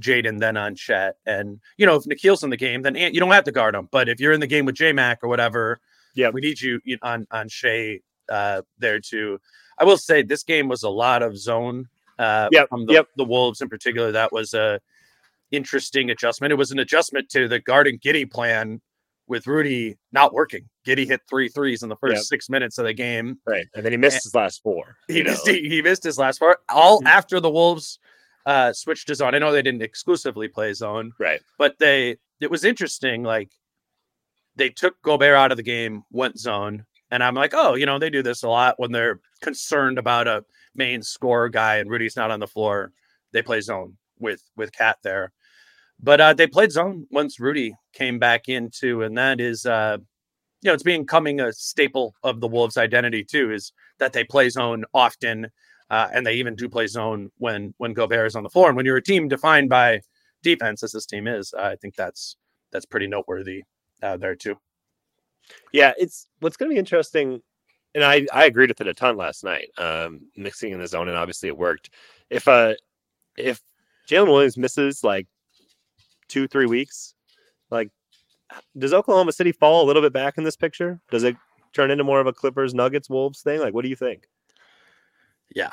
Jaden 0.00 0.38
then 0.40 0.56
on 0.56 0.74
Chet. 0.74 1.16
And 1.26 1.60
you 1.76 1.86
know, 1.86 1.96
if 1.96 2.04
Nickeil's 2.04 2.42
in 2.42 2.50
the 2.50 2.56
game, 2.56 2.82
then 2.82 2.96
Ant, 2.96 3.14
you 3.14 3.20
don't 3.20 3.30
have 3.32 3.44
to 3.44 3.52
guard 3.52 3.74
him. 3.74 3.88
But 3.90 4.08
if 4.08 4.20
you're 4.20 4.32
in 4.32 4.40
the 4.40 4.46
game 4.46 4.64
with 4.64 4.74
J 4.76 4.92
Mac 4.92 5.18
or 5.22 5.28
whatever, 5.28 5.80
Yeah. 6.14 6.30
we 6.30 6.40
need 6.40 6.60
you 6.60 6.80
you- 6.84 6.98
on 7.02 7.26
on 7.30 7.48
Shai 7.48 8.00
uh 8.28 8.62
there 8.78 9.00
too. 9.00 9.40
I 9.78 9.84
will 9.84 9.98
say 9.98 10.22
this 10.22 10.42
game 10.42 10.68
was 10.68 10.82
a 10.82 10.90
lot 10.90 11.22
of 11.22 11.36
zone 11.38 11.88
Uh, 12.18 12.50
Yep, 12.52 12.68
from 12.68 12.84
the, 12.84 12.92
yep. 12.92 13.08
the 13.16 13.24
Wolves 13.24 13.62
in 13.62 13.68
particular, 13.70 14.12
that 14.12 14.30
was 14.30 14.52
a 14.52 14.78
interesting 15.50 16.10
adjustment. 16.10 16.52
It 16.52 16.56
was 16.56 16.70
an 16.70 16.78
adjustment 16.78 17.28
to 17.30 17.48
the 17.48 17.58
Garden 17.60 17.98
Giddey 18.04 18.30
plan 18.30 18.80
with 19.26 19.46
Rudy 19.46 19.96
not 20.12 20.32
working. 20.32 20.68
Giddey 20.86 21.06
hit 21.06 21.20
three 21.28 21.48
threes 21.48 21.82
in 21.82 21.88
the 21.88 21.96
first 21.96 22.14
Yep. 22.16 22.22
six 22.24 22.48
minutes 22.50 22.78
of 22.78 22.84
the 22.84 22.92
game. 22.94 23.38
Right. 23.46 23.66
And 23.74 23.84
then 23.84 23.92
he 23.92 23.96
missed 23.98 24.24
his 24.24 24.34
last 24.34 24.62
four. 24.62 24.96
He 25.08 25.22
missed, 25.22 25.46
he, 25.46 25.68
he 25.68 25.82
missed 25.82 26.02
his 26.02 26.18
last 26.18 26.38
four. 26.38 26.58
all 26.68 27.00
Mhm. 27.00 27.06
after 27.06 27.38
the 27.40 27.50
Wolves 27.50 27.98
uh, 28.46 28.72
switched 28.72 29.06
to 29.08 29.14
zone. 29.14 29.34
I 29.34 29.38
know 29.38 29.52
they 29.52 29.62
didn't 29.62 29.82
exclusively 29.82 30.48
play 30.48 30.72
zone, 30.72 31.12
Right. 31.20 31.40
but 31.58 31.78
they 31.78 32.16
it 32.40 32.50
was 32.50 32.64
interesting. 32.64 33.22
Like 33.22 33.52
they 34.56 34.70
took 34.70 35.00
Gobert 35.02 35.36
out 35.36 35.50
of 35.52 35.56
the 35.58 35.62
game, 35.62 36.02
went 36.10 36.38
zone, 36.38 36.84
and 37.10 37.22
I'm 37.22 37.34
like, 37.34 37.52
oh, 37.54 37.74
you 37.74 37.86
know, 37.86 37.98
they 37.98 38.10
do 38.10 38.22
this 38.22 38.42
a 38.42 38.48
lot 38.48 38.76
when 38.78 38.92
they're 38.92 39.20
concerned 39.42 39.98
about 39.98 40.26
a 40.26 40.44
main 40.74 41.02
scorer 41.02 41.48
guy 41.50 41.76
and 41.76 41.90
Rudy's 41.90 42.16
not 42.16 42.30
on 42.30 42.40
the 42.40 42.46
floor. 42.46 42.92
They 43.32 43.42
play 43.42 43.60
zone 43.60 43.96
with 44.18 44.42
with 44.56 44.72
Cat 44.72 44.98
there, 45.02 45.32
but 46.02 46.20
uh, 46.20 46.32
they 46.34 46.46
played 46.46 46.72
zone 46.72 47.06
once 47.10 47.40
Rudy 47.40 47.74
came 47.92 48.18
back 48.18 48.48
into, 48.48 49.02
and 49.02 49.16
that 49.18 49.40
is, 49.40 49.66
uh, 49.66 49.98
you 50.62 50.68
know, 50.68 50.74
it's 50.74 50.82
becoming 50.82 51.40
a 51.40 51.52
staple 51.52 52.14
of 52.22 52.40
the 52.40 52.48
Wolves' 52.48 52.76
identity 52.76 53.24
too. 53.24 53.52
Is 53.52 53.72
that 53.98 54.12
they 54.12 54.24
play 54.24 54.48
zone 54.48 54.84
often, 54.94 55.48
uh, 55.90 56.08
and 56.12 56.26
they 56.26 56.34
even 56.34 56.54
do 56.54 56.68
play 56.68 56.86
zone 56.86 57.30
when 57.38 57.74
when 57.78 57.92
Gobert 57.92 58.26
is 58.26 58.36
on 58.36 58.42
the 58.42 58.50
floor. 58.50 58.68
And 58.68 58.76
when 58.76 58.86
you're 58.86 58.96
a 58.96 59.02
team 59.02 59.28
defined 59.28 59.68
by 59.68 60.00
defense, 60.42 60.82
as 60.82 60.92
this 60.92 61.06
team 61.06 61.26
is, 61.26 61.52
I 61.54 61.76
think 61.76 61.96
that's 61.96 62.36
that's 62.72 62.86
pretty 62.86 63.06
noteworthy 63.06 63.64
uh, 64.02 64.16
there 64.16 64.36
too. 64.36 64.56
Yeah, 65.72 65.92
it's 65.98 66.28
what's 66.40 66.56
going 66.56 66.70
to 66.70 66.74
be 66.74 66.78
interesting, 66.78 67.42
and 67.94 68.04
I 68.04 68.26
I 68.32 68.44
agreed 68.44 68.70
with 68.70 68.80
it 68.80 68.86
a 68.86 68.94
ton 68.94 69.16
last 69.16 69.44
night. 69.44 69.68
Um, 69.76 70.20
mixing 70.36 70.72
in 70.72 70.80
the 70.80 70.86
zone, 70.86 71.08
and 71.08 71.16
obviously 71.16 71.48
it 71.48 71.58
worked. 71.58 71.90
If 72.30 72.48
uh, 72.48 72.74
if 73.36 73.60
Jalen 74.08 74.28
Williams 74.28 74.56
misses 74.56 75.04
like 75.04 75.26
two 76.30 76.48
three 76.48 76.66
weeks, 76.66 77.14
like 77.70 77.90
does 78.78 78.92
Oklahoma 78.94 79.32
City 79.32 79.52
fall 79.52 79.84
a 79.84 79.86
little 79.86 80.02
bit 80.02 80.12
back 80.12 80.38
in 80.38 80.44
this 80.44 80.56
picture? 80.56 81.00
Does 81.10 81.22
it 81.24 81.36
turn 81.72 81.90
into 81.90 82.02
more 82.04 82.20
of 82.20 82.26
a 82.26 82.32
Clippers 82.32 82.74
Nuggets 82.74 83.08
Wolves 83.10 83.42
thing? 83.42 83.60
Like, 83.60 83.74
what 83.74 83.82
do 83.82 83.88
you 83.88 83.96
think? 83.96 84.26
Yeah, 85.54 85.70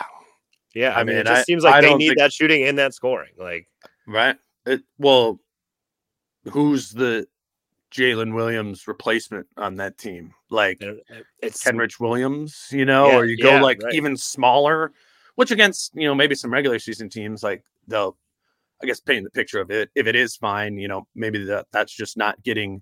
Yeah, 0.75 0.89
I, 0.89 1.01
I 1.01 1.03
mean, 1.03 1.07
mean, 1.15 1.17
it 1.21 1.27
just 1.27 1.39
I- 1.39 1.43
seems 1.43 1.63
like 1.63 1.75
I 1.75 1.81
they 1.81 1.95
need 1.95 2.07
think- 2.09 2.19
that 2.19 2.33
shooting 2.33 2.63
and 2.67 2.77
that 2.77 2.93
scoring. 2.93 3.31
Like, 3.37 3.67
right. 4.07 4.35
It, 4.65 4.81
well, 4.99 5.39
who's 6.51 6.91
the 6.91 7.27
Jalen 7.91 8.33
Williams 8.35 8.87
replacement 8.87 9.47
on 9.55 9.75
that 9.77 9.97
team? 9.97 10.33
Like 10.49 10.83
it's 11.41 11.63
Kenrich 11.63 11.99
Williams, 11.99 12.67
you 12.71 12.85
know, 12.85 13.07
Yeah, 13.07 13.17
or 13.17 13.25
you 13.25 13.37
go 13.37 13.51
yeah, 13.55 13.61
like 13.61 13.81
right. 13.81 13.93
even 13.93 14.17
smaller, 14.17 14.91
which 15.35 15.51
against 15.51 15.95
you 15.95 16.07
know 16.07 16.15
maybe 16.15 16.35
some 16.35 16.51
regular 16.51 16.79
season 16.79 17.09
teams 17.09 17.43
like 17.43 17.63
they'll, 17.87 18.17
I 18.81 18.85
guess, 18.85 18.99
painting 18.99 19.23
the 19.23 19.31
picture 19.31 19.59
of 19.59 19.71
it. 19.71 19.89
If 19.95 20.05
it 20.07 20.15
is 20.15 20.35
fine, 20.35 20.77
you 20.77 20.87
know, 20.87 21.07
maybe 21.15 21.43
that 21.45 21.65
that's 21.71 21.93
just 21.95 22.15
not 22.17 22.41
getting 22.43 22.81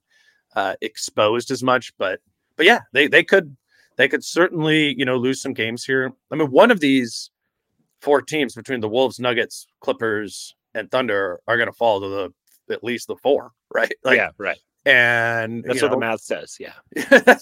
uh, 0.55 0.75
exposed 0.81 1.51
as 1.51 1.63
much. 1.63 1.93
But 1.97 2.19
but 2.57 2.65
yeah, 2.65 2.79
they 2.93 3.07
they 3.07 3.23
could 3.23 3.55
they 3.97 4.07
could 4.07 4.23
certainly 4.23 4.93
you 4.97 5.05
know 5.05 5.17
lose 5.17 5.41
some 5.41 5.53
games 5.53 5.85
here. 5.85 6.11
I 6.31 6.35
mean, 6.35 6.51
one 6.51 6.71
of 6.71 6.79
these 6.79 7.29
four 8.01 8.21
teams 8.21 8.53
between 8.55 8.81
the 8.81 8.89
Wolves, 8.89 9.19
Nuggets, 9.19 9.67
Clippers, 9.81 10.55
and 10.73 10.91
Thunder 10.91 11.39
are 11.47 11.57
going 11.57 11.67
to 11.69 11.73
fall 11.73 12.01
to 12.01 12.07
the 12.09 12.73
at 12.73 12.83
least 12.83 13.07
the 13.07 13.15
four, 13.15 13.51
right? 13.73 13.93
Like, 14.03 14.17
yeah, 14.17 14.29
right. 14.37 14.57
and 14.85 15.63
That's 15.63 15.81
what 15.81 15.91
the 15.91 15.97
math 15.97 16.21
says. 16.21 16.57
Yeah, 16.59 16.73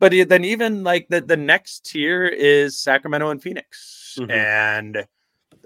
but 0.00 0.12
then 0.28 0.44
even 0.44 0.82
like 0.82 1.06
the 1.08 1.20
the 1.20 1.36
next 1.36 1.86
tier 1.86 2.26
is 2.26 2.80
Sacramento 2.80 3.30
and 3.30 3.40
Phoenix, 3.42 4.16
Mhm. 4.18 4.30
and 4.30 4.94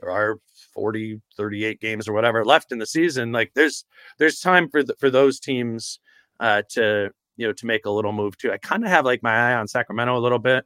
there 0.01 0.11
are 0.11 0.39
40, 0.75 1.21
38 1.37 1.81
games 1.81 2.09
or 2.09 2.13
whatever 2.13 2.45
left 2.45 2.73
in 2.73 2.79
the 2.79 2.87
season. 2.87 3.33
Like 3.33 3.53
there's 3.55 3.85
there's 4.19 4.41
time 4.41 4.69
for 4.69 4.83
the, 4.83 4.95
for 4.99 5.11
those 5.11 5.41
teams 5.41 6.01
uh, 6.41 6.63
to 6.71 7.11
you 7.37 7.47
know 7.47 7.53
to 7.53 7.67
make 7.67 7.87
a 7.87 7.91
little 7.91 8.13
move 8.13 8.37
too. 8.37 8.53
I 8.53 8.59
kind 8.59 8.85
of 8.85 8.91
have 8.91 9.05
like 9.05 9.23
my 9.23 9.53
eye 9.53 9.55
on 9.55 9.69
Sacramento 9.69 10.17
a 10.17 10.21
little 10.21 10.39
bit. 10.39 10.65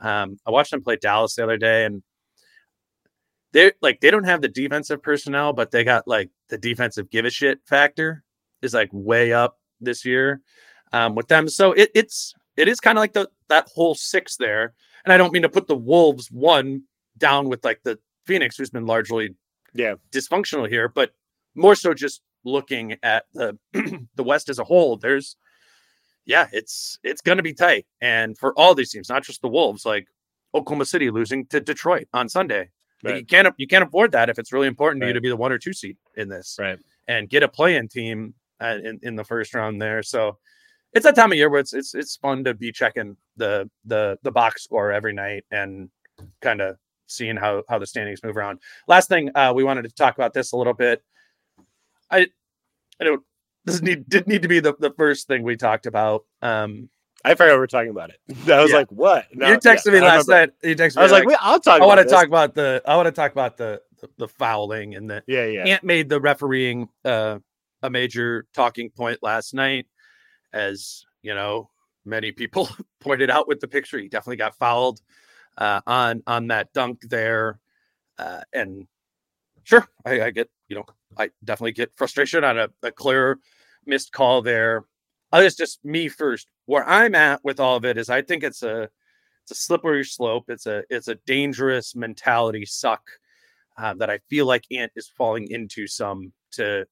Um, 0.00 0.38
I 0.46 0.50
watched 0.50 0.70
them 0.70 0.82
play 0.82 0.96
Dallas 0.96 1.34
the 1.34 1.44
other 1.44 1.58
day, 1.58 1.84
and 1.84 2.02
they're 3.52 3.72
like 3.82 4.00
they 4.00 4.10
don't 4.10 4.24
have 4.24 4.40
the 4.40 4.48
defensive 4.48 5.02
personnel, 5.02 5.52
but 5.52 5.70
they 5.70 5.84
got 5.84 6.06
like 6.06 6.30
the 6.48 6.58
defensive 6.58 7.10
give 7.10 7.24
a 7.24 7.30
shit 7.30 7.60
factor 7.66 8.22
is 8.62 8.74
like 8.74 8.90
way 8.92 9.32
up 9.32 9.58
this 9.80 10.04
year 10.04 10.40
um, 10.92 11.14
with 11.14 11.28
them. 11.28 11.48
So 11.48 11.72
it, 11.72 11.90
it's 11.94 12.34
it 12.56 12.68
is 12.68 12.80
kind 12.80 12.98
of 12.98 13.02
like 13.02 13.12
the 13.12 13.28
that 13.48 13.68
whole 13.74 13.94
six 13.94 14.36
there. 14.36 14.74
And 15.04 15.12
I 15.12 15.16
don't 15.16 15.32
mean 15.32 15.42
to 15.42 15.48
put 15.48 15.66
the 15.66 15.76
Wolves 15.76 16.30
one 16.30 16.82
down 17.16 17.48
with 17.48 17.64
like 17.64 17.80
the 17.82 17.98
Phoenix, 18.26 18.56
who's 18.56 18.70
been 18.70 18.86
largely 18.86 19.34
yeah. 19.74 19.94
dysfunctional 20.10 20.68
here, 20.68 20.88
but 20.88 21.10
more 21.54 21.74
so 21.74 21.94
just 21.94 22.22
looking 22.44 22.96
at 23.02 23.24
the 23.34 23.58
the 24.14 24.22
West 24.22 24.48
as 24.48 24.58
a 24.58 24.64
whole. 24.64 24.96
There's 24.96 25.36
yeah, 26.26 26.48
it's 26.52 26.98
it's 27.02 27.20
going 27.20 27.38
to 27.38 27.42
be 27.42 27.54
tight, 27.54 27.86
and 28.00 28.36
for 28.38 28.52
all 28.58 28.74
these 28.74 28.90
teams, 28.90 29.08
not 29.08 29.24
just 29.24 29.42
the 29.42 29.48
Wolves, 29.48 29.84
like 29.84 30.06
Oklahoma 30.54 30.84
City 30.84 31.10
losing 31.10 31.46
to 31.46 31.60
Detroit 31.60 32.08
on 32.12 32.28
Sunday. 32.28 32.70
Right. 33.02 33.16
you 33.16 33.24
can't 33.24 33.54
you 33.56 33.66
can't 33.66 33.82
afford 33.84 34.12
that 34.12 34.28
if 34.28 34.38
it's 34.38 34.52
really 34.52 34.68
important 34.68 35.00
to 35.02 35.06
you 35.08 35.14
to 35.14 35.22
be 35.22 35.30
the 35.30 35.36
one 35.36 35.52
or 35.52 35.58
two 35.58 35.72
seed 35.72 35.96
in 36.16 36.28
this 36.28 36.56
Right. 36.58 36.78
and 37.08 37.30
get 37.30 37.42
a 37.42 37.48
play-in 37.48 37.88
team 37.88 38.34
uh, 38.60 38.76
in 38.84 39.00
in 39.02 39.16
the 39.16 39.24
first 39.24 39.54
round 39.54 39.80
there. 39.80 40.02
So 40.02 40.36
it's 40.92 41.04
that 41.04 41.14
time 41.16 41.32
of 41.32 41.38
year 41.38 41.48
where 41.48 41.60
it's 41.60 41.72
it's 41.72 41.94
it's 41.94 42.16
fun 42.16 42.44
to 42.44 42.52
be 42.52 42.72
checking 42.72 43.16
the 43.36 43.70
the 43.86 44.18
the 44.22 44.30
box 44.30 44.64
score 44.64 44.92
every 44.92 45.14
night 45.14 45.44
and 45.50 45.88
kind 46.42 46.60
of 46.60 46.76
seeing 47.10 47.36
how 47.36 47.62
how 47.68 47.78
the 47.78 47.86
standings 47.86 48.22
move 48.22 48.36
around. 48.36 48.60
Last 48.88 49.08
thing 49.08 49.30
uh, 49.34 49.52
we 49.54 49.64
wanted 49.64 49.82
to 49.82 49.90
talk 49.92 50.14
about 50.16 50.32
this 50.32 50.52
a 50.52 50.56
little 50.56 50.74
bit. 50.74 51.02
I 52.10 52.28
I 53.00 53.04
don't 53.04 53.22
this 53.64 53.82
need 53.82 54.08
did 54.08 54.26
need 54.26 54.42
to 54.42 54.48
be 54.48 54.60
the, 54.60 54.74
the 54.78 54.92
first 54.96 55.26
thing 55.26 55.42
we 55.42 55.56
talked 55.56 55.86
about. 55.86 56.24
Um, 56.42 56.88
I 57.24 57.34
forgot 57.34 57.52
we 57.52 57.58
were 57.58 57.66
talking 57.66 57.90
about 57.90 58.10
it. 58.10 58.16
I 58.50 58.60
was 58.62 58.70
Yeah. 58.70 58.78
like, 58.78 58.90
what? 58.90 59.26
No, 59.34 59.48
you 59.48 59.58
texted 59.58 59.86
yeah, 59.86 59.92
me 59.92 60.00
last 60.00 60.28
night. 60.28 60.50
You 60.62 60.74
texted 60.74 60.96
me 60.96 61.00
I 61.00 61.02
was 61.02 61.12
like, 61.12 61.26
like, 61.26 61.36
I'll 61.40 61.60
talk. 61.60 61.82
I 61.82 61.86
want 61.86 62.00
to 62.00 62.06
talk 62.06 62.26
about 62.26 62.54
the 62.54 62.82
I 62.86 62.96
want 62.96 63.06
to 63.06 63.12
talk 63.12 63.32
about 63.32 63.56
the 63.58 63.82
the, 64.00 64.08
the 64.16 64.28
fouling 64.28 64.94
and 64.94 65.10
the 65.10 65.22
Yeah, 65.26 65.44
yeah. 65.46 65.64
Ant 65.66 65.84
made 65.84 66.08
the 66.08 66.20
refereeing 66.20 66.88
uh, 67.04 67.38
a 67.82 67.90
major 67.90 68.46
talking 68.54 68.90
point 68.90 69.18
last 69.22 69.52
night, 69.52 69.86
as 70.52 71.04
you 71.22 71.34
know, 71.34 71.68
many 72.06 72.32
people 72.32 72.68
pointed 73.00 73.28
out 73.28 73.46
with 73.46 73.60
the 73.60 73.68
picture. 73.68 73.98
He 73.98 74.08
definitely 74.08 74.36
got 74.36 74.56
fouled 74.56 75.00
uh, 75.58 75.80
on 75.86 76.22
on 76.26 76.48
that 76.48 76.72
dunk 76.72 77.02
there, 77.08 77.60
uh, 78.18 78.40
and 78.52 78.86
sure, 79.64 79.86
I, 80.04 80.22
I 80.22 80.30
get 80.30 80.50
you 80.68 80.76
know, 80.76 80.86
I 81.18 81.30
definitely 81.44 81.72
get 81.72 81.96
frustration 81.96 82.44
on 82.44 82.58
a, 82.58 82.68
a 82.82 82.92
clear 82.92 83.38
missed 83.86 84.12
call 84.12 84.42
there. 84.42 84.84
Uh, 85.32 85.42
it's 85.44 85.56
just 85.56 85.84
me 85.84 86.08
first. 86.08 86.48
Where 86.66 86.88
I'm 86.88 87.14
at 87.14 87.40
with 87.44 87.60
all 87.60 87.76
of 87.76 87.84
it 87.84 87.98
is, 87.98 88.10
I 88.10 88.22
think 88.22 88.42
it's 88.42 88.62
a 88.62 88.88
it's 89.42 89.50
a 89.50 89.54
slippery 89.54 90.04
slope. 90.04 90.44
It's 90.48 90.66
a 90.66 90.82
it's 90.90 91.08
a 91.08 91.16
dangerous 91.26 91.94
mentality 91.94 92.64
suck 92.66 93.02
uh, 93.76 93.94
that 93.94 94.10
I 94.10 94.18
feel 94.28 94.46
like 94.46 94.64
Ant 94.70 94.92
is 94.96 95.08
falling 95.08 95.48
into 95.50 95.86
some 95.86 96.32
to 96.52 96.86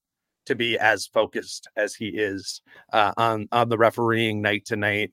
to 0.47 0.55
be 0.55 0.79
as 0.79 1.07
focused 1.07 1.69
as 1.77 1.95
he 1.95 2.09
is 2.09 2.63
uh, 2.93 3.13
on 3.17 3.49
on 3.53 3.69
the 3.69 3.79
refereeing 3.79 4.41
night 4.43 4.65
tonight. 4.65 5.13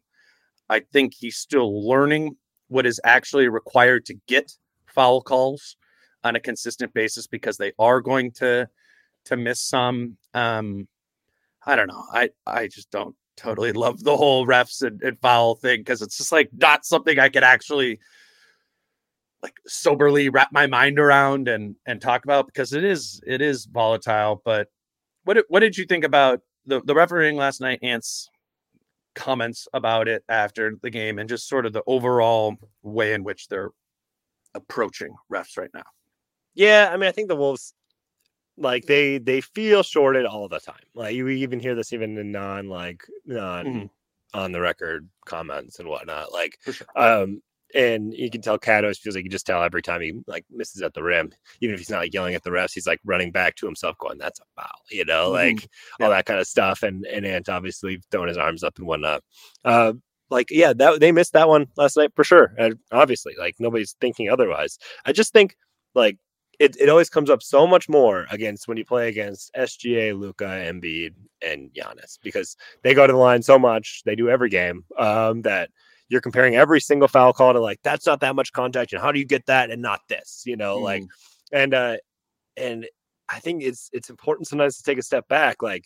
I 0.70 0.80
think 0.80 1.14
he's 1.14 1.38
still 1.38 1.88
learning 1.88 2.38
what 2.68 2.86
is 2.86 3.00
actually 3.04 3.48
required 3.48 4.06
to 4.06 4.16
get 4.28 4.52
foul 4.88 5.22
calls 5.22 5.76
on 6.24 6.36
a 6.36 6.40
consistent 6.40 6.94
basis 6.94 7.28
because 7.28 7.58
they 7.58 7.72
are 7.78 8.02
going 8.02 8.32
to 8.32 8.68
to 9.26 9.38
miss 9.38 9.62
some. 9.62 10.18
Um, 10.34 10.88
I 11.66 11.76
don't 11.76 11.88
know. 11.88 12.04
I 12.12 12.30
I 12.46 12.68
just 12.68 12.92
don't 12.92 13.16
totally 13.38 13.74
love 13.74 14.04
the 14.04 14.16
whole 14.16 14.48
refs 14.48 14.82
and, 14.82 15.02
and 15.02 15.20
foul 15.20 15.56
thing 15.56 15.82
because 15.82 16.02
it's 16.02 16.18
just 16.18 16.32
like 16.32 16.50
not 16.54 16.86
something 16.86 17.20
I 17.20 17.30
could 17.30 17.44
actually 17.44 18.00
like 19.44 19.56
soberly 19.68 20.30
wrap 20.30 20.52
my 20.52 20.68
mind 20.68 21.00
around 21.00 21.48
and 21.48 21.76
and 21.86 22.02
talk 22.02 22.24
about 22.24 22.48
because 22.48 22.74
it 22.74 22.84
is 22.84 23.22
it 23.26 23.42
is 23.42 23.66
volatile. 23.66 24.42
But 24.44 24.70
what 25.24 25.44
what 25.50 25.60
did 25.60 25.78
you 25.78 25.86
think 25.86 26.04
about 26.04 26.42
the 26.66 26.82
the 26.82 26.96
refereeing 26.96 27.36
last 27.36 27.62
night? 27.62 27.80
Ants 27.84 28.30
comments 29.16 29.68
about 29.74 30.08
it 30.08 30.24
after 30.30 30.76
the 30.82 30.90
game 30.90 31.20
and 31.20 31.28
just 31.30 31.48
sort 31.48 31.66
of 31.66 31.74
the 31.74 31.84
overall 31.88 32.56
way 32.84 33.14
in 33.14 33.24
which 33.24 33.48
they're 33.48 33.70
approaching 34.54 35.14
refs 35.32 35.58
right 35.58 35.70
now. 35.74 35.84
Yeah, 36.54 36.90
I 36.92 36.98
mean, 36.98 37.08
I 37.08 37.12
think 37.12 37.28
the 37.28 37.36
Wolves, 37.36 37.74
like 38.58 38.86
they 38.86 39.18
they 39.18 39.42
feel 39.42 39.84
shorted 39.84 40.26
all 40.26 40.48
the 40.48 40.60
time. 40.60 40.84
Like 40.94 41.16
you 41.16 41.28
even 41.28 41.60
hear 41.60 41.76
this 41.76 41.92
even 41.94 42.18
in 42.18 42.32
non 42.32 42.70
like 42.70 43.04
non 43.26 43.66
Mhm. 43.66 43.90
on 44.34 44.52
the 44.52 44.62
record 44.62 45.10
comments 45.26 45.80
and 45.80 45.90
whatnot. 45.90 46.32
Like, 46.32 46.58
sure. 46.72 46.88
um, 46.96 47.42
and 47.76 48.14
you 48.14 48.30
can 48.30 48.42
tell 48.42 48.58
always 48.68 48.98
feels 48.98 49.16
like 49.16 49.26
you 49.26 49.30
just 49.30 49.46
tell 49.46 49.62
every 49.62 49.82
time 49.82 50.02
he 50.02 50.14
like 50.28 50.46
misses 50.50 50.82
at 50.82 50.94
the 50.94 51.04
rim, 51.04 51.32
even 51.62 51.74
if 51.74 51.80
he's 51.80 51.90
not 51.90 52.00
like 52.00 52.14
yelling 52.14 52.34
at 52.36 52.44
the 52.44 52.50
refs, 52.50 52.74
he's 52.74 52.88
like 52.88 53.00
running 53.06 53.32
back 53.32 53.56
to 53.58 53.66
himself, 53.66 53.98
going, 54.00 54.18
"That's 54.18 54.40
a 54.40 54.44
foul," 54.56 54.80
you 54.90 55.06
know, 55.06 55.32
Mhm. 55.32 55.34
like 55.34 55.70
all 56.02 56.10
that 56.10 56.26
kind 56.26 56.40
of 56.40 56.48
stuff. 56.48 56.84
And 56.84 57.06
and 57.06 57.26
Ant 57.26 57.50
obviously 57.50 58.02
throwing 58.12 58.30
his 58.30 58.38
arms 58.38 58.64
up 58.64 58.78
and 58.78 58.88
whatnot. 58.88 59.24
Uh, 59.66 59.94
like 60.30 60.48
yeah, 60.52 60.74
that 60.74 61.00
they 61.00 61.12
missed 61.12 61.34
that 61.34 61.50
one 61.50 61.68
last 61.78 61.98
night 61.98 62.12
for 62.16 62.24
sure. 62.24 62.54
And 62.58 62.78
obviously, 62.92 63.34
like 63.38 63.56
nobody's 63.60 63.96
thinking 64.02 64.30
otherwise. 64.30 64.78
I 65.06 65.12
just 65.12 65.34
think 65.34 65.56
like 65.94 66.18
it, 66.60 66.78
it 66.80 66.88
always 66.90 67.10
comes 67.10 67.30
up 67.30 67.44
so 67.44 67.68
much 67.68 67.90
more 67.90 68.26
against 68.32 68.68
when 68.68 68.78
you 68.78 68.86
play 68.86 69.10
against 69.10 69.52
SGA, 69.56 70.14
Luka, 70.18 70.46
Embiid, 70.46 71.14
and 71.46 71.70
Giannis 71.74 72.18
because 72.24 72.56
they 72.84 72.94
go 72.94 73.06
to 73.06 73.12
the 73.14 73.20
line 73.20 73.42
so 73.44 73.60
much. 73.60 74.02
They 74.06 74.16
do 74.16 74.30
every 74.30 74.50
game 74.50 74.86
um, 74.98 75.42
that 75.42 75.70
you're 76.10 76.22
comparing 76.22 76.56
every 76.56 76.80
single 76.80 77.08
foul 77.08 77.34
call 77.34 77.54
to 77.54 77.60
like 77.60 77.80
that's 77.84 78.06
not 78.06 78.20
that 78.22 78.36
much 78.36 78.52
contact, 78.54 78.94
and 78.94 79.02
how 79.02 79.12
do 79.12 79.20
you 79.20 79.26
get 79.26 79.46
that 79.48 79.72
and 79.72 79.82
not 79.82 80.02
this? 80.08 80.44
You 80.46 80.58
know, 80.58 80.80
mm. 80.80 80.84
like 80.84 81.04
and 81.52 81.74
uh 81.74 81.98
and 82.58 82.88
I 83.30 83.40
think 83.40 83.64
it's 83.64 83.90
it's 83.94 84.10
important 84.10 84.48
sometimes 84.48 84.78
to 84.78 84.84
take 84.84 84.98
a 84.98 85.04
step 85.04 85.28
back, 85.28 85.62
like. 85.62 85.86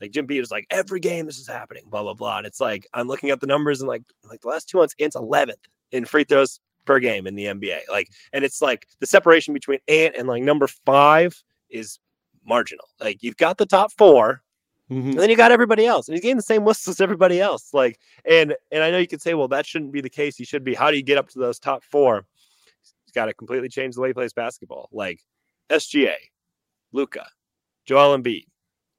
Like 0.00 0.12
Jim 0.12 0.26
B 0.26 0.38
was 0.38 0.52
like, 0.52 0.64
every 0.70 1.00
game 1.00 1.26
this 1.26 1.40
is 1.40 1.48
happening, 1.48 1.82
blah 1.88 2.04
blah 2.04 2.14
blah. 2.14 2.38
And 2.38 2.46
it's 2.46 2.60
like 2.60 2.86
I'm 2.94 3.08
looking 3.08 3.30
at 3.30 3.40
the 3.40 3.48
numbers 3.48 3.80
and 3.80 3.88
like 3.88 4.04
like 4.30 4.40
the 4.42 4.46
last 4.46 4.68
two 4.68 4.78
months, 4.78 4.94
it's 4.96 5.16
11th 5.16 5.56
in 5.90 6.04
free 6.04 6.22
throws 6.22 6.60
per 6.88 6.98
game 6.98 7.26
in 7.26 7.34
the 7.34 7.44
NBA. 7.44 7.80
Like, 7.88 8.08
and 8.32 8.44
it's 8.44 8.62
like 8.62 8.88
the 9.00 9.06
separation 9.06 9.54
between 9.54 9.78
Ant 9.88 10.16
and 10.16 10.26
like 10.26 10.42
number 10.42 10.66
five 10.66 11.42
is 11.70 11.98
marginal. 12.44 12.88
Like 13.00 13.22
you've 13.22 13.36
got 13.36 13.58
the 13.58 13.66
top 13.66 13.92
4 13.92 14.42
mm-hmm. 14.90 15.10
and 15.10 15.18
then 15.18 15.30
you 15.30 15.36
got 15.36 15.52
everybody 15.52 15.86
else, 15.86 16.08
and 16.08 16.14
he's 16.14 16.22
getting 16.22 16.36
the 16.36 16.42
same 16.42 16.64
whistles 16.64 16.96
as 16.96 17.00
everybody 17.00 17.40
else. 17.40 17.72
Like, 17.72 17.98
and 18.24 18.54
and 18.70 18.82
I 18.82 18.90
know 18.90 18.98
you 18.98 19.08
could 19.08 19.22
say, 19.22 19.34
well, 19.34 19.48
that 19.48 19.66
shouldn't 19.66 19.92
be 19.92 20.00
the 20.00 20.10
case. 20.10 20.36
He 20.36 20.44
should 20.44 20.64
be. 20.64 20.74
How 20.74 20.90
do 20.90 20.96
you 20.96 21.02
get 21.02 21.18
up 21.18 21.28
to 21.30 21.38
those 21.38 21.58
top 21.58 21.82
four? 21.84 22.24
He's 23.04 23.12
got 23.12 23.26
to 23.26 23.34
completely 23.34 23.68
change 23.68 23.94
the 23.94 24.00
way 24.00 24.08
he 24.08 24.14
plays 24.14 24.32
basketball. 24.32 24.88
Like 24.92 25.20
SGA, 25.70 26.14
Luka, 26.92 27.26
Joel 27.86 28.18
Embiid, 28.18 28.46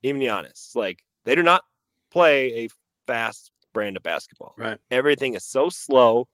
even 0.03 0.21
Giannis. 0.21 0.75
Like 0.75 1.03
they 1.25 1.35
do 1.35 1.43
not 1.43 1.63
play 2.11 2.65
a 2.65 2.69
fast 3.07 3.51
brand 3.73 3.97
of 3.97 4.03
basketball. 4.03 4.55
Right. 4.57 4.77
Everything 4.91 5.35
is 5.35 5.45
so 5.45 5.69
slow 5.69 6.27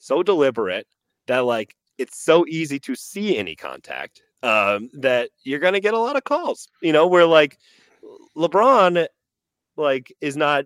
so 0.00 0.22
deliberate 0.22 0.86
that 1.26 1.44
like 1.44 1.76
it's 1.98 2.18
so 2.18 2.44
easy 2.48 2.80
to 2.80 2.94
see 2.94 3.36
any 3.36 3.54
contact 3.54 4.22
um, 4.42 4.88
that 4.94 5.30
you're 5.44 5.60
going 5.60 5.74
to 5.74 5.80
get 5.80 5.94
a 5.94 5.98
lot 5.98 6.16
of 6.16 6.24
calls. 6.24 6.68
You 6.82 6.92
know, 6.92 7.06
where 7.06 7.26
like 7.26 7.58
LeBron 8.36 9.06
like 9.76 10.14
is 10.20 10.36
not 10.36 10.64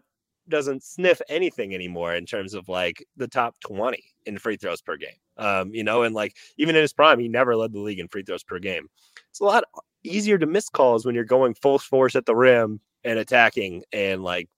doesn't 0.49 0.83
sniff 0.83 1.21
anything 1.29 1.75
anymore 1.75 2.15
in 2.15 2.27
terms 2.27 2.55
of 2.55 2.69
like 2.69 3.05
the 3.17 3.29
top 3.29 3.55
20 3.61 4.03
in 4.27 4.39
free 4.39 4.57
throws 4.57 4.83
per 4.83 4.97
game. 4.97 5.17
Um, 5.37 5.75
you 5.75 5.83
know, 5.83 6.03
and 6.03 6.15
like 6.15 6.37
even 6.59 6.77
in 6.77 6.83
his 6.83 6.93
prime, 6.93 7.19
he 7.19 7.29
never 7.29 7.57
led 7.57 7.73
the 7.73 7.81
league 7.81 7.99
in 7.99 8.09
free 8.09 8.23
throws 8.23 8.45
per 8.45 8.59
game. 8.59 8.89
It's 9.31 9.41
a 9.41 9.45
lot 9.45 9.65
easier 10.03 10.39
to 10.39 10.47
miss 10.47 10.69
calls 10.69 11.07
when 11.07 11.15
you're 11.15 11.25
going 11.25 11.55
full 11.55 11.79
force 11.79 12.15
at 12.15 12.27
the 12.27 12.37
rim 12.37 12.81
and 13.05 13.19
attacking 13.19 13.85
and 13.93 14.23
like 14.23 14.49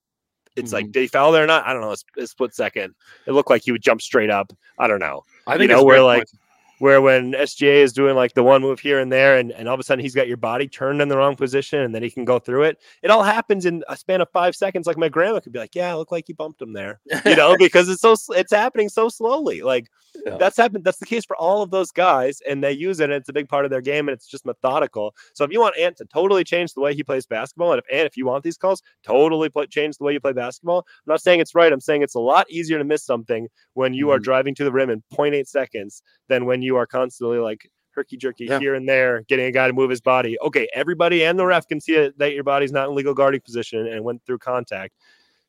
it's 0.57 0.69
mm-hmm. 0.69 0.75
like, 0.75 0.93
did 0.93 1.03
he 1.03 1.07
foul 1.07 1.33
there 1.33 1.45
or 1.45 1.47
not? 1.47 1.67
I 1.67 1.73
don't 1.73 1.83
know. 1.83 1.93
A, 1.93 2.23
a, 2.23 2.27
split 2.27 2.55
second. 2.55 2.95
It 3.27 3.33
looked 3.33 3.51
like 3.51 3.63
he 3.63 3.73
would 3.73 3.83
jump 3.83 4.01
straight 4.01 4.31
up. 4.31 4.53
I 4.79 4.87
don't 4.87 5.01
know. 5.01 5.23
I 5.47 5.59
think 5.59 5.71
you 5.71 5.77
know 5.77 5.85
where 5.85 6.03
like 6.03 6.21
point 6.21 6.31
where 6.79 7.01
when 7.01 7.33
SGA 7.33 7.83
is 7.83 7.93
doing 7.93 8.16
like 8.16 8.35
the 8.35 8.43
one 8.43 8.62
move 8.62 8.81
here 8.81 8.99
and 8.99 9.11
there, 9.11 9.37
and, 9.37 9.53
and 9.53 9.68
all 9.68 9.74
of 9.74 9.81
a 9.81 9.83
sudden 9.83 10.03
he's 10.03 10.14
got 10.14 10.29
your 10.29 10.37
body 10.37 10.68
turned 10.68 11.01
in 11.01 11.09
the 11.09 11.16
wrong 11.16 11.37
position, 11.37 11.81
and 11.81 11.95
then 11.95 12.03
he 12.03 12.11
can 12.11 12.24
go 12.24 12.39
through 12.39 12.64
it. 12.64 12.79
It 13.03 13.11
all 13.11 13.22
happens 13.22 13.66
in 13.66 13.83
a 13.89 13.97
span 13.97 14.20
of 14.20 14.29
five 14.31 14.55
seconds. 14.55 14.87
Like 14.87 14.99
my 14.99 15.09
grandma 15.09 15.41
could 15.41 15.53
be 15.53 15.59
like, 15.59 15.74
"Yeah, 15.74 15.95
look 15.95 16.12
like 16.12 16.29
you 16.29 16.35
bumped 16.35 16.61
him 16.61 16.72
there," 16.72 17.01
you 17.24 17.37
know, 17.37 17.57
because 17.59 17.89
it's 17.89 18.03
so 18.03 18.14
it's 18.35 18.53
happening 18.53 18.89
so 18.89 19.09
slowly. 19.09 19.62
Like 19.62 19.89
yeah. 20.24 20.37
that's 20.37 20.57
happened. 20.57 20.85
That's 20.85 20.99
the 20.99 21.07
case 21.07 21.24
for 21.24 21.37
all 21.37 21.62
of 21.62 21.70
those 21.70 21.91
guys, 21.91 22.41
and 22.49 22.62
they 22.62 22.72
use 22.72 23.01
it. 23.01 23.05
and 23.05 23.14
It's 23.14 23.29
a 23.29 23.33
big 23.33 23.49
part 23.49 23.64
of 23.64 23.70
their 23.70 23.81
game, 23.81 24.09
and 24.09 24.14
it's 24.14 24.27
just 24.27 24.47
methodical. 24.47 25.14
So 25.35 25.45
if 25.45 25.53
you 25.53 25.61
want 25.61 25.79
Ant 25.79 25.97
to 25.99 26.05
totally 26.05 26.45
change 26.45 26.74
the 26.74 26.81
way 26.81 26.95
he 26.95 27.03
plays 27.03 27.27
basketball, 27.27 27.72
and 27.72 27.79
if 27.79 27.85
Ant, 27.93 28.07
if 28.07 28.16
you 28.16 28.27
want 28.27 28.45
these 28.45 28.57
calls, 28.57 28.83
totally 29.03 29.49
play, 29.49 29.66
change 29.66 29.99
the 29.99 30.05
way 30.05 30.12
you 30.12 30.20
play 30.20 30.33
basketball. 30.33 30.79
I'm 30.79 31.12
not 31.12 31.22
saying 31.22 31.41
it's 31.41 31.55
right. 31.55 31.72
I'm 31.72 31.81
saying 31.81 32.03
it's 32.03 32.14
a 32.14 32.20
lot 32.20 32.51
easier 32.51 32.79
to 32.79 32.85
miss 32.85 33.05
something 33.05 33.49
when 33.74 33.95
you 33.95 34.07
mm-hmm. 34.07 34.14
are 34.14 34.18
driving 34.18 34.55
to 34.57 34.64
the 34.64 34.72
rim 34.72 34.91
in 34.91 35.03
0.8 35.12 35.47
seconds 35.47 36.03
than 36.29 36.47
when 36.47 36.62
you 36.62 36.66
are 36.75 36.87
constantly 36.87 37.39
like 37.39 37.71
herky 37.97 38.17
jerky 38.17 38.45
yeah. 38.45 38.59
here 38.59 38.75
and 38.75 38.89
there, 38.89 39.23
getting 39.23 39.47
a 39.47 39.53
guy 39.53 39.67
to 39.67 39.73
move 39.73 39.91
his 39.91 40.01
body. 40.01 40.37
Okay, 40.43 40.69
everybody 40.75 41.25
and 41.25 41.39
the 41.39 41.47
ref 41.47 41.67
can 41.67 41.81
see 41.81 41.95
it, 41.95 42.19
that 42.19 42.35
your 42.35 42.45
body's 42.45 42.73
not 42.73 42.89
in 42.89 42.95
legal 42.95 43.14
guarding 43.14 43.41
position 43.41 43.87
and 43.87 44.05
went 44.05 44.25
through 44.27 44.39
contact. 44.39 44.95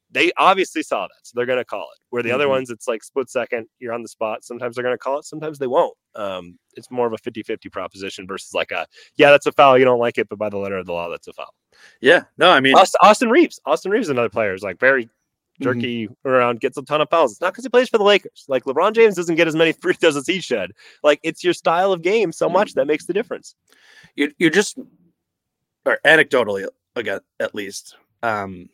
They 0.10 0.32
obviously 0.38 0.84
saw 0.84 1.02
that, 1.02 1.20
so 1.24 1.34
they're 1.36 1.46
going 1.46 1.60
to 1.60 1.66
call 1.66 1.82
it. 1.82 2.00
Where 2.10 2.24
the 2.24 2.30
mm-hmm. 2.30 2.36
other 2.36 2.48
ones, 2.48 2.70
it's 2.70 2.88
like 2.88 3.04
split 3.04 3.30
second, 3.30 3.68
you're 3.80 3.92
on 3.92 4.04
the 4.04 4.08
spot. 4.08 4.46
Sometimes 4.46 4.76
they're 4.76 4.84
going 4.84 4.94
to 4.94 4.98
call 4.98 5.20
it, 5.20 5.26
sometimes 5.26 5.60
they 5.60 5.68
won't. 5.68 5.98
Um, 6.16 6.58
it's 6.76 6.90
more 6.90 7.08
of 7.08 7.14
a 7.14 7.18
50 7.18 7.44
50 7.44 7.68
proposition 7.70 8.26
versus 8.26 8.54
like 8.54 8.72
a, 8.72 8.88
yeah, 9.18 9.32
that's 9.32 9.46
a 9.46 9.52
foul. 9.52 9.78
You 9.78 9.84
don't 9.84 10.00
like 10.00 10.18
it, 10.18 10.30
but 10.30 10.40
by 10.40 10.48
the 10.50 10.58
letter 10.58 10.78
of 10.78 10.86
the 10.86 10.94
law, 10.94 11.10
that's 11.10 11.28
a 11.28 11.34
foul. 11.34 11.54
Yeah, 12.00 12.24
no, 12.38 12.50
I 12.50 12.62
mean, 12.62 12.76
Austin 12.76 13.30
Reaves. 13.30 13.60
Austin 13.66 13.92
Reaves, 13.92 14.10
another 14.10 14.30
player 14.30 14.54
is 14.54 14.64
like 14.64 14.80
very. 14.80 15.10
Jerky 15.62 16.08
mm-hmm. 16.08 16.28
around, 16.28 16.60
gets 16.60 16.78
a 16.78 16.84
ton 16.84 17.02
of 17.02 17.10
fouls. 17.10 17.32
It's 17.32 17.42
not 17.42 17.54
because 17.54 17.66
he 17.66 17.70
plays 17.70 17.90
for 17.90 17.98
the 17.98 18.04
Lakers. 18.04 18.46
Like 18.48 18.66
LeBron 18.66 18.94
James 18.94 19.16
doesn't 19.16 19.36
get 19.36 19.48
as 19.48 19.56
many 19.56 19.72
free 19.82 19.94
throws 19.94 20.16
as 20.16 20.28
he 20.28 20.40
should. 20.40 20.74
Like 21.04 21.20
it's 21.24 21.44
your 21.44 21.54
style 21.54 21.92
of 21.92 22.02
game 22.02 22.32
so 22.32 22.50
much 22.50 22.74
that 22.74 22.88
makes 22.88 23.06
the 23.06 23.14
difference. 23.14 23.56
You 24.16 24.32
you 24.38 24.50
just 24.50 24.78
or 25.86 26.00
anecdotally 26.06 26.68
again 26.96 27.20
at 27.40 27.56
least, 27.56 27.96
um, 28.24 28.70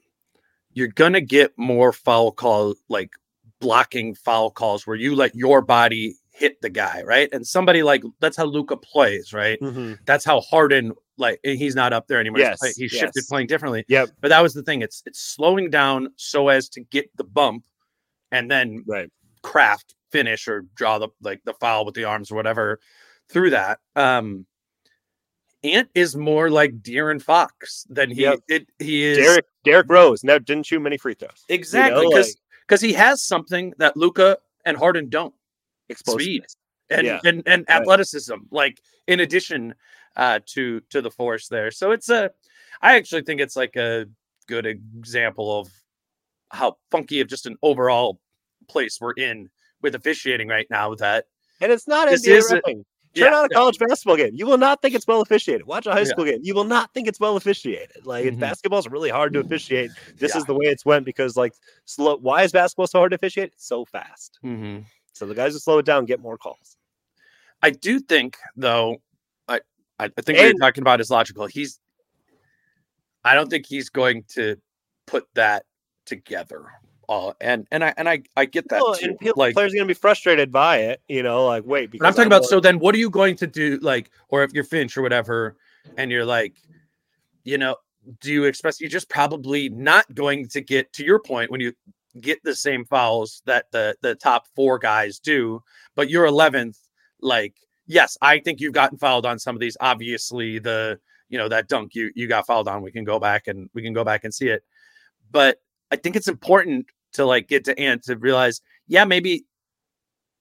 you're 0.73 0.87
gonna 0.87 1.21
get 1.21 1.57
more 1.57 1.93
foul 1.93 2.31
call 2.31 2.75
like 2.89 3.11
blocking 3.59 4.13
foul 4.13 4.51
calls 4.51 4.85
where 4.85 4.97
you 4.97 5.15
let 5.15 5.35
your 5.35 5.61
body 5.61 6.17
hit 6.33 6.59
the 6.61 6.69
guy, 6.69 7.01
right? 7.03 7.29
And 7.31 7.47
somebody 7.47 7.83
like 7.83 8.03
that's 8.19 8.35
how 8.35 8.45
Luka 8.45 8.75
plays, 8.75 9.33
right? 9.33 9.59
Mm-hmm. 9.61 9.93
That's 10.05 10.25
how 10.25 10.41
Harden 10.41 10.93
like 11.17 11.39
he's 11.43 11.75
not 11.75 11.93
up 11.93 12.07
there 12.07 12.19
anymore. 12.19 12.39
Yes, 12.39 12.59
he's, 12.63 12.75
he's 12.75 12.91
shifted 12.91 13.23
playing 13.27 13.47
differently. 13.47 13.85
Yep. 13.87 14.09
But 14.21 14.29
that 14.29 14.41
was 14.41 14.53
the 14.53 14.63
thing. 14.63 14.81
It's 14.81 15.03
it's 15.05 15.19
slowing 15.19 15.69
down 15.69 16.09
so 16.15 16.49
as 16.49 16.69
to 16.69 16.81
get 16.81 17.09
the 17.17 17.23
bump 17.23 17.65
and 18.31 18.49
then 18.49 18.83
right. 18.87 19.09
craft 19.41 19.95
finish 20.11 20.47
or 20.47 20.65
draw 20.75 20.99
the 20.99 21.09
like 21.21 21.41
the 21.45 21.53
foul 21.53 21.85
with 21.85 21.95
the 21.95 22.03
arms 22.03 22.31
or 22.31 22.35
whatever 22.35 22.79
through 23.29 23.51
that. 23.51 23.79
Um 23.95 24.45
Ant 25.63 25.87
is 25.95 26.17
more 26.17 26.49
like 26.49 26.81
De'Aaron 26.81 27.21
Fox 27.21 27.85
than 27.89 28.11
he 28.11 28.23
yep. 28.23 28.39
it, 28.49 28.67
he 28.79 29.03
is 29.03 29.17
Derrick 29.17 29.45
Derrick 29.63 29.87
Rose. 29.89 30.23
Now 30.23 30.37
didn't 30.37 30.65
shoot 30.65 30.81
many 30.81 30.97
free 30.97 31.13
throws. 31.13 31.45
Exactly. 31.47 32.05
Because 32.07 32.35
because 32.67 32.81
like, 32.81 32.89
he 32.89 32.93
has 32.93 33.23
something 33.23 33.73
that 33.77 33.95
Luka 33.95 34.39
and 34.65 34.75
Harden 34.75 35.09
don't. 35.09 35.33
Speed 35.95 36.45
and, 36.89 37.05
yeah. 37.05 37.19
and 37.23 37.43
and 37.45 37.69
athleticism. 37.69 38.33
Like 38.49 38.81
in 39.07 39.19
addition 39.19 39.75
uh, 40.15 40.39
to 40.47 40.81
to 40.89 41.01
the 41.01 41.11
force 41.11 41.47
there. 41.47 41.71
So 41.71 41.91
it's 41.91 42.09
a, 42.09 42.31
I 42.81 42.95
actually 42.95 43.23
think 43.23 43.41
it's 43.41 43.55
like 43.55 43.75
a 43.75 44.05
good 44.47 44.65
example 44.65 45.59
of 45.59 45.71
how 46.51 46.77
funky 46.91 47.21
of 47.21 47.27
just 47.27 47.45
an 47.45 47.57
overall 47.61 48.19
place 48.67 48.99
we're 49.01 49.13
in 49.13 49.49
with 49.81 49.95
officiating 49.95 50.47
right 50.47 50.67
now. 50.69 50.95
That 50.95 51.25
and 51.61 51.71
it's 51.71 51.87
not 51.87 52.07
NBA 52.07 52.27
is 52.27 52.53
Turn 53.15 53.31
yeah, 53.31 53.37
on 53.37 53.45
a 53.45 53.49
college 53.49 53.77
no. 53.79 53.85
basketball 53.85 54.17
game. 54.17 54.31
You 54.33 54.47
will 54.47 54.57
not 54.57 54.81
think 54.81 54.95
it's 54.95 55.05
well 55.05 55.21
officiated. 55.21 55.67
Watch 55.67 55.85
a 55.85 55.91
high 55.91 56.03
school 56.03 56.25
yeah. 56.25 56.33
game. 56.33 56.41
You 56.43 56.55
will 56.55 56.63
not 56.63 56.91
think 56.95 57.07
it's 57.07 57.19
well 57.19 57.37
officiated. 57.37 58.07
Like 58.07 58.25
mm-hmm. 58.25 58.39
basketball's 58.39 58.87
really 58.87 59.11
hard 59.11 59.33
to 59.33 59.39
officiate. 59.39 59.91
This 60.17 60.33
yeah. 60.33 60.39
is 60.39 60.45
the 60.45 60.55
way 60.55 60.65
it's 60.65 60.83
went 60.83 61.05
because 61.05 61.37
like 61.37 61.53
slow. 61.85 62.17
Why 62.17 62.41
is 62.41 62.51
basketball 62.51 62.87
so 62.87 62.97
hard 62.97 63.11
to 63.11 63.15
officiate? 63.15 63.53
It's 63.53 63.67
so 63.67 63.85
fast. 63.85 64.39
Mm-hmm. 64.43 64.79
So 65.13 65.27
the 65.27 65.35
guys 65.35 65.53
who 65.53 65.59
slow 65.59 65.77
it 65.77 65.85
down 65.85 66.05
get 66.05 66.21
more 66.21 66.39
calls. 66.39 66.75
I 67.61 67.69
do 67.69 67.99
think 67.99 68.35
though 68.55 68.97
I, 70.03 70.09
I 70.17 70.21
think 70.21 70.37
and, 70.37 70.45
what 70.45 70.53
you're 70.53 70.59
talking 70.59 70.81
about 70.81 71.01
is 71.01 71.09
logical. 71.09 71.45
He's, 71.45 71.79
I 73.23 73.35
don't 73.35 73.49
think 73.49 73.65
he's 73.65 73.89
going 73.89 74.25
to 74.29 74.57
put 75.07 75.27
that 75.35 75.65
together. 76.05 76.65
Uh, 77.09 77.33
and 77.41 77.67
and 77.69 77.83
I 77.83 77.93
and 77.97 78.07
I 78.07 78.23
I 78.37 78.45
get 78.45 78.69
that 78.69 78.81
well, 78.81 78.95
too. 78.95 79.17
And 79.19 79.33
like 79.35 79.53
players 79.55 79.73
are 79.73 79.75
gonna 79.75 79.87
be 79.87 79.93
frustrated 79.93 80.51
by 80.53 80.77
it, 80.77 81.01
you 81.09 81.21
know. 81.21 81.45
Like 81.45 81.65
wait, 81.65 81.91
because 81.91 82.05
I'm 82.05 82.13
talking 82.13 82.31
I'm 82.31 82.39
about. 82.39 82.45
so 82.45 82.61
then, 82.61 82.79
what 82.79 82.95
are 82.95 82.97
you 82.97 83.09
going 83.09 83.35
to 83.37 83.47
do? 83.47 83.77
Like, 83.81 84.09
or 84.29 84.43
if 84.43 84.53
you're 84.53 84.63
Finch 84.63 84.97
or 84.97 85.01
whatever, 85.01 85.57
and 85.97 86.09
you're 86.09 86.25
like, 86.25 86.55
you 87.43 87.57
know, 87.57 87.75
do 88.21 88.31
you 88.31 88.45
expect 88.45 88.79
you're 88.79 88.89
just 88.89 89.09
probably 89.09 89.67
not 89.69 90.13
going 90.15 90.47
to 90.49 90.61
get 90.61 90.93
to 90.93 91.03
your 91.03 91.19
point 91.19 91.51
when 91.51 91.59
you 91.59 91.73
get 92.19 92.41
the 92.43 92.55
same 92.55 92.85
fouls 92.85 93.41
that 93.45 93.65
the 93.71 93.95
the 94.01 94.15
top 94.15 94.47
four 94.55 94.79
guys 94.79 95.19
do, 95.19 95.61
but 95.95 96.09
you're 96.09 96.25
11th. 96.25 96.77
Like 97.21 97.55
yes, 97.87 98.17
I 98.21 98.39
think 98.39 98.59
you've 98.59 98.73
gotten 98.73 98.97
fouled 98.97 99.25
on 99.25 99.39
some 99.39 99.55
of 99.55 99.59
these. 99.59 99.77
Obviously, 99.79 100.59
the 100.59 100.99
you 101.29 101.37
know 101.37 101.49
that 101.49 101.67
dunk 101.67 101.95
you 101.95 102.11
you 102.15 102.27
got 102.27 102.47
fouled 102.47 102.67
on. 102.67 102.81
We 102.81 102.91
can 102.91 103.03
go 103.03 103.19
back 103.19 103.47
and 103.47 103.69
we 103.73 103.81
can 103.81 103.93
go 103.93 104.03
back 104.03 104.23
and 104.23 104.33
see 104.33 104.49
it. 104.49 104.63
But 105.31 105.57
I 105.91 105.95
think 105.95 106.15
it's 106.15 106.27
important 106.27 106.87
to 107.13 107.25
like 107.25 107.47
get 107.47 107.65
to 107.65 107.79
Ant 107.79 108.03
to 108.03 108.17
realize, 108.17 108.61
yeah, 108.87 109.05
maybe 109.05 109.45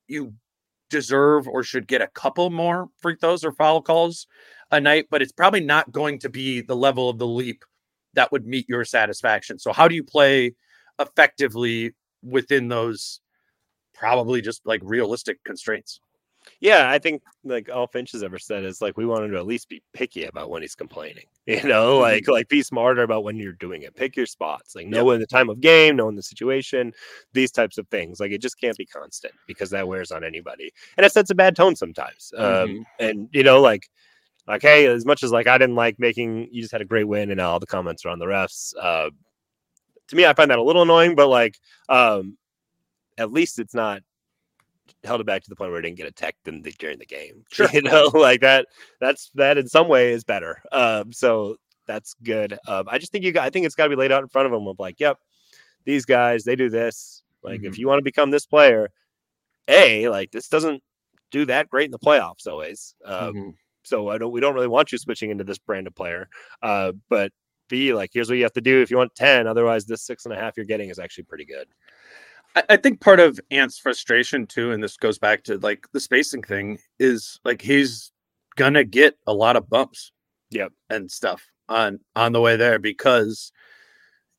you 0.09 0.35
deserve 0.91 1.49
or 1.49 1.63
should 1.63 1.87
get 1.89 2.03
a 2.03 2.07
couple 2.09 2.51
more 2.51 2.89
free 2.99 3.17
throws 3.21 3.45
or 3.45 3.53
foul 3.53 3.81
calls 3.83 4.27
a 4.71 4.81
night, 4.81 5.07
but 5.11 5.23
it's 5.23 5.33
probably 5.33 5.61
not 5.61 5.91
going 5.91 6.19
to 6.21 6.29
be 6.29 6.61
the 6.61 6.77
level 6.77 7.09
of 7.09 7.19
the 7.19 7.27
leap 7.27 7.65
that 8.15 8.31
would 8.31 8.47
meet 8.47 8.69
your 8.69 8.85
satisfaction. 8.85 9.59
So 9.59 9.73
how 9.73 9.89
do 9.89 9.95
you 9.95 10.05
play 10.05 10.55
effectively 10.99 11.93
within 12.23 12.69
those 12.69 13.21
probably 13.95 14.43
just 14.43 14.61
like 14.67 14.81
realistic 14.85 15.43
constraints? 15.45 16.01
Yeah, 16.61 16.91
I 16.91 16.99
think 16.99 17.23
like 17.45 17.69
all 17.73 17.87
Finch 17.87 18.13
has 18.13 18.23
ever 18.23 18.39
said 18.39 18.65
is 18.65 18.81
like 18.81 18.97
we 18.97 19.07
want 19.07 19.25
him 19.25 19.33
to 19.33 19.39
at 19.39 19.47
least 19.47 19.69
be 19.69 19.83
picky 19.93 20.25
about 20.25 20.51
when 20.51 20.63
he's 20.63 20.75
complaining. 20.75 21.25
You 21.45 21.65
know, 21.65 21.99
like 21.99 22.23
mm-hmm. 22.23 22.33
like 22.33 22.49
be 22.49 22.63
smarter 22.63 23.03
about 23.03 23.25
when 23.25 23.35
you're 23.35 23.55
doing 23.55 23.83
it. 23.83 23.97
Pick 23.97 24.15
your 24.15 24.27
spots. 24.27 24.77
Like 24.77 24.87
know 24.87 25.11
yep. 25.11 25.19
the 25.19 25.27
time 25.27 25.51
of 25.51 25.61
game, 25.61 25.97
knowing 25.97 26.15
the 26.15 26.23
situation, 26.23 26.93
these 27.33 27.51
types 27.51 27.79
of 27.79 27.89
things. 27.89 28.21
Like 28.21 28.31
it 28.31 28.41
just 28.41 28.61
can't 28.61 28.77
be 28.77 28.87
constant 28.87 29.35
because 29.49 29.71
that 29.71 29.89
wears 29.89 30.13
on 30.13 30.23
anybody. 30.23 30.73
And 30.97 31.05
it 31.05 31.11
sets 31.11 31.31
a 31.31 31.35
bad 31.35 31.57
tone 31.57 31.75
sometimes. 31.75 32.33
Um, 32.37 32.45
mm-hmm. 32.45 32.77
Um 32.77 32.87
and 33.01 33.29
you 33.33 33.43
know, 33.43 33.61
like 33.61 33.89
like, 34.47 34.63
hey, 34.63 34.87
as 34.87 35.05
much 35.05 35.23
as 35.23 35.31
like 35.31 35.47
I 35.47 35.59
didn't 35.59 35.77
like 35.77 35.99
making 35.99 36.49
you 36.51 36.63
just 36.63 36.73
had 36.73 36.81
a 36.81 36.87
great 36.87 37.09
win 37.09 37.31
and 37.31 37.41
all 37.41 37.61
the 37.61 37.67
comments 37.67 38.05
are 38.05 38.11
on 38.11 38.19
the 38.19 38.27
refs. 38.27 38.75
Uh, 38.81 39.11
to 40.09 40.17
me, 40.17 40.27
I 40.27 40.35
find 40.35 40.51
that 40.51 40.59
a 40.59 40.63
little 40.63 40.83
annoying, 40.83 41.15
but 41.15 41.29
like, 41.29 41.59
um, 41.89 42.37
at 43.19 43.33
least 43.33 43.59
it's 43.59 43.75
not 43.75 44.03
held 45.05 45.21
it 45.21 45.27
back 45.27 45.43
to 45.43 45.51
the 45.51 45.57
point 45.57 45.71
where 45.71 45.81
it 45.81 45.83
didn't 45.83 45.97
get 45.97 46.07
attacked 46.07 46.47
in 46.49 46.63
the, 46.63 46.73
during 46.73 46.99
the 46.99 47.07
game. 47.07 47.45
Sure. 47.53 47.69
you 47.73 47.83
know, 47.83 48.11
like 48.15 48.41
that. 48.41 48.67
That's 49.01 49.31
that 49.35 49.59
in 49.59 49.67
some 49.69 49.89
way 49.89 50.13
is 50.13 50.25
better. 50.25 50.63
Um, 50.73 51.13
so 51.13 51.57
that's 51.87 52.15
good. 52.23 52.59
Um, 52.69 52.85
I 52.89 52.99
just 52.99 53.11
think 53.13 53.25
you 53.25 53.33
got. 53.33 53.45
I 53.45 53.51
think 53.51 53.67
it's 53.67 53.75
got 53.75 53.85
to 53.85 53.91
be 53.91 53.97
laid 53.97 54.13
out 54.13 54.23
in 54.23 54.29
front 54.29 54.47
of 54.47 54.53
them 54.53 54.67
of 54.69 54.79
like, 54.79 55.01
yep, 55.01 55.19
these 55.85 56.05
guys 56.05 56.45
they 56.45 56.57
do 56.57 56.69
this. 56.71 57.23
Like, 57.43 57.61
Mm-hmm. 57.61 57.67
if 57.67 57.79
you 57.79 57.89
want 57.89 57.99
to 57.99 58.05
become 58.05 58.31
this 58.31 58.47
player, 58.47 58.89
a 59.69 60.09
like 60.09 60.31
this 60.31 60.49
doesn't 60.49 60.83
do 61.31 61.45
that 61.47 61.69
great 61.69 61.87
in 61.87 61.91
the 61.91 61.99
playoffs 61.99 62.47
always. 62.47 62.95
Um, 63.05 63.35
Mhm. 63.35 63.55
so 63.83 64.09
I 64.09 64.19
don't. 64.19 64.33
We 64.33 64.41
don't 64.41 64.55
really 64.55 64.69
want 64.69 64.93
you 64.93 64.99
switching 64.99 65.31
into 65.31 65.45
this 65.45 65.59
brand 65.59 65.87
of 65.87 65.95
player. 65.95 66.29
Uh, 66.63 66.93
but 67.09 67.33
B, 67.69 67.95
like, 67.95 68.11
here's 68.13 68.29
what 68.29 68.37
you 68.37 68.43
have 68.45 68.53
to 68.53 68.61
do 68.61 68.81
if 68.83 68.91
you 68.91 68.97
want 68.97 69.15
ten. 69.15 69.47
Otherwise, 69.47 69.87
this 69.87 70.03
six 70.03 70.25
and 70.25 70.35
a 70.35 70.37
half 70.37 70.57
you're 70.57 70.67
getting 70.67 70.91
is 70.91 70.99
actually 70.99 71.25
pretty 71.25 71.45
good. 71.47 71.67
I, 72.55 72.63
I 72.71 72.77
think 72.77 73.01
part 73.01 73.21
of 73.21 73.41
Ant's 73.51 73.79
frustration 73.79 74.47
too, 74.47 74.73
and 74.73 74.83
this 74.83 74.97
goes 74.97 75.19
back 75.19 75.45
to 75.45 75.59
like 75.59 75.87
the 75.93 76.01
spacing 76.01 76.43
thing, 76.43 76.79
is 76.99 77.41
like 77.45 77.63
he's 77.63 78.13
gonna 78.57 78.85
get 78.85 79.17
a 79.27 79.33
lot 79.35 79.57
of 79.57 79.69
bumps, 79.69 80.13
Yep. 80.51 80.73
and 80.91 81.11
stuff 81.11 81.43
on 81.69 82.01
on 82.17 82.33
the 82.33 82.41
way 82.41 82.57
there 82.57 82.79
because 82.79 83.53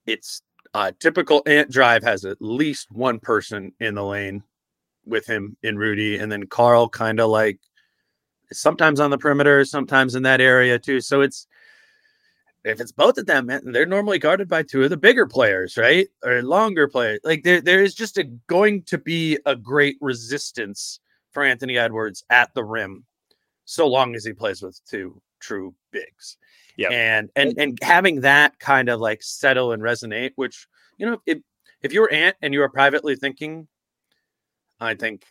it's 0.06 0.42
uh 0.74 0.92
typical 1.00 1.42
Ant 1.48 1.72
drive 1.72 2.04
has 2.04 2.26
at 2.26 2.42
least 2.42 2.92
one 2.92 3.20
person 3.20 3.72
in 3.80 3.96
the 3.96 4.04
lane 4.04 4.44
with 5.06 5.26
him 5.26 5.58
in 5.64 5.78
Rudy, 5.78 6.18
and 6.18 6.32
then 6.32 6.46
Karl 6.48 6.90
kind 6.90 7.20
of 7.20 7.30
like 7.30 7.60
sometimes 8.52 9.00
on 9.00 9.10
the 9.12 9.18
perimeter, 9.18 9.66
sometimes 9.66 10.16
in 10.16 10.24
that 10.24 10.42
area 10.42 10.78
too. 10.80 11.02
So 11.02 11.22
it's 11.22 11.48
if 12.64 12.80
it's 12.80 12.92
both 12.92 13.18
of 13.18 13.26
them, 13.26 13.48
they're 13.64 13.86
normally 13.86 14.20
guarded 14.20 14.48
by 14.48 14.64
two 14.64 14.84
of 14.84 14.90
the 14.90 14.98
bigger 14.98 15.28
players, 15.28 15.78
right? 15.78 16.08
Or 16.24 16.42
longer 16.42 16.88
players. 16.88 17.20
Like 17.24 17.44
there, 17.44 17.62
there 17.62 17.84
is 17.84 17.94
just 17.94 18.18
a 18.18 18.24
going 18.48 18.84
to 18.84 18.98
be 18.98 19.38
a 19.46 19.56
great 19.56 19.98
resistance 20.00 21.00
for 21.32 21.44
Anthony 21.44 21.78
Edwards 21.78 22.24
at 22.30 22.54
the 22.54 22.64
rim, 22.64 23.06
so 23.66 23.88
long 23.88 24.16
as 24.16 24.24
he 24.24 24.34
plays 24.34 24.62
with 24.62 24.80
two 24.86 25.22
true 25.40 25.76
bigs. 25.92 26.38
Yep. 26.78 26.92
And 26.92 27.30
and 27.36 27.54
and 27.58 27.78
having 27.82 28.22
that 28.22 28.58
kind 28.60 28.90
of 28.90 29.00
like 29.00 29.22
settle 29.22 29.74
and 29.74 29.84
resonate, 29.84 30.32
which 30.36 30.68
you 30.98 31.06
know, 31.06 31.22
if 31.26 31.40
if 31.82 31.94
you 31.94 32.02
were 32.02 32.12
Ant 32.12 32.38
and 32.42 32.54
you 32.54 32.62
were 32.62 32.70
privately 32.70 33.16
thinking, 33.16 33.68
I 34.80 34.96
think 34.96 35.26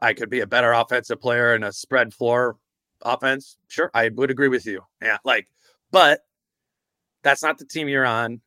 I 0.00 0.12
could 0.12 0.30
be 0.30 0.40
a 0.40 0.46
better 0.46 0.72
offensive 0.72 1.20
player 1.20 1.54
in 1.54 1.64
a 1.64 1.72
spread 1.72 2.12
floor 2.12 2.56
offense. 3.02 3.56
Sure, 3.68 3.90
I 3.94 4.10
would 4.10 4.30
agree 4.30 4.48
with 4.48 4.66
you. 4.66 4.82
Yeah, 5.00 5.18
like, 5.24 5.48
but 5.90 6.20
that's 7.26 7.42
not 7.42 7.58
the 7.58 7.64
team 7.66 7.88
you're 7.88 8.06
on. 8.06 8.40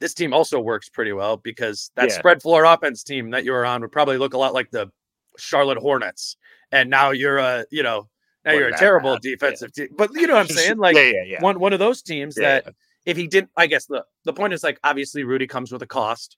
This 0.00 0.14
team 0.14 0.32
also 0.32 0.58
works 0.58 0.88
pretty 0.88 1.12
well 1.12 1.36
because 1.36 1.90
that 1.96 2.08
Yeah. 2.08 2.18
spread 2.18 2.40
floor 2.42 2.64
offense 2.64 3.02
team 3.04 3.30
that 3.30 3.44
you 3.44 3.52
were 3.52 3.64
on 3.66 3.82
would 3.82 3.92
probably 3.92 4.16
look 4.18 4.32
a 4.34 4.38
lot 4.38 4.54
like 4.54 4.70
the 4.70 4.90
Charlotte 5.36 5.78
Hornets. 5.78 6.36
And 6.72 6.88
now 6.88 7.10
you're 7.10 7.36
a, 7.38 7.66
you 7.70 7.82
know, 7.82 8.08
now 8.44 8.52
you're 8.52 8.68
a 8.68 8.76
terrible 8.78 9.14
bad, 9.14 9.24
yeah. 9.24 9.30
defensive 9.32 9.72
team. 9.72 9.88
But 9.96 10.10
you 10.14 10.26
know 10.26 10.34
what 10.34 10.50
I'm 10.50 10.56
saying? 10.56 10.78
Like 10.78 10.96
yeah, 10.96 11.02
yeah, 11.02 11.24
yeah. 11.26 11.42
one 11.42 11.60
one 11.60 11.72
of 11.74 11.78
those 11.78 12.00
teams 12.02 12.36
Yeah, 12.38 12.60
that 12.62 12.74
if 13.04 13.16
he 13.16 13.26
didn't, 13.28 13.50
I 13.56 13.66
guess 13.66 13.84
the 13.86 14.04
the 14.24 14.32
point 14.32 14.54
is 14.54 14.64
like 14.64 14.80
obviously 14.82 15.22
Rudy 15.24 15.46
comes 15.46 15.70
with 15.70 15.82
a 15.82 15.86
cost 15.86 16.36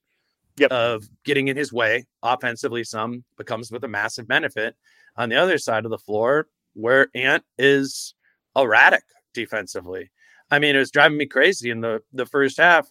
Yep. 0.56 0.70
of 0.70 1.08
getting 1.24 1.48
in 1.48 1.56
his 1.56 1.72
way 1.72 2.06
offensively. 2.22 2.84
Some 2.84 3.24
becomes 3.36 3.72
with 3.72 3.82
a 3.84 3.88
massive 3.88 4.28
benefit 4.28 4.76
on 5.16 5.28
the 5.28 5.34
other 5.36 5.58
side 5.58 5.84
of 5.84 5.90
the 5.90 5.98
floor 5.98 6.46
where 6.74 7.08
Ant 7.14 7.44
is 7.58 8.14
erratic 8.56 9.02
defensively. 9.32 10.10
I 10.50 10.58
mean, 10.58 10.76
it 10.76 10.78
was 10.78 10.90
driving 10.90 11.18
me 11.18 11.26
crazy 11.26 11.70
in 11.70 11.80
the 11.80 12.00
the 12.12 12.26
first 12.26 12.58
half. 12.58 12.90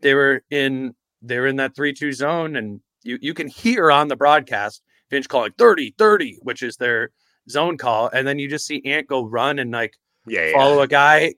They 0.00 0.14
were 0.14 0.42
in 0.50 0.94
they 1.22 1.38
were 1.38 1.46
in 1.46 1.56
that 1.56 1.74
three 1.74 1.92
two 1.92 2.12
zone, 2.12 2.56
and 2.56 2.80
you 3.02 3.18
you 3.20 3.34
can 3.34 3.48
hear 3.48 3.90
on 3.90 4.08
the 4.08 4.16
broadcast 4.16 4.82
Finch 5.08 5.28
calling 5.28 5.52
30 5.58 5.94
30, 5.98 6.38
which 6.42 6.62
is 6.62 6.76
their 6.76 7.10
zone 7.48 7.76
call, 7.76 8.08
and 8.12 8.26
then 8.26 8.38
you 8.38 8.48
just 8.48 8.66
see 8.66 8.82
Ant 8.84 9.06
go 9.06 9.24
run 9.24 9.58
and 9.58 9.70
like 9.70 9.96
yeah, 10.26 10.46
yeah. 10.46 10.52
follow 10.52 10.82
a 10.82 10.88
guy 10.88 11.34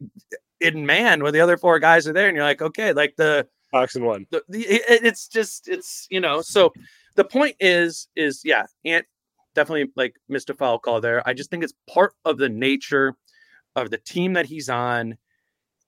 in 0.60 0.86
man 0.86 1.22
where 1.22 1.32
the 1.32 1.40
other 1.40 1.56
four 1.56 1.78
guys 1.78 2.06
are 2.06 2.12
there, 2.12 2.28
and 2.28 2.36
you're 2.36 2.44
like, 2.44 2.62
okay, 2.62 2.92
like 2.92 3.14
the 3.16 3.46
Fox 3.72 3.96
and 3.96 4.04
one. 4.04 4.26
the, 4.30 4.42
the 4.50 4.66
it, 4.66 5.02
it's 5.02 5.26
just 5.26 5.66
it's 5.66 6.06
you 6.10 6.20
know 6.20 6.42
so 6.42 6.72
the 7.16 7.24
point 7.24 7.56
is 7.58 8.06
is 8.14 8.42
yeah 8.44 8.66
ant 8.84 9.06
definitely 9.54 9.90
like 9.96 10.14
missed 10.28 10.50
a 10.50 10.54
foul 10.54 10.78
call 10.78 11.00
there 11.00 11.26
i 11.26 11.32
just 11.32 11.50
think 11.50 11.64
it's 11.64 11.72
part 11.92 12.12
of 12.26 12.36
the 12.36 12.50
nature 12.50 13.16
of 13.74 13.90
the 13.90 13.98
team 13.98 14.34
that 14.34 14.46
he's 14.46 14.68
on 14.68 15.16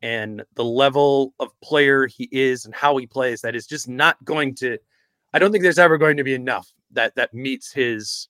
and 0.04 0.44
the 0.54 0.64
level 0.64 1.32
of 1.40 1.48
player 1.62 2.06
he 2.06 2.28
is 2.30 2.66
and 2.66 2.74
how 2.74 2.94
he 2.98 3.06
plays 3.06 3.40
that 3.40 3.56
is 3.56 3.66
just 3.66 3.88
not 3.88 4.22
going 4.24 4.54
to 4.54 4.76
i 5.32 5.38
don't 5.38 5.50
think 5.50 5.62
there's 5.62 5.78
ever 5.78 5.96
going 5.96 6.18
to 6.18 6.24
be 6.24 6.34
enough 6.34 6.70
that 6.92 7.14
that 7.16 7.32
meets 7.32 7.72
his 7.72 8.28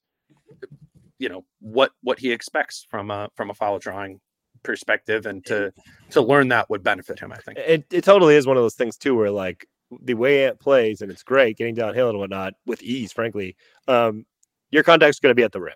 you 1.18 1.28
know 1.28 1.44
what 1.60 1.90
what 2.02 2.18
he 2.18 2.30
expects 2.30 2.86
from 2.88 3.10
a 3.10 3.28
from 3.34 3.50
a 3.50 3.54
foul 3.54 3.78
drawing 3.78 4.20
perspective 4.62 5.26
and 5.26 5.44
to 5.44 5.72
to 6.10 6.22
learn 6.22 6.48
that 6.48 6.70
would 6.70 6.82
benefit 6.82 7.18
him 7.18 7.32
i 7.32 7.36
think 7.36 7.58
It, 7.58 7.84
it 7.90 8.04
totally 8.04 8.36
is 8.36 8.46
one 8.46 8.56
of 8.56 8.62
those 8.62 8.76
things 8.76 8.96
too, 8.96 9.14
where 9.14 9.30
like 9.30 9.66
the 10.02 10.14
way 10.14 10.44
it 10.44 10.60
plays 10.60 11.02
and 11.02 11.10
it's 11.10 11.22
great 11.22 11.58
getting 11.58 11.74
downhill 11.74 12.08
and 12.08 12.18
whatnot 12.18 12.54
with 12.66 12.82
ease, 12.82 13.12
frankly. 13.12 13.56
Um, 13.86 14.24
your 14.70 14.82
contact's 14.82 15.20
going 15.20 15.30
to 15.30 15.34
be 15.36 15.42
at 15.42 15.52
the 15.52 15.60
rim, 15.60 15.74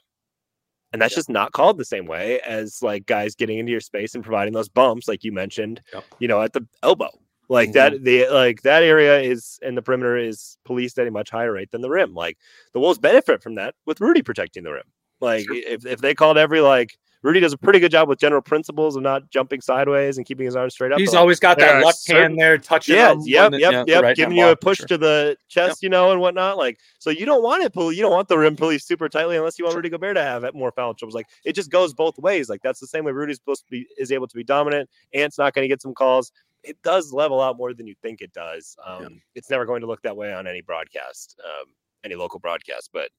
and 0.92 1.02
that's 1.02 1.12
Yeah. 1.12 1.18
just 1.18 1.28
not 1.30 1.52
called 1.52 1.78
the 1.78 1.84
same 1.84 2.06
way 2.06 2.40
as 2.40 2.82
like 2.82 3.06
guys 3.06 3.34
getting 3.34 3.58
into 3.58 3.72
your 3.72 3.80
space 3.80 4.14
and 4.14 4.24
providing 4.24 4.54
those 4.54 4.68
bumps, 4.68 5.08
like 5.08 5.24
you 5.24 5.32
mentioned. 5.32 5.80
Yep. 5.92 6.04
You 6.18 6.28
know, 6.28 6.40
at 6.42 6.52
the 6.52 6.66
elbow, 6.82 7.10
like 7.48 7.70
mm-hmm. 7.70 7.94
that. 7.94 8.04
The 8.04 8.28
like 8.28 8.62
that 8.62 8.82
area 8.82 9.20
is 9.20 9.58
and 9.62 9.76
the 9.76 9.82
perimeter 9.82 10.16
is 10.16 10.58
policed 10.64 10.98
at 10.98 11.06
a 11.06 11.10
much 11.10 11.30
higher 11.30 11.52
rate 11.52 11.70
than 11.70 11.80
the 11.82 11.90
rim. 11.90 12.14
Like 12.14 12.38
the 12.72 12.80
Wolves 12.80 12.98
benefit 12.98 13.42
from 13.42 13.56
that 13.56 13.74
with 13.86 14.00
Rudy 14.00 14.22
protecting 14.22 14.64
the 14.64 14.72
rim. 14.72 14.84
Like 15.20 15.44
Sure. 15.44 15.56
if 15.56 15.84
if 15.86 16.00
they 16.00 16.14
called 16.14 16.38
every 16.38 16.60
like. 16.60 16.96
Rudy 17.22 17.40
does 17.40 17.52
a 17.52 17.58
pretty 17.58 17.80
good 17.80 17.90
job 17.90 18.08
with 18.08 18.18
general 18.20 18.40
principles 18.40 18.94
of 18.94 19.02
not 19.02 19.28
jumping 19.30 19.60
sideways 19.60 20.18
and 20.18 20.26
keeping 20.26 20.46
his 20.46 20.54
arms 20.54 20.74
straight 20.74 20.92
up. 20.92 20.98
He's 21.00 21.14
always 21.14 21.40
got 21.40 21.58
that 21.58 21.76
are 21.76 21.84
left 21.84 21.98
certain- 21.98 22.22
hand 22.22 22.40
there 22.40 22.58
touching. 22.58 22.94
yeah, 22.94 23.08
them 23.14 23.22
yep, 23.24 23.52
yep, 23.52 23.60
yeah, 23.60 23.84
yep. 23.86 24.02
right-hand 24.02 24.16
Giving 24.16 24.36
you 24.36 24.48
a 24.48 24.56
push 24.56 24.78
sure. 24.78 24.86
to 24.86 24.98
the 24.98 25.36
chest, 25.48 25.82
you 25.82 25.88
know, 25.88 26.12
and 26.12 26.20
whatnot. 26.20 26.56
Like, 26.56 26.78
so 27.00 27.10
you 27.10 27.26
don't 27.26 27.42
want 27.42 27.64
it 27.64 27.72
pull. 27.72 27.92
You 27.92 28.02
don't 28.02 28.12
want 28.12 28.28
the 28.28 28.38
rim 28.38 28.54
policed 28.54 28.86
super 28.86 29.08
tightly 29.08 29.36
unless 29.36 29.58
you 29.58 29.64
want 29.64 29.74
Rudy 29.76 29.88
Gobert 29.88 30.14
to 30.16 30.22
have 30.22 30.44
it 30.44 30.54
more 30.54 30.70
foul 30.70 30.94
troubles. 30.94 31.14
Like, 31.14 31.26
it 31.44 31.54
just 31.54 31.70
goes 31.70 31.92
both 31.92 32.18
ways. 32.18 32.48
Like, 32.48 32.62
that's 32.62 32.78
the 32.80 32.86
same 32.86 33.04
way 33.04 33.12
Rudy's 33.12 33.36
supposed 33.38 33.64
to 33.64 33.70
be 33.70 33.86
is 33.98 34.12
able 34.12 34.28
to 34.28 34.36
be 34.36 34.44
dominant. 34.44 34.88
Ant's 35.12 35.38
not 35.38 35.54
going 35.54 35.64
to 35.64 35.68
get 35.68 35.82
some 35.82 35.94
calls. 35.94 36.30
It 36.62 36.80
does 36.82 37.12
level 37.12 37.40
out 37.40 37.56
more 37.56 37.74
than 37.74 37.86
you 37.86 37.94
think 38.02 38.20
it 38.20 38.32
does. 38.32 38.76
Um, 38.86 39.02
Yeah. 39.02 39.08
It's 39.34 39.50
never 39.50 39.64
going 39.64 39.80
to 39.80 39.86
look 39.86 40.02
that 40.02 40.16
way 40.16 40.32
on 40.32 40.46
any 40.46 40.60
broadcast, 40.60 41.40
um, 41.44 41.66
any 42.04 42.14
local 42.14 42.38
broadcast, 42.38 42.90
but. 42.92 43.10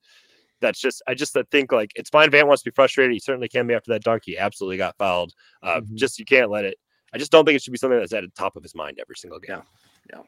That's 0.61 0.79
just 0.79 1.01
I 1.07 1.13
just 1.13 1.35
think 1.51 1.71
like 1.71 1.91
it's 1.95 2.09
fine. 2.09 2.29
Van 2.31 2.47
wants 2.47 2.63
to 2.63 2.69
be 2.71 2.73
frustrated. 2.75 3.13
He 3.13 3.19
certainly 3.19 3.47
can 3.47 3.67
be 3.67 3.73
after 3.73 3.91
that 3.91 4.03
dunk. 4.03 4.23
He 4.25 4.37
absolutely 4.37 4.77
got 4.77 4.97
fouled. 4.97 5.33
Uh, 5.63 5.81
Mhm. 5.81 5.95
Just 5.95 6.19
you 6.19 6.25
can't 6.25 6.51
let 6.51 6.65
it. 6.65 6.75
I 7.13 7.17
just 7.17 7.31
don't 7.31 7.45
think 7.45 7.55
it 7.55 7.63
should 7.63 7.71
be 7.71 7.77
something 7.77 7.97
that's 7.99 8.13
at 8.13 8.21
the 8.21 8.29
top 8.29 8.55
of 8.55 8.63
his 8.63 8.75
mind 8.75 8.99
every 8.99 9.15
single 9.15 9.39
game. 9.39 9.61
Yeah. 10.11 10.17
yeah. 10.17 10.23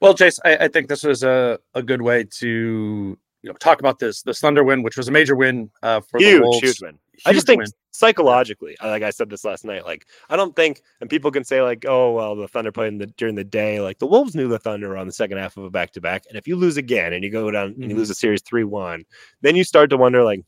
Well, 0.00 0.14
Jace, 0.14 0.38
I, 0.44 0.56
I 0.64 0.68
think 0.68 0.88
this 0.88 1.02
was 1.04 1.22
a, 1.22 1.58
a 1.74 1.82
good 1.82 2.02
way 2.02 2.24
to 2.24 3.18
you 3.42 3.50
know 3.50 3.52
talk 3.54 3.80
about 3.80 3.98
this 3.98 4.22
this 4.22 4.40
Thunder 4.40 4.64
win, 4.64 4.82
which 4.82 4.96
was 4.96 5.08
a 5.08 5.12
major 5.12 5.36
win 5.36 5.70
uh, 5.82 6.00
for 6.00 6.18
the 6.20 6.40
Wolves. 6.40 6.60
huge 6.60 6.80
win. 6.82 6.98
I 7.26 7.32
just 7.32 7.46
think 7.46 7.58
win. 7.60 7.68
psychologically, 7.90 8.76
uh, 8.78 8.88
like 8.88 9.02
I 9.02 9.10
said 9.10 9.30
this 9.30 9.44
last 9.44 9.64
night, 9.64 9.84
like 9.84 10.06
I 10.30 10.36
don't 10.36 10.56
think, 10.56 10.82
and 11.00 11.08
people 11.10 11.30
can 11.30 11.44
say 11.44 11.62
like, 11.62 11.84
oh 11.86 12.12
well, 12.12 12.34
the 12.34 12.48
Thunder 12.48 12.72
played 12.72 12.88
in 12.88 12.98
the, 12.98 13.06
during 13.06 13.34
the 13.34 13.44
day. 13.44 13.80
Like 13.80 13.98
the 13.98 14.06
Wolves 14.06 14.34
knew 14.34 14.48
the 14.48 14.58
Thunder 14.58 14.96
on 14.96 15.06
the 15.06 15.12
second 15.12 15.38
half 15.38 15.56
of 15.56 15.64
a 15.64 15.70
back 15.70 15.92
to 15.92 16.00
back, 16.00 16.24
and 16.28 16.36
if 16.36 16.48
you 16.48 16.56
lose 16.56 16.76
again 16.76 17.12
and 17.12 17.22
you 17.22 17.30
go 17.30 17.50
down 17.50 17.68
and 17.72 17.82
you 17.84 17.90
Mhm. 17.90 17.98
lose 17.98 18.10
a 18.10 18.14
series 18.14 18.42
three 18.42 18.64
one, 18.64 19.04
then 19.42 19.56
you 19.56 19.64
start 19.64 19.90
to 19.90 19.96
wonder 19.96 20.22
like, 20.24 20.40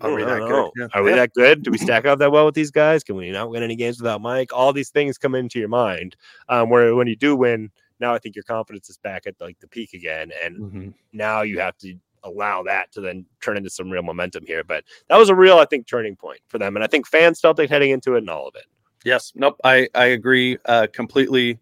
Are 0.00 0.14
we 0.14 0.22
"Oh, 0.22 0.26
that 0.26 0.38
good?" 0.48 0.70
Yeah. 0.76 0.86
Are 0.94 1.02
we 1.02 1.10
Yeah. 1.10 1.16
that 1.16 1.34
good? 1.34 1.62
Do 1.62 1.70
we 1.70 1.78
stack 2.00 2.06
up 2.06 2.18
that 2.20 2.32
well 2.32 2.46
with 2.46 2.54
these 2.54 2.70
guys? 2.70 3.04
Can 3.04 3.16
we 3.16 3.30
not 3.30 3.50
win 3.50 3.62
any 3.62 3.76
games 3.76 4.00
without 4.00 4.20
Mike? 4.20 4.52
All 4.52 4.72
these 4.72 4.90
things 4.90 5.18
come 5.18 5.34
into 5.34 5.58
your 5.58 5.68
mind. 5.68 6.16
Um, 6.48 6.70
where 6.70 6.94
when 6.94 7.06
you 7.08 7.16
do 7.16 7.36
win, 7.36 7.70
now 8.00 8.14
I 8.14 8.18
think 8.18 8.34
your 8.36 8.44
confidence 8.44 8.88
is 8.88 8.98
back 8.98 9.26
at 9.26 9.34
like 9.40 9.58
the 9.60 9.68
peak 9.68 9.92
again, 9.94 10.30
and 10.44 10.56
Mhm. 10.58 10.94
now 11.12 11.42
you 11.42 11.58
have 11.60 11.76
to 11.78 11.96
allow 12.24 12.62
that 12.64 12.92
to 12.92 13.00
then 13.00 13.26
turn 13.42 13.56
into 13.56 13.70
some 13.70 13.90
real 13.90 14.02
momentum 14.02 14.44
here. 14.46 14.64
But 14.64 14.84
that 15.08 15.18
was 15.18 15.28
a 15.28 15.34
real, 15.34 15.58
I 15.58 15.64
think, 15.64 15.86
turning 15.86 16.16
point 16.16 16.40
for 16.48 16.58
them. 16.58 16.76
And 16.76 16.84
I 16.84 16.86
think 16.86 17.06
fans 17.06 17.40
felt 17.40 17.58
it 17.58 17.70
heading 17.70 17.90
into 17.90 18.14
it 18.14 18.18
and 18.18 18.30
all 18.30 18.48
of 18.48 18.54
it. 18.54 18.64
Yes, 19.04 19.32
nope, 19.34 19.58
I 19.64 19.88
I 19.94 20.06
agree 20.06 20.58
uh, 20.64 20.86
completely. 20.92 21.58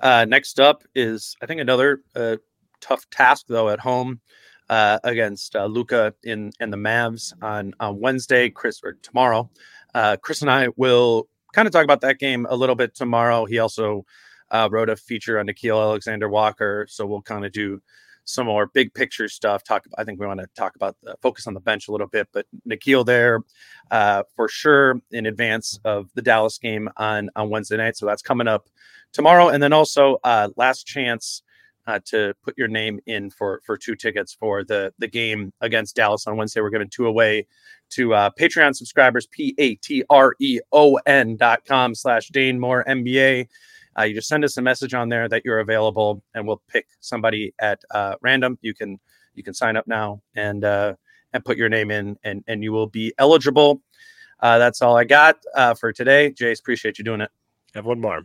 Uh, 0.00 0.26
next 0.28 0.60
up 0.60 0.84
is 0.94 1.36
I 1.42 1.46
think 1.46 1.60
another 1.60 2.02
uh, 2.14 2.36
tough 2.80 3.08
task 3.08 3.46
though 3.48 3.70
at 3.70 3.80
home 3.80 4.20
uh, 4.68 4.98
against 5.02 5.56
uh, 5.56 5.66
Luka 5.66 6.14
in 6.22 6.52
and 6.60 6.72
the 6.72 6.76
Mavs 6.76 7.32
on 7.42 7.72
on 7.80 7.98
Wednesday. 7.98 8.50
Chris 8.50 8.80
or 8.84 8.94
tomorrow. 9.02 9.50
Uh, 9.94 10.16
Chris 10.16 10.42
and 10.42 10.50
I 10.50 10.68
will 10.76 11.28
kind 11.52 11.66
of 11.66 11.72
talk 11.72 11.84
about 11.84 12.00
that 12.02 12.18
game 12.18 12.46
a 12.48 12.56
little 12.56 12.74
bit 12.74 12.94
tomorrow. 12.94 13.44
He 13.44 13.58
also 13.58 14.04
uh, 14.50 14.68
wrote 14.70 14.90
a 14.90 14.96
feature 14.96 15.38
on 15.38 15.46
Nickeil 15.46 15.80
Alexander 15.80 16.28
Walker, 16.28 16.86
so 16.88 17.06
we'll 17.06 17.22
kind 17.22 17.44
of 17.44 17.52
do 17.52 17.80
some 18.24 18.46
more 18.46 18.66
big 18.66 18.94
picture 18.94 19.28
stuff. 19.28 19.64
Talk. 19.64 19.84
I 19.98 20.04
think 20.04 20.20
we 20.20 20.26
want 20.26 20.40
to 20.40 20.46
talk 20.56 20.76
about 20.76 20.96
the 21.02 21.16
focus 21.20 21.46
on 21.46 21.54
the 21.54 21.60
bench 21.60 21.88
a 21.88 21.92
little 21.92 22.06
bit, 22.06 22.28
but 22.32 22.46
Nickeil 22.68 23.04
there 23.04 23.40
uh, 23.90 24.22
for 24.36 24.48
sure 24.48 25.00
in 25.10 25.26
advance 25.26 25.78
of 25.84 26.08
the 26.14 26.22
Dallas 26.22 26.58
game 26.58 26.88
on 26.96 27.30
on 27.36 27.50
Wednesday 27.50 27.76
night. 27.76 27.96
So 27.96 28.06
that's 28.06 28.22
coming 28.22 28.48
up 28.48 28.68
tomorrow, 29.12 29.48
and 29.48 29.62
then 29.62 29.72
also 29.72 30.18
uh, 30.24 30.48
last 30.56 30.86
chance. 30.86 31.42
Uh, 31.84 31.98
to 32.04 32.32
put 32.44 32.56
your 32.56 32.68
name 32.68 33.00
in 33.06 33.28
for 33.28 33.60
for 33.66 33.76
two 33.76 33.96
tickets 33.96 34.32
for 34.32 34.62
the 34.62 34.94
the 34.98 35.08
game 35.08 35.52
against 35.62 35.96
Dallas 35.96 36.28
on 36.28 36.36
Wednesday. 36.36 36.60
We're 36.60 36.70
giving 36.70 36.88
two 36.88 37.06
away 37.06 37.48
to 37.90 38.14
uh, 38.14 38.30
Patreon 38.38 38.76
subscribers. 38.76 39.26
P 39.26 39.52
A 39.58 39.74
T 39.74 40.04
R 40.08 40.36
E 40.40 40.60
O 40.70 40.94
N 41.06 41.34
dot 41.34 41.64
com 41.64 41.96
slash 41.96 42.28
Dane 42.28 42.60
Moore 42.60 42.84
NBA. 42.86 43.48
Uh, 43.98 44.02
you 44.02 44.14
just 44.14 44.28
send 44.28 44.44
us 44.44 44.56
a 44.56 44.62
message 44.62 44.94
on 44.94 45.08
there 45.08 45.28
that 45.28 45.44
you're 45.44 45.60
available, 45.60 46.22
and 46.34 46.46
we'll 46.46 46.62
pick 46.68 46.86
somebody 47.00 47.54
at 47.58 47.82
uh, 47.90 48.14
random. 48.22 48.58
You 48.62 48.74
can 48.74 48.98
you 49.34 49.42
can 49.42 49.54
sign 49.54 49.76
up 49.76 49.86
now 49.86 50.22
and 50.34 50.64
uh, 50.64 50.94
and 51.32 51.44
put 51.44 51.56
your 51.56 51.68
name 51.68 51.90
in, 51.90 52.16
and 52.24 52.44
and 52.46 52.62
you 52.62 52.72
will 52.72 52.86
be 52.86 53.12
eligible. 53.18 53.82
Uh, 54.40 54.58
that's 54.58 54.82
all 54.82 54.96
I 54.96 55.04
got 55.04 55.36
uh, 55.54 55.74
for 55.74 55.92
today. 55.92 56.30
Jace, 56.30 56.60
appreciate 56.60 56.98
you 56.98 57.04
doing 57.04 57.20
it. 57.20 57.30
I 57.74 57.78
have 57.78 57.86
one 57.86 58.00
more. 58.00 58.22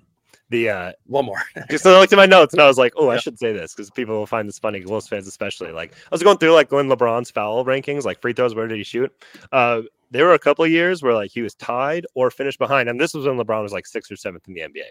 The 0.50 0.70
uh 0.70 0.92
one 1.06 1.26
more. 1.26 1.42
just 1.70 1.86
I 1.86 2.00
looked 2.00 2.14
at 2.14 2.18
my 2.18 2.26
notes 2.26 2.54
and 2.54 2.62
I 2.62 2.68
was 2.68 2.78
like, 2.78 2.94
oh, 2.96 3.10
I 3.10 3.18
should 3.18 3.38
say 3.38 3.52
this 3.52 3.74
because 3.74 3.90
people 3.90 4.18
will 4.18 4.26
find 4.26 4.48
this 4.48 4.58
funny, 4.58 4.84
Wolves 4.86 5.08
fans 5.08 5.28
especially. 5.28 5.72
Like 5.74 5.94
I 5.94 6.10
was 6.10 6.24
going 6.24 6.38
through 6.38 6.54
like 6.54 6.70
going 6.70 6.88
LeBron's 6.88 7.30
foul 7.30 7.66
rankings, 7.66 8.06
like 8.06 8.22
free 8.22 8.32
throws, 8.32 8.56
where 8.56 8.68
did 8.68 8.78
he 8.78 8.84
shoot? 8.84 9.12
Uh 9.52 9.82
there 10.10 10.26
were 10.26 10.34
a 10.34 10.40
couple 10.40 10.64
of 10.64 10.72
years 10.72 11.04
where 11.04 11.14
like 11.14 11.32
he 11.32 11.42
was 11.42 11.54
tied 11.54 12.06
or 12.14 12.32
finished 12.32 12.60
behind, 12.60 12.88
and 12.88 13.00
this 13.00 13.14
was 13.14 13.26
when 13.26 13.38
LeBron 13.38 13.62
was 13.62 13.74
like 13.74 13.86
sixth 13.86 14.10
or 14.10 14.16
seventh 14.16 14.48
in 14.48 14.54
the 14.54 14.62
NBA 14.62 14.86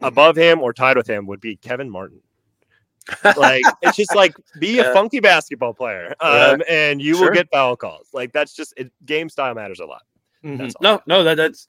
above 0.00 0.36
him 0.36 0.60
or 0.60 0.72
tied 0.72 0.96
with 0.96 1.08
him 1.08 1.26
would 1.26 1.40
be 1.40 1.56
Kevin 1.56 1.90
Martin. 1.90 2.20
like 3.36 3.62
it's 3.82 3.96
just 3.96 4.14
like 4.14 4.34
be 4.58 4.78
a 4.78 4.92
funky 4.92 5.20
basketball 5.20 5.72
player, 5.72 6.14
um, 6.20 6.62
and 6.68 7.00
you 7.00 7.16
sure. 7.16 7.28
will 7.28 7.34
get 7.34 7.48
foul 7.50 7.76
calls. 7.76 8.08
Like 8.12 8.32
that's 8.32 8.54
just 8.54 8.74
it, 8.76 8.92
game 9.06 9.28
style 9.28 9.54
matters 9.54 9.80
a 9.80 9.86
lot. 9.86 10.02
Mm-hmm. 10.44 10.68
No, 10.80 11.00
no, 11.06 11.24
that 11.24 11.36
that's 11.36 11.68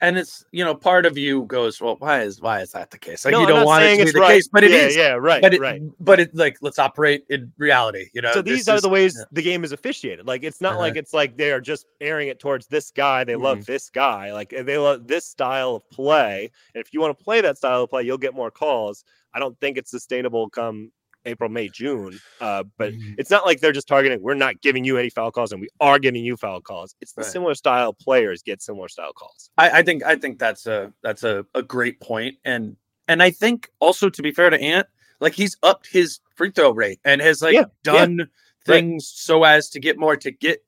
and 0.00 0.18
it's 0.18 0.44
you 0.52 0.64
know 0.64 0.74
part 0.74 1.06
of 1.06 1.18
you 1.18 1.44
goes 1.44 1.80
well 1.80 1.96
why 1.98 2.22
is 2.22 2.40
why 2.40 2.60
is 2.60 2.72
that 2.72 2.90
the 2.90 2.98
case 2.98 3.24
like 3.24 3.32
no, 3.32 3.40
you 3.40 3.46
don't 3.46 3.66
want 3.66 3.84
it 3.84 3.98
to 3.98 4.04
be 4.04 4.10
the 4.12 4.20
right. 4.20 4.28
case 4.28 4.48
but 4.48 4.64
it 4.64 4.70
yeah, 4.70 4.76
is 4.78 4.96
yeah 4.96 5.12
right 5.12 5.42
but 5.42 5.54
it, 5.54 5.60
right 5.60 5.82
but 6.00 6.20
it 6.20 6.34
like 6.34 6.56
let's 6.62 6.78
operate 6.78 7.24
in 7.28 7.52
reality 7.58 8.06
you 8.12 8.20
know 8.20 8.32
so 8.32 8.42
these 8.42 8.68
are 8.68 8.76
is, 8.76 8.82
the 8.82 8.88
ways 8.88 9.14
yeah. 9.18 9.24
the 9.32 9.42
game 9.42 9.64
is 9.64 9.72
officiated 9.72 10.26
like 10.26 10.42
it's 10.42 10.60
not 10.60 10.72
uh-huh. 10.72 10.80
like 10.80 10.96
it's 10.96 11.12
like 11.12 11.36
they 11.36 11.52
are 11.52 11.60
just 11.60 11.86
airing 12.00 12.28
it 12.28 12.40
towards 12.40 12.66
this 12.66 12.90
guy 12.90 13.24
they 13.24 13.34
mm-hmm. 13.34 13.44
love 13.44 13.66
this 13.66 13.90
guy 13.90 14.32
like 14.32 14.50
they 14.50 14.78
love 14.78 15.06
this 15.06 15.26
style 15.26 15.76
of 15.76 15.90
play 15.90 16.50
and 16.74 16.84
if 16.84 16.92
you 16.92 17.00
want 17.00 17.16
to 17.16 17.24
play 17.24 17.40
that 17.40 17.58
style 17.58 17.82
of 17.82 17.90
play 17.90 18.02
you'll 18.02 18.18
get 18.18 18.34
more 18.34 18.50
calls 18.50 19.04
i 19.34 19.38
don't 19.38 19.58
think 19.60 19.76
it's 19.76 19.90
sustainable 19.90 20.48
come 20.48 20.90
April, 21.24 21.50
May, 21.50 21.68
June. 21.68 22.18
Uh, 22.40 22.64
but 22.78 22.92
mm-hmm. 22.92 23.14
it's 23.18 23.30
not 23.30 23.46
like 23.46 23.60
they're 23.60 23.72
just 23.72 23.88
targeting. 23.88 24.22
We're 24.22 24.34
not 24.34 24.60
giving 24.60 24.84
you 24.84 24.96
any 24.96 25.10
foul 25.10 25.30
calls, 25.30 25.52
and 25.52 25.60
we 25.60 25.68
are 25.80 25.98
giving 25.98 26.24
you 26.24 26.36
foul 26.36 26.60
calls. 26.60 26.94
It's 27.00 27.12
the 27.12 27.22
right. 27.22 27.30
similar 27.30 27.54
style 27.54 27.92
players 27.92 28.42
get 28.42 28.62
similar 28.62 28.88
style 28.88 29.12
calls. 29.12 29.50
I, 29.58 29.70
I, 29.70 29.82
think 29.82 30.04
I 30.04 30.16
think 30.16 30.38
that's 30.38 30.66
a 30.66 30.92
that's 31.02 31.24
a, 31.24 31.44
a 31.54 31.62
great 31.62 32.00
point, 32.00 32.36
and 32.44 32.76
and 33.08 33.22
I 33.22 33.30
think 33.30 33.70
also 33.80 34.08
to 34.08 34.22
be 34.22 34.32
fair 34.32 34.50
to 34.50 34.60
Ant, 34.60 34.86
like 35.20 35.34
he's 35.34 35.56
upped 35.62 35.88
his 35.90 36.20
free 36.34 36.50
throw 36.50 36.70
rate 36.70 37.00
and 37.04 37.20
has 37.20 37.42
like 37.42 37.54
yeah. 37.54 37.64
done 37.84 38.18
yeah. 38.18 38.24
things 38.64 39.04
right. 39.12 39.20
so 39.20 39.44
as 39.44 39.68
to 39.70 39.80
get 39.80 39.98
more 39.98 40.16
to 40.16 40.30
get 40.30 40.62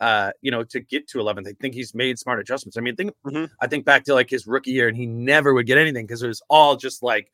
uh, 0.00 0.30
you 0.42 0.50
know, 0.50 0.62
to 0.62 0.80
get 0.80 1.08
to 1.08 1.18
11th. 1.18 1.48
I 1.48 1.54
think 1.60 1.74
he's 1.74 1.94
made 1.94 2.18
smart 2.18 2.38
adjustments. 2.38 2.76
I 2.76 2.80
mean, 2.80 2.94
think 2.94 3.12
mm-hmm. 3.26 3.46
I 3.60 3.66
think 3.66 3.84
back 3.84 4.04
to 4.04 4.14
like 4.14 4.30
his 4.30 4.46
rookie 4.46 4.70
year, 4.70 4.88
and 4.88 4.96
he 4.96 5.06
never 5.06 5.52
would 5.54 5.66
get 5.66 5.78
anything 5.78 6.06
because 6.06 6.22
it 6.22 6.28
was 6.28 6.42
all 6.48 6.76
just 6.76 7.02
like 7.02 7.32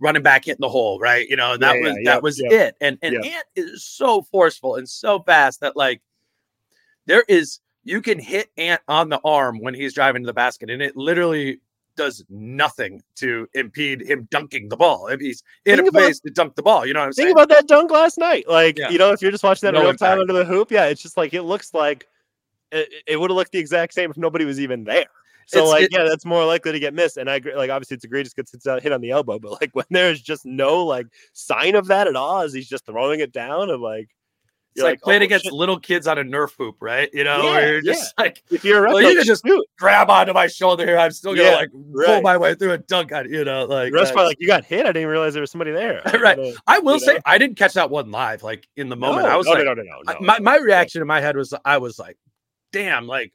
running 0.00 0.22
back 0.22 0.44
hitting 0.44 0.60
the 0.60 0.68
hole, 0.68 0.98
right? 0.98 1.28
You 1.28 1.36
know, 1.36 1.56
that 1.56 1.76
yeah, 1.76 1.80
was 1.82 1.96
yeah, 2.00 2.12
that 2.12 2.22
was 2.22 2.40
it. 2.40 2.76
And 2.80 2.98
and 3.02 3.24
Ant 3.24 3.44
is 3.54 3.84
so 3.84 4.22
forceful 4.22 4.76
and 4.76 4.88
so 4.88 5.20
fast 5.20 5.60
that 5.60 5.76
like 5.76 6.00
there 7.06 7.24
is 7.28 7.60
you 7.84 8.02
can 8.02 8.18
hit 8.18 8.50
Ant 8.56 8.80
on 8.88 9.08
the 9.08 9.20
arm 9.24 9.60
when 9.60 9.74
he's 9.74 9.94
driving 9.94 10.22
to 10.22 10.26
the 10.26 10.34
basket, 10.34 10.70
and 10.70 10.82
it 10.82 10.96
literally 10.96 11.60
does 11.96 12.24
nothing 12.30 13.02
to 13.16 13.46
impede 13.54 14.00
him 14.00 14.26
dunking 14.30 14.68
the 14.68 14.76
ball. 14.76 15.06
If 15.08 15.20
he's 15.20 15.42
in 15.66 15.76
think 15.76 15.86
a 15.86 15.88
about, 15.90 16.00
place 16.00 16.20
to 16.20 16.30
dunk 16.30 16.54
the 16.54 16.62
ball, 16.62 16.86
you 16.86 16.94
know 16.94 17.00
what 17.00 17.06
I'm 17.06 17.12
think 17.12 17.26
saying? 17.26 17.36
Think 17.36 17.44
about 17.44 17.54
that 17.56 17.68
dunk 17.68 17.90
last 17.90 18.16
night. 18.16 18.48
Like, 18.48 18.78
you 18.78 18.98
know, 18.98 19.12
if 19.12 19.20
you're 19.20 19.30
just 19.30 19.44
watching 19.44 19.66
that 19.66 19.74
no 19.74 19.80
real 19.80 19.90
impact. 19.90 20.10
time 20.10 20.20
under 20.20 20.32
the 20.32 20.44
hoop, 20.44 20.70
yeah, 20.70 20.86
it's 20.86 21.02
just 21.02 21.16
like 21.16 21.34
it 21.34 21.42
looks 21.42 21.74
like 21.74 22.06
it, 22.72 22.88
it 23.06 23.20
would 23.20 23.30
have 23.30 23.36
looked 23.36 23.52
the 23.52 23.58
exact 23.58 23.92
same 23.94 24.10
if 24.10 24.16
nobody 24.16 24.44
was 24.44 24.60
even 24.60 24.84
there. 24.84 25.06
So 25.50 25.62
it's, 25.62 25.68
like, 25.70 25.82
it, 25.84 25.88
yeah, 25.92 26.04
that's 26.04 26.24
more 26.24 26.44
likely 26.44 26.70
to 26.70 26.78
get 26.78 26.94
missed. 26.94 27.16
And 27.16 27.28
I 27.28 27.34
agree. 27.34 27.56
Like, 27.56 27.70
obviously, 27.70 27.96
it's 27.96 28.04
egregious 28.04 28.32
because 28.32 28.54
it's 28.54 28.64
hit 28.64 28.92
on 28.92 29.00
the 29.00 29.10
elbow, 29.10 29.40
but 29.40 29.60
like 29.60 29.70
when 29.74 29.86
there's 29.90 30.20
just 30.20 30.46
no 30.46 30.84
like 30.84 31.06
sign 31.32 31.74
of 31.74 31.88
that 31.88 32.06
at 32.06 32.14
all, 32.14 32.40
as 32.40 32.52
he's 32.52 32.68
just 32.68 32.86
throwing 32.86 33.18
it 33.18 33.32
down, 33.32 33.68
and 33.68 33.82
like 33.82 34.08
it's 34.76 34.84
like, 34.84 34.92
like 34.92 35.00
playing 35.00 35.22
oh, 35.22 35.24
against 35.24 35.46
shit. 35.46 35.52
little 35.52 35.80
kids 35.80 36.06
on 36.06 36.18
a 36.18 36.22
Nerf 36.22 36.52
hoop, 36.56 36.76
right? 36.80 37.10
You 37.12 37.24
know, 37.24 37.42
yeah, 37.42 37.66
you're 37.66 37.82
just 37.82 38.14
yeah. 38.16 38.22
like, 38.22 38.44
if 38.52 38.64
you're 38.64 38.86
well, 38.86 39.02
you 39.02 39.16
can 39.16 39.24
just 39.24 39.44
shoot. 39.44 39.66
grab 39.76 40.08
onto 40.08 40.32
my 40.32 40.46
shoulder 40.46 40.86
here. 40.86 40.96
I'm 40.96 41.10
still 41.10 41.34
gonna 41.34 41.48
yeah, 41.48 41.56
like 41.56 41.70
right. 41.74 42.06
pull 42.06 42.22
my 42.22 42.36
way 42.36 42.54
through 42.54 42.72
a 42.72 42.78
dunk 42.78 43.10
on 43.10 43.28
you 43.28 43.44
know, 43.44 43.64
like 43.64 43.92
that's 43.92 44.14
why 44.14 44.22
like 44.22 44.36
you 44.38 44.46
got 44.46 44.64
hit. 44.64 44.86
I 44.86 44.92
didn't 44.92 45.08
realize 45.08 45.34
there 45.34 45.40
was 45.40 45.50
somebody 45.50 45.72
there. 45.72 46.00
right. 46.22 46.38
I, 46.38 46.76
I 46.76 46.78
will 46.78 47.00
say 47.00 47.14
know? 47.14 47.20
I 47.26 47.38
didn't 47.38 47.56
catch 47.56 47.72
that 47.74 47.90
one 47.90 48.12
live, 48.12 48.44
like 48.44 48.68
in 48.76 48.88
the 48.88 48.96
moment. 48.96 49.26
No, 49.26 49.32
I 49.32 49.36
was 49.36 49.46
no, 49.46 49.54
like, 49.54 49.64
no, 49.64 49.74
no, 49.74 49.82
no, 49.82 50.00
no, 50.04 50.12
I, 50.12 50.20
my 50.20 50.38
my 50.38 50.56
reaction 50.56 51.00
in 51.00 51.08
my 51.08 51.20
head 51.20 51.36
was 51.36 51.52
I 51.64 51.78
was 51.78 51.98
like, 51.98 52.16
damn, 52.70 53.08
like 53.08 53.32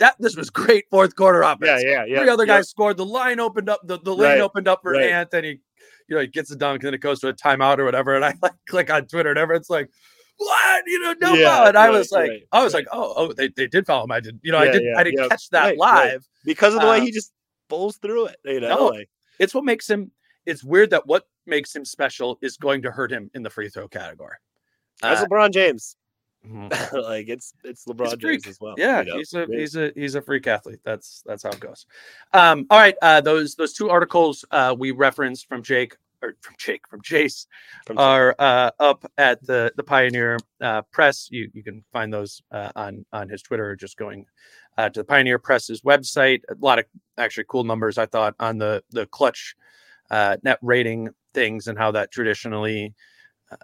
that 0.00 0.16
this 0.18 0.36
was 0.36 0.50
great 0.50 0.86
fourth 0.90 1.14
quarter 1.14 1.42
offense. 1.42 1.82
Yeah, 1.84 1.90
yeah, 1.90 2.04
yeah. 2.04 2.18
Three 2.20 2.28
other 2.28 2.44
yeah. 2.44 2.56
guys 2.56 2.68
scored. 2.68 2.96
The 2.96 3.06
line 3.06 3.38
opened 3.38 3.68
up. 3.68 3.80
The, 3.84 3.98
the 3.98 4.14
lane 4.14 4.32
right, 4.32 4.40
opened 4.40 4.66
up 4.66 4.80
for 4.82 4.92
right. 4.92 5.10
Ant, 5.10 5.32
and 5.32 5.44
he, 5.44 5.60
you 6.08 6.16
know, 6.16 6.20
he 6.20 6.26
gets 6.26 6.50
a 6.50 6.56
dunk, 6.56 6.82
and 6.82 6.88
then 6.88 6.94
it 6.94 7.00
goes 7.00 7.20
to 7.20 7.28
a 7.28 7.32
timeout 7.32 7.78
or 7.78 7.84
whatever. 7.84 8.16
And 8.16 8.24
I 8.24 8.34
like 8.42 8.54
click 8.68 8.90
on 8.90 9.06
Twitter, 9.06 9.30
and 9.30 9.38
everyone's 9.38 9.70
like, 9.70 9.88
"What? 10.36 10.84
You 10.86 11.00
know, 11.00 11.14
no 11.20 11.34
yeah, 11.34 11.48
foul." 11.48 11.68
And 11.68 11.78
I 11.78 11.88
right, 11.88 11.96
was 11.96 12.10
like, 12.10 12.30
I 12.50 12.64
was 12.64 12.74
like, 12.74 12.86
"Oh, 12.90 13.14
oh, 13.16 13.32
they, 13.32 13.48
they 13.48 13.68
did 13.68 13.86
foul 13.86 14.04
him. 14.04 14.10
I 14.10 14.20
did. 14.20 14.40
You 14.42 14.52
know, 14.52 14.58
I 14.58 14.70
didn't 14.70 14.96
I 14.96 15.04
didn't 15.04 15.28
catch 15.28 15.48
that 15.50 15.76
live 15.76 16.26
because 16.44 16.74
of 16.74 16.80
the 16.80 16.88
way 16.88 16.98
Um, 16.98 17.02
he 17.04 17.12
just 17.12 17.32
bowls 17.68 17.98
through 17.98 18.26
it. 18.26 18.36
You 18.44 18.60
know, 18.60 18.68
no, 18.68 18.86
like, 18.86 19.08
It's 19.38 19.54
what 19.54 19.64
makes 19.64 19.88
him. 19.88 20.10
It's 20.46 20.64
weird 20.64 20.90
that 20.90 21.06
what 21.06 21.24
makes 21.46 21.74
him 21.76 21.84
special 21.84 22.38
is 22.42 22.56
going 22.56 22.82
to 22.82 22.90
hurt 22.90 23.12
him 23.12 23.30
in 23.34 23.42
the 23.42 23.50
free 23.50 23.68
throw 23.68 23.86
category. 23.86 24.36
that's 25.02 25.20
Uh, 25.20 25.26
LeBron 25.26 25.52
James. 25.52 25.96
Mhm. 26.46 26.92
like 27.02 27.28
it's 27.28 27.54
it's 27.64 27.84
LeBron. 27.86 28.18
James 28.18 28.46
as 28.46 28.60
well. 28.60 28.74
Yeah, 28.76 29.00
you 29.00 29.10
know? 29.10 29.16
he's 29.18 29.34
a 29.34 29.46
he's 29.46 29.76
a 29.76 29.92
he's 29.94 30.14
a 30.14 30.22
freak 30.22 30.46
athlete. 30.46 30.80
That's 30.84 31.22
that's 31.26 31.42
how 31.42 31.50
it 31.50 31.60
goes. 31.60 31.86
Um, 32.32 32.66
all 32.70 32.78
right, 32.78 32.96
uh, 33.02 33.20
those 33.20 33.54
those 33.54 33.72
two 33.72 33.90
articles 33.90 34.44
uh, 34.50 34.74
we 34.78 34.90
referenced 34.90 35.48
from 35.48 35.62
Jake 35.62 35.96
or 36.22 36.34
from 36.40 36.54
Jake 36.58 36.86
from 36.88 37.00
Jace 37.02 37.46
From- 37.86 37.98
are 37.98 38.34
uh, 38.38 38.70
up 38.78 39.10
at 39.18 39.44
the 39.46 39.72
the 39.76 39.82
Pioneer 39.82 40.38
uh, 40.60 40.82
Press. 40.92 41.28
You 41.30 41.50
you 41.52 41.62
can 41.62 41.84
find 41.92 42.12
those 42.12 42.42
uh, 42.50 42.70
on 42.76 43.04
on 43.12 43.28
his 43.28 43.42
Twitter 43.42 43.70
or 43.70 43.76
just 43.76 43.96
going 43.96 44.26
uh, 44.78 44.88
to 44.88 45.00
the 45.00 45.04
Pioneer 45.04 45.38
Press's 45.38 45.82
website. 45.82 46.42
A 46.48 46.54
lot 46.60 46.78
of 46.78 46.86
actually 47.18 47.44
cool 47.48 47.64
numbers 47.64 47.98
I 47.98 48.06
thought 48.06 48.34
on 48.40 48.58
the 48.58 48.82
the 48.90 49.06
clutch 49.06 49.56
uh, 50.10 50.36
net 50.42 50.58
rating 50.62 51.10
things 51.32 51.68
and 51.68 51.78
how 51.78 51.92
that 51.92 52.10
traditionally 52.10 52.94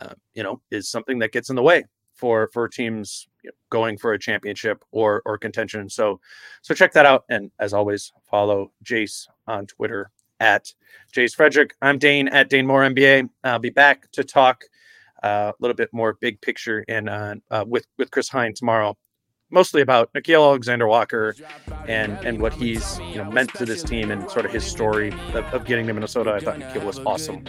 uh, 0.00 0.14
you 0.34 0.42
know 0.42 0.60
is 0.70 0.88
something 0.88 1.18
that 1.18 1.32
gets 1.32 1.50
in 1.50 1.56
the 1.56 1.62
way 1.62 1.84
for 2.16 2.48
for 2.52 2.68
teams 2.68 3.28
going 3.70 3.98
for 3.98 4.12
a 4.12 4.18
championship 4.18 4.84
or 4.90 5.22
or 5.24 5.38
contention. 5.38 5.88
So 5.88 6.20
so 6.62 6.74
check 6.74 6.92
that 6.92 7.06
out. 7.06 7.24
And 7.28 7.50
as 7.60 7.72
always, 7.72 8.12
follow 8.24 8.72
Jace 8.84 9.26
on 9.46 9.66
Twitter 9.66 10.10
at 10.40 10.72
Jace 11.14 11.34
Frederick. 11.34 11.74
I'm 11.80 11.98
Dane 11.98 12.28
at 12.28 12.50
Dane 12.50 12.66
Moore 12.66 12.82
NBA. 12.82 13.28
I'll 13.44 13.58
be 13.58 13.70
back 13.70 14.10
to 14.12 14.24
talk 14.24 14.64
uh, 15.22 15.52
a 15.58 15.62
little 15.62 15.76
bit 15.76 15.90
more 15.92 16.14
big 16.20 16.40
picture 16.40 16.84
and 16.88 17.08
uh, 17.08 17.36
uh, 17.50 17.64
with 17.66 17.86
with 17.98 18.10
Chris 18.10 18.28
Hine 18.28 18.54
tomorrow. 18.54 18.96
Mostly 19.48 19.80
about 19.80 20.12
Nickeil 20.12 20.44
Alexander 20.44 20.88
Walker 20.88 21.36
and 21.86 22.18
and 22.26 22.40
what 22.40 22.52
he's 22.52 22.98
you 23.00 23.16
know 23.16 23.30
meant 23.30 23.54
to 23.54 23.64
this 23.64 23.82
team 23.82 24.10
and 24.10 24.28
sort 24.30 24.44
of 24.44 24.52
his 24.52 24.64
story 24.64 25.12
of, 25.34 25.44
of 25.54 25.64
getting 25.64 25.86
to 25.86 25.92
Minnesota. 25.92 26.32
I 26.32 26.40
thought 26.40 26.58
Nickeil 26.58 26.84
was 26.84 26.98
awesome 27.00 27.44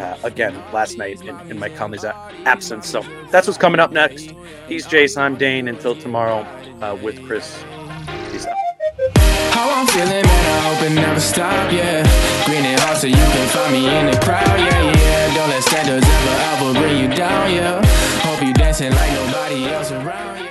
uh, 0.00 0.16
again 0.24 0.54
last 0.72 0.98
night 0.98 1.20
in, 1.24 1.38
in 1.50 1.58
Mike 1.58 1.76
Conley's 1.76 2.04
a- 2.04 2.16
absence. 2.46 2.88
So 2.88 3.02
that's 3.30 3.46
what's 3.46 3.58
coming 3.58 3.80
up 3.80 3.92
next. 3.92 4.32
He's 4.68 4.86
Jace. 4.86 5.16
I'm 5.16 5.36
Dane. 5.36 5.68
Until 5.68 5.94
tomorrow 5.94 6.46
uh, 6.80 6.96
with 7.02 7.24
Chris. 7.26 7.62
How 9.52 9.68
I'm 9.80 9.86
feeling, 9.88 10.24
man, 10.24 10.24
I 10.24 10.74
hope 10.74 10.90
it 10.90 10.94
never 10.94 11.20
stop, 11.20 11.72
yeah. 11.72 12.02
Green 12.46 12.64
and 12.64 12.80
so 12.96 13.06
you 13.06 13.14
can 13.14 13.48
find 13.48 13.72
me 13.72 13.88
in 13.88 14.06
the 14.06 14.16
crowd, 14.24 14.46
yeah, 14.46 14.92
yeah. 14.92 15.34
Don't 15.34 15.48
let 15.50 15.62
standards 15.62 16.06
ever, 16.06 16.70
ever 16.70 16.80
bring 16.80 16.98
you 16.98 17.14
down, 17.14 17.52
yeah. 17.52 17.84
Hope 18.22 18.42
you 18.42 18.54
dancing 18.54 18.92
like 18.92 19.12
nobody 19.12 19.66
else 19.66 19.90
around, 19.90 20.38
yeah. 20.38 20.49